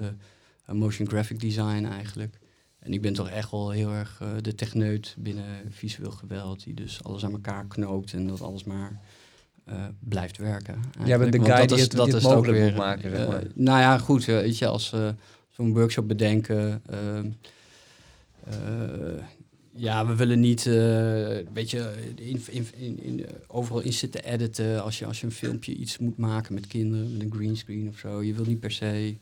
uh, 0.69 0.75
motion 0.75 1.07
graphic 1.07 1.39
design 1.39 1.85
eigenlijk. 1.91 2.39
En 2.83 2.93
ik 2.93 3.01
ben 3.01 3.13
toch 3.13 3.29
echt 3.29 3.51
wel 3.51 3.69
heel 3.69 3.91
erg 3.91 4.21
de 4.41 4.55
techneut 4.55 5.15
binnen 5.17 5.45
visueel 5.69 6.11
geweld, 6.11 6.63
die 6.63 6.73
dus 6.73 7.03
alles 7.03 7.25
aan 7.25 7.31
elkaar 7.31 7.65
knoopt 7.67 8.13
en 8.13 8.27
dat 8.27 8.41
alles 8.41 8.63
maar 8.63 8.99
uh, 9.69 9.75
blijft 9.99 10.37
werken. 10.37 10.79
Jij 11.05 11.17
bent 11.17 11.31
de 11.31 11.43
guy 11.43 11.65
die 11.65 11.77
het, 11.77 11.91
dat 11.91 12.11
dit 12.11 12.21
mogelijk 12.21 12.57
weer, 12.57 12.65
moet 12.65 12.75
maken. 12.75 13.11
Zeg 13.11 13.27
maar. 13.27 13.43
Uh, 13.43 13.49
nou 13.53 13.79
ja, 13.79 13.97
goed. 13.97 14.25
Weet 14.25 14.57
je, 14.57 14.67
als 14.67 14.89
we 14.89 15.15
zo'n 15.49 15.73
workshop 15.73 16.07
bedenken... 16.07 16.81
Ja, 19.75 20.07
we 20.07 20.15
willen 20.15 20.39
niet 20.39 20.63
weet 21.53 21.71
je, 21.71 21.93
in, 22.15 22.41
in, 22.77 23.03
in, 23.03 23.25
overal 23.47 23.81
in 23.81 23.93
zitten 23.93 24.23
editen. 24.23 24.83
Als 24.83 24.99
je, 24.99 25.05
als 25.05 25.19
je 25.19 25.25
een 25.25 25.31
filmpje 25.31 25.73
iets 25.73 25.97
moet 25.97 26.17
maken 26.17 26.53
met 26.53 26.67
kinderen, 26.67 27.11
met 27.11 27.21
een 27.21 27.33
greenscreen 27.33 27.87
of 27.87 27.97
zo. 27.97 28.23
Je 28.23 28.33
wil 28.33 28.45
niet 28.45 28.59
per 28.59 28.71
se 28.71 29.15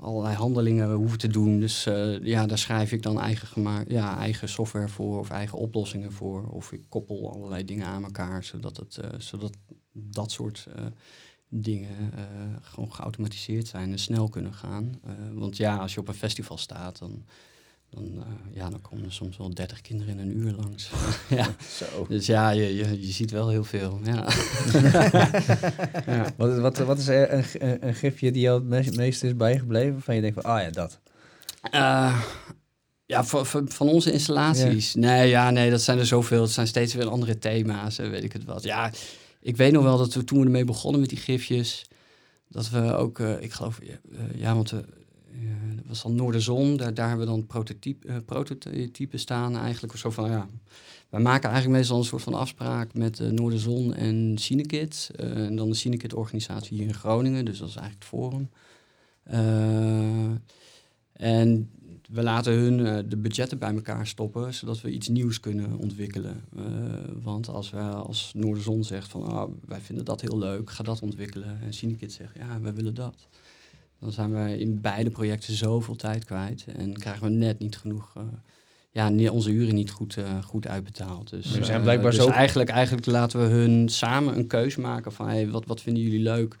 allerlei 0.00 0.34
handelingen 0.34 0.92
hoeven 0.92 1.18
te 1.18 1.28
doen. 1.28 1.60
Dus 1.60 1.86
uh, 1.86 2.24
ja, 2.24 2.46
daar 2.46 2.58
schrijf 2.58 2.92
ik 2.92 3.02
dan 3.02 3.20
eigen, 3.20 3.84
ja, 3.88 4.18
eigen 4.18 4.48
software 4.48 4.88
voor 4.88 5.18
of 5.18 5.30
eigen 5.30 5.58
oplossingen 5.58 6.12
voor. 6.12 6.48
Of 6.48 6.72
ik 6.72 6.82
koppel 6.88 7.32
allerlei 7.34 7.64
dingen 7.64 7.86
aan 7.86 8.04
elkaar, 8.04 8.44
zodat, 8.44 8.76
het, 8.76 8.98
uh, 9.04 9.10
zodat 9.18 9.56
dat 9.92 10.30
soort 10.30 10.66
uh, 10.68 10.84
dingen 11.48 12.12
gewoon 12.60 12.92
geautomatiseerd 12.92 13.66
zijn 13.66 13.90
en 13.90 13.98
snel 13.98 14.28
kunnen 14.28 14.54
gaan. 14.54 15.00
want 15.32 15.56
ja, 15.56 15.76
als 15.76 15.94
je 15.94 16.00
op 16.00 16.08
een 16.08 16.14
festival 16.14 16.56
staat, 16.58 16.98
dan 16.98 17.24
dan, 17.90 18.04
uh, 18.04 18.22
ja, 18.54 18.70
dan 18.70 18.80
komen 18.80 19.04
er 19.04 19.12
soms 19.12 19.36
wel 19.36 19.54
30 19.54 19.80
kinderen 19.80 20.18
in 20.18 20.28
een 20.28 20.36
uur 20.36 20.52
langs. 20.52 20.90
ja. 21.28 21.46
Zo. 21.68 22.06
Dus 22.08 22.26
ja, 22.26 22.50
je, 22.50 22.76
je, 22.76 23.06
je, 23.06 23.12
ziet 23.12 23.30
wel 23.30 23.48
heel 23.48 23.64
veel. 23.64 24.00
Ja. 24.04 24.14
ja. 26.06 26.32
Wat, 26.36 26.58
wat, 26.58 26.78
wat 26.78 26.98
is 26.98 27.06
een, 27.06 27.34
een, 27.34 27.86
een 27.86 27.94
gifje 27.94 28.30
die 28.30 28.42
jou 28.42 28.74
het 28.74 28.96
meest 28.96 29.22
is 29.22 29.36
bijgebleven? 29.36 30.00
Van 30.00 30.14
je 30.14 30.20
denkt 30.20 30.40
van, 30.42 30.50
ah 30.52 30.62
ja, 30.62 30.70
dat. 30.70 31.00
Uh, 31.74 32.22
ja, 33.06 33.24
van, 33.24 33.68
van 33.68 33.88
onze 33.88 34.12
installaties. 34.12 34.94
Nee, 34.94 35.28
ja, 35.28 35.50
nee, 35.50 35.70
dat 35.70 35.82
zijn 35.82 35.98
er 35.98 36.06
zoveel. 36.06 36.42
Het 36.42 36.50
zijn 36.50 36.66
steeds 36.66 36.94
weer 36.94 37.08
andere 37.08 37.38
thema's, 37.38 37.96
weet 37.96 38.24
ik 38.24 38.32
het 38.32 38.44
wat. 38.44 38.62
Ja, 38.62 38.92
ik 39.40 39.56
weet 39.56 39.72
nog 39.72 39.82
wel 39.82 39.98
dat 39.98 40.14
we 40.14 40.24
toen 40.24 40.38
we 40.38 40.44
ermee 40.44 40.64
begonnen 40.64 41.00
met 41.00 41.10
die 41.10 41.18
gifjes, 41.18 41.84
dat 42.48 42.70
we 42.70 42.94
ook, 42.94 43.18
uh, 43.18 43.42
ik 43.42 43.52
geloof, 43.52 43.78
ja, 44.34 44.54
want 44.54 44.70
we 44.70 44.84
dat 45.76 45.86
was 45.86 46.02
dan 46.02 46.14
Noorderzon. 46.14 46.76
Daar, 46.76 46.94
daar 46.94 47.08
hebben 47.08 47.26
we 47.26 47.32
dan 47.32 47.46
prototype, 47.46 48.08
uh, 48.08 48.16
prototypen 48.24 49.18
staan 49.18 49.56
eigenlijk. 49.56 49.96
Zo 49.96 50.10
van, 50.10 50.30
ja, 50.30 50.48
wij 51.08 51.20
maken 51.20 51.48
eigenlijk 51.50 51.78
meestal 51.78 51.98
een 51.98 52.04
soort 52.04 52.22
van 52.22 52.34
afspraak 52.34 52.94
met 52.94 53.20
uh, 53.20 53.30
Noorderzon 53.30 53.94
en 53.94 54.38
Cinekit. 54.38 55.10
en 55.16 55.56
dan 55.56 55.68
de 55.68 55.74
Cinekit 55.74 56.14
organisatie 56.14 56.76
hier 56.76 56.86
in 56.86 56.94
Groningen. 56.94 57.44
Dus 57.44 57.58
dat 57.58 57.68
is 57.68 57.76
eigenlijk 57.76 58.04
het 58.04 58.18
forum. 58.18 58.50
en 61.12 61.70
we 62.10 62.22
laten 62.22 62.52
hun 62.52 63.08
de 63.08 63.16
budgetten 63.16 63.58
bij 63.58 63.74
elkaar 63.74 64.06
stoppen, 64.06 64.54
zodat 64.54 64.80
we 64.80 64.90
iets 64.90 65.08
nieuws 65.08 65.40
kunnen 65.40 65.76
ontwikkelen. 65.76 66.44
want 67.22 67.48
als 67.48 67.70
we 67.70 67.78
als 67.78 68.32
Noorderzon 68.34 68.84
zegt 68.84 69.08
van 69.08 69.22
oh, 69.22 69.52
wij 69.66 69.80
vinden 69.80 70.04
dat 70.04 70.20
heel 70.20 70.38
leuk, 70.38 70.70
ga 70.70 70.82
dat 70.82 71.02
ontwikkelen. 71.02 71.60
En 71.62 71.72
Cinekit 71.72 72.12
zegt 72.12 72.34
ja, 72.34 72.60
wij 72.60 72.74
willen 72.74 72.94
dat 72.94 73.28
dan 74.00 74.12
zijn 74.12 74.32
we 74.32 74.58
in 74.58 74.80
beide 74.80 75.10
projecten 75.10 75.54
zoveel 75.54 75.96
tijd 75.96 76.24
kwijt. 76.24 76.64
En 76.76 76.92
krijgen 76.92 77.22
we 77.22 77.30
net 77.30 77.58
niet 77.58 77.76
genoeg, 77.76 78.14
uh, 78.16 78.22
ja, 78.90 79.30
onze 79.30 79.50
uren 79.50 79.74
niet 79.74 79.90
goed, 79.90 80.16
uh, 80.16 80.42
goed 80.42 80.66
uitbetaald. 80.66 81.30
Dus, 81.30 81.50
we 81.50 81.64
zijn 81.64 81.82
blijkbaar 81.82 82.12
uh, 82.12 82.18
dus 82.18 82.26
zo... 82.26 82.32
eigenlijk, 82.32 82.70
eigenlijk 82.70 83.06
laten 83.06 83.40
we 83.40 83.46
hun 83.46 83.88
samen 83.88 84.36
een 84.36 84.46
keuze 84.46 84.80
maken 84.80 85.12
van 85.12 85.28
hey, 85.28 85.48
wat, 85.48 85.66
wat 85.66 85.80
vinden 85.80 86.02
jullie 86.02 86.22
leuk, 86.22 86.56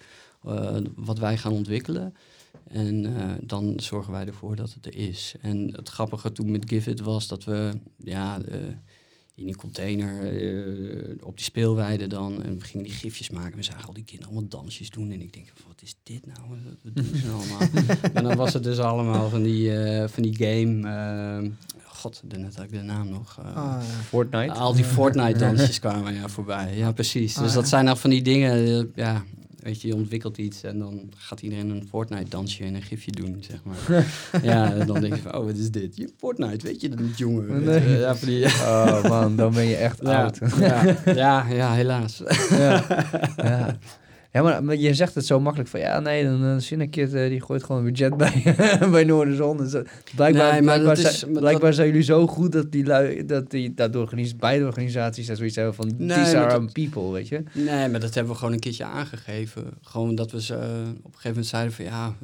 wat 0.94 1.18
wij 1.18 1.36
gaan 1.36 1.52
ontwikkelen. 1.52 2.14
En 2.68 3.14
dan 3.42 3.74
zorgen 3.76 4.12
wij 4.12 4.26
ervoor 4.26 4.56
dat 4.56 4.74
het 4.74 4.86
er 4.86 4.96
is. 4.96 5.34
En 5.40 5.72
het 5.76 5.88
grappige 5.88 6.32
toen 6.32 6.50
met 6.50 6.68
Give 6.68 6.94
was 7.02 7.28
dat 7.28 7.44
we 7.44 7.70
ja, 7.96 8.38
in 9.40 9.46
die 9.46 9.56
container 9.56 10.42
uh, 10.42 11.14
op 11.22 11.36
die 11.36 11.44
speelweide 11.44 12.06
dan. 12.06 12.42
En 12.42 12.58
we 12.58 12.64
gingen 12.64 12.86
die 12.86 12.94
gifjes 12.94 13.30
maken. 13.30 13.56
We 13.56 13.62
zagen 13.62 13.86
al 13.86 13.92
die 13.92 14.04
kinderen 14.04 14.32
allemaal 14.32 14.50
dansjes 14.50 14.90
doen. 14.90 15.10
En 15.10 15.20
ik 15.20 15.32
denk, 15.32 15.52
wat 15.66 15.82
is 15.82 15.96
dit 16.02 16.26
nou? 16.26 16.38
Wat 16.82 16.94
doen 16.94 17.14
ze 17.14 17.30
allemaal? 17.38 17.60
en 18.12 18.24
dan 18.24 18.36
was 18.36 18.52
het 18.52 18.62
dus 18.62 18.78
allemaal 18.78 19.28
van 19.28 19.42
die, 19.42 19.70
uh, 19.70 20.08
van 20.08 20.22
die 20.22 20.36
game... 20.36 20.88
Uh, 21.42 21.50
God, 21.84 22.22
net 22.28 22.56
had 22.56 22.64
ik 22.64 22.70
de 22.70 22.82
naam 22.82 23.08
nog. 23.08 23.38
Uh, 23.40 23.56
ah, 23.56 23.82
Fortnite. 23.82 24.52
Al 24.52 24.74
die 24.74 24.84
Fortnite-dansjes 24.84 25.78
kwamen 25.84 26.14
ja, 26.14 26.28
voorbij. 26.28 26.76
Ja, 26.76 26.92
precies. 26.92 27.36
Ah, 27.36 27.42
dus 27.42 27.52
dat 27.52 27.68
zijn 27.68 27.84
nou 27.84 27.98
van 27.98 28.10
die 28.10 28.22
dingen... 28.22 28.92
ja, 28.94 29.24
Weet 29.62 29.82
je, 29.82 29.88
je 29.88 29.94
ontwikkelt 29.94 30.38
iets 30.38 30.62
en 30.62 30.78
dan 30.78 31.10
gaat 31.16 31.40
iedereen 31.40 31.70
een 31.70 31.86
Fortnite-dansje 31.88 32.64
en 32.64 32.74
een 32.74 32.82
gifje 32.82 33.10
doen, 33.10 33.36
zeg 33.40 33.60
maar. 33.62 34.06
ja, 34.42 34.72
en 34.72 34.86
dan 34.86 35.00
denk 35.00 35.14
je 35.14 35.20
van, 35.20 35.34
oh, 35.34 35.44
wat 35.44 35.56
is 35.56 35.70
dit? 35.70 35.96
Je, 35.96 36.10
Fortnite, 36.18 36.66
weet 36.66 36.80
je 36.80 36.88
dat 36.88 36.98
niet, 36.98 37.18
jongen? 37.18 37.64
Nee. 37.64 37.88
Ja, 37.98 38.14
die, 38.14 38.44
oh 38.44 39.04
man, 39.04 39.36
dan 39.36 39.52
ben 39.52 39.66
je 39.66 39.76
echt 39.76 40.04
oud. 40.04 40.38
ja, 40.58 40.96
ja, 41.04 41.46
ja, 41.48 41.72
helaas. 41.72 42.22
ja. 42.50 42.84
ja. 44.32 44.60
Maar, 44.60 44.76
je 44.76 44.94
zegt 44.94 45.14
het 45.14 45.26
zo 45.26 45.40
makkelijk 45.40 45.70
van 45.70 45.80
ja, 45.80 46.00
nee, 46.00 46.24
dan 46.24 46.42
een 46.42 46.62
Cinekit 46.62 47.14
uh, 47.14 47.28
die 47.28 47.40
gooit 47.40 47.64
gewoon 47.64 47.84
een 47.84 47.92
budget 47.92 48.16
bij, 48.16 48.56
bij 48.90 49.04
Noorderzon. 49.04 49.56
Dus, 49.56 49.74
uh, 49.74 49.80
blijkbaar 50.14 50.52
nee, 50.52 50.62
blijkbaar, 50.62 50.98
is, 50.98 51.18
zijn, 51.18 51.32
blijkbaar 51.32 51.72
zijn 51.72 51.86
jullie 51.86 52.02
zo 52.02 52.26
goed 52.26 52.52
dat 52.52 52.72
die 52.72 52.84
lui, 52.84 53.26
dat 53.26 53.50
die 53.50 53.74
dat 53.74 53.96
organis 53.96 54.36
beide 54.36 54.64
organisaties 54.64 55.26
daar 55.26 55.36
zoiets 55.36 55.56
hebben 55.56 55.74
van 55.74 55.92
nee, 55.96 56.16
these 56.16 56.38
are 56.38 56.64
people, 56.72 57.10
weet 57.10 57.28
je? 57.28 57.42
Nee, 57.52 57.88
maar 57.88 58.00
dat 58.00 58.14
hebben 58.14 58.32
we 58.32 58.38
gewoon 58.38 58.54
een 58.54 58.60
keertje 58.60 58.84
aangegeven. 58.84 59.64
Gewoon 59.82 60.14
dat 60.14 60.30
we 60.30 60.42
ze 60.42 60.54
uh, 60.54 60.60
op 60.60 60.64
een 60.64 61.20
gegeven 61.20 61.28
moment 61.28 61.46
zeiden 61.46 61.72
van 61.72 61.84
ja, 61.84 62.16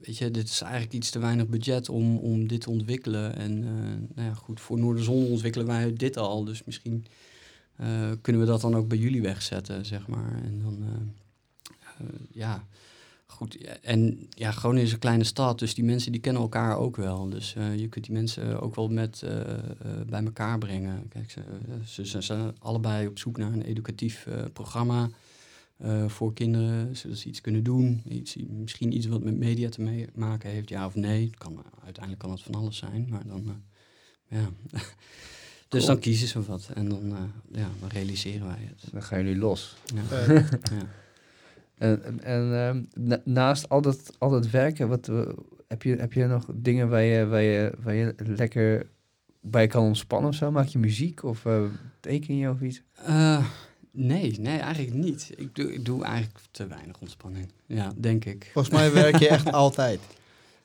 weet 0.00 0.18
je, 0.18 0.30
dit 0.30 0.48
is 0.48 0.60
eigenlijk 0.60 0.92
iets 0.92 1.10
te 1.10 1.18
weinig 1.18 1.46
budget 1.46 1.88
om, 1.88 2.16
om 2.16 2.48
dit 2.48 2.60
te 2.60 2.70
ontwikkelen. 2.70 3.36
En 3.36 3.60
nou 4.14 4.28
ja, 4.28 4.34
goed, 4.34 4.60
voor 4.60 4.78
Noorderzon 4.78 5.26
ontwikkelen 5.30 5.66
wij 5.66 5.92
dit 5.92 6.16
al, 6.16 6.44
dus 6.44 6.64
misschien 6.64 7.06
kunnen 8.20 8.42
we 8.42 8.48
dat 8.48 8.60
dan 8.60 8.76
ook 8.76 8.88
bij 8.88 8.98
jullie 8.98 9.22
wegzetten, 9.22 9.86
zeg 9.86 10.06
maar. 10.06 10.32
En 10.44 10.60
dan 10.62 10.78
eh, 10.82 11.25
ja, 12.32 12.66
goed. 13.26 13.56
En 13.82 14.28
ja, 14.30 14.50
Groningen 14.50 14.86
is 14.86 14.92
een 14.92 14.98
kleine 14.98 15.24
stad, 15.24 15.58
dus 15.58 15.74
die 15.74 15.84
mensen 15.84 16.12
die 16.12 16.20
kennen 16.20 16.42
elkaar 16.42 16.78
ook 16.78 16.96
wel. 16.96 17.28
Dus 17.28 17.54
uh, 17.58 17.76
je 17.76 17.88
kunt 17.88 18.04
die 18.04 18.14
mensen 18.14 18.60
ook 18.60 18.74
wel 18.74 18.88
met 18.88 19.22
uh, 19.24 19.30
uh, 19.30 19.44
bij 20.06 20.24
elkaar 20.24 20.58
brengen. 20.58 21.08
Kijk, 21.08 21.30
ze, 21.30 21.40
ze, 21.84 22.06
ze, 22.06 22.20
zijn 22.20 22.54
allebei 22.58 23.06
op 23.06 23.18
zoek 23.18 23.36
naar 23.36 23.52
een 23.52 23.62
educatief 23.62 24.26
programma 24.52 25.08
voor 26.06 26.32
kinderen, 26.32 26.96
zodat 26.96 27.18
ze 27.18 27.28
iets 27.28 27.40
kunnen 27.40 27.62
doen. 27.62 28.02
Iets, 28.08 28.36
misschien 28.36 28.96
iets 28.96 29.06
wat 29.06 29.22
met 29.22 29.36
media 29.36 29.68
te 29.68 30.06
maken 30.14 30.50
heeft, 30.50 30.68
ja 30.68 30.86
of 30.86 30.94
nee. 30.94 31.30
Kan, 31.38 31.62
uiteindelijk 31.84 32.22
kan 32.22 32.30
het 32.30 32.42
van 32.42 32.54
alles 32.54 32.76
zijn, 32.76 33.06
maar 33.10 33.26
dan, 33.26 33.62
ja. 34.28 34.48
Dus 35.68 35.84
dan 35.84 35.98
kiezen 35.98 36.28
ze 36.28 36.42
wat 36.42 36.70
en 36.74 36.88
dan, 36.88 37.32
ja, 37.52 37.70
dan 37.80 37.88
realiseren 37.88 38.46
wij 38.46 38.68
het. 38.68 38.92
Dan 38.92 39.02
gaan 39.02 39.24
jullie 39.24 39.38
los. 39.40 39.76
Ja. 39.94 40.32
ja. 40.78 40.88
En, 41.78 42.20
en 42.22 42.84
uh, 43.04 43.16
naast 43.24 43.68
al 43.68 43.80
dat, 43.82 44.12
al 44.18 44.30
dat 44.30 44.50
werken, 44.50 44.88
wat, 44.88 45.08
uh, 45.08 45.28
heb, 45.68 45.82
je, 45.82 45.96
heb 45.96 46.12
je 46.12 46.26
nog 46.26 46.46
dingen 46.54 46.88
waar 46.88 47.02
je, 47.02 47.26
waar, 47.26 47.42
je, 47.42 47.72
waar 47.82 47.94
je 47.94 48.14
lekker 48.16 48.86
bij 49.40 49.66
kan 49.66 49.82
ontspannen 49.82 50.28
of 50.28 50.36
zo? 50.36 50.50
Maak 50.50 50.66
je 50.66 50.78
muziek 50.78 51.22
of 51.22 51.44
uh, 51.44 51.62
teken 52.00 52.36
je 52.36 52.50
of 52.50 52.60
iets? 52.60 52.82
Eh, 53.04 53.46
nee, 53.90 54.40
nee, 54.40 54.58
eigenlijk 54.58 54.94
niet. 54.94 55.32
Ik 55.36 55.54
doe, 55.54 55.74
ik 55.74 55.84
doe 55.84 56.04
eigenlijk 56.04 56.38
te 56.50 56.66
weinig 56.66 57.00
ontspanning. 57.00 57.52
Ja, 57.66 57.92
denk 57.96 58.24
ik. 58.24 58.50
Volgens 58.52 58.74
mij 58.74 58.92
werk 58.92 59.16
je 59.16 59.28
echt 59.28 59.52
altijd 59.62 60.00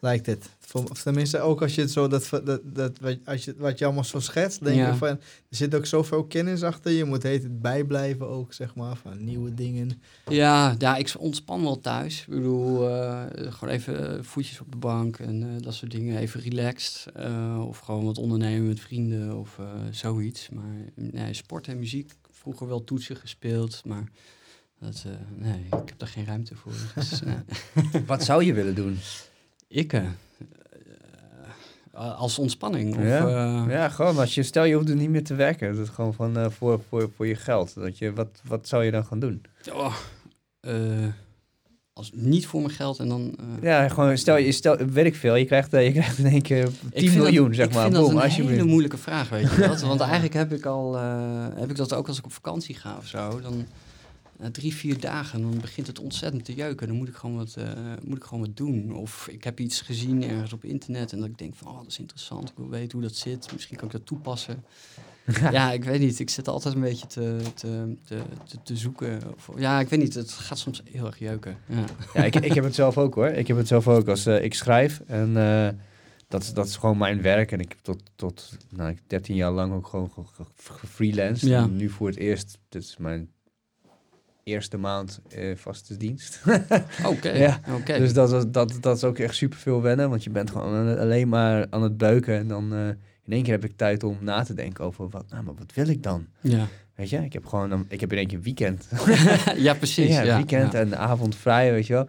lijkt 0.02 0.26
het. 0.26 0.50
Of 0.74 1.02
tenminste, 1.02 1.40
ook 1.40 1.62
als 1.62 1.76
je 1.76 1.82
het 1.82 1.92
zo, 1.92 2.08
dat, 2.08 2.30
dat, 2.44 2.62
dat, 2.64 3.00
als 3.26 3.46
je, 3.46 3.56
wat 3.58 3.80
je 3.80 3.86
allemaal 3.86 4.04
zo 4.04 4.20
schetst, 4.20 4.64
denk 4.64 4.88
je 4.88 4.96
van, 4.96 5.08
er 5.08 5.20
zit 5.50 5.76
ook 5.76 5.86
zoveel 5.86 6.24
kennis 6.24 6.64
achter. 6.64 6.92
Je 6.92 7.06
moet 7.06 7.24
het 7.24 7.62
bijblijven 7.62 8.28
ook, 8.28 8.54
zeg 8.54 8.76
maar, 8.76 8.96
van 8.96 9.24
nieuwe 9.24 9.54
dingen. 9.54 10.02
Ja, 10.28 10.76
ja 10.78 10.96
ik 10.96 11.14
ontspan 11.20 11.62
wel 11.62 11.80
thuis. 11.80 12.20
Ik 12.20 12.34
bedoel, 12.34 12.90
uh, 12.90 13.24
gewoon 13.36 13.74
even 13.74 14.26
voetjes 14.26 14.60
op 14.60 14.72
de 14.72 14.78
bank 14.78 15.20
en 15.20 15.42
uh, 15.42 15.48
dat 15.62 15.74
soort 15.74 15.92
dingen. 15.92 16.18
Even 16.18 16.42
relaxed. 16.42 17.06
Uh, 17.18 17.66
of 17.68 17.78
gewoon 17.78 18.06
wat 18.06 18.18
ondernemen 18.18 18.68
met 18.68 18.80
vrienden 18.80 19.38
of 19.38 19.60
zoiets. 19.92 20.50
Maar 20.50 20.76
nee, 20.96 21.34
sport 21.34 21.68
en 21.68 21.80
muziek, 21.80 22.14
vroeger 22.32 22.68
wel 22.68 22.84
toetsen 22.84 23.16
gespeeld, 23.16 23.82
maar... 23.86 24.04
Dat, 24.80 25.06
nee, 25.36 25.64
ik 25.66 25.90
heb 25.90 25.94
daar 25.98 26.08
geen 26.08 26.26
ruimte 26.26 26.56
voor. 26.56 26.72
Dus, 26.96 27.22
wat 28.06 28.24
zou 28.24 28.44
je 28.44 28.54
willen 28.54 28.76
doen? 28.76 28.98
Ik? 29.74 29.94
Uh, 29.94 30.02
als 32.20 32.40
ontspanning. 32.40 32.96
Of, 32.98 33.04
Ja. 33.04 33.28
eh, 33.66 33.72
Ja, 33.72 33.90
gewoon 33.90 34.18
als 34.18 34.36
je, 34.36 34.44
stel 34.44 34.64
je 34.64 34.76
hoeft 34.76 34.90
er 34.90 34.96
niet 34.96 35.10
meer 35.10 35.24
te 35.24 35.36
werken. 35.36 35.76
Dat 35.76 35.84
is 35.88 35.90
gewoon 35.94 36.14
van, 36.14 36.38
eh, 36.38 36.50
voor, 36.50 36.82
voor, 36.90 37.10
voor 37.16 37.28
je 37.28 37.36
geld. 37.36 37.74
Dat 37.76 37.98
je, 37.98 38.14
wat, 38.14 38.42
wat 38.44 38.68
zou 38.68 38.84
je 38.84 38.92
dan 38.92 39.06
gaan 39.06 39.20
doen? 39.20 39.42
oh, 39.74 39.96
eh, 40.60 40.74
als 41.94 42.12
niet 42.14 42.48
voor 42.48 42.62
mijn 42.62 42.74
geld 42.74 43.00
en 43.00 43.08
dan. 43.10 43.36
eh, 43.40 43.64
Ja, 43.64 43.88
gewoon 43.90 44.18
stel 44.18 44.38
je, 44.38 44.52
stel, 44.52 44.76
weet 44.78 45.06
ik 45.06 45.16
veel, 45.16 45.36
je 45.36 45.46
krijgt, 45.46 45.74
eh, 45.74 45.86
je 45.86 45.92
krijgt 45.92 46.18
in 46.18 46.26
één 46.26 46.42
keer 46.42 46.66
10 46.66 46.74
Ik 46.92 47.10
vind 47.10 47.24
miljoen, 47.24 47.48
dat, 47.48 47.56
zeg 47.56 47.66
ik 47.68 47.74
maar. 47.74 47.82
vind 47.84 47.94
Boom, 47.96 48.14
dat 48.16 48.24
een 48.24 48.30
hele 48.48 48.64
moeilijke 48.64 48.98
vraag, 48.98 49.30
weet 49.30 49.52
je 49.52 49.62
dat? 49.68 49.82
Want 49.82 50.00
eigenlijk 50.02 50.34
heb 50.34 50.54
ik 50.54 50.66
al, 50.66 50.96
eh, 50.98 51.48
heb 51.56 51.70
ik 51.70 51.76
dat 51.76 51.94
ook 51.94 52.08
als 52.08 52.18
ik 52.18 52.26
op 52.26 52.34
vakantie 52.34 52.76
ga 52.76 52.96
of 52.98 53.06
zo. 53.08 53.42
Dan 53.42 53.66
na 54.42 54.52
drie, 54.52 54.74
vier 54.76 55.00
dagen, 55.00 55.42
dan 55.42 55.60
begint 55.62 55.88
het 55.88 56.00
ontzettend 56.00 56.46
te 56.46 56.54
jeuken. 56.54 56.88
Dan 56.88 56.96
moet 56.96 57.08
ik 57.08 57.16
gewoon 57.16 57.36
wat, 57.36 57.56
eh, 57.56 57.66
moet 58.04 58.18
ik 58.18 58.24
gewoon 58.24 58.40
wat 58.46 58.58
doen. 58.58 58.96
Of 58.96 59.28
ik 59.28 59.44
heb 59.44 59.60
iets 59.60 59.82
gezien 59.82 60.24
ergens 60.24 60.54
op 60.54 60.64
internet 60.64 61.12
en 61.12 61.20
dat 61.20 61.28
ik 61.28 61.38
denk 61.38 61.56
van, 61.56 61.68
oh, 61.72 61.78
dat 61.78 61.88
is 61.88 62.00
interessant. 62.00 62.50
Ik 62.50 62.58
wil 62.58 62.70
weten 62.70 62.92
hoe 63.00 63.08
dat 63.08 63.16
zit. 63.18 63.52
Misschien 63.54 63.78
kan 63.78 63.86
ik 63.86 63.92
dat 63.94 64.06
toepassen. 64.06 64.64
ja, 65.52 65.72
ik 65.72 65.84
weet 65.84 66.00
niet. 66.00 66.20
Ik 66.20 66.30
zit 66.30 66.48
altijd 66.48 66.74
een 66.76 66.82
beetje 66.82 67.08
te, 67.08 67.38
te, 67.56 67.96
te, 68.06 68.22
te, 68.48 68.58
te 68.64 68.78
zoeken. 68.78 69.22
Of, 69.36 69.50
ja, 69.60 69.80
ik 69.80 69.90
weet 69.90 70.00
niet. 70.00 70.14
Het 70.14 70.32
gaat 70.32 70.58
soms 70.58 70.82
heel 70.92 71.06
erg 71.06 71.20
jeuken. 71.20 71.58
Ja. 71.68 71.86
Ja, 72.14 72.24
ik, 72.24 72.36
ik 72.36 72.54
heb 72.54 72.64
het 72.64 72.76
zelf 72.76 72.98
ook 72.98 73.16
hoor. 73.16 73.28
Ik 73.28 73.48
heb 73.48 73.58
het 73.58 73.68
zelf 73.68 73.88
ook 73.88 74.08
als 74.08 74.26
eh, 74.26 74.44
ik 74.44 74.54
schrijf. 74.54 75.02
En 75.08 75.38
eh, 75.38 75.70
dat, 76.28 76.42
is- 76.44 76.54
dat 76.54 76.68
is 76.68 76.76
gewoon 76.76 76.98
mijn 76.98 77.22
werk. 77.22 77.52
En 77.52 77.60
ik 77.60 77.70
heb 77.70 77.80
tot, 77.82 78.02
tot 78.16 78.58
nou, 78.70 78.90
ik 78.90 78.98
13 79.08 79.36
jaar 79.36 79.52
lang 79.52 79.74
ook 79.74 79.88
gewoon 79.88 80.10
ge- 80.12 80.26
ge- 80.34 80.74
gefreelanced. 80.74 81.50
Ja. 81.50 81.62
En 81.64 81.76
nu 81.76 81.90
voor 81.90 82.08
het 82.08 82.18
eerst, 82.18 82.58
dit 82.70 82.84
is 82.84 82.98
mijn 82.98 83.30
eerste 84.44 84.78
maand 84.78 85.22
eh, 85.30 85.56
vaste 85.56 85.98
dienst. 85.98 86.42
Oké, 87.06 87.30
Ja. 87.32 87.60
Dus 87.86 88.14
dat, 88.14 88.34
is- 88.34 88.44
dat, 88.48 88.78
dat 88.82 88.98
is 88.98 89.04
ook 89.04 89.18
echt 89.18 89.36
super 89.36 89.58
veel 89.60 89.82
wennen. 89.82 90.10
Want 90.10 90.24
je 90.24 90.30
bent 90.30 90.52
gewoon 90.52 90.98
alleen 90.98 91.30
maar 91.30 91.68
aan 91.70 91.84
het 91.84 91.98
beuken. 91.98 92.36
En 92.38 92.48
dan 92.48 92.74
eh, 92.74 92.88
in 93.24 93.34
één 93.34 93.44
keer 93.44 93.54
heb 93.54 93.64
ik 93.66 93.78
tijd 93.78 94.04
om 94.04 94.18
na 94.22 94.44
te 94.44 94.54
denken 94.54 94.84
over 94.86 95.10
wat, 95.10 95.26
nou, 95.30 95.44
maar 95.44 95.56
wat 95.56 95.74
wil 95.74 95.88
ik 95.88 96.04
dan? 96.04 96.28
Ja. 96.42 96.68
Weet 96.96 97.10
je, 97.10 97.18
ik 97.18 97.34
heb 97.34 97.46
gewoon 97.46 97.72
een, 97.72 97.86
ik 97.88 98.00
heb 98.00 98.12
in 98.12 98.18
één 98.18 98.28
keer 98.28 98.42
weekend. 98.42 98.88
ja, 99.56 99.74
precies. 99.74 100.08
ja, 100.10 100.22
Ja, 100.22 100.36
weekend 100.36 100.72
ja. 100.72 100.80
en 100.80 100.98
avond 100.98 101.36
vrij, 101.36 101.72
weet 101.72 101.88
je 101.88 101.94
wel. 101.94 102.06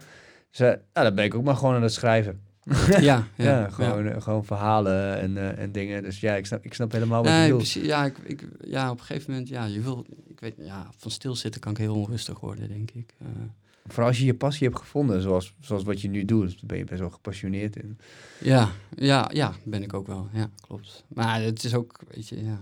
Dus 0.49 0.59
eh, 0.59 0.67
nou, 0.67 0.79
dan 1.07 1.15
ben 1.15 1.25
ik 1.25 1.35
ook 1.35 1.43
maar 1.43 1.55
gewoon 1.55 1.75
aan 1.75 1.81
het 1.81 1.93
schrijven. 1.93 2.41
Ja, 2.89 2.99
Ja, 2.99 3.27
ja, 3.35 3.69
gewoon, 3.69 4.07
eh, 4.07 4.21
gewoon 4.21 4.45
verhalen 4.45 5.19
en, 5.19 5.37
eh, 5.37 5.63
en 5.63 5.71
dingen. 5.71 6.03
Dus 6.03 6.19
ja, 6.19 6.35
ik 6.35 6.45
snap, 6.45 6.65
ik 6.65 6.73
snap 6.73 6.91
helemaal 6.91 7.23
wat 7.23 7.31
je 7.33 7.41
bedoelt. 7.41 7.57
precies. 7.61 7.85
Ja, 7.85 8.05
ik, 8.05 8.17
ik, 8.17 8.47
ja, 8.65 8.91
op 8.91 8.99
een 8.99 9.05
gegeven 9.05 9.31
moment, 9.31 9.49
ja, 9.49 9.65
je 9.65 9.81
wil, 9.81 10.05
ik 10.27 10.39
weet, 10.39 10.53
ja, 10.57 10.89
van 10.97 11.11
stilzitten 11.11 11.61
kan 11.61 11.71
ik 11.71 11.77
heel 11.77 11.95
onrustig 11.95 12.39
worden, 12.39 12.67
denk 12.67 12.91
ik. 12.91 13.13
Eh, 13.19 13.27
Vooral 13.87 14.07
als 14.07 14.17
je 14.19 14.25
je 14.25 14.33
passie 14.35 14.67
hebt 14.67 14.79
gevonden, 14.79 15.21
zoals, 15.21 15.53
zoals 15.59 15.83
wat 15.83 16.01
je 16.01 16.09
nu 16.09 16.25
doet, 16.25 16.49
dan 16.49 16.67
ben 16.67 16.77
je 16.77 16.83
best 16.83 16.99
wel 16.99 17.09
gepassioneerd 17.09 17.75
in. 17.75 17.97
ja, 18.39 18.69
ja, 18.95 19.29
ja, 19.33 19.53
ben 19.63 19.83
ik 19.83 19.93
ook 19.93 20.07
wel. 20.07 20.27
Ja, 20.33 20.49
klopt. 20.67 21.03
Maar 21.07 21.41
het 21.41 21.63
is 21.63 21.73
ook, 21.75 21.99
weet 22.09 22.27
je, 22.29 22.43
ja. 22.43 22.59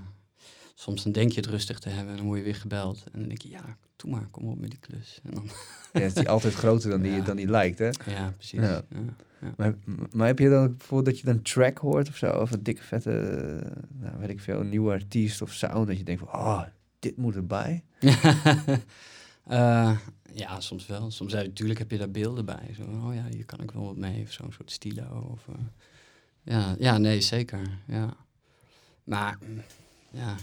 Soms 0.75 1.03
dan 1.03 1.11
denk 1.11 1.31
je 1.31 1.41
het 1.41 1.49
rustig 1.49 1.79
te 1.79 1.89
hebben 1.89 2.11
en 2.11 2.17
dan 2.17 2.25
word 2.25 2.37
je 2.37 2.43
weer 2.45 2.55
gebeld. 2.55 3.03
En 3.11 3.19
dan 3.19 3.27
denk 3.27 3.41
je, 3.41 3.49
ja, 3.49 3.77
doe 4.01 4.11
maar, 4.11 4.27
kom 4.31 4.47
op 4.47 4.59
met 4.59 4.69
die 4.69 4.79
klus. 4.79 5.19
En 5.23 5.31
dan, 5.33 5.49
Ja, 5.93 5.99
is 5.99 6.13
die 6.13 6.29
altijd 6.29 6.53
groter 6.53 6.89
dan 6.89 7.01
die, 7.01 7.11
Ja. 7.11 7.21
dan 7.21 7.35
die 7.35 7.47
lijkt, 7.47 7.79
hè? 7.79 7.89
ja, 8.05 8.31
precies. 8.37 8.59
Ja. 8.59 8.83
Maar, 9.57 9.75
maar 10.11 10.27
heb 10.27 10.39
je 10.39 10.49
dan 10.49 10.67
bijvoorbeeld 10.77 11.05
dat 11.05 11.19
je 11.19 11.25
dan 11.25 11.41
track 11.41 11.77
hoort 11.77 12.09
of 12.09 12.15
zo? 12.17 12.31
Of 12.31 12.51
een 12.51 12.63
dikke 12.63 12.83
vette, 12.83 13.11
nou, 13.89 14.17
weet 14.19 14.29
ik 14.29 14.39
veel, 14.39 14.59
een 14.59 14.69
nieuwe 14.69 14.91
artiest 14.91 15.41
of 15.41 15.51
sound. 15.53 15.87
Dat 15.87 15.97
je 15.97 16.03
denkt 16.03 16.21
van, 16.29 16.39
oh, 16.39 16.61
dit 16.99 17.17
moet 17.17 17.35
erbij. 17.35 17.83
Eh, 19.47 19.97
ja, 20.33 20.59
soms 20.59 20.87
wel. 20.87 21.11
Soms 21.11 21.33
natuurlijk 21.33 21.79
heb 21.79 21.91
je 21.91 21.97
daar 21.97 22.11
beelden 22.11 22.45
bij. 22.45 22.73
Zo, 22.75 22.83
oh 22.83 23.13
ja, 23.15 23.25
hier 23.29 23.45
kan 23.45 23.59
ik 23.61 23.71
wel 23.71 23.85
wat 23.85 23.97
mee. 23.97 24.21
Of 24.23 24.31
zo'n 24.31 24.51
soort 24.51 24.71
stilo. 24.71 25.29
Of, 25.31 25.47
eh, 25.47 25.55
ja, 26.43 26.75
ja, 26.79 26.97
nee, 26.97 27.21
zeker. 27.21 27.77
Ja. 27.87 28.13
Maar, 29.03 29.37
mm, 29.47 29.61
ja. 30.11 30.35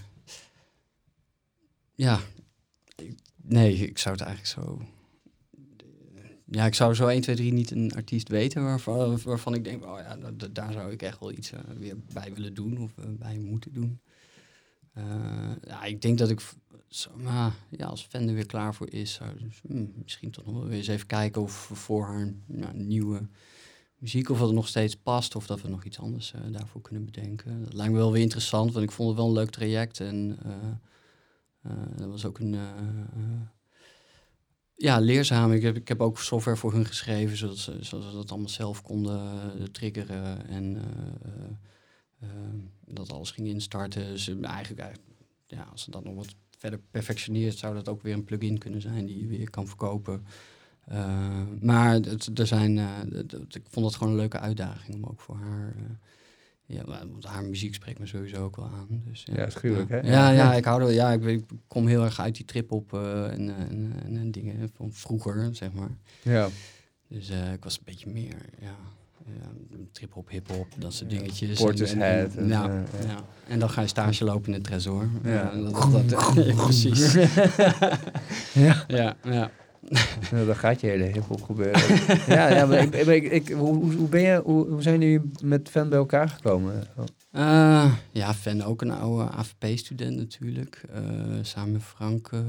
Ja. 1.94 2.18
Ik- 2.96 3.18
nee, 3.48 3.74
ik 3.74 3.98
zou 3.98 4.14
het 4.16 4.24
eigenlijk 4.24 4.54
zo... 4.60 4.82
Ja, 6.50 6.66
ik 6.66 6.74
zou 6.74 6.94
zo 6.94 7.06
1, 7.06 7.20
2, 7.20 7.36
3 7.36 7.52
niet 7.52 7.70
een 7.70 7.92
artiest 7.94 8.28
weten 8.28 8.62
waarvan, 8.62 9.20
waarvan 9.22 9.54
ik 9.54 9.64
denk, 9.64 9.84
oh 9.84 9.98
ja, 9.98 10.16
da- 10.16 10.30
da- 10.30 10.48
daar 10.52 10.72
zou 10.72 10.92
ik 10.92 11.02
echt 11.02 11.20
wel 11.20 11.32
iets 11.32 11.52
eh, 11.52 11.60
weer 11.78 11.96
bij 12.12 12.34
willen 12.34 12.54
doen 12.54 12.78
of 12.78 12.98
eh, 12.98 13.04
bij 13.08 13.38
moeten 13.38 13.72
doen. 13.72 14.00
Eh, 14.92 15.04
ja, 15.66 15.84
ik 15.84 16.02
denk 16.02 16.18
dat 16.18 16.30
ik 16.30 16.40
zo, 16.88 17.10
ja, 17.70 17.86
als 17.86 18.06
fan 18.10 18.28
er 18.28 18.34
weer 18.34 18.46
klaar 18.46 18.74
voor 18.74 18.92
is, 18.92 19.20
hmm, 19.66 19.92
misschien 20.02 20.30
toch 20.30 20.46
nog 20.46 20.54
wel 20.54 20.70
eens 20.70 20.88
even 20.88 21.06
kijken 21.06 21.42
of 21.42 21.68
we 21.68 21.74
voor 21.74 22.06
haar 22.06 22.32
nieuwe 22.72 23.28
muziek, 23.98 24.28
of 24.30 24.38
dat 24.38 24.46
het 24.46 24.56
nog 24.56 24.68
steeds 24.68 24.96
past, 24.96 25.36
of 25.36 25.46
dat 25.46 25.60
we 25.60 25.68
nog 25.68 25.84
iets 25.84 25.98
anders 25.98 26.32
daarvoor 26.50 26.80
kunnen 26.80 27.04
bedenken. 27.04 27.64
Dat 27.64 27.72
lijkt 27.72 27.92
me 27.92 27.98
wel 27.98 28.12
weer 28.12 28.22
interessant, 28.22 28.72
want 28.72 28.84
ik 28.84 28.92
vond 28.92 29.08
het 29.08 29.18
wel 29.18 29.26
een 29.26 29.32
leuk 29.32 29.50
traject 29.50 30.00
en 30.00 30.38
dat 31.96 32.08
was 32.08 32.24
ook 32.24 32.38
een 32.38 32.54
eh, 32.54 32.60
eh, 32.60 33.40
ja, 34.78 34.98
leerzaam. 35.00 35.52
Ik 35.52 35.62
heb, 35.62 35.76
ik 35.76 35.88
heb 35.88 36.00
ook 36.00 36.18
software 36.18 36.56
voor 36.56 36.72
hun 36.72 36.86
geschreven, 36.86 37.36
zodat 37.36 37.56
ze, 37.58 37.76
zodat 37.80 38.10
ze 38.10 38.16
dat 38.16 38.30
allemaal 38.30 38.48
zelf 38.48 38.82
konden 38.82 39.20
eh, 39.20 39.64
triggeren 39.64 40.46
en 40.46 40.76
eh, 40.76 41.32
eh, 41.32 41.50
eh, 42.20 42.28
dat 42.86 43.12
alles 43.12 43.30
ging 43.30 43.46
instarten. 43.48 44.06
Dus 44.06 44.28
eh, 44.28 44.44
eigenlijk, 44.44 44.98
ja, 45.46 45.62
als 45.70 45.82
ze 45.82 45.90
dat 45.90 46.04
nog 46.04 46.14
wat 46.14 46.34
verder 46.58 46.80
perfectioneert, 46.90 47.56
zou 47.58 47.74
dat 47.74 47.88
ook 47.88 48.02
weer 48.02 48.14
een 48.14 48.24
plugin 48.24 48.58
kunnen 48.58 48.80
zijn 48.80 49.06
die 49.06 49.20
je 49.20 49.26
weer 49.26 49.50
kan 49.50 49.66
verkopen. 49.66 50.24
Eh, 50.84 51.42
maar 51.60 51.92
het, 51.92 52.38
er 52.38 52.46
zijn, 52.46 52.78
eh, 52.78 53.18
ik 53.48 53.66
vond 53.68 53.86
het 53.86 53.94
gewoon 53.94 54.12
een 54.12 54.18
leuke 54.18 54.38
uitdaging 54.38 54.94
om 54.94 55.04
ook 55.10 55.20
voor 55.20 55.36
haar. 55.36 55.74
Eh, 56.68 56.76
ja, 56.76 56.84
want 56.86 57.24
haar 57.24 57.44
muziek 57.44 57.74
spreekt 57.74 57.98
me 57.98 58.06
sowieso 58.06 58.44
ook 58.44 58.56
wel 58.56 58.66
aan. 58.66 59.02
Dus, 59.04 59.26
Ja, 59.32 59.48
ja. 59.62 59.84
hè? 59.88 59.98
Ja, 59.98 60.30
ja, 60.30 60.54
ik 60.54 60.64
hou 60.64 60.82
er, 60.82 60.92
ja, 60.92 61.12
ik, 61.12 61.44
kom 61.66 61.86
heel 61.86 62.04
erg 62.04 62.20
uit 62.20 62.36
die 62.36 62.44
trip 62.44 62.72
op 62.72 62.92
eh, 62.92 63.32
en, 63.32 63.48
eh, 63.48 63.60
en, 63.60 63.92
en, 64.04 64.16
en 64.16 64.30
dingen 64.30 64.70
van 64.74 64.92
vroeger, 64.92 65.48
zeg 65.52 65.72
maar. 65.72 65.90
Ja. 66.22 66.48
Dus 67.08 67.30
eh, 67.30 67.52
ik 67.52 67.64
was 67.64 67.76
een 67.76 67.84
beetje 67.84 68.10
meer, 68.10 68.36
ja, 68.60 68.76
ja 69.26 69.50
trip-hop, 69.92 70.28
hip-hop, 70.28 70.66
dat 70.78 70.92
soort 70.92 71.10
dingetjes. 71.10 71.58
Portishead 71.60 72.00
En, 72.00 72.30
en, 72.30 72.38
en, 72.38 72.48
ja, 72.48 72.84
eh, 73.00 73.52
en 73.52 73.58
dan 73.58 73.70
ga 73.70 73.80
je 73.80 73.86
stage 73.86 74.24
lopen 74.24 74.46
in 74.46 74.52
het 74.52 74.64
tresor. 74.64 75.08
Ja. 75.24 75.50
Dat, 75.54 76.08
dat, 76.08 76.54
precies. 76.64 77.12
ja. 78.52 78.84
Ja, 78.88 79.16
ja. 79.22 79.50
Nou, 80.32 80.46
dan 80.46 80.56
gaat 80.56 80.80
je 80.80 80.86
hele 80.86 81.04
hip-hop 81.04 81.42
gebeuren. 81.42 81.80
ja, 82.36 82.48
ja, 82.48 82.66
maar 82.66 82.78
ik, 83.08 83.24
ik, 83.24 83.48
hoe, 83.48 83.94
hoe- 83.94 84.08
ben 84.08 84.20
je, 84.20 84.40
hoe, 84.44 84.68
hoe 84.68 84.82
zijn 84.82 85.00
jullie 85.00 85.30
met 85.42 85.68
fan 85.68 85.88
bij 85.88 85.98
elkaar 85.98 86.28
gekomen? 86.28 86.86
Eh, 87.30 87.94
ja, 88.12 88.34
Fan 88.34 88.62
ook 88.62 88.82
een 88.82 88.90
oude 88.90 89.30
AVP-student 89.30 90.16
natuurlijk. 90.16 90.82
eh, 90.92 91.02
samen 91.42 91.72
met 91.72 91.82
Frank 91.82 92.28
eh, 92.32 92.40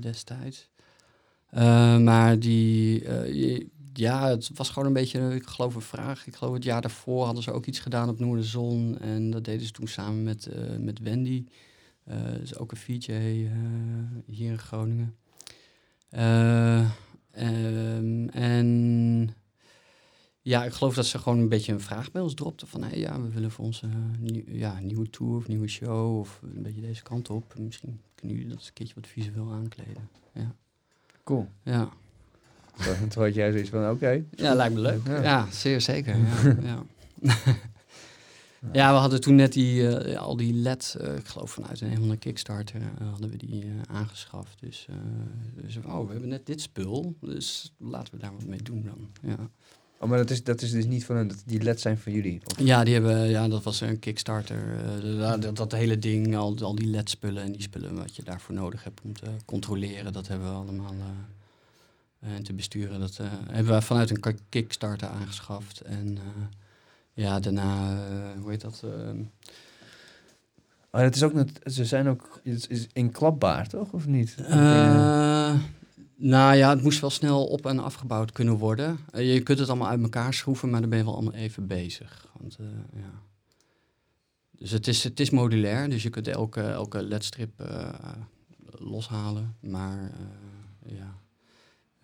destijds. 0.00 0.68
Maar 2.02 2.38
die, 2.38 3.04
ja, 3.92 4.28
het 4.28 4.50
was 4.54 4.68
gewoon 4.70 4.86
een 4.88 4.94
beetje, 4.94 5.34
ik 5.34 5.46
geloof 5.46 5.74
een 5.74 5.80
vraag. 5.80 6.26
Ik 6.26 6.34
geloof 6.36 6.54
het 6.54 6.64
jaar 6.64 6.80
daarvoor 6.80 7.24
hadden 7.24 7.42
ze 7.42 7.52
ook 7.52 7.66
iets 7.66 7.78
gedaan 7.78 8.08
op 8.08 8.18
Noorderzon. 8.18 8.98
En 9.00 9.30
dat 9.30 9.44
deden 9.44 9.66
ze 9.66 9.72
toen 9.72 9.86
samen 9.88 10.22
met, 10.22 10.48
met 10.80 10.98
Wendy. 10.98 11.44
Is 12.42 12.58
ook 12.58 12.70
een 12.70 12.76
VJ 12.76 13.12
hier 14.26 14.50
in 14.50 14.58
Groningen. 14.58 15.14
Eh, 16.08 16.80
ehm, 17.30 18.28
en 18.28 19.34
ja, 20.42 20.64
ik 20.64 20.72
geloof 20.72 20.94
dat 20.94 21.06
ze 21.06 21.18
gewoon 21.18 21.38
een 21.38 21.48
beetje 21.48 21.72
een 21.72 21.80
vraag 21.80 22.10
bij 22.12 22.22
ons 22.22 22.34
dropten. 22.34 22.68
Van, 22.68 22.82
hey, 22.82 22.98
ja, 22.98 23.20
we 23.20 23.28
willen 23.28 23.50
voor 23.50 23.64
onze 23.64 23.86
nieuw- 24.18 24.44
ja, 24.46 24.78
nieuwe 24.80 25.10
tour 25.10 25.36
of 25.36 25.48
nieuwe 25.48 25.68
show 25.68 26.18
of 26.18 26.40
een 26.42 26.62
beetje 26.62 26.80
deze 26.80 27.02
kant 27.02 27.30
op. 27.30 27.54
Misschien 27.58 28.00
kunnen 28.14 28.36
jullie 28.36 28.50
dat 28.50 28.58
eens 28.58 28.68
een 28.68 28.74
keertje 28.74 28.94
wat 28.94 29.06
visueel 29.06 29.52
aankleden. 29.52 30.08
Ja, 30.32 30.54
Cool. 31.24 31.48
ja. 31.62 31.88
Toen 32.98 33.08
toen 33.08 33.22
had 33.22 33.34
jij 33.34 33.50
zoiets 33.52 33.70
van, 33.70 33.90
oké. 33.90 34.22
ja 34.30 34.54
lijkt 34.54 34.74
me 34.74 34.80
leuk. 34.80 35.06
Ja. 35.06 35.22
Ja, 35.22 35.50
zeer 35.50 35.80
zeker. 35.80 36.16
Ja, 36.16 36.56
ja. 36.70 36.82
Ja, 38.72 38.92
we 38.92 38.98
hadden 38.98 39.20
toen 39.20 39.34
net 39.34 39.52
die, 39.52 39.88
eh, 39.98 40.18
al 40.20 40.36
die 40.36 40.54
LED, 40.54 40.96
eh, 41.00 41.16
ik 41.16 41.26
geloof 41.26 41.50
vanuit 41.50 41.80
een 41.80 41.96
van 41.96 42.08
de 42.08 42.16
Kickstarter, 42.16 42.80
eh, 42.80 43.08
hadden 43.10 43.30
we 43.30 43.36
die 43.36 43.64
aangeschaft. 43.88 44.60
Dus, 44.60 44.86
dus, 45.54 45.76
oh, 45.76 46.06
we 46.06 46.10
hebben 46.12 46.28
net 46.28 46.46
dit 46.46 46.60
spul, 46.60 47.16
dus 47.20 47.72
laten 47.78 48.14
we 48.14 48.20
daar 48.20 48.32
wat 48.32 48.44
mee 48.46 48.62
doen 48.62 48.82
dan. 48.82 49.30
Ja. 49.30 49.50
Oh, 49.98 50.08
maar 50.08 50.18
dat 50.18 50.30
is, 50.30 50.44
dat 50.44 50.62
is 50.62 50.70
dus 50.70 50.84
niet 50.86 51.04
van 51.04 51.16
hun, 51.16 51.30
die 51.46 51.62
leds 51.62 51.82
zijn 51.82 51.98
van 51.98 52.12
jullie. 52.12 52.40
Of- 52.44 52.58
Ja, 52.60 52.84
die 52.84 52.94
hebben, 52.94 53.28
ja, 53.28 53.48
dat 53.48 53.62
was 53.62 53.80
een 53.80 53.98
Kickstarter. 53.98 54.78
de- 55.00 55.38
dat, 55.40 55.56
dat 55.56 55.72
hele 55.72 55.98
ding, 55.98 56.36
al, 56.36 56.56
al 56.60 56.74
die 56.74 56.86
LED-spullen 56.86 57.42
en 57.42 57.52
die 57.52 57.62
spullen 57.62 57.94
wat 57.96 58.16
je 58.16 58.22
daarvoor 58.22 58.54
nodig 58.54 58.84
hebt 58.84 59.00
om 59.04 59.12
te 59.12 59.26
controleren, 59.44 60.12
dat 60.12 60.28
hebben 60.28 60.48
we 60.48 60.54
allemaal 60.54 60.94
en 62.20 62.42
te 62.42 62.52
besturen. 62.52 63.00
Dat 63.00 63.18
hebben 63.50 63.74
we 63.74 63.82
vanuit 63.82 64.10
een 64.10 64.38
Kickstarter 64.48 65.08
aangeschaft. 65.08 65.80
En 65.80 66.18
ja, 67.16 67.40
daarna, 67.40 67.94
eh, 68.06 68.40
hoe 68.40 68.50
heet 68.50 68.60
dat? 68.60 68.82
ehm, 68.84 69.22
Oh, 70.90 71.02
het 71.02 71.14
is 71.16 71.22
ook 71.22 71.32
net, 71.32 71.60
ze 71.64 71.84
zijn 71.84 72.08
ook, 72.08 72.40
is 72.42 72.86
inklapbaar, 72.92 73.68
toch? 73.68 73.92
Of 73.92 74.06
niet? 74.06 74.34
eh, 74.38 75.60
Nou 76.16 76.56
ja, 76.56 76.70
het 76.70 76.82
moest 76.82 77.00
wel 77.00 77.10
snel 77.10 77.46
op 77.46 77.66
en 77.66 77.78
afgebouwd 77.78 78.32
kunnen 78.32 78.54
worden. 78.54 78.98
Eh, 79.10 79.32
je 79.34 79.42
kunt 79.42 79.58
het 79.58 79.68
allemaal 79.68 79.88
uit 79.88 80.02
elkaar 80.02 80.34
schroeven, 80.34 80.70
maar 80.70 80.80
dan 80.80 80.90
ben 80.90 80.98
je 80.98 81.04
wel 81.04 81.14
allemaal 81.14 81.32
even 81.34 81.66
bezig. 81.66 82.26
Want, 82.38 82.56
uh, 82.60 82.66
ja. 82.92 83.22
Dus 84.50 84.70
het 84.70 84.86
is, 84.86 85.04
het 85.04 85.20
is 85.20 85.30
modulair, 85.30 85.88
dus 85.90 86.02
je 86.02 86.10
kunt 86.10 86.28
elke, 86.28 86.60
elke 86.62 87.02
ledstrip 87.02 87.60
uh, 87.60 87.88
loshalen. 88.78 89.56
Maar 89.60 90.10
ja, 90.86 91.14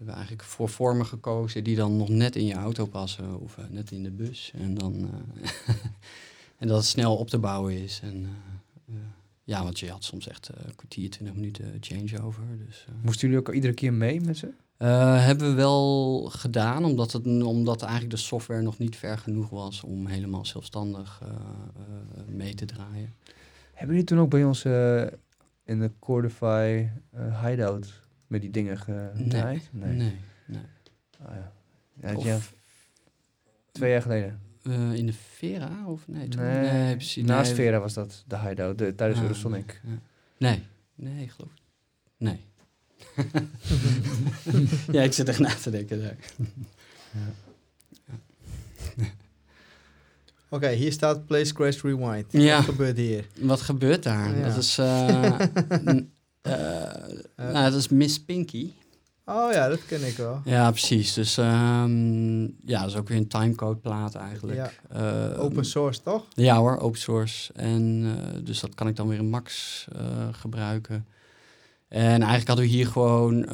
hebben 0.03 0.21
eigenlijk 0.21 0.49
voor 0.49 0.69
vormen 0.69 1.07
gekozen 1.07 1.65
die 1.65 1.77
dan 1.77 1.97
nog 1.97 2.09
net 2.09 2.37
in 2.37 2.47
je 2.47 2.55
auto 2.55 2.87
passen 2.87 3.41
of 3.41 3.59
net 3.69 3.91
in 3.91 4.03
de 4.03 4.11
bus. 4.11 4.53
En, 4.55 4.75
dan, 4.75 5.11
en 6.59 6.69
dat 6.69 6.77
het 6.77 6.87
snel 6.87 7.17
op 7.17 7.29
te 7.29 7.39
bouwen 7.39 7.83
is. 7.83 8.01
En, 8.03 8.29
ja, 9.45 9.63
want 9.63 9.79
je 9.79 9.91
had 9.91 10.05
soms 10.05 10.29
echt 10.29 10.51
een 10.55 10.75
kwartier, 10.75 11.11
twintig 11.11 11.35
minuten 11.35 11.77
changeover. 11.81 12.43
Dus. 12.67 12.87
Moesten 13.03 13.29
jullie 13.29 13.47
ook 13.47 13.55
iedere 13.55 13.75
keer 13.75 13.93
mee 13.93 14.21
met 14.21 14.37
ze? 14.37 14.49
Hebben 15.19 15.49
we 15.49 15.55
wel 15.55 16.23
gedaan, 16.31 16.85
omdat, 16.85 17.13
het, 17.13 17.27
omdat 17.27 17.83
eigenlijk 17.83 18.11
de 18.11 18.21
software 18.21 18.63
nog 18.63 18.79
niet 18.79 18.97
ver 18.97 19.19
genoeg 19.19 19.51
was 19.51 19.83
om 19.83 20.07
helemaal 20.07 20.47
zelfstandig 20.47 21.23
mee 22.27 22.55
te 22.55 22.65
draaien. 22.65 23.15
Hebben 23.73 23.97
jullie 23.97 24.05
toen 24.05 24.19
ook 24.19 24.31
bij 24.31 24.45
ons 24.45 24.65
in 25.65 25.81
de 25.81 25.91
Cordify 25.99 26.89
hideout 27.45 28.02
met 28.33 28.41
die 28.41 28.51
dingen 28.51 28.79
gedraaid? 28.79 29.69
Nee, 29.73 29.93
nee. 29.93 30.17
nee, 30.47 30.61
Ah, 31.25 31.35
ja. 31.35 31.53
Ja, 32.01 32.17
of, 32.17 32.55
twee 33.73 33.91
jaar 33.91 34.03
geleden. 34.03 34.41
Uh, 34.63 34.95
in 34.95 35.07
de 35.07 35.13
Vera? 35.13 35.87
Of 35.87 36.09
nee, 36.09 36.29
toen, 36.29 36.43
nee, 36.43 36.71
nee 36.71 36.97
precies. 36.97 37.25
Naast 37.25 37.47
nee. 37.47 37.55
Vera 37.55 37.81
was 37.81 37.95
dat 37.95 38.25
de 38.27 38.39
hideout, 38.39 38.79
de, 38.79 38.95
tijdens 38.95 39.21
ah, 39.21 39.27
Eurosonic. 39.27 39.81
Ja. 39.85 39.99
Nee, 40.39 40.63
nee, 40.95 41.23
ik 41.23 41.31
geloof 41.31 41.51
Nee. 42.17 42.41
ja, 44.97 45.03
ik 45.03 45.13
zit 45.13 45.29
echt 45.29 45.39
na 45.39 45.55
te 45.55 45.71
denken 45.71 46.01
daar. 46.03 46.17
ja. 47.13 47.33
Oké, 50.49 50.65
okay, 50.65 50.75
hier 50.75 50.93
staat 50.93 51.27
Place 51.27 51.55
Crash 51.55 51.83
Rewind. 51.83 52.33
Ja. 52.33 52.57
Wat 52.57 52.65
gebeurt 52.65 52.97
hier? 52.97 53.27
Wat 53.41 53.61
gebeurt 53.61 54.03
daar? 54.03 54.37
Ja. 54.37 54.49
Dat 54.49 54.57
is... 54.57 54.79
Uh, 54.83 55.39
uh, 56.43 56.53
nou, 57.37 57.71
dat 57.71 57.75
is 57.75 57.89
Miss 57.89 58.25
Pinky. 58.25 58.73
Oh 59.25 59.53
ja, 59.53 59.69
dat 59.69 59.87
ken 59.87 60.07
ik 60.07 60.17
wel. 60.17 60.41
Ja, 60.45 60.71
precies. 60.71 61.13
Dus 61.13 61.37
um, 61.37 62.43
ja, 62.65 62.81
dat 62.81 62.91
is 62.91 62.97
ook 62.97 63.09
weer 63.09 63.19
een 63.19 63.29
timecode 63.29 63.79
plaat 63.79 64.15
eigenlijk. 64.15 64.57
Ja. 64.57 64.71
Uh, 65.33 65.43
open 65.43 65.65
source, 65.65 66.03
toch? 66.03 66.27
Ja 66.35 66.57
hoor, 66.57 66.79
open 66.79 66.99
source. 66.99 67.53
En 67.53 68.03
uh, 68.05 68.45
dus 68.45 68.61
dat 68.61 68.75
kan 68.75 68.89
ik 68.89 68.97
dan 68.97 69.09
weer 69.09 69.19
in 69.19 69.31
Max 69.31 69.87
uh, 69.97 70.29
gebruiken. 70.33 71.07
En 71.89 72.01
eigenlijk 72.01 72.47
hadden 72.47 72.65
we 72.65 72.71
hier 72.71 72.87
gewoon 72.87 73.49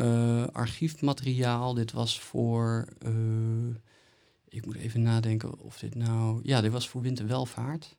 archiefmateriaal. 0.53 1.75
Dit 1.75 1.93
was 1.93 2.21
voor... 2.21 2.89
ik 4.49 4.67
moet 4.67 4.77
even 4.77 5.03
nadenken 5.03 5.59
of 5.59 5.79
dit 5.79 5.95
nou... 5.95 6.41
Ja, 6.43 6.61
dit 6.61 6.73
was 6.73 6.89
voor 6.89 7.03
winterwelvaart. 7.03 7.97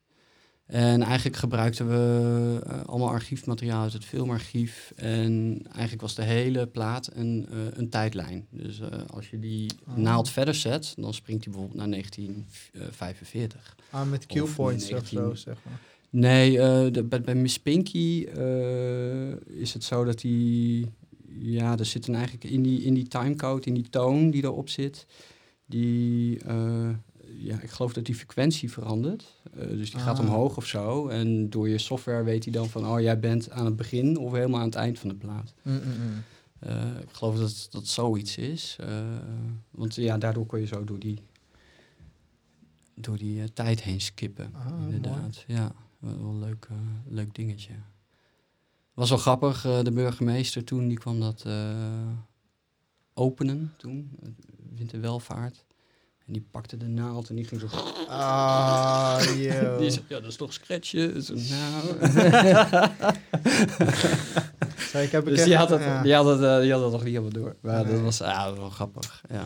En 0.70 1.02
eigenlijk 1.02 1.38
gebruikten 1.38 1.88
we 1.88 2.62
uh, 2.68 2.84
allemaal 2.86 3.10
archiefmateriaal 3.10 3.82
uit 3.82 3.94
het 3.94 4.06
filmarchief. 4.06 4.94
En 4.96 5.62
eigenlijk 5.72 6.02
was 6.02 6.16
de 6.16 6.24
hele 6.24 6.68
plaat 6.68 7.10
een, 7.14 7.48
uh, 7.52 7.60
een 7.74 7.90
tijdlijn. 7.90 8.48
Dus 8.50 8.80
uh, 8.80 8.88
als 9.08 9.30
je 9.30 9.40
die 9.40 9.72
oh. 9.88 9.96
naald 9.96 10.30
verder 10.30 10.54
zet, 10.54 10.94
dan 10.98 11.14
springt 11.14 11.44
hij 11.44 11.54
bijvoorbeeld 11.54 11.80
naar 11.80 11.90
1945. 11.90 13.76
Ah, 13.90 14.10
met 14.10 14.26
cue 14.26 14.48
points 14.48 14.84
of, 14.84 14.92
19... 14.92 15.20
of, 15.20 15.26
zo, 15.26 15.36
zeg 15.36 15.58
maar. 15.64 15.80
Nee, 16.10 16.52
de, 16.92 17.04
bij, 17.04 17.22
bij 17.22 17.36
Miss 17.36 17.60
Pinky 17.60 18.28
is 19.46 19.74
het 19.74 19.84
zo 19.84 20.04
dat 20.04 20.20
die... 20.20 20.88
Ja, 21.40 21.78
er 21.78 21.86
zit 21.86 22.08
een 22.08 22.16
eigenlijk 22.16 22.44
in 22.44 22.62
die, 22.62 22.82
in 22.82 22.94
die 22.94 23.08
timecode, 23.08 23.66
in 23.66 23.74
die 23.74 23.90
toon 23.90 24.32
die 24.32 24.44
erop 24.44 24.70
zit... 24.70 25.06
Die, 25.66 26.38
ja, 27.42 27.62
ik 27.62 27.70
geloof 27.70 27.94
dat 27.94 28.06
die 28.06 28.16
frequentie 28.16 28.72
verandert. 28.72 29.36
Uh, 29.58 29.68
dus 29.70 29.92
die 29.92 30.00
gaat 30.00 30.20
Ah. 30.20 30.26
omhoog 30.26 30.58
of 30.58 30.66
zo. 30.66 31.08
En 31.08 31.50
door 31.50 31.70
je 31.70 31.78
software 31.78 32.24
weet 32.24 32.44
hij 32.44 32.54
dan 32.54 32.70
van, 32.70 32.88
oh, 32.88 33.00
jij 33.00 33.20
bent 33.20 33.52
aan 33.52 33.66
het 33.66 33.76
begin 33.76 34.18
of 34.18 34.32
helemaal 34.32 34.60
aan 34.60 34.66
het 34.66 34.76
eind 34.76 35.00
van 35.00 35.10
de 35.10 35.16
plaat. 35.16 35.54
Mm, 35.62 35.74
mm, 35.74 35.82
mm. 35.82 36.24
Uh, 36.70 37.00
ik 37.02 37.10
geloof 37.12 37.38
dat 37.38 37.68
dat 37.72 37.88
zoiets 37.88 38.38
is. 38.38 38.78
Uh, 38.82 39.02
want 39.72 39.96
ja, 39.96 40.18
daardoor 40.18 40.46
kon 40.46 40.60
je 40.60 40.66
zo 40.66 40.84
door 40.84 41.00
die, 41.00 41.22
door 42.96 43.18
die 43.18 43.54
tijd 43.54 43.82
heen 43.82 44.02
skippen. 44.02 44.54
Ah, 44.54 44.82
inderdaad. 44.84 45.44
Ja, 45.48 45.72
wel 46.00 46.14
een 46.14 46.40
leuk, 46.40 46.68
leuk 47.08 47.36
dingetje. 47.36 47.74
Was 48.94 49.10
wel 49.10 49.18
grappig. 49.18 49.62
de 49.62 49.92
burgemeester 49.94 50.64
toen, 50.64 50.88
die 50.88 50.98
kwam 50.98 51.20
dat 51.20 51.46
openen 53.14 53.74
toen. 53.78 54.12
Winterwelvaart. 54.76 55.66
En 56.30 56.36
die 56.36 56.48
pakte 56.52 56.78
de 56.78 56.88
naald 56.88 57.30
en 57.30 57.36
die 57.36 57.46
ging 57.46 57.62
zo... 57.62 57.68
Ah. 58.08 59.18
Die 59.28 59.52
zei, 59.92 60.04
ja, 60.08 60.20
dat 60.20 60.26
is 60.30 60.36
toch 60.36 60.54
scratchen? 60.54 61.24
Zo, 61.24 61.34
nou... 61.34 61.44
Zo, 64.92 64.98
ik 64.98 65.12
heb 65.12 65.26
dus 65.26 65.44
die 65.44 65.56
had, 65.56 65.70
het, 65.70 65.82
ja. 65.82 66.02
die, 66.02 66.14
had 66.14 66.26
het, 66.26 66.40
uh, 66.42 66.60
die 66.60 66.72
had 66.72 66.82
het 66.82 66.92
nog 66.92 67.04
niet 67.04 67.14
helemaal 67.14 67.32
door. 67.32 67.56
Maar 67.62 67.84
Nee. 67.86 67.94
dat 67.94 68.02
was, 68.02 68.18
ja, 68.18 68.44
dat 68.46 68.50
was 68.50 68.60
wel 68.60 68.70
grappig. 68.70 69.22
Ja, 69.30 69.46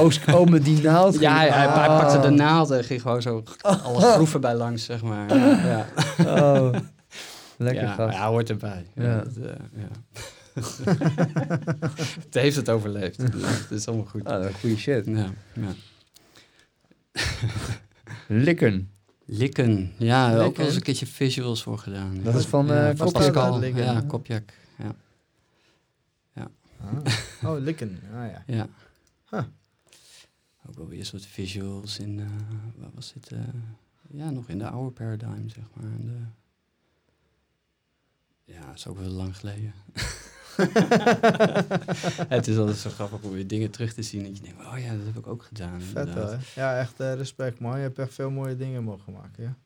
Oh, 0.00 0.40
oh, 0.40 0.46
met 0.46 0.64
die 0.64 0.82
naald. 0.82 1.18
ja 1.20 1.34
hij, 1.36 1.48
hij- 1.48 1.68
hij 1.68 1.86
pakte 1.86 2.20
de 2.20 2.26
Ah. 2.26 2.32
naald 2.34 2.70
en 2.70 2.84
ging 2.84 3.00
gewoon 3.02 3.22
zo 3.22 3.42
alle 3.62 4.00
groeven 4.14 4.40
bij 4.40 4.54
langs, 4.54 4.84
zeg 4.84 5.02
maar. 5.02 5.36
Ja, 5.66 5.86
Oh, 6.26 6.72
lekker 7.58 7.82
ja, 7.82 7.92
gast. 7.94 8.14
ja, 8.16 8.28
hoort 8.28 8.50
erbij. 8.50 8.86
Ja. 8.94 9.02
Ja. 9.04 9.16
dat, 9.16 9.36
eh, 9.36 9.52
ja. 9.72 9.88
het 12.24 12.34
heeft 12.34 12.56
het 12.56 12.68
overleefd. 12.70 13.18
Dus 13.32 13.42
het 13.58 13.70
is 13.70 13.86
allemaal 13.86 14.06
goed. 14.06 14.24
Ah, 14.24 14.54
goede 14.60 14.76
shit. 14.76 15.06
Ja, 15.06 15.26
ja. 15.52 15.68
Likken. 18.28 18.90
Likken. 19.24 19.92
Ja, 19.98 20.32
ook 20.34 20.38
Likken. 20.38 20.56
wel 20.56 20.66
eens 20.66 20.76
een 20.76 20.82
keertje 20.82 21.06
visuals 21.06 21.62
voor 21.62 21.78
gedaan. 21.78 22.22
Dat 22.22 22.34
is 22.34 22.46
van, 22.46 22.66
ja, 22.66 22.90
eh, 22.90 22.96
van 22.96 23.06
Kopjak. 23.12 23.32
Pascal. 23.32 23.58
Likken. 23.58 23.84
Ja, 23.84 24.00
Kopjak. 24.00 24.52
Ja. 24.78 24.94
Ah. 26.80 27.50
Oh, 27.50 27.60
likken. 27.60 28.00
Ah 28.14 28.30
ja. 28.30 28.42
ja. 28.46 28.68
Huh. 29.30 29.44
Ook 30.68 30.76
wel 30.76 30.88
weer 30.88 30.98
een 30.98 31.06
soort 31.06 31.26
visuals 31.26 31.98
in, 31.98 32.20
eh 32.20 32.26
waar 32.76 32.90
was 32.94 33.12
dit? 33.12 33.32
eh, 33.32 33.38
ja, 34.10 34.30
nog 34.30 34.48
in 34.48 34.58
de 34.58 34.68
oude 34.68 34.90
Paradigm, 34.90 35.48
zeg 35.48 35.64
maar. 35.74 35.90
De... 36.00 36.18
Ja, 38.44 38.66
dat 38.66 38.74
is 38.74 38.86
ook 38.86 38.98
wel 38.98 39.08
lang 39.08 39.36
geleden. 39.36 39.74
het 42.36 42.48
is 42.48 42.58
altijd 42.58 42.76
zo 42.76 42.90
grappig 42.90 43.22
om 43.22 43.30
weer 43.30 43.46
dingen 43.46 43.70
terug 43.70 43.92
te 43.92 44.02
zien. 44.02 44.24
Dat 44.24 44.36
je 44.36 44.42
denkt, 44.42 44.60
oh 44.60 44.78
ja, 44.78 44.96
dat 44.96 45.06
heb 45.06 45.16
ik 45.16 45.26
ook 45.26 45.42
gedaan. 45.42 45.80
Vet 45.80 46.06
inderdaad. 46.06 46.30
hoor. 46.30 46.38
Ja, 46.54 46.78
echt 46.78 47.00
eh, 47.00 47.14
respect 47.14 47.60
man. 47.60 47.76
Je 47.76 47.82
hebt 47.82 47.98
echt 47.98 48.14
veel 48.14 48.30
mooie 48.30 48.56
dingen 48.56 48.84
mogen 48.84 49.12
maken, 49.12 49.42
ja. 49.42 49.56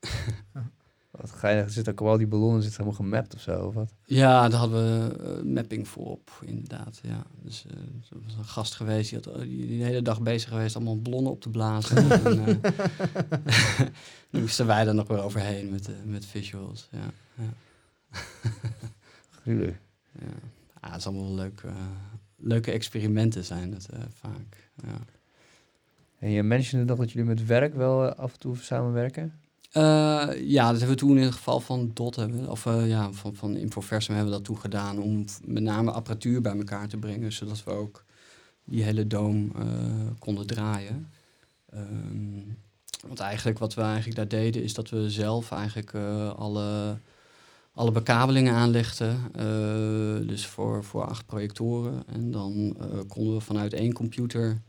Wat 1.10 1.30
geinig. 1.30 1.64
Er 1.64 1.70
zitten 1.70 1.92
ook 1.92 2.00
al 2.00 2.16
die 2.16 2.26
ballonnen 2.26 2.62
zitten 2.62 2.80
helemaal 2.84 3.04
gemapt 3.04 3.34
of 3.34 3.40
zo, 3.40 3.66
of 3.66 3.74
wat? 3.74 3.94
Ja, 4.04 4.48
daar 4.48 4.58
hadden 4.58 5.08
we 5.08 5.16
eh, 5.16 5.42
mapping 5.42 5.88
voor 5.88 6.06
op, 6.06 6.30
inderdaad. 6.44 7.00
Ja. 7.02 7.26
Dus 7.42 7.66
eh, 7.66 7.76
er 8.10 8.22
was 8.24 8.34
een 8.34 8.44
gast 8.44 8.74
geweest, 8.74 9.10
die, 9.10 9.18
had, 9.18 9.34
oh, 9.34 9.40
die, 9.40 9.66
die 9.66 9.78
de 9.78 9.84
hele 9.84 10.02
dag 10.02 10.20
bezig 10.20 10.48
geweest 10.48 10.76
allemaal 10.76 11.00
ballonnen 11.00 11.32
op 11.32 11.40
te 11.40 11.50
blazen. 11.50 11.96
en, 12.10 12.62
eh, 12.62 13.86
nu 14.30 14.40
moesten 14.40 14.66
wij 14.66 14.86
er 14.86 14.94
nog 14.94 15.08
weer 15.08 15.22
overheen 15.22 15.70
met, 15.70 15.90
met 16.04 16.26
visuals. 16.26 16.88
Ja, 16.90 17.10
ja. 19.44 19.72
Ja. 20.20 20.50
Ah, 20.80 20.90
het 20.90 21.00
is 21.00 21.06
allemaal 21.06 21.26
wel 21.26 21.34
leuk, 21.34 21.60
eh, 21.64 21.72
leuke 22.36 22.70
experimenten 22.70 23.44
zijn 23.44 23.72
het 23.72 23.88
eh, 23.88 24.00
vaak. 24.14 24.70
Ja. 24.82 24.98
En 26.18 26.30
je 26.30 26.42
mentionde 26.42 26.84
nog 26.84 26.98
dat 26.98 27.10
jullie 27.10 27.28
met 27.28 27.46
werk 27.46 27.74
wel 27.74 28.08
eh, 28.08 28.18
af 28.18 28.32
en 28.32 28.38
toe 28.38 28.56
samenwerken? 28.56 29.32
Ja, 29.72 30.70
dat 30.70 30.78
hebben 30.78 30.88
we 30.88 30.94
toen 30.94 31.16
in 31.16 31.22
het 31.22 31.34
geval 31.34 31.60
van 31.60 31.90
DOT, 31.94 32.16
hebben, 32.16 32.50
of 32.50 32.64
ja, 32.64 33.12
van, 33.12 33.34
van 33.34 33.56
Infoversum 33.56 34.14
hebben 34.14 34.32
we 34.32 34.38
dat 34.38 34.46
toen 34.46 34.58
gedaan 34.58 34.98
om 34.98 35.24
met 35.44 35.62
name 35.62 35.90
apparatuur 35.90 36.40
bij 36.40 36.56
elkaar 36.56 36.88
te 36.88 36.96
brengen, 36.96 37.32
zodat 37.32 37.64
we 37.64 37.70
ook 37.70 38.04
die 38.64 38.82
hele 38.82 39.06
doom 39.06 39.52
konden 40.18 40.46
draaien. 40.46 41.10
Ehm, 41.70 42.42
want 43.06 43.20
eigenlijk 43.20 43.58
wat 43.58 43.74
we 43.74 43.80
eigenlijk 43.80 44.16
daar 44.16 44.28
deden 44.28 44.62
is 44.62 44.74
dat 44.74 44.90
we 44.90 45.10
zelf 45.10 45.50
eigenlijk 45.50 45.94
alle, 46.36 46.98
alle 47.78 47.92
bekabelingen 47.92 48.54
aanlegden, 48.54 49.18
eh, 49.34 50.28
dus 50.28 50.46
voor, 50.46 50.84
voor 50.84 51.04
acht 51.04 51.26
projectoren. 51.26 52.02
En 52.06 52.30
dan 52.30 52.76
eh, 52.80 52.86
konden 53.08 53.34
we 53.34 53.40
vanuit 53.40 53.72
één 53.72 53.92
computer 53.92 54.62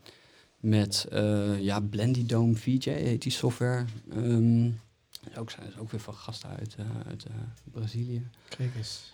met 0.60 1.06
eh 1.12 1.60
ja, 1.60 1.80
Blendy 1.80 2.26
Dome 2.26 2.56
VJ 2.56 2.90
heet 2.90 3.22
die 3.22 3.32
software. 3.32 3.86
Ehm, 4.12 4.66
is 4.66 5.38
ook, 5.38 5.52
zijn 5.52 5.68
is 5.68 5.78
ook 5.78 5.92
weer 5.92 6.00
van 6.00 6.14
gasten 6.14 6.50
uit, 6.50 6.76
uit 7.08 7.26
Brazilië. 7.72 8.28
Kijk 8.50 8.72
eens. 8.76 9.12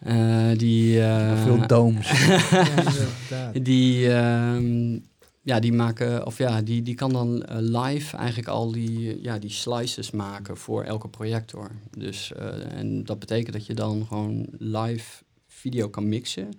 Die, 0.60 1.02
veel 1.44 1.68
domes. 1.68 2.10
ja, 3.30 3.52
die, 3.52 4.14
ehm, 4.14 5.00
ja, 5.46 5.60
die 5.60 5.74
maken, 5.74 6.26
of 6.26 6.38
ja, 6.38 6.62
die, 6.62 6.82
die 6.82 6.96
kan 6.96 7.14
dan 7.14 7.44
eh, 7.44 7.58
live 7.60 8.18
eigenlijk 8.18 8.48
al 8.48 8.72
die, 8.72 9.22
ja, 9.22 9.40
die 9.40 9.50
slices 9.50 10.12
maken 10.12 10.58
voor 10.58 10.84
elke 10.84 11.08
projector. 11.08 11.72
Dus, 11.98 12.34
eh, 12.34 12.78
en 12.78 13.04
dat 13.04 13.20
betekent 13.20 13.54
dat 13.54 13.66
je 13.66 13.74
dan 13.74 14.06
gewoon 14.06 14.48
live 14.58 15.24
video 15.48 15.90
kan 15.90 16.10
mixen 16.10 16.50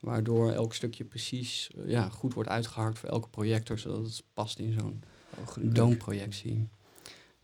Waardoor 0.00 0.52
elk 0.52 0.74
stukje 0.74 1.04
precies 1.04 1.70
eh, 1.76 1.90
ja, 1.90 2.08
goed 2.08 2.34
wordt 2.34 2.48
uitgehakt 2.48 2.98
voor 2.98 3.08
elke 3.08 3.28
projector, 3.28 3.78
zodat 3.78 4.02
het 4.02 4.22
past 4.34 4.58
in 4.58 4.72
zo'n 4.78 5.02
Oh, 5.38 5.74
doomprojectie. 5.74 6.68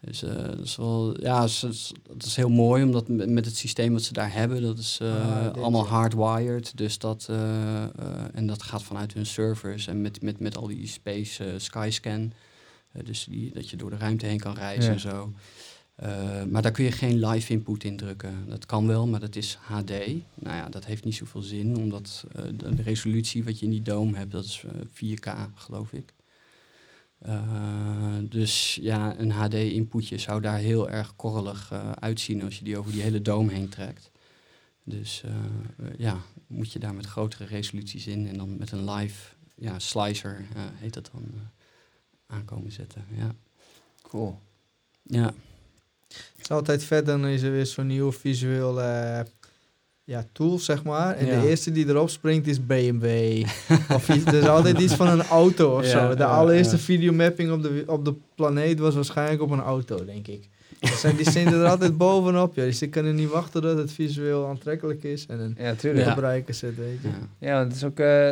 Dus 0.06 0.22
eh, 0.22 0.34
dat 0.34 0.64
is 0.64 0.76
wel, 0.76 1.20
ja, 1.20 1.42
het 1.42 1.62
is, 1.62 1.92
is 2.18 2.36
heel 2.36 2.48
mooi, 2.48 2.82
omdat 2.82 3.08
met 3.08 3.44
het 3.44 3.56
systeem 3.56 3.92
wat 3.92 4.02
ze 4.02 4.12
daar 4.12 4.32
hebben, 4.32 4.62
dat 4.62 4.78
is 4.78 4.98
eh, 5.02 5.46
Ah, 5.46 5.62
allemaal 5.62 5.86
hardwired. 5.86 6.76
Dus 6.76 6.98
dat, 6.98 7.26
eh, 7.30 7.82
en 8.34 8.46
dat 8.46 8.62
gaat 8.62 8.82
vanuit 8.82 9.12
hun 9.12 9.26
servers 9.26 9.86
en 9.86 10.00
met, 10.00 10.22
met, 10.22 10.40
met 10.40 10.56
al 10.56 10.66
die 10.66 10.86
space 10.86 11.54
skyscan. 11.56 12.32
Dus 13.04 13.26
die, 13.30 13.52
dat 13.52 13.70
je 13.70 13.76
door 13.76 13.90
de 13.90 13.96
ruimte 13.96 14.26
heen 14.26 14.40
kan 14.40 14.54
reizen 14.54 14.84
Ja. 14.84 14.90
en 14.92 15.00
zo. 15.00 15.32
Maar 16.50 16.62
daar 16.62 16.72
kun 16.72 16.84
je 16.84 16.92
geen 16.92 17.26
live 17.26 17.52
input 17.52 17.84
in 17.84 17.96
drukken. 17.96 18.44
Dat 18.48 18.66
kan 18.66 18.86
wel, 18.86 19.06
maar 19.06 19.20
dat 19.20 19.36
is 19.36 19.58
HD. 19.60 19.90
Nou 20.34 20.56
ja, 20.56 20.68
dat 20.68 20.84
heeft 20.84 21.04
niet 21.04 21.14
zoveel 21.14 21.42
zin, 21.42 21.76
omdat 21.76 22.24
de, 22.56 22.82
resolutie 22.82 23.44
wat 23.44 23.58
je 23.58 23.64
in 23.64 23.70
die 23.70 23.82
dome 23.82 24.16
hebt, 24.16 24.32
dat 24.32 24.44
is 24.44 24.64
eh, 24.66 25.16
4K, 25.16 25.28
geloof 25.54 25.92
ik. 25.92 26.12
Eh, 27.26 28.16
dus 28.22 28.78
ja, 28.80 29.18
een 29.18 29.30
HD-inputje 29.30 30.18
zou 30.18 30.40
daar 30.40 30.58
heel 30.58 30.90
erg 30.90 31.16
korrelig 31.16 31.72
eh, 31.72 31.90
uitzien 31.90 32.42
als 32.42 32.58
je 32.58 32.64
die 32.64 32.78
over 32.78 32.92
die 32.92 33.02
hele 33.02 33.22
dome 33.22 33.52
heen 33.52 33.68
trekt. 33.68 34.10
Dus 34.84 35.22
eh, 35.24 35.34
ja, 35.98 36.20
moet 36.46 36.72
je 36.72 36.78
daar 36.78 36.94
met 36.94 37.06
grotere 37.06 37.44
resoluties 37.44 38.06
in 38.06 38.28
en 38.28 38.36
dan 38.36 38.56
met 38.58 38.72
een 38.72 38.90
live 38.90 39.34
ja, 39.54 39.78
slicer, 39.78 40.46
heet 40.56 40.94
dat 40.94 41.10
dan, 41.12 41.24
aankomen 42.26 42.72
zetten. 42.72 43.04
Ja. 43.16 43.34
Cool. 44.02 44.38
ja. 45.02 45.34
Het 46.08 46.40
is 46.40 46.50
altijd 46.50 46.84
vet, 46.84 47.06
dan 47.06 47.26
is 47.26 47.42
er 47.42 47.50
weer 47.50 47.66
zo'n 47.66 47.86
nieuwe 47.86 48.12
visueel 48.12 48.82
eh, 48.82 49.20
ja, 50.08 50.24
tool, 50.32 50.58
zeg 50.58 50.84
maar. 50.84 51.16
En 51.16 51.26
Ja. 51.26 51.40
de 51.40 51.48
eerste 51.48 51.72
die 51.72 51.88
erop 51.88 52.10
springt 52.10 52.46
is 52.46 52.66
BMW. 52.66 53.08
of 53.94 54.08
iets, 54.08 54.24
er 54.24 54.34
is 54.34 54.46
altijd 54.46 54.78
iets 54.78 54.94
van 54.94 55.08
een 55.08 55.22
auto 55.22 55.76
of 55.76 55.84
Ja, 55.84 55.88
zo. 56.08 56.14
De 56.14 56.22
ja, 56.22 56.28
allereerste 56.28 56.76
ja. 56.76 56.82
videomapping 56.82 57.52
op 57.52 57.62
de, 57.62 57.82
op 57.86 58.04
de 58.04 58.14
planeet 58.34 58.78
was 58.78 58.94
waarschijnlijk 58.94 59.42
op 59.42 59.50
een 59.50 59.60
auto, 59.60 60.04
denk 60.04 60.26
ik. 60.28 60.48
Dus 60.80 61.00
zijn, 61.00 61.16
die 61.16 61.30
zitten 61.30 61.60
er 61.60 61.66
altijd 61.68 61.96
bovenop, 62.06 62.54
ja. 62.54 62.62
Dus 62.64 62.78
ze 62.78 62.88
kunnen 62.88 63.14
niet 63.14 63.30
wachten 63.30 63.62
dat 63.62 63.78
het 63.78 63.92
visueel 63.92 64.46
aantrekkelijk 64.46 65.02
is 65.02 65.26
en 65.26 65.40
een 65.40 65.56
Ja, 65.58 65.74
tuurlijk. 65.74 66.04
Ja. 66.06 66.12
gebruiker 66.12 66.54
zit, 66.54 66.76
weet 66.76 66.98
je. 67.02 67.08
ja. 67.08 67.46
Ja, 67.48 67.54
want 67.58 67.66
het 67.66 67.76
is 67.76 67.84
ook, 67.84 67.98
eh, 67.98 68.30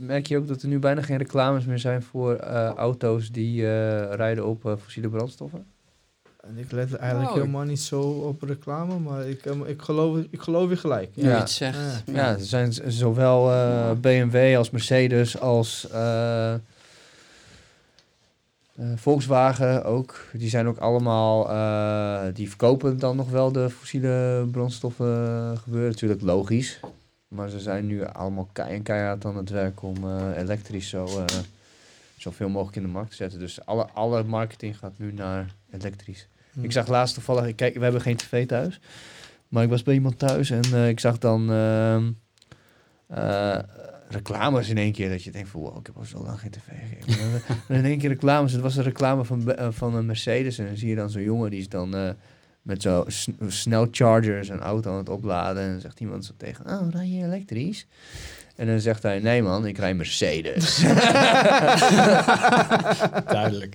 merk 0.00 0.26
je 0.26 0.36
ook 0.36 0.46
dat 0.48 0.62
er 0.62 0.68
nu 0.68 0.78
bijna 0.78 1.02
geen 1.02 1.18
reclames 1.18 1.64
meer 1.64 1.78
zijn 1.78 2.02
voor 2.02 2.34
eh, 2.34 2.68
auto's 2.68 3.30
die 3.30 3.62
eh, 3.62 4.14
rijden 4.14 4.46
op 4.46 4.66
eh, 4.66 4.72
fossiele 4.82 5.08
brandstoffen. 5.08 5.64
En 6.48 6.58
ik 6.58 6.72
let 6.72 6.94
eigenlijk 6.94 7.32
helemaal 7.32 7.64
niet 7.64 7.80
zo 7.80 8.00
op 8.02 8.42
reclame, 8.42 8.98
maar 8.98 9.28
ik, 9.28 9.46
eh, 9.46 9.58
ik, 9.66 9.82
geloof, 9.82 10.18
ik 10.30 10.40
geloof 10.40 10.70
je 10.70 10.76
gelijk. 10.76 11.10
Ja. 11.14 11.38
het 11.38 11.50
zegt. 11.50 11.78
Ja. 12.06 12.14
Ja, 12.14 12.28
er 12.32 12.44
zijn 12.44 12.72
zowel 12.86 13.50
eh, 13.52 13.90
BMW 14.00 14.56
als 14.56 14.70
Mercedes 14.70 15.40
als 15.40 15.88
eh, 15.90 16.54
eh, 16.54 16.60
Volkswagen 18.96 19.84
ook. 19.84 20.24
Die 20.32 20.48
zijn 20.48 20.66
ook 20.66 20.78
allemaal, 20.78 21.50
eh, 21.50 22.34
die 22.34 22.48
verkopen 22.48 22.98
dan 22.98 23.16
nog 23.16 23.30
wel 23.30 23.52
de 23.52 23.70
fossiele 23.70 24.46
brandstoffen 24.50 25.56
gebeuren. 25.58 25.90
Natuurlijk 25.90 26.22
logisch. 26.22 26.80
Maar 27.28 27.48
ze 27.48 27.60
zijn 27.60 27.86
nu 27.86 28.04
allemaal 28.04 28.48
kei 28.52 28.74
en 28.74 28.82
keihard 28.82 29.24
aan 29.24 29.36
het 29.36 29.50
werk 29.50 29.82
om 29.82 29.96
eh, 30.04 30.36
elektrisch 30.36 30.88
zo, 30.88 31.04
eh, 31.06 31.24
zoveel 32.16 32.48
mogelijk 32.48 32.76
in 32.76 32.82
de 32.82 32.88
markt 32.88 33.10
te 33.10 33.16
zetten. 33.16 33.38
Dus 33.38 33.66
alle, 33.66 33.86
alle 33.92 34.22
marketing 34.22 34.78
gaat 34.78 34.92
nu 34.98 35.12
naar 35.12 35.54
elektrisch. 35.70 36.28
Ik 36.60 36.72
zag 36.72 36.88
laatst 36.88 37.14
toevallig, 37.14 37.46
ik 37.46 37.56
kijk, 37.56 37.74
we 37.74 37.82
hebben 37.82 38.00
geen 38.00 38.16
tv 38.16 38.46
thuis. 38.46 38.80
Maar 39.48 39.62
ik 39.62 39.68
was 39.68 39.82
bij 39.82 39.94
iemand 39.94 40.18
thuis 40.18 40.50
en 40.50 40.62
eh, 40.72 40.88
ik 40.88 41.00
zag 41.00 41.18
dan 41.18 41.50
ehm, 41.52 42.10
eh, 43.06 43.58
reclames 44.08 44.68
in 44.68 44.78
één 44.78 44.92
keer. 44.92 45.08
Dat 45.10 45.22
je 45.22 45.30
denkt 45.30 45.48
van, 45.48 45.60
wow, 45.60 45.78
ik 45.78 45.86
heb 45.86 45.96
al 45.96 46.04
zo 46.04 46.22
lang 46.24 46.40
geen 46.40 46.50
tv 46.50 46.68
gekeken. 46.88 47.22
En 47.24 47.30
dan- 47.30 47.56
en 47.68 47.76
in 47.76 47.84
één 47.84 47.98
keer 47.98 48.08
reclames. 48.08 48.52
Het 48.52 48.60
was 48.60 48.76
een 48.76 48.82
reclame 48.82 49.24
van, 49.24 49.52
eh, 49.54 49.68
van 49.70 49.94
een 49.94 50.06
Mercedes. 50.06 50.58
En 50.58 50.66
dan 50.66 50.76
zie 50.76 50.88
je 50.88 50.94
dan 50.94 51.10
zo'n 51.10 51.22
jongen 51.22 51.50
die 51.50 51.60
is 51.60 51.68
dan 51.68 52.14
met 52.62 52.82
zo'n 52.82 53.04
snel 53.48 53.88
charger 53.90 54.44
zijn 54.44 54.60
auto 54.60 54.90
aan 54.90 54.96
het 54.98 55.08
opladen. 55.08 55.62
En 55.62 55.70
dan 55.70 55.80
zegt 55.80 56.00
iemand 56.00 56.24
zo 56.24 56.32
tegen, 56.36 56.66
oh, 56.66 56.90
rij 56.90 57.08
je 57.08 57.24
elektrisch? 57.24 57.86
En 58.56 58.66
dan 58.66 58.80
zegt 58.80 59.02
hij, 59.02 59.18
nee 59.18 59.42
man, 59.42 59.66
ik 59.66 59.78
rij 59.78 59.94
Mercedes. 59.94 60.80
Duidelijk. 63.26 63.74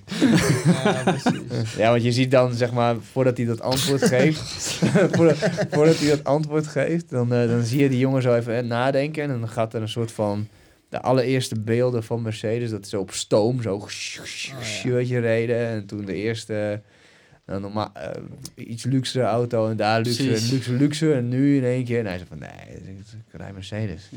Ja, 0.84 1.02
precies. 1.04 1.74
Ja, 1.76 1.90
want 1.90 2.02
je 2.02 2.12
ziet 2.12 2.30
dan, 2.30 2.54
zeg 2.54 2.72
maar, 2.72 2.96
voordat 3.12 3.36
hij 3.36 3.46
dat 3.46 3.60
antwoord 3.60 4.02
geeft, 4.02 4.40
voordat, 5.12 5.36
voordat 5.70 5.98
hij 5.98 6.08
dat 6.08 6.24
antwoord 6.24 6.66
geeft, 6.66 7.10
dan, 7.10 7.34
eh, 7.34 7.48
dan 7.48 7.62
zie 7.62 7.82
je 7.82 7.88
die 7.88 7.98
jongen 7.98 8.22
zo 8.22 8.34
even 8.34 8.56
eh, 8.56 8.64
nadenken. 8.64 9.22
En 9.22 9.28
dan 9.28 9.48
gaat 9.48 9.74
er 9.74 9.82
een 9.82 9.88
soort 9.88 10.12
van, 10.12 10.48
de 10.90 11.00
allereerste 11.00 11.60
beelden 11.60 12.04
van 12.04 12.22
Mercedes, 12.22 12.70
dat 12.70 12.84
is 12.84 12.90
zo 12.90 13.00
op 13.00 13.12
stoom, 13.12 13.62
zo 13.62 13.86
ja. 14.84 14.90
weet 14.90 15.08
je 15.08 15.18
reden. 15.18 15.56
En 15.56 15.86
toen 15.86 16.04
de 16.04 16.14
eerste, 16.14 16.80
nou, 17.50 17.60
normaal, 17.60 17.90
eh, 17.94 18.22
iets 18.54 18.84
luxere 18.84 19.24
auto 19.24 19.68
en 19.68 19.76
daar 19.76 20.00
luxe, 20.00 20.26
Precies. 20.26 20.50
luxe, 20.50 20.72
luxe. 20.72 21.12
En 21.14 21.28
nu 21.28 21.56
in 21.56 21.64
één 21.64 21.84
keer, 21.84 21.98
en 21.98 22.06
hij 22.06 22.16
zei 22.16 22.28
van, 22.28 22.38
nee, 22.38 22.96
ik, 22.96 23.06
rij 23.30 23.52
Mercedes. 23.52 24.10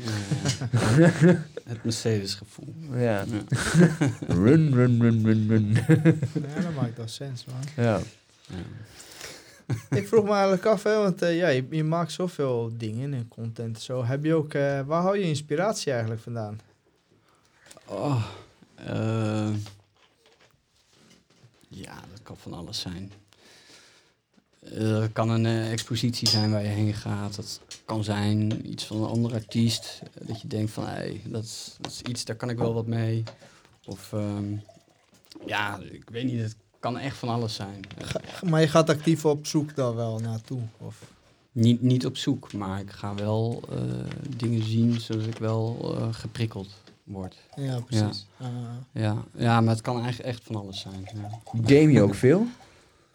Ja, 0.98 1.10
het 1.64 1.84
Mercedes-gevoel. 1.84 2.74
Ja. 2.92 2.98
Ja. 2.98 3.24
Run, 4.44 4.74
run, 4.74 5.00
run, 5.02 5.24
run, 5.24 5.48
run. 5.48 5.72
Ja, 6.54 6.60
dat 6.60 6.74
maakt 6.74 6.96
wel 6.96 7.08
sens, 7.08 7.44
man. 7.44 7.84
ja. 7.84 8.00
Ja. 8.46 8.56
Ik 9.98 10.08
vroeg 10.08 10.24
me 10.24 10.30
eigenlijk 10.30 10.66
af, 10.66 10.82
hè, 10.82 10.96
want 10.96 11.22
eh, 11.22 11.36
ja, 11.36 11.48
je, 11.48 11.66
je 11.70 11.84
maakt 11.84 12.12
zoveel 12.12 12.70
dingen 12.76 13.14
en 13.14 13.28
content 13.28 13.76
en 13.76 13.82
zo. 13.82 14.04
Heb 14.04 14.24
je 14.24 14.34
ook, 14.34 14.54
eh, 14.54 14.80
waar 14.80 15.02
hou 15.02 15.18
je 15.18 15.24
inspiratie 15.24 15.92
eigenlijk 15.92 16.20
vandaan? 16.20 16.60
Oh, 17.86 18.24
eh, 18.74 19.54
ja, 21.68 21.94
dat 22.10 22.22
kan 22.22 22.36
van 22.36 22.52
alles 22.52 22.80
zijn. 22.80 23.12
Eh, 24.72 25.00
Het 25.00 25.12
kan 25.12 25.28
een 25.30 25.46
eh, 25.46 25.72
expositie 25.72 26.28
zijn 26.28 26.50
waar 26.50 26.62
je 26.62 26.68
heen 26.68 26.94
gaat. 26.94 27.36
Dat 27.36 27.60
kan 27.84 28.04
zijn 28.04 28.70
iets 28.70 28.84
van 28.84 28.96
een 29.02 29.08
andere 29.08 29.34
artiest. 29.34 30.00
eh, 30.02 30.28
Dat 30.28 30.40
je 30.40 30.48
denkt 30.48 30.70
van, 30.70 30.86
hé, 30.86 31.20
dat, 31.24 31.44
is- 31.44 31.76
dat 31.80 31.90
is 31.90 32.02
iets, 32.02 32.24
daar 32.24 32.36
kan 32.36 32.50
ik 32.50 32.58
wel 32.58 32.74
wat 32.74 32.86
mee. 32.86 33.22
Of, 33.86 34.12
ehm, 34.12 34.44
ja, 35.46 35.78
ik 35.92 36.08
weet 36.10 36.24
niet, 36.24 36.40
het 36.40 36.56
kan 36.78 36.98
echt 36.98 37.16
van 37.16 37.28
alles 37.28 37.54
zijn. 37.54 37.80
Maar 38.44 38.60
je 38.60 38.68
gaat 38.68 38.88
actief 38.90 39.24
op 39.24 39.46
zoek 39.46 39.74
daar 39.76 39.94
wel 39.94 40.18
naartoe? 40.18 40.60
Of? 40.78 41.12
niet, 41.52 41.82
niet 41.82 42.06
op 42.06 42.16
zoek, 42.16 42.52
maar 42.52 42.80
ik 42.80 42.90
ga 42.90 43.14
wel 43.14 43.62
eh, 43.70 43.78
dingen 44.36 44.62
zien 44.64 45.00
zodat 45.00 45.26
ik 45.26 45.38
wel 45.38 45.94
eh, 45.98 46.08
geprikkeld 46.14 46.68
word. 47.04 47.36
Ja, 47.56 47.80
precies. 47.80 48.26
Ah. 48.40 48.48
Ja, 48.92 49.16
ja, 49.36 49.60
maar 49.60 49.74
het 49.74 49.82
kan 49.82 50.02
eigenlijk 50.02 50.28
echt 50.28 50.42
van 50.44 50.56
alles 50.56 50.80
zijn. 50.80 51.08
Ja. 51.14 51.40
Game 51.66 51.92
je 51.92 52.02
ook 52.02 52.14
veel? 52.14 52.46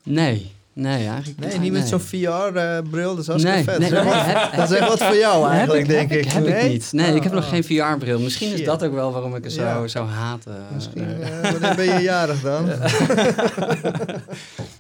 Nee, 0.04 0.52
nee, 0.74 1.08
eigenlijk 1.08 1.40
nee, 1.40 1.60
niet 1.60 1.72
met 1.72 1.88
zo'n 1.88 2.00
VR-bril, 2.00 3.10
dat 3.16 3.20
is 3.20 3.28
hartstikke 3.28 3.56
Nee, 3.58 3.64
vet. 3.64 3.80
nee, 3.80 3.90
dat 3.90 4.06
is 4.06 4.12
echt 4.12 4.26
wat- 4.26 4.26
heb- 4.26 4.56
dat 4.56 4.70
is 4.72 4.78
echt 4.78 4.80
heb 4.80 4.90
wat 5.00 5.04
voor 5.04 5.16
jou 5.16 5.44
Heb 5.44 5.52
eigenlijk, 5.52 5.82
ik, 5.82 5.88
denk 5.90 6.10
heb 6.10 6.20
ik. 6.20 6.26
ik. 6.26 6.32
Heb 6.32 6.48
ik 6.64 6.70
niet. 6.70 6.92
Nee, 6.92 7.16
ik 7.16 7.24
heb 7.24 7.32
nog 7.34 7.44
Ah, 7.44 7.50
geen 7.50 7.64
VR-bril. 7.64 8.20
Misschien 8.20 8.54
is 8.54 8.64
dat 8.64 8.84
ook 8.84 8.94
wel 8.94 9.12
waarom 9.12 9.36
ik 9.36 9.44
het 9.44 9.54
zo, 9.54 9.62
Ja. 9.64 9.88
zo 9.88 10.06
haat. 10.06 10.46
eh, 10.46 10.54
Misschien, 10.74 11.04
eh. 11.06 11.38
eh, 11.46 11.52
wanneer 11.52 11.76
ben 11.76 11.86
je 11.86 12.00
jarig 12.14 12.42
dan? 12.42 12.66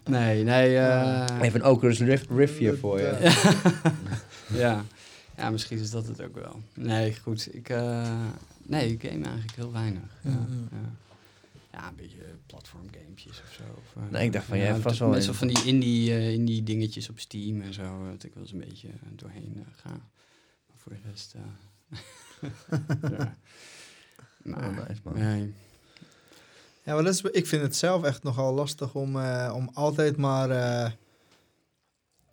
nee, 0.09 0.43
nee. 0.43 0.77
eh, 0.77 1.25
Even 1.41 1.59
een 1.59 1.65
Oculus 1.65 1.99
Rift, 1.99 2.25
Rift 2.35 2.57
hier 2.57 2.77
voor 2.77 2.99
je. 2.99 3.13
Ja. 4.53 4.83
ja. 5.37 5.49
misschien 5.49 5.79
is 5.79 5.91
dat 5.91 6.07
het 6.07 6.23
ook 6.23 6.35
wel. 6.35 6.59
Nee, 6.73 7.15
goed. 7.23 7.47
Ik, 7.51 7.69
eh, 7.69 8.01
nee, 8.65 8.91
ik 8.91 9.01
game 9.01 9.23
eigenlijk 9.25 9.55
heel 9.55 9.71
weinig. 9.71 10.01
Ja, 10.21 10.29
Mhm. 10.29 10.77
Ja. 11.79 11.85
ja 11.85 11.89
een 11.89 11.95
beetje 11.95 12.17
platformgamepjes 12.45 13.41
of 13.41 13.51
zo. 13.57 13.63
Of, 13.77 13.95
eh, 14.03 14.09
Nee, 14.11 14.25
ik 14.25 14.33
dacht 14.33 14.45
van, 14.45 14.57
ja, 14.57 14.63
jij 14.63 14.71
hebt 14.71 14.83
vast 14.83 14.99
wel 14.99 15.09
Met 15.09 15.23
zo 15.23 15.33
van 15.33 15.47
die 15.47 15.63
indie, 15.65 16.11
eh, 16.11 16.33
indie 16.33 16.63
dingetjes 16.63 17.09
op 17.09 17.19
Steam 17.19 17.61
en 17.61 17.73
zo. 17.73 17.81
eh, 17.83 18.11
Dat 18.11 18.23
ik 18.23 18.33
wel 18.33 18.43
eens 18.43 18.51
een 18.51 18.59
beetje 18.59 18.89
doorheen 19.15 19.65
ga. 19.75 19.89
Maar 19.89 20.77
voor 20.77 20.91
de 20.91 20.99
rest... 21.09 21.33
ja. 23.17 23.35
Maar, 24.43 24.69
Oh, 24.69 24.87
nice, 24.87 25.01
man. 25.03 25.13
nee. 25.13 25.53
Ja, 26.83 26.93
maar 26.95 27.03
dat 27.03 27.13
is, 27.13 27.21
ik 27.21 27.47
vind 27.47 27.61
het 27.61 27.75
zelf 27.75 28.03
echt 28.03 28.23
nogal 28.23 28.53
lastig 28.53 28.95
om, 28.95 29.15
eh, 29.19 29.51
om 29.55 29.69
altijd 29.73 30.17
maar... 30.17 30.49
eh, 30.49 30.91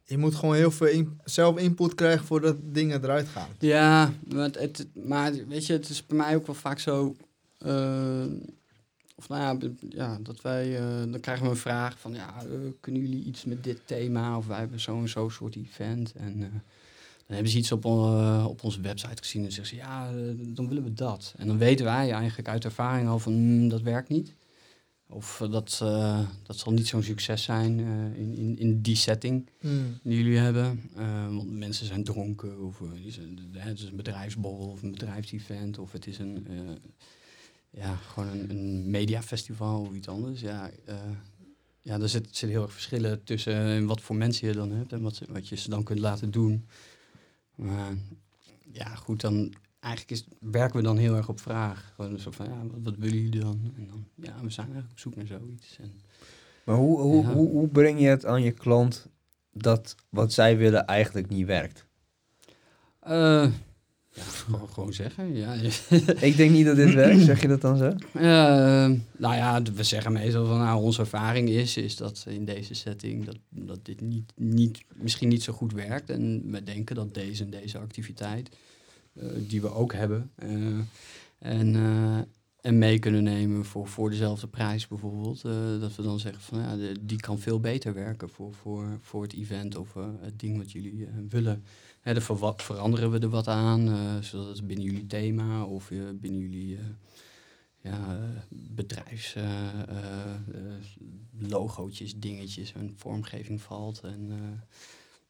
je 0.05 0.19
moet 0.19 0.35
gewoon 0.35 0.55
heel 0.55 0.71
veel 0.71 0.87
in- 0.87 1.21
zelf 1.25 1.59
input 1.59 1.95
krijgen 1.95 2.27
voordat 2.27 2.57
dingen 2.63 3.05
eruit 3.05 3.29
gaan. 3.29 3.49
Ja, 3.59 4.13
maar, 4.33 4.45
het, 4.45 4.59
het- 4.59 4.87
maar 4.95 5.33
weet 5.47 5.67
je, 5.67 5.73
het 5.73 5.89
is 5.89 6.07
bij 6.07 6.17
mij 6.17 6.35
ook 6.37 6.47
wel 6.47 6.55
vaak 6.55 6.79
zo. 6.79 7.17
Of 9.19 9.29
nou 9.29 9.75
ja, 9.89 10.19
dat 10.23 10.41
wij. 10.41 10.77
eh, 10.79 11.11
dan 11.11 11.21
krijgen 11.21 11.45
we 11.45 11.51
een 11.51 11.57
vraag 11.57 11.99
van: 11.99 12.15
ja, 12.15 12.35
eh, 12.43 12.59
kunnen 12.81 13.01
jullie 13.03 13.25
iets 13.25 13.45
met 13.45 13.65
dit 13.65 13.81
thema? 13.85 14.37
Of 14.37 14.47
wij 14.47 14.59
hebben 14.59 14.81
zo 14.81 15.01
en 15.01 15.09
zo 15.09 15.29
soort 15.29 15.57
event. 15.57 16.13
En 16.15 16.33
eh, 16.43 16.49
dan 17.27 17.35
hebben 17.35 17.53
ze 17.53 17.59
iets 17.59 17.73
op, 17.73 17.85
op 18.47 18.65
onze 18.65 18.81
website 18.81 19.23
gezien 19.23 19.45
en 19.45 19.53
zeggen 19.53 19.77
ze: 19.77 19.83
ja, 19.83 20.11
dan 20.55 20.69
willen 20.69 20.85
we 20.85 20.93
dat. 20.93 21.35
En 21.37 21.47
dan 21.47 21.59
weten 21.59 21.85
wij 21.85 22.11
eigenlijk 22.13 22.49
uit 22.49 22.65
ervaring 22.65 23.09
al 23.09 23.19
van: 23.19 23.33
mm, 23.33 23.69
dat 23.69 23.83
werkt 23.83 24.09
niet. 24.09 24.35
Of 25.09 25.43
dat, 25.51 25.77
dat 26.43 26.59
zal 26.59 26.73
niet 26.73 26.87
zo'n 26.87 27.03
succes 27.03 27.43
zijn 27.43 27.79
in, 28.17 28.35
in, 28.37 28.59
in 28.59 28.81
die 28.81 28.97
setting 28.97 29.49
Mm. 29.61 29.99
die 30.03 30.17
jullie 30.17 30.39
hebben. 30.39 30.91
Want 31.37 31.51
mensen 31.51 31.87
zijn 31.87 32.05
dronken, 32.05 32.61
of 32.65 32.79
het 32.79 33.05
is 33.05 33.17
een 33.87 33.97
bedrijfsborrel 33.97 34.69
of 34.69 34.83
een 34.83 34.91
bedrijfsevent, 34.91 35.79
of 35.79 35.93
het 35.93 36.07
is 36.07 36.19
een, 36.19 36.47
ja, 37.77 37.95
gewoon 37.97 38.29
een, 38.29 38.51
een 38.51 38.91
mediafestival 38.91 39.81
of 39.81 39.93
iets 39.95 40.09
anders. 40.09 40.41
Ja, 40.41 40.71
eh, 40.85 40.95
ja 41.83 42.01
er 42.01 42.09
zit, 42.09 42.37
zit 42.37 42.51
heel 42.51 42.63
erg 42.63 42.73
verschillen 42.73 43.25
tussen 43.25 43.77
eh, 43.77 43.85
wat 43.87 44.01
voor 44.01 44.17
mensen 44.17 44.49
je 44.49 44.55
dan 44.55 44.71
hebt 44.73 44.93
en 44.93 45.03
wat, 45.03 45.21
wat 45.29 45.49
je 45.49 45.57
ze 45.57 45.71
dan 45.71 45.83
kunt 45.83 45.99
laten 45.99 46.31
doen. 46.31 46.67
Maar 47.55 47.97
ja, 48.73 48.95
goed, 48.95 49.21
dan 49.21 49.53
eigenlijk 49.81 50.13
is, 50.21 50.27
werken 50.41 50.77
we 50.77 50.83
dan 50.83 50.97
heel 50.97 51.17
erg 51.17 51.29
op 51.29 51.41
vraag. 51.41 51.93
Gewoon 51.95 52.19
zo 52.19 52.31
van, 52.31 52.47
ja, 52.47 52.67
wat, 52.67 52.79
wat 52.83 52.95
willen 52.97 53.23
jullie 53.23 53.41
dan? 53.41 53.73
En 53.77 53.87
dan, 53.87 54.07
ja, 54.15 54.35
we 54.43 54.51
zijn 54.51 54.67
eigenlijk 54.67 54.91
op 54.91 54.99
zoek 54.99 55.17
naar 55.17 55.27
zoiets. 55.27 55.77
En, 55.81 55.93
Maar 56.65 56.77
hoe, 56.77 57.01
hoe, 57.01 57.23
Ja. 57.23 57.33
hoe, 57.33 57.49
hoe 57.51 57.69
breng 57.69 58.01
je 58.01 58.07
het 58.07 58.25
aan 58.25 58.43
je 58.43 58.53
klant 58.53 59.07
dat 59.53 59.95
wat 60.09 60.33
zij 60.33 60.57
willen 60.57 60.87
eigenlijk 60.87 61.29
niet 61.29 61.47
werkt? 61.47 61.85
eh, 63.01 63.51
ja, 64.17 64.23
gewoon, 64.23 64.69
gewoon 64.69 64.93
zeggen. 64.93 65.35
Ja, 65.37 65.53
Ik 66.29 66.37
denk 66.37 66.51
niet 66.51 66.67
dat 66.67 66.77
dit 66.77 66.95
werkt, 66.95 67.23
zeg 67.23 67.41
je 67.41 67.49
dat 67.49 67.61
dan 67.61 67.77
zo? 67.77 67.93
Eh, 68.13 68.91
nou 69.17 69.35
ja, 69.35 69.63
we 69.63 69.83
zeggen 69.83 70.13
meestal 70.13 70.47
van 70.47 70.59
nou, 70.59 70.83
onze 70.83 71.01
ervaring 71.01 71.49
is, 71.49 71.77
is 71.77 71.97
dat 71.97 72.25
in 72.29 72.45
deze 72.45 72.75
setting 72.75 73.25
dat, 73.25 73.37
dat 73.49 73.85
dit 73.85 74.01
niet, 74.01 74.33
niet, 74.37 74.85
misschien 74.95 75.29
niet 75.29 75.43
zo 75.43 75.53
goed 75.53 75.73
werkt. 75.73 76.11
En 76.11 76.51
we 76.51 76.63
denken 76.63 76.97
dat 76.97 77.15
deze 77.15 77.45
en 77.45 77.51
deze 77.51 77.79
activiteit, 77.79 78.49
eh, 79.13 79.27
die 79.39 79.61
we 79.61 79.71
ook 79.73 79.93
hebben, 79.93 80.31
eh, 80.35 80.49
en, 81.39 81.75
eh, 81.77 82.19
en 82.61 82.79
mee 82.79 82.99
kunnen 82.99 83.23
nemen 83.23 83.65
voor, 83.65 83.89
voor 83.89 84.11
dezelfde 84.11 84.47
prijs 84.47 84.89
bijvoorbeeld. 84.89 85.43
dat 85.81 85.97
we 85.97 86.03
dan 86.03 86.21
zeggen 86.21 86.43
van 86.43 86.59
ja, 86.61 86.77
de- 86.77 86.97
die 87.01 87.21
kan 87.21 87.39
veel 87.39 87.61
beter 87.61 87.95
werken 87.95 88.29
voor, 88.29 88.55
voor, 88.55 88.99
voor 89.01 89.23
het 89.23 89.33
event 89.33 89.77
of 89.77 89.95
het 90.21 90.39
ding 90.41 90.57
wat 90.57 90.73
jullie 90.73 91.09
willen. 91.29 91.65
Hè, 92.07 92.21
verwa- 92.21 92.55
veranderen 92.57 93.11
we 93.11 93.19
er 93.19 93.29
wat 93.29 93.49
aan, 93.49 93.89
eh, 93.89 94.17
zodat 94.21 94.57
het 94.57 94.67
binnen 94.67 94.85
jullie 94.85 95.07
thema 95.07 95.65
of 95.65 95.91
eh, 95.91 95.99
binnen 96.15 96.41
jullie 96.41 96.77
eh, 96.77 96.83
ja, 97.81 98.17
eh, 98.17 98.43
bedrijfs 98.51 99.35
eh, 99.35 99.69
eh, 99.69 100.31
eh, 100.55 100.73
logootjes, 101.39 102.17
dingetjes 102.19 102.73
en 102.73 102.93
vormgeving 102.97 103.61
valt. 103.61 104.01
En 104.01 104.31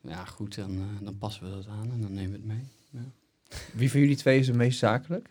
ja, 0.01 0.25
goed, 0.25 0.55
dan, 0.55 0.79
dan 1.03 1.19
passen 1.19 1.43
we 1.45 1.51
dat 1.51 1.67
aan 1.67 1.91
en 1.93 2.01
dan 2.01 2.13
nemen 2.13 2.31
we 2.31 2.37
het 2.37 2.47
mee. 2.47 2.65
Ja. 2.91 3.05
Wie 3.73 3.91
van 3.91 4.01
jullie 4.01 4.17
twee 4.17 4.39
is 4.39 4.47
het 4.47 4.57
meest 4.57 4.79
zakelijk? 4.79 5.29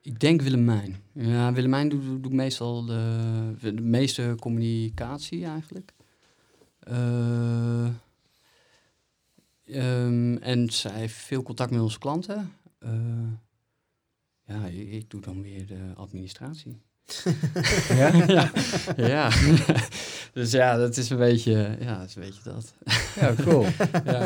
Ik 0.00 0.20
denk 0.20 0.42
Willemijn. 0.42 0.96
Ja, 1.12 1.52
Willemijn 1.52 1.88
doet, 1.88 2.32
meestal 2.32 2.84
de, 2.84 3.54
de 3.60 3.72
meeste 3.72 4.34
communicatie 4.40 5.44
eigenlijk. 5.44 5.92
Eh, 6.78 7.88
ehm, 9.66 10.36
en 10.36 10.70
zij 10.72 10.92
heeft 10.92 11.14
veel 11.14 11.42
contact 11.42 11.70
met 11.70 11.80
onze 11.80 11.98
klanten. 11.98 12.52
Eh, 12.78 12.90
ja, 14.44 14.66
ik, 14.66 14.92
ik 14.92 15.10
doe 15.10 15.20
dan 15.20 15.42
weer 15.42 15.66
de 15.66 15.92
administratie. 15.96 16.82
Ja? 17.88 18.12
ja. 18.26 18.50
ja. 18.96 19.30
dus 20.32 20.50
ja, 20.50 20.76
dat 20.76 20.96
is 20.96 21.10
een 21.10 21.16
beetje, 21.16 21.76
ja, 21.80 21.98
dat 21.98 22.08
is 22.08 22.14
een 22.16 22.22
beetje 22.22 22.42
dat. 22.44 22.74
Ja, 23.20 23.34
cool. 23.42 23.66
Ja. 24.04 24.22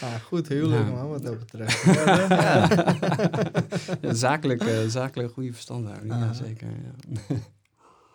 Ah, 0.00 0.14
goed 0.24 0.48
huwelijk, 0.48 0.86
Ja. 0.88 0.94
man, 0.94 1.08
wat 1.08 1.22
dat 1.22 1.38
betreft. 1.38 1.82
Ja, 1.82 2.68
Ja, 4.00 4.14
zakelijk, 4.14 4.60
eh, 4.64 4.86
zakelijk 4.88 5.32
goede 5.32 5.52
verstandhouding, 5.52 6.12
ja, 6.12 6.18
Aha. 6.18 6.32
zeker. 6.32 6.68
Ja. 6.68 7.36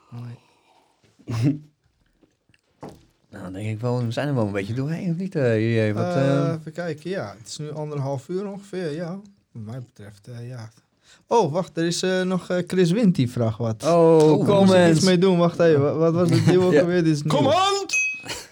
Mooi. 0.10 1.62
Nou, 3.34 3.44
dan 3.46 3.54
denk 3.54 3.68
ik 3.70 3.80
wel, 3.80 4.06
we 4.06 4.12
zijn 4.12 4.28
er 4.28 4.36
wel 4.36 4.46
een 4.46 4.52
beetje 4.52 4.74
doorheen, 4.74 5.10
of 5.12 5.16
niet? 5.18 5.36
eh, 5.36 5.76
jullie? 5.76 5.94
wat, 5.94 6.04
Eh, 6.16 6.38
eh, 6.44 6.54
even 6.60 6.72
kijken, 6.72 7.10
ja. 7.10 7.36
Het 7.40 7.48
is 7.48 7.58
nu 7.58 7.72
anderhalf 7.72 8.28
uur 8.30 8.48
ongeveer, 8.52 8.94
ja. 8.96 9.20
Wat 9.52 9.64
mij 9.66 9.80
betreft, 9.80 10.28
eh, 10.28 10.48
ja. 10.50 10.70
Oh, 11.28 11.52
wacht, 11.52 11.78
er 11.78 11.86
is 11.86 12.04
eh, 12.04 12.22
nog 12.22 12.50
eh, 12.50 12.58
Chris 12.68 12.92
Wint 12.92 13.16
die 13.16 13.32
vraagt 13.32 13.58
wat. 13.58 13.84
oh, 13.88 14.40
ik 14.40 14.46
comments. 14.46 14.98
iets 14.98 15.06
mee 15.06 15.18
doen, 15.18 15.38
wacht 15.38 15.60
even. 15.60 15.82
Wat, 15.82 15.96
wat 15.98 16.14
was 16.14 16.30
het 16.30 16.46
nieuw 16.46 16.64
ook 16.64 16.74
Ja. 16.74 16.80
alweer? 16.82 17.04
Dit 17.04 17.14
is 17.16 17.22
nieuw. 17.24 17.34
Command! 17.34 17.86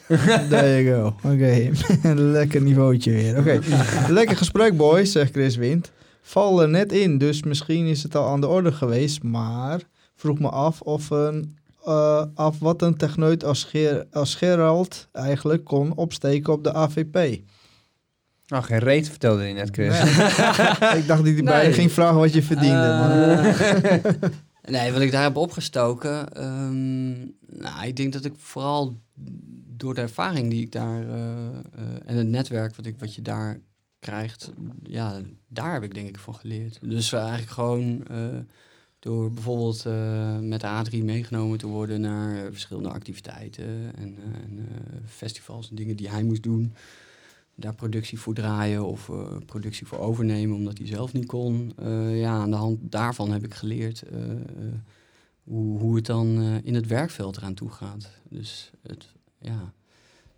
There 0.49 0.84
you 0.84 0.86
go. 1.22 1.30
Oké, 1.30 1.70
lekker 2.38 2.62
niveautje 2.62 3.12
weer. 3.12 3.38
Oké, 3.38 3.60
lekker 4.10 4.38
gesprek 4.38 4.78
boys, 4.78 5.12
zegt 5.12 5.32
Chris 5.32 5.56
Wind. 5.56 5.91
Val 6.22 6.62
er 6.62 6.70
net 6.70 6.91
in, 6.91 7.18
dus 7.18 7.44
misschien 7.44 7.86
is 7.86 8.03
het 8.03 8.16
al 8.16 8.28
aan 8.28 8.41
de 8.41 8.48
orde 8.48 8.72
geweest. 8.72 9.24
Maar 9.24 9.82
vroeg 10.16 10.40
me 10.40 10.49
af 10.49 10.82
of 10.82 11.10
een, 11.10 11.58
eh, 11.86 12.26
af 12.36 12.60
wat 12.60 12.82
een 12.82 12.98
techneut 12.98 13.44
als, 13.44 13.64
Ger 13.64 14.06
als 14.12 14.36
Gerald 14.36 15.08
eigenlijk 15.12 15.64
kon 15.64 15.95
opsteken 15.95 16.53
op 16.53 16.64
de 16.64 16.74
AVP. 16.74 17.41
Nou, 18.45 18.64
geen 18.64 18.80
reet 18.80 19.10
vertelde 19.10 19.44
je 19.44 19.53
net, 19.53 19.70
Chris. 19.72 19.88
Nee. 20.03 20.03
ik 21.02 21.08
dacht 21.08 21.24
dat 21.24 21.34
hij 21.34 21.44
bij 21.44 21.62
je 21.62 21.64
Nee. 21.68 21.74
ging 21.74 21.91
vragen 21.91 22.16
wat 22.18 22.34
je 22.34 22.44
verdiende. 22.44 22.76
maar, 22.76 23.12
Eh, 23.12 24.14
nee, 24.74 24.91
wat 24.91 25.02
ik 25.02 25.12
daar 25.12 25.24
heb 25.24 25.36
opgestoken. 25.36 26.34
ehm, 26.34 27.10
nou, 27.62 27.86
ik 27.88 27.95
denk 27.95 28.14
dat 28.14 28.26
ik 28.26 28.34
vooral 28.38 28.98
door 29.78 29.94
de 29.94 30.02
ervaring 30.02 30.49
die 30.49 30.62
ik 30.62 30.72
daar 30.72 31.02
eh, 31.02 31.16
eh, 31.16 31.52
en 32.06 32.16
het 32.18 32.28
netwerk 32.28 32.76
wat, 32.76 32.86
ik, 32.86 32.95
wat 32.99 33.16
je 33.16 33.22
daar 33.22 33.60
krijgt, 33.99 34.52
ja, 34.84 35.20
daar 35.48 35.74
heb 35.74 35.84
ik 35.84 35.94
denk 35.94 36.08
ik 36.08 36.18
van 36.20 36.36
geleerd. 36.36 36.80
Dus 36.82 37.14
eigenlijk 37.14 37.49
gewoon 37.52 38.08
eh, 38.08 38.18
door 39.02 39.32
bijvoorbeeld 39.32 39.86
eh, 39.86 40.40
met 40.40 40.61
de 40.61 40.68
A3 40.68 41.03
meegenomen 41.03 41.57
te 41.57 41.68
worden 41.68 42.02
naar 42.02 42.38
eh, 42.38 42.44
verschillende 42.52 42.90
activiteiten 42.90 43.95
en, 43.95 44.18
eh, 44.18 44.98
festivals 45.06 45.69
en 45.69 45.76
dingen 45.76 45.95
die 45.95 46.10
hij 46.10 46.23
moest 46.23 46.44
doen. 46.44 46.73
Daar 47.56 47.76
productie 47.76 48.19
voor 48.19 48.34
draaien 48.34 48.86
of 48.86 49.11
productie 49.45 49.88
voor 49.88 49.99
overnemen 49.99 50.56
omdat 50.56 50.78
hij 50.78 50.88
zelf 50.88 51.14
niet 51.14 51.26
kon. 51.26 51.73
Ja, 52.10 52.32
aan 52.32 52.49
de 52.49 52.56
hand 52.56 52.80
daarvan 52.82 53.32
heb 53.32 53.44
ik 53.44 53.53
geleerd 53.53 54.03
hoe, 55.44 55.80
hoe 55.80 55.95
het 55.95 56.06
dan 56.06 56.41
in 56.64 56.76
het 56.76 56.88
werkveld 56.88 57.38
eraan 57.38 57.53
toe 57.53 57.69
gaat. 57.69 58.10
Dus 58.30 58.72
het, 58.82 59.07
ja, 59.40 59.73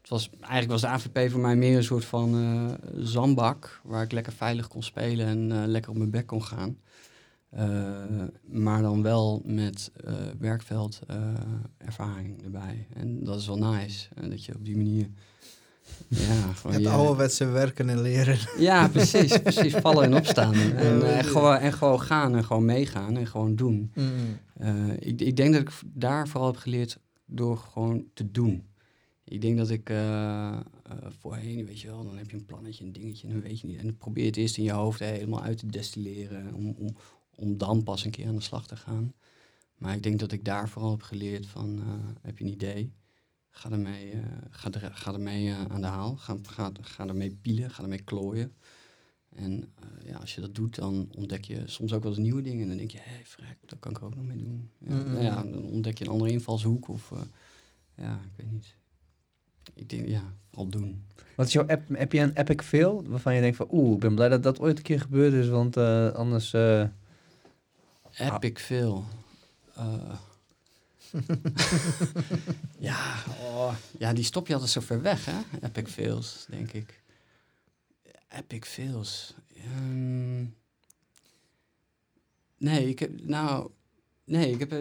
het 0.01 0.09
was, 0.09 0.29
eigenlijk 0.39 0.71
was 0.71 0.81
de 0.81 0.87
AVP 0.87 1.31
voor 1.31 1.41
mij 1.41 1.55
meer 1.55 1.77
een 1.77 1.83
soort 1.83 2.05
van 2.05 2.77
zandbak 2.95 3.81
waar 3.83 4.03
ik 4.03 4.11
lekker 4.11 4.33
veilig 4.33 4.67
kon 4.67 4.83
spelen 4.83 5.25
en 5.25 5.67
lekker 5.67 5.91
op 5.91 5.97
mijn 5.97 6.11
bek 6.11 6.27
kon 6.27 6.43
gaan. 6.43 6.77
Eh, 7.55 8.23
maar 8.41 8.81
dan 8.81 9.01
wel 9.01 9.41
met 9.45 9.91
eh 10.05 10.13
werkveld 10.39 10.99
eh, 11.07 11.17
erbij. 12.43 12.87
En 12.93 13.23
dat 13.23 13.39
is 13.39 13.47
wel 13.47 13.57
nice. 13.57 14.07
Dat 14.29 14.45
je 14.45 14.55
op 14.55 14.65
die 14.65 14.75
manier. 14.75 15.07
Ja, 16.07 16.41
gewoon 16.53 16.75
het 16.75 16.85
ouderwetse 16.85 17.45
werken 17.45 17.89
en 17.89 18.01
leren. 18.01 18.37
ja, 18.69 18.87
precies, 18.87 19.37
precies. 19.37 19.73
Vallen 19.73 20.03
en 20.03 20.15
opstaan. 20.15 20.53
En, 20.53 21.23
gewoon, 21.23 21.57
en 21.57 21.73
gewoon 21.73 22.01
gaan 22.01 22.35
en 22.35 22.43
gewoon 22.43 22.65
meegaan 22.65 23.17
en 23.17 23.27
gewoon 23.27 23.55
doen. 23.55 23.91
Mm. 23.95 24.95
Ik, 24.99 25.21
ik 25.21 25.35
denk 25.35 25.53
dat 25.53 25.61
ik 25.61 25.71
daar 25.83 26.27
vooral 26.27 26.51
heb 26.51 26.59
geleerd 26.59 26.99
door 27.25 27.57
gewoon 27.57 28.05
te 28.13 28.31
doen. 28.31 28.67
Ik 29.23 29.41
denk 29.41 29.57
dat 29.57 29.69
ik 29.69 29.91
voorheen, 31.19 31.65
weet 31.65 31.79
je 31.79 31.87
wel, 31.87 32.03
dan 32.03 32.17
heb 32.17 32.29
je 32.29 32.37
een 32.37 32.45
plannetje, 32.45 32.83
een 32.83 32.93
dingetje 32.93 33.27
en 33.27 33.33
dan 33.33 33.41
weet 33.41 33.59
je 33.59 33.67
niet. 33.67 33.77
En 33.77 33.85
dan 33.85 33.97
probeer 33.97 34.23
je 34.23 34.29
het 34.29 34.37
eerst 34.37 34.57
in 34.57 34.63
je 34.63 34.71
hoofd 34.71 34.99
helemaal 34.99 35.41
uit 35.41 35.57
te 35.57 35.67
destilleren 35.67 36.53
om, 36.53 36.75
om, 36.77 36.95
om 37.35 37.57
dan 37.57 37.83
pas 37.83 38.05
een 38.05 38.11
keer 38.11 38.27
aan 38.27 38.35
de 38.35 38.41
slag 38.41 38.67
te 38.67 38.75
gaan. 38.75 39.13
Maar 39.77 39.95
ik 39.95 40.03
denk 40.03 40.19
dat 40.19 40.31
ik 40.31 40.45
daar 40.45 40.69
vooral 40.69 40.91
heb 40.91 41.01
geleerd 41.01 41.45
van, 41.45 41.79
eh, 41.79 41.85
heb 42.21 42.37
je 42.37 42.43
een 42.45 42.51
idee? 42.51 42.93
Ga 43.49 43.71
ermee, 43.71 44.11
eh, 44.11 44.19
ga 44.49 44.71
er, 44.71 44.91
ga 44.93 45.13
ermee 45.13 45.49
eh, 45.49 45.65
aan 45.65 45.81
de 45.81 45.87
haal. 45.87 46.15
Ga, 46.15 46.37
ga, 46.41 46.71
ga 46.81 47.07
ermee 47.07 47.37
pielen, 47.41 47.69
ga 47.71 47.83
ermee 47.83 48.01
klooien. 48.01 48.53
En 49.29 49.73
ja, 50.05 50.17
als 50.17 50.35
je 50.35 50.41
dat 50.41 50.55
doet, 50.55 50.75
dan 50.75 51.09
ontdek 51.15 51.45
je 51.45 51.61
soms 51.65 51.93
ook 51.93 52.03
wel 52.03 52.11
eens 52.11 52.21
nieuwe 52.21 52.41
dingen. 52.41 52.61
En 52.61 52.67
dan 52.67 52.77
denk 52.77 52.91
je, 52.91 52.97
hé, 53.01 53.11
hey, 53.11 53.25
vrek, 53.25 53.57
dat 53.65 53.79
kan 53.79 53.91
ik 53.91 54.01
ook 54.01 54.15
nog 54.15 54.25
mee 54.25 54.37
doen. 54.37 54.69
Ja, 54.77 54.95
Mm. 54.95 55.11
nou 55.11 55.23
ja, 55.23 55.43
dan 55.43 55.63
ontdek 55.63 55.97
je 55.97 56.05
een 56.05 56.11
andere 56.11 56.31
invalshoek. 56.31 56.87
Of 56.87 57.11
ja, 57.95 58.13
ik 58.23 58.31
weet 58.35 58.51
niet. 58.51 58.75
Ik 59.73 59.89
denk, 59.89 60.07
ja, 60.07 60.33
vooral 60.49 60.69
doen. 60.69 61.03
Wat 61.35 61.47
is 61.47 61.53
jouw 61.53 61.67
app? 61.67 61.89
Heb 61.93 62.11
je 62.11 62.19
een 62.19 62.37
epic 62.37 62.61
fail 62.61 63.03
waarvan 63.07 63.35
je 63.35 63.41
denkt 63.41 63.57
van, 63.57 63.67
oeh, 63.71 63.93
ik 63.93 63.99
ben 63.99 64.15
blij 64.15 64.29
dat 64.29 64.43
dat 64.43 64.59
ooit 64.59 64.77
een 64.77 64.83
keer 64.83 64.99
gebeurd 64.99 65.33
is, 65.33 65.47
want 65.47 65.77
eh, 65.77 66.15
Epic 68.17 68.59
veel. 68.59 69.05
Eh, 69.75 70.17
ja, 72.89 73.23
oh, 73.41 73.75
ja, 73.97 74.13
die 74.13 74.23
stop 74.23 74.47
je 74.47 74.53
altijd 74.53 74.71
zo 74.71 74.79
ver 74.81 75.01
weg, 75.01 75.25
hè? 75.25 75.39
Epic 75.61 75.91
fails, 75.91 76.45
denk 76.49 76.73
ik. 76.73 77.01
Epic 78.29 78.67
fails. 78.67 79.33
Ehm, 79.55 80.45
nee, 82.57 82.89
ik 82.89 82.99
heb, 82.99 83.25
nou, 83.25 83.71
nee, 84.25 84.51
ik 84.51 84.59
heb, 84.59 84.71
eh, 84.71 84.79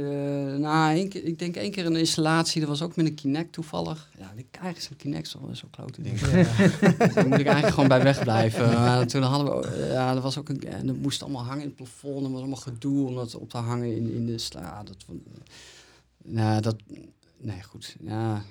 nou, 0.56 0.94
één 0.94 1.09
keer, 1.09 1.24
ik 1.24 1.39
denk 1.39 1.56
één 1.56 1.70
keer 1.70 1.86
een 1.86 1.97
installatie, 1.97 2.60
dat 2.60 2.69
was 2.69 2.82
ook 2.82 2.97
met 2.97 3.06
een 3.06 3.14
Kinect 3.14 3.52
toevallig. 3.52 4.10
Ja, 4.19 4.32
die 4.35 4.47
krijgen 4.51 4.82
zo'n 4.82 4.97
Kinect 4.97 5.28
zo, 5.28 5.51
zo 5.52 5.69
klote 5.70 6.02
ding. 6.02 6.19
Dus 6.20 7.14
daar 7.14 7.28
moet 7.28 7.39
ik 7.39 7.47
eigenlijk 7.47 7.74
gewoon 7.74 7.89
bij 7.89 8.02
wegblijven. 8.02 8.73
Maar 8.73 9.06
toen 9.06 9.23
hadden 9.23 9.60
we, 9.60 9.66
eh, 9.66 9.93
ja, 9.93 10.14
dat 10.14 10.23
was 10.23 10.39
ook 10.39 10.48
een, 10.48 10.62
en 10.62 10.86
dat 10.86 10.97
moest 10.97 11.23
allemaal 11.23 11.44
hangen 11.44 11.62
in 11.62 11.66
het 11.66 11.77
plafond. 11.77 12.24
En 12.24 12.31
was 12.31 12.40
allemaal 12.40 12.56
gedoe 12.56 13.06
om 13.06 13.14
dat 13.14 13.35
op 13.35 13.51
te 13.51 13.56
hangen 13.56 13.97
in, 13.97 14.14
in 14.14 14.27
de 14.27 14.39
sla. 14.39 14.82
Dat, 14.82 14.97
nou, 16.24 16.60
dat... 16.60 16.77
Nee, 17.39 17.62
goed. 17.62 17.97
Ja, 18.01 18.43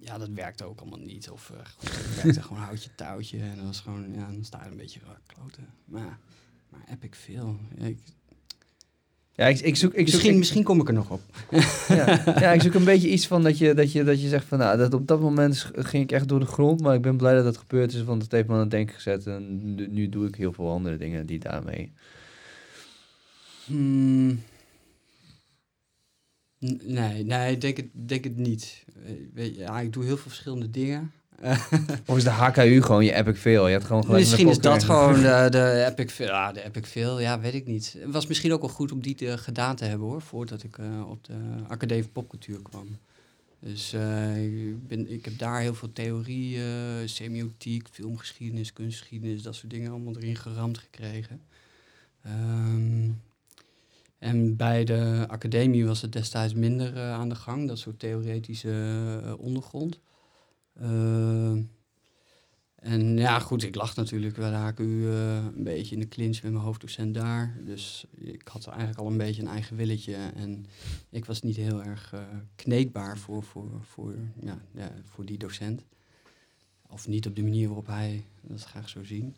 ja, 0.00 0.18
dat 0.18 0.28
werkte 0.28 0.64
ook 0.64 0.80
allemaal 0.80 0.98
niet. 0.98 1.30
Of 1.30 1.50
uh, 1.50 1.58
werkte 2.22 2.42
gewoon 2.42 2.62
houtje 2.62 2.94
touwtje. 2.94 3.38
En 3.40 3.56
dan 3.56 3.66
was 3.66 3.80
gewoon, 3.80 4.14
ja, 4.14 4.26
dan 4.26 4.44
sta 4.44 4.64
je 4.64 4.70
een 4.70 4.76
beetje 4.76 5.00
kloten. 5.26 5.66
Maar, 5.84 6.18
maar 6.68 6.84
Epic 6.88 7.18
veel. 7.18 7.56
ik, 7.74 7.98
ja, 9.38 9.46
ik, 9.46 9.60
ik 9.60 9.76
zoek, 9.76 9.94
ik 9.94 10.04
misschien, 10.04 10.30
zoek, 10.30 10.38
misschien 10.38 10.62
kom 10.62 10.80
ik 10.80 10.88
er 10.88 10.94
nog 10.94 11.10
op. 11.10 11.20
ja, 11.88 12.22
ja, 12.40 12.52
ik 12.52 12.62
zoek 12.62 12.74
een 12.74 12.84
beetje 12.84 13.08
iets 13.08 13.26
van 13.26 13.42
dat 13.42 13.58
je, 13.58 13.74
dat 13.74 13.92
je, 13.92 14.04
dat 14.04 14.22
je 14.22 14.28
zegt 14.28 14.44
van, 14.44 14.58
nou, 14.58 14.78
dat 14.78 14.94
op 14.94 15.06
dat 15.06 15.20
moment 15.20 15.70
ging 15.74 16.02
ik 16.02 16.12
echt 16.12 16.28
door 16.28 16.40
de 16.40 16.46
grond, 16.46 16.80
maar 16.80 16.94
ik 16.94 17.02
ben 17.02 17.16
blij 17.16 17.34
dat 17.34 17.44
dat 17.44 17.56
gebeurd 17.56 17.92
is, 17.92 18.04
want 18.04 18.22
het 18.22 18.32
heeft 18.32 18.48
me 18.48 18.54
aan 18.54 18.60
het 18.60 18.70
denken 18.70 18.94
gezet 18.94 19.26
en 19.26 19.74
nu, 19.92 20.08
doe 20.08 20.26
ik 20.26 20.34
heel 20.34 20.52
veel 20.52 20.70
andere 20.70 20.96
dingen 20.96 21.26
die 21.26 21.38
daarmee. 21.38 21.92
Hmm. 23.64 24.42
Nee, 26.84 27.24
nee, 27.24 27.52
ik 27.52 27.60
denk 27.60 27.76
het, 27.76 27.86
denk 27.92 28.24
het 28.24 28.36
niet. 28.36 28.84
Eh, 29.34 29.56
ja, 29.56 29.80
ik 29.80 29.92
doe 29.92 30.04
heel 30.04 30.16
veel 30.16 30.30
verschillende 30.30 30.70
dingen. 30.70 31.12
of 32.06 32.16
is 32.16 32.24
de 32.24 32.30
HKU 32.30 32.82
gewoon 32.82 33.04
je 33.04 33.12
epic 33.12 33.36
veel? 33.36 33.66
Je 33.66 33.72
hebt 33.72 33.84
gewoon 33.84 34.04
gelijk 34.04 34.20
misschien 34.20 34.48
is 34.48 34.58
dat 34.58 34.84
gewoon 34.84 35.14
de, 35.22 35.46
de 35.50 35.86
epic 35.90 36.12
veel. 36.12 36.26
Ja, 36.26 36.52
de 36.52 36.64
epic 36.64 36.86
veel, 36.86 37.20
ja, 37.20 37.40
weet 37.40 37.54
ik 37.54 37.66
niet. 37.66 37.96
Het 37.98 38.12
was 38.12 38.26
misschien 38.26 38.52
ook 38.52 38.60
wel 38.60 38.70
goed 38.70 38.92
om 38.92 39.00
die 39.00 39.14
te, 39.14 39.38
gedaan 39.38 39.76
te 39.76 39.84
hebben 39.84 40.08
hoor, 40.08 40.22
voordat 40.22 40.62
ik 40.62 40.78
uh, 40.78 41.10
op 41.10 41.24
de 41.24 41.34
Academie 41.68 42.08
Popcultuur 42.08 42.62
kwam. 42.62 42.98
Dus 43.60 43.94
uh, 43.94 44.66
ik, 44.68 44.88
ben, 44.88 45.12
ik 45.12 45.24
heb 45.24 45.38
daar 45.38 45.60
heel 45.60 45.74
veel 45.74 45.92
theorie, 45.92 46.58
semiotiek, 47.04 47.88
filmgeschiedenis, 47.90 48.72
kunstgeschiedenis, 48.72 49.42
dat 49.42 49.54
soort 49.54 49.70
dingen 49.70 49.90
allemaal 49.90 50.16
erin 50.16 50.36
geramd 50.36 50.78
gekregen. 50.78 51.40
Um, 52.26 53.20
en 54.18 54.56
bij 54.56 54.84
de 54.84 55.24
academie 55.28 55.86
was 55.86 56.02
het 56.02 56.12
destijds 56.12 56.54
minder 56.54 56.98
aan 56.98 57.28
de 57.28 57.34
gang, 57.34 57.68
dat 57.68 57.78
soort 57.78 57.98
theoretische 57.98 59.36
ondergrond. 59.38 59.98
Uh, 60.80 61.62
en 62.74 63.16
ja, 63.16 63.38
goed, 63.38 63.62
ik 63.62 63.74
lag 63.74 63.96
natuurlijk 63.96 64.36
wel 64.36 64.52
haak 64.52 64.78
u 64.78 65.06
een 65.06 65.64
beetje 65.64 65.94
in 65.94 66.00
de 66.00 66.08
clinch 66.08 66.42
met 66.42 66.52
mijn 66.52 66.64
hoofddocent 66.64 67.14
daar. 67.14 67.58
Dus 67.64 68.06
ik 68.14 68.48
had 68.48 68.66
eigenlijk 68.66 68.98
al 68.98 69.06
een 69.06 69.16
beetje 69.16 69.42
een 69.42 69.48
eigen 69.48 69.76
willetje. 69.76 70.14
En 70.14 70.66
ik 71.10 71.24
was 71.24 71.42
niet 71.42 71.56
heel 71.56 71.82
erg 71.82 72.14
kneedbaar 72.54 73.18
voor, 73.18 73.42
voor, 73.42 73.70
voor, 73.82 74.14
ja, 74.40 74.58
ja, 74.74 74.92
voor 75.04 75.24
die 75.24 75.38
docent. 75.38 75.82
Of 76.86 77.08
niet 77.08 77.26
op 77.26 77.36
de 77.36 77.42
manier 77.42 77.66
waarop 77.66 77.86
hij 77.86 78.24
dat 78.40 78.64
graag 78.64 78.88
zou 78.88 79.04
zien. 79.04 79.36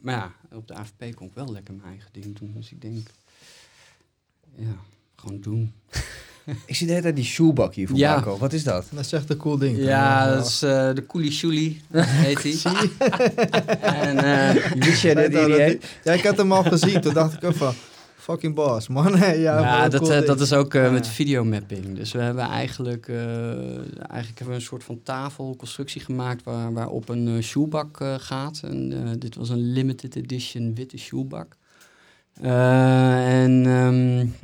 Maar 0.00 0.14
ja, 0.14 0.34
op 0.56 0.66
de 0.66 0.74
AFP 0.74 1.04
kon 1.14 1.26
ik 1.26 1.34
wel 1.34 1.52
lekker 1.52 1.74
mijn 1.74 1.88
eigen 1.88 2.12
ding 2.12 2.38
doen. 2.38 2.52
Dus 2.52 2.72
ik 2.72 2.80
denk, 2.80 3.08
ja, 4.54 4.76
gewoon 5.14 5.40
doen. 5.40 5.72
ik 6.66 6.76
zie 6.76 6.86
de 6.86 6.92
hele 6.92 7.04
tijd 7.04 7.16
die 7.16 7.24
shoebak 7.24 7.74
hier 7.74 7.88
voor 7.88 7.96
ja. 7.96 8.24
Wat 8.38 8.52
is 8.52 8.64
dat? 8.64 8.86
Dat 8.90 9.04
is 9.04 9.12
echt 9.12 9.30
een 9.30 9.36
cool 9.36 9.58
ding. 9.58 9.78
Ja, 9.78 10.34
dat 10.34 10.46
is 10.46 10.62
uh, 10.62 10.94
de 10.94 11.06
Coolie 11.06 11.32
Shuli, 11.32 11.80
heet 11.92 12.42
hij. 12.42 12.90
en 14.10 14.16
uh, 14.16 14.64
wist 14.74 15.02
je 15.02 15.14
dat 15.14 15.30
die, 15.30 15.78
Ja, 16.04 16.12
ik 16.12 16.24
had 16.24 16.36
hem 16.36 16.52
al 16.52 16.62
gezien. 16.62 17.00
Toen 17.00 17.14
dacht 17.14 17.34
ik 17.34 17.44
ook 17.44 17.54
van, 17.54 17.74
fucking 18.30 18.54
boss, 18.54 18.88
man. 18.88 19.16
ja, 19.18 19.32
ja 19.32 19.88
dat, 19.88 20.10
uh, 20.10 20.26
dat 20.26 20.40
is 20.40 20.52
ook 20.52 20.74
uh, 20.74 20.92
met 20.92 21.08
videomapping. 21.08 21.96
Dus 21.96 22.12
we 22.12 22.20
hebben 22.20 22.44
eigenlijk, 22.44 23.08
uh, 23.08 23.16
eigenlijk 23.16 24.38
hebben 24.38 24.46
we 24.46 24.54
een 24.54 24.60
soort 24.60 24.84
van 24.84 25.02
tafelconstructie 25.02 26.00
gemaakt 26.00 26.44
waar, 26.44 26.72
waarop 26.72 27.08
een 27.08 27.42
shoebak 27.42 28.04
gaat. 28.16 28.60
En 28.64 29.16
dit 29.18 29.36
was 29.36 29.48
een 29.48 29.72
limited 29.72 30.16
edition 30.16 30.74
witte 30.74 30.98
shoebak. 30.98 31.56
en 32.40 33.66
um, 33.66 34.34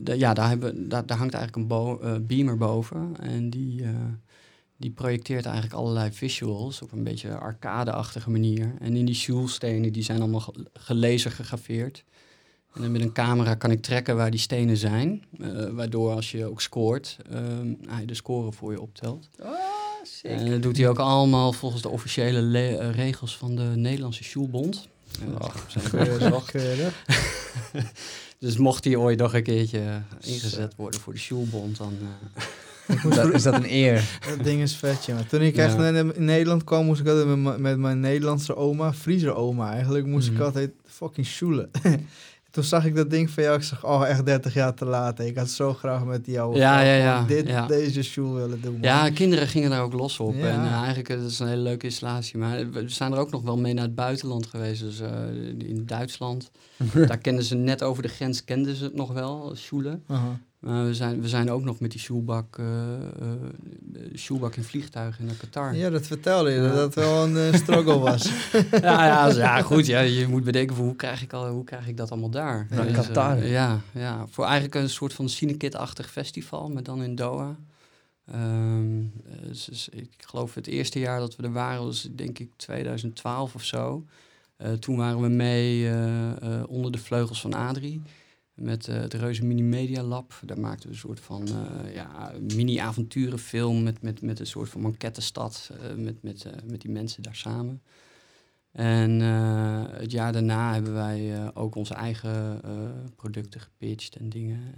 de, 0.00 0.18
ja, 0.18 0.34
daar, 0.34 0.48
hebben, 0.48 0.88
daar, 0.88 1.06
daar 1.06 1.18
hangt 1.18 1.34
eigenlijk 1.34 1.62
een 1.62 1.76
bo 1.76 2.00
beamer 2.20 2.56
boven. 2.56 3.16
En 3.20 3.50
die, 3.50 3.84
die 4.76 4.90
projecteert 4.90 5.44
eigenlijk 5.44 5.74
allerlei 5.74 6.12
visuals 6.12 6.82
op 6.82 6.92
een 6.92 7.04
beetje 7.04 7.34
arcade-achtige 7.34 8.30
manier. 8.30 8.74
En 8.78 8.96
in 8.96 9.04
die 9.04 9.14
shoestenen, 9.14 9.92
die 9.92 10.02
zijn 10.02 10.20
allemaal 10.20 10.54
gelezen 10.72 11.30
gegraveerd. 11.30 12.04
En 12.74 12.82
dan 12.82 12.92
met 12.92 13.00
een 13.00 13.12
camera 13.12 13.54
kan 13.54 13.70
ik 13.70 13.82
trekken 13.82 14.16
waar 14.16 14.30
die 14.30 14.40
stenen 14.40 14.76
zijn. 14.76 15.24
Uh, 15.38 15.68
waardoor 15.68 16.12
als 16.12 16.30
je 16.30 16.46
ook 16.46 16.60
scoort, 16.60 17.16
hij 17.86 18.04
de 18.04 18.14
score 18.14 18.52
voor 18.52 18.72
je 18.72 18.80
optelt. 18.80 19.28
Oh. 19.40 19.50
En 20.22 20.50
dat 20.50 20.62
doet 20.62 20.76
hij 20.76 20.88
ook 20.88 20.98
allemaal 20.98 21.52
volgens 21.52 21.82
de 21.82 21.88
officiële 21.88 22.90
regels 22.90 23.36
van 23.36 23.56
de 23.56 23.62
Nederlandse 23.62 24.24
Sjoelbond. 24.24 24.88
Oh. 25.38 25.54
dus 28.42 28.56
mocht 28.56 28.84
hij 28.84 28.96
ooit 28.96 29.18
nog 29.18 29.34
een 29.34 29.42
keertje 29.42 30.02
ingezet 30.20 30.74
worden 30.76 31.00
voor 31.00 31.12
de 31.12 31.18
Sjoelbond, 31.18 31.76
dan... 31.76 31.98
dat, 33.14 33.32
is 33.32 33.42
dat 33.42 33.54
een 33.54 33.72
eer? 33.72 34.18
Dat 34.28 34.44
ding 34.44 34.60
is 34.60 34.76
vet, 34.76 35.04
ja. 35.04 35.16
Toen 35.28 35.40
ik 35.40 35.56
ja. 35.56 35.64
echt 35.64 35.96
in 36.16 36.24
Nederland 36.24 36.64
kwam, 36.64 36.84
moest 36.84 37.00
ik 37.00 37.08
altijd 37.08 37.36
met, 37.36 37.58
met 37.58 37.78
mijn 37.78 38.00
Nederlandse 38.00 38.56
oma, 38.56 38.92
Friese 38.92 39.34
oma 39.34 39.72
eigenlijk, 39.72 40.06
moest 40.06 40.28
mm 40.28 40.36
ik 40.36 40.42
altijd 40.42 40.70
fucking 40.86 41.26
sjoelen. 41.26 41.70
Toen 42.52 42.64
zag 42.64 42.84
ik 42.84 42.96
dat 42.96 43.10
ding 43.10 43.30
van 43.30 43.42
jou. 43.42 43.56
Ik 43.56 43.62
zeg, 43.62 43.84
oh, 43.84 44.08
echt 44.08 44.26
30 44.26 44.54
jaar 44.54 44.74
te 44.74 44.84
laat. 44.84 45.20
Ik 45.20 45.36
had 45.36 45.50
zo 45.50 45.74
graag 45.74 46.04
met 46.04 46.26
jou 46.26 46.56
ja, 46.56 46.80
ja, 46.80 46.94
ja, 46.94 47.24
dit, 47.24 47.46
ja. 47.48 47.66
deze 47.66 48.02
shoe 48.02 48.34
willen 48.34 48.60
doen. 48.60 48.72
Man. 48.72 48.82
Ja, 48.82 49.10
kinderen 49.10 49.48
gingen 49.48 49.70
daar 49.70 49.82
ook 49.82 49.92
los 49.92 50.20
op. 50.20 50.34
En 50.34 50.64
uh, 50.64 50.72
eigenlijk 50.72 51.08
dat 51.08 51.30
is 51.30 51.38
een 51.38 51.48
hele 51.48 51.62
leuke 51.62 51.86
installatie. 51.86 52.38
Maar 52.38 52.70
we 52.70 52.88
zijn 52.88 53.12
er 53.12 53.18
ook 53.18 53.30
nog 53.30 53.42
wel 53.42 53.58
mee 53.58 53.74
naar 53.74 53.84
het 53.84 53.94
buitenland 53.94 54.46
geweest. 54.46 54.80
Dus 54.80 55.00
uh, 55.00 55.08
in 55.58 55.82
Duitsland. 55.86 56.50
daar 57.06 57.18
kenden 57.18 57.44
ze 57.44 57.54
net 57.54 57.82
over 57.82 58.02
de 58.02 58.08
grens, 58.08 58.44
kenden 58.44 58.76
ze 58.76 58.84
het 58.84 58.94
nog 58.94 59.12
wel, 59.12 59.50
Schule. 59.54 59.90
Uh 59.90 59.96
-huh. 60.06 60.28
Maar 60.62 60.86
we 60.86 60.94
zijn, 60.94 61.20
we 61.20 61.28
zijn 61.28 61.50
ook 61.50 61.64
nog 61.64 61.80
met 61.80 61.90
die 61.90 62.00
shoebak, 62.00 62.58
uh, 62.58 62.66
shoebak 64.14 64.56
in 64.56 64.64
vliegtuigen 64.64 65.24
naar 65.24 65.34
Qatar. 65.34 65.76
Ja, 65.76 65.90
dat 65.90 66.06
vertelde 66.06 66.50
je, 66.50 66.60
dat 66.60 66.74
dat 66.74 66.94
wel 66.94 67.24
een 67.24 67.36
uh, 67.36 67.54
struggle 67.54 67.98
was. 67.98 68.24
ja, 68.70 69.06
ja, 69.06 69.26
ja, 69.26 69.62
goed. 69.62 69.86
Ja, 69.86 70.00
je 70.00 70.28
moet 70.28 70.44
bedenken, 70.44 70.76
hoe 70.76 70.96
krijg 70.96 71.22
ik, 71.22 71.32
al, 71.32 71.48
hoe 71.48 71.64
krijg 71.64 71.88
ik 71.88 71.96
dat 71.96 72.10
allemaal 72.10 72.30
daar? 72.30 72.66
Ja, 72.70 72.82
dus, 72.82 72.92
Qatar. 72.92 73.46
ja, 73.46 73.80
ja, 73.92 74.26
voor 74.30 74.44
eigenlijk 74.44 74.74
een 74.74 74.90
soort 74.90 75.12
van 75.12 75.28
Cinekit-achtig 75.28 76.10
festival, 76.10 76.68
maar 76.68 76.82
dan 76.82 77.02
in 77.02 77.14
Doha. 77.14 77.56
Um, 78.34 79.12
dus, 79.42 79.64
dus, 79.64 79.88
ik 79.88 80.10
geloof 80.18 80.54
het 80.54 80.66
eerste 80.66 80.98
jaar 80.98 81.18
dat 81.18 81.36
we 81.36 81.42
er 81.42 81.52
waren 81.52 81.84
was 81.84 82.08
denk 82.14 82.38
ik 82.38 82.50
2012 82.56 83.54
of 83.54 83.64
zo. 83.64 84.04
toen 84.78 84.96
waren 84.96 85.20
we 85.20 85.28
mee 85.28 85.90
onder 86.66 86.92
de 86.92 86.98
vleugels 86.98 87.40
van 87.40 87.54
Adrie 87.54 88.02
met 88.54 88.88
uh, 88.88 88.96
het 88.96 89.14
Reuze 89.14 89.44
Mini 89.44 89.62
Media 89.62 90.02
Lab. 90.02 90.32
Daar 90.44 90.60
maakten 90.60 90.88
we 90.88 90.94
een 90.94 91.00
soort 91.00 91.20
van 91.20 91.48
uh, 91.48 91.94
ja, 91.94 92.32
mini-avonturenfilm 92.54 93.82
met, 93.82 94.02
met, 94.02 94.22
met 94.22 94.40
een 94.40 94.46
soort 94.46 94.68
van 94.68 94.80
mankettenstad, 94.80 95.70
uh, 95.72 96.04
met, 96.04 96.22
met, 96.22 96.46
met 96.64 96.80
die 96.80 96.90
mensen 96.90 97.22
daar 97.22 97.36
samen. 97.36 97.82
En 98.72 99.20
het 99.90 100.10
jaar 100.10 100.32
daarna 100.32 100.72
hebben 100.72 100.92
wij 100.92 101.50
ook 101.54 101.74
onze 101.74 101.94
eigen 101.94 102.60
producten 103.16 103.60
gepitcht 103.60 104.16
en 104.16 104.28
dingen. 104.28 104.74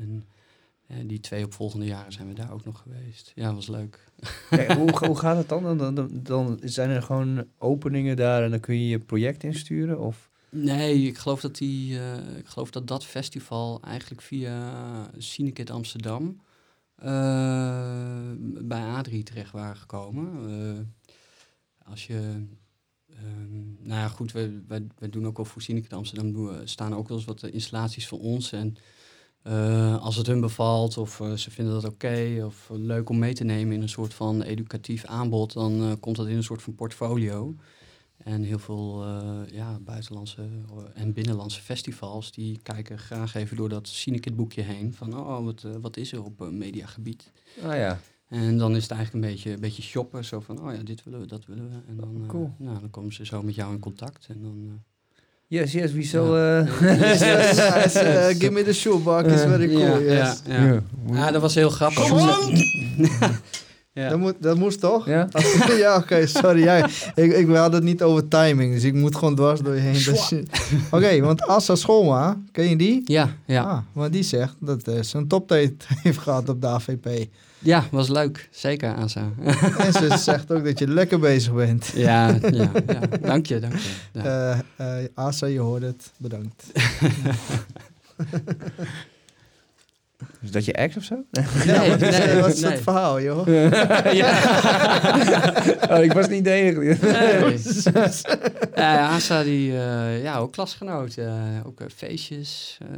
En 0.87 1.07
die 1.07 1.21
twee 1.21 1.45
opvolgende 1.45 1.87
jaren 1.87 2.13
zijn 2.13 2.29
we 2.29 2.35
daar 2.35 2.53
ook 2.53 2.65
nog 2.65 2.79
geweest. 2.81 3.33
Ja, 3.35 3.55
was 3.55 3.69
leuk. 3.69 4.05
hoe, 4.51 4.99
hoe 5.07 5.19
gaat 5.19 5.37
het 5.37 5.49
dan? 5.49 5.79
Dan, 5.79 5.95
dan? 5.95 6.11
dan 6.13 6.59
zijn 6.63 6.91
er 6.91 7.03
gewoon 7.03 7.47
openingen 7.59 8.17
daar 8.17 8.43
en 8.43 8.51
dan 8.51 8.61
kun 8.61 8.75
je 8.75 8.89
je 8.89 8.99
project 8.99 9.45
insturen? 9.45 10.01
Of? 10.01 10.31
Nee, 10.57 11.07
ik 11.07 11.19
geloof 11.19 11.41
dat, 11.41 11.57
die, 11.57 11.93
uh, 11.93 12.37
ik 12.37 12.47
geloof 12.47 12.71
dat 12.71 12.87
dat 12.87 13.05
festival 13.05 13.81
eigenlijk 13.83 14.23
via 14.23 15.11
Cinekit 15.19 15.71
Amsterdam 15.71 16.41
uh, 17.05 18.31
bij 18.39 18.87
Adrie 18.87 19.23
terecht 19.23 19.51
waren 19.51 19.77
gekomen. 19.77 20.51
Uh, 20.51 20.81
als 21.91 22.07
je, 22.07 22.47
um, 23.25 23.79
nou 23.81 24.01
ja 24.01 24.09
goed, 24.09 24.33
we, 24.33 24.63
we, 24.69 24.87
we, 24.99 25.09
doen 25.09 25.27
ook 25.27 25.39
al 25.39 25.45
voor 25.45 25.63
Cinekit 25.63 25.93
Amsterdam, 25.93 26.33
doen, 26.33 26.69
staan 26.69 26.95
ook 26.95 27.09
wel 27.09 27.17
eens 27.17 27.27
wat 27.27 27.43
installaties 27.43 28.09
van 28.09 28.19
ons. 28.19 28.53
En 28.53 28.77
als 30.01 30.17
het 30.17 30.27
hun 30.27 30.41
bevalt 30.41 30.99
of 30.99 31.21
ze 31.37 31.51
vinden 31.51 31.75
dat 31.75 31.93
oké 31.93 32.43
of 32.45 32.71
leuk 32.73 33.09
om 33.09 33.19
mee 33.19 33.35
te 33.35 33.45
nemen 33.45 33.75
in 33.75 33.83
een 33.83 33.89
soort 33.89 34.15
van 34.15 34.43
educatief 34.43 35.05
aanbod, 35.05 35.53
dan 35.53 35.97
komt 36.01 36.17
dat 36.17 36.27
in 36.27 36.37
een 36.37 36.43
soort 36.43 36.63
van 36.63 36.75
portfolio. 36.75 37.55
En 38.17 38.43
heel 38.43 38.59
veel 38.59 39.05
uh, 39.07 39.41
ja, 39.53 39.79
buitenlandse 39.81 40.43
eh, 40.43 41.03
en 41.03 41.13
binnenlandse 41.13 41.61
festivals 41.61 42.33
die 42.33 42.59
kijken 42.63 42.99
graag 42.99 43.35
even 43.35 43.57
door 43.57 43.69
dat 43.69 43.89
Cinekit 43.89 44.37
boekje 44.37 44.63
heen. 44.63 44.95
Van 44.95 45.19
oh, 45.19 45.45
wat, 45.45 45.63
uh, 45.67 45.73
wat 45.81 45.97
is 45.97 46.13
er 46.13 46.25
op 46.25 46.43
uh, 46.43 46.49
mediagebied? 46.49 47.31
Ah 47.63 47.77
ja. 47.77 47.99
En 48.29 48.59
dan 48.59 48.77
is 48.77 48.83
het 48.83 48.91
eigenlijk 48.91 49.25
een 49.25 49.31
beetje, 49.31 49.51
een 49.51 49.61
beetje 49.61 49.83
shoppen. 49.83 50.25
Zo 50.25 50.41
van, 50.41 50.61
oh 50.61 50.75
ja, 50.75 50.83
dit 50.83 51.05
willen 51.05 51.21
we, 51.21 51.27
dat 51.27 51.47
willen 51.47 51.69
we. 51.69 51.77
En 51.89 51.97
dan, 51.97 52.25
cool. 52.27 52.53
nou, 52.57 52.81
dan 52.81 52.91
komen 52.91 53.13
ze 53.13 53.27
zo 53.27 53.43
met 53.43 53.55
jou 53.55 53.73
in 53.73 53.79
contact. 53.79 54.27
En 54.29 54.43
dan, 54.43 54.83
yes, 55.47 55.73
yes, 55.73 55.93
we 55.93 56.03
shall... 56.03 56.37
Ja. 56.37 56.61
yes, 57.11 57.21
yes, 57.21 57.57
yes, 57.57 57.97
uh, 57.97 58.27
give 58.41 58.51
me 58.51 58.63
the 58.63 58.73
shoebox, 58.73 59.33
is 59.33 59.41
very 59.41 59.69
cool. 59.69 59.79
Ja, 59.79 59.99
yes. 59.99 60.43
ja, 60.47 60.65
ja. 60.65 60.83
ja, 61.13 61.31
dat 61.31 61.41
was 61.41 61.55
heel 61.55 61.71
grappig. 61.71 62.09
Ja. 63.95 64.09
Dat, 64.09 64.19
moet, 64.19 64.35
dat 64.41 64.59
moest 64.59 64.81
toch? 64.81 65.07
Ja? 65.07 65.29
ja, 65.79 65.97
oké, 65.97 66.27
sorry. 66.27 66.63
Ja, 66.63 66.89
ik, 67.15 67.33
ik 67.33 67.49
had 67.49 67.73
het 67.73 67.83
niet 67.83 68.03
over 68.03 68.29
timing, 68.29 68.73
dus 68.75 68.85
ik 68.85 68.95
moet 68.95 69.17
gewoon 69.17 69.35
dwars 69.35 69.61
door 69.61 69.75
je 69.75 69.81
heen. 69.81 69.93
Dus, 69.93 70.33
oké, 70.91 71.21
want 71.21 71.43
Assa 71.43 71.75
Scholma, 71.75 72.39
ken 72.53 72.69
je 72.69 72.77
die? 72.77 73.03
Ja, 73.05 73.29
ja. 73.45 73.63
Ah, 73.63 73.79
maar 73.93 74.11
die 74.11 74.23
zegt 74.23 74.55
dat 74.59 74.87
hij 74.87 75.03
zijn 75.03 75.29
toptijd 75.29 75.87
heeft 76.03 76.19
gehad 76.19 76.49
op 76.49 76.61
de 76.61 76.67
AVP. 76.67 77.27
ja, 77.59 77.85
was 77.91 78.09
leuk. 78.09 78.49
Zeker, 78.51 78.95
Asa. 78.95 79.33
En 79.79 79.93
ze 79.93 80.17
zegt 80.19 80.53
ook 80.53 80.65
dat 80.65 80.79
je 80.79 80.89
lekker 80.89 81.19
bezig 81.19 81.53
bent. 81.53 81.93
ja, 81.95 82.39
ja, 82.51 82.71
ja. 82.87 83.01
Dank 83.21 83.47
je, 83.47 83.59
dank 83.59 83.75
je. 83.75 83.91
Ja. 84.13 84.23
Eh 84.77 85.03
eh, 85.03 85.09
Asa, 85.15 85.47
je 85.47 85.61
hoort 85.61 85.83
het. 85.83 86.13
Bedankt. 86.17 86.65
Is 90.45 90.51
dat 90.51 90.65
je 90.65 90.73
ex 90.73 90.97
of 90.97 91.05
zo? 91.05 91.25
ja, 91.65 91.97
nee, 91.97 92.41
wat 92.41 92.53
is 92.55 92.61
nee. 92.61 92.71
het 92.71 92.81
verhaal, 92.81 93.21
joh? 93.21 93.39
oh, 95.91 96.03
ik 96.03 96.13
was 96.13 96.29
niet 96.29 96.45
de 96.45 96.51
enige. 96.51 96.79
Nee. 97.07 97.61
ja, 98.85 99.09
Asa, 99.09 99.43
die, 99.43 99.71
eh, 99.73 100.23
ja, 100.23 100.37
ook 100.37 100.53
klasgenoot. 100.53 101.17
eh, 101.17 101.67
ook 101.67 101.81
eh, 101.81 101.87
feestjes. 101.95 102.79
eh, 102.83 102.89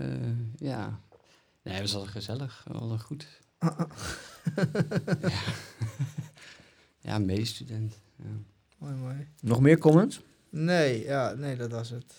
ja. 0.57 1.01
Nee, 1.63 1.75
het 1.75 1.83
was 1.83 1.95
altijd 1.95 2.13
gezellig. 2.13 2.65
Wel 2.73 2.99
goed. 2.99 3.27
ja, 3.59 3.77
ja 7.13 7.19
medestudent. 7.19 7.95
Ja. 8.17 8.25
Mooi, 8.79 8.95
mooi. 8.95 9.27
Nog 9.41 9.61
meer 9.61 9.79
comments? 9.79 10.21
Nee, 10.51 11.05
ja, 11.05 11.35
nee, 11.37 11.57
dat 11.57 11.71
was 11.71 11.91
het. 11.91 12.15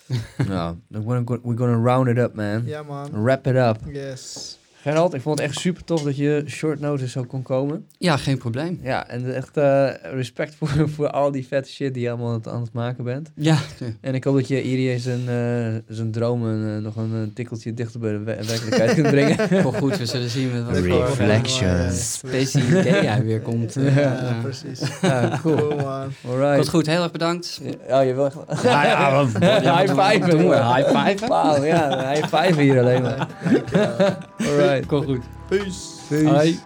nou, 0.48 0.78
dan 0.88 1.06
we're 1.06 1.22
gonna, 1.26 1.42
we're 1.44 1.58
gonna 1.58 1.78
round 1.92 2.08
it 2.08 2.18
up, 2.18 2.34
man. 2.34 2.66
Ja, 2.66 2.84
man. 2.84 3.24
Wrap 3.24 3.48
it 3.48 3.56
up. 3.56 3.78
Yes. 3.94 4.58
Gerald, 4.88 5.14
ik 5.14 5.22
vond 5.22 5.40
het 5.40 5.48
echt 5.50 5.60
super 5.60 5.84
tof 5.84 6.02
dat 6.04 6.18
je 6.18 6.44
short 6.48 6.80
notice 6.80 7.10
zo 7.10 7.24
kon 7.24 7.42
komen. 7.42 7.86
ja, 7.98 8.18
geen 8.18 8.38
probleem. 8.38 8.80
Ja, 8.84 9.08
en 9.08 9.36
echt 9.36 9.58
eh, 9.58 9.90
respect 10.14 10.56
voor, 10.56 10.70
voor 10.96 11.10
al 11.10 11.32
die 11.32 11.48
vette 11.48 11.70
shit 11.72 11.94
die 11.94 12.04
je 12.04 12.10
allemaal 12.10 12.28
aan 12.28 12.34
het, 12.34 12.48
aan 12.48 12.62
het 12.62 12.74
maken 12.74 13.04
bent. 13.04 13.32
Ja, 13.36 13.58
En 14.02 14.16
ik 14.16 14.24
hoop 14.24 14.36
dat 14.36 14.48
je 14.48 14.62
Irie 14.64 15.00
zijn, 15.00 15.20
eh, 15.28 15.96
zijn 15.96 16.12
dromen 16.12 16.76
eh, 16.76 16.84
nog 16.84 16.96
een 16.96 17.32
tikkeltje 17.34 17.74
dichter 17.74 18.00
bij 18.00 18.12
de 18.12 18.18
we- 18.18 18.24
werkelijkheid 18.48 18.94
kunt 18.94 19.08
brengen. 19.10 19.38
wel 19.64 19.72
goed. 19.72 19.98
We 19.98 20.06
zullen 20.06 20.30
zien 20.30 20.52
met 20.52 20.66
wat 20.66 20.78
voor 20.94 21.06
Reflections. 21.06 22.14
specie 22.18 22.64
idee 22.68 22.92
hij 23.08 23.24
weer 23.24 23.42
komt. 23.42 23.74
Ja, 23.80 24.36
precies. 24.42 24.82
ja, 25.02 25.40
cool. 25.42 25.56
Cool, 25.58 25.76
man. 25.76 26.10
Alright. 26.28 26.58
Wat 26.58 26.70
goed, 26.70 26.86
heel 26.86 27.04
erg 27.04 27.12
bedankt. 27.12 27.62
Ja, 27.88 28.00
je 28.00 28.14
wil 28.14 28.26
echt... 28.26 28.36
Ja, 28.64 28.86
ja, 28.86 29.26
high 29.78 29.94
five. 30.02 30.30
doen 30.30 30.50
we? 30.50 30.56
High 30.56 30.98
five? 30.98 31.28
Wauw, 31.28 31.64
ja, 31.64 32.12
high 32.14 32.36
five 32.36 32.62
hier 32.62 32.80
alleen 32.80 33.02
maar. 33.02 33.28
Alright. 34.38 34.77
Kom 34.86 35.06
goed. 35.06 35.22
Peace. 35.48 36.06
Peace. 36.10 36.24
Hoi. 36.24 36.60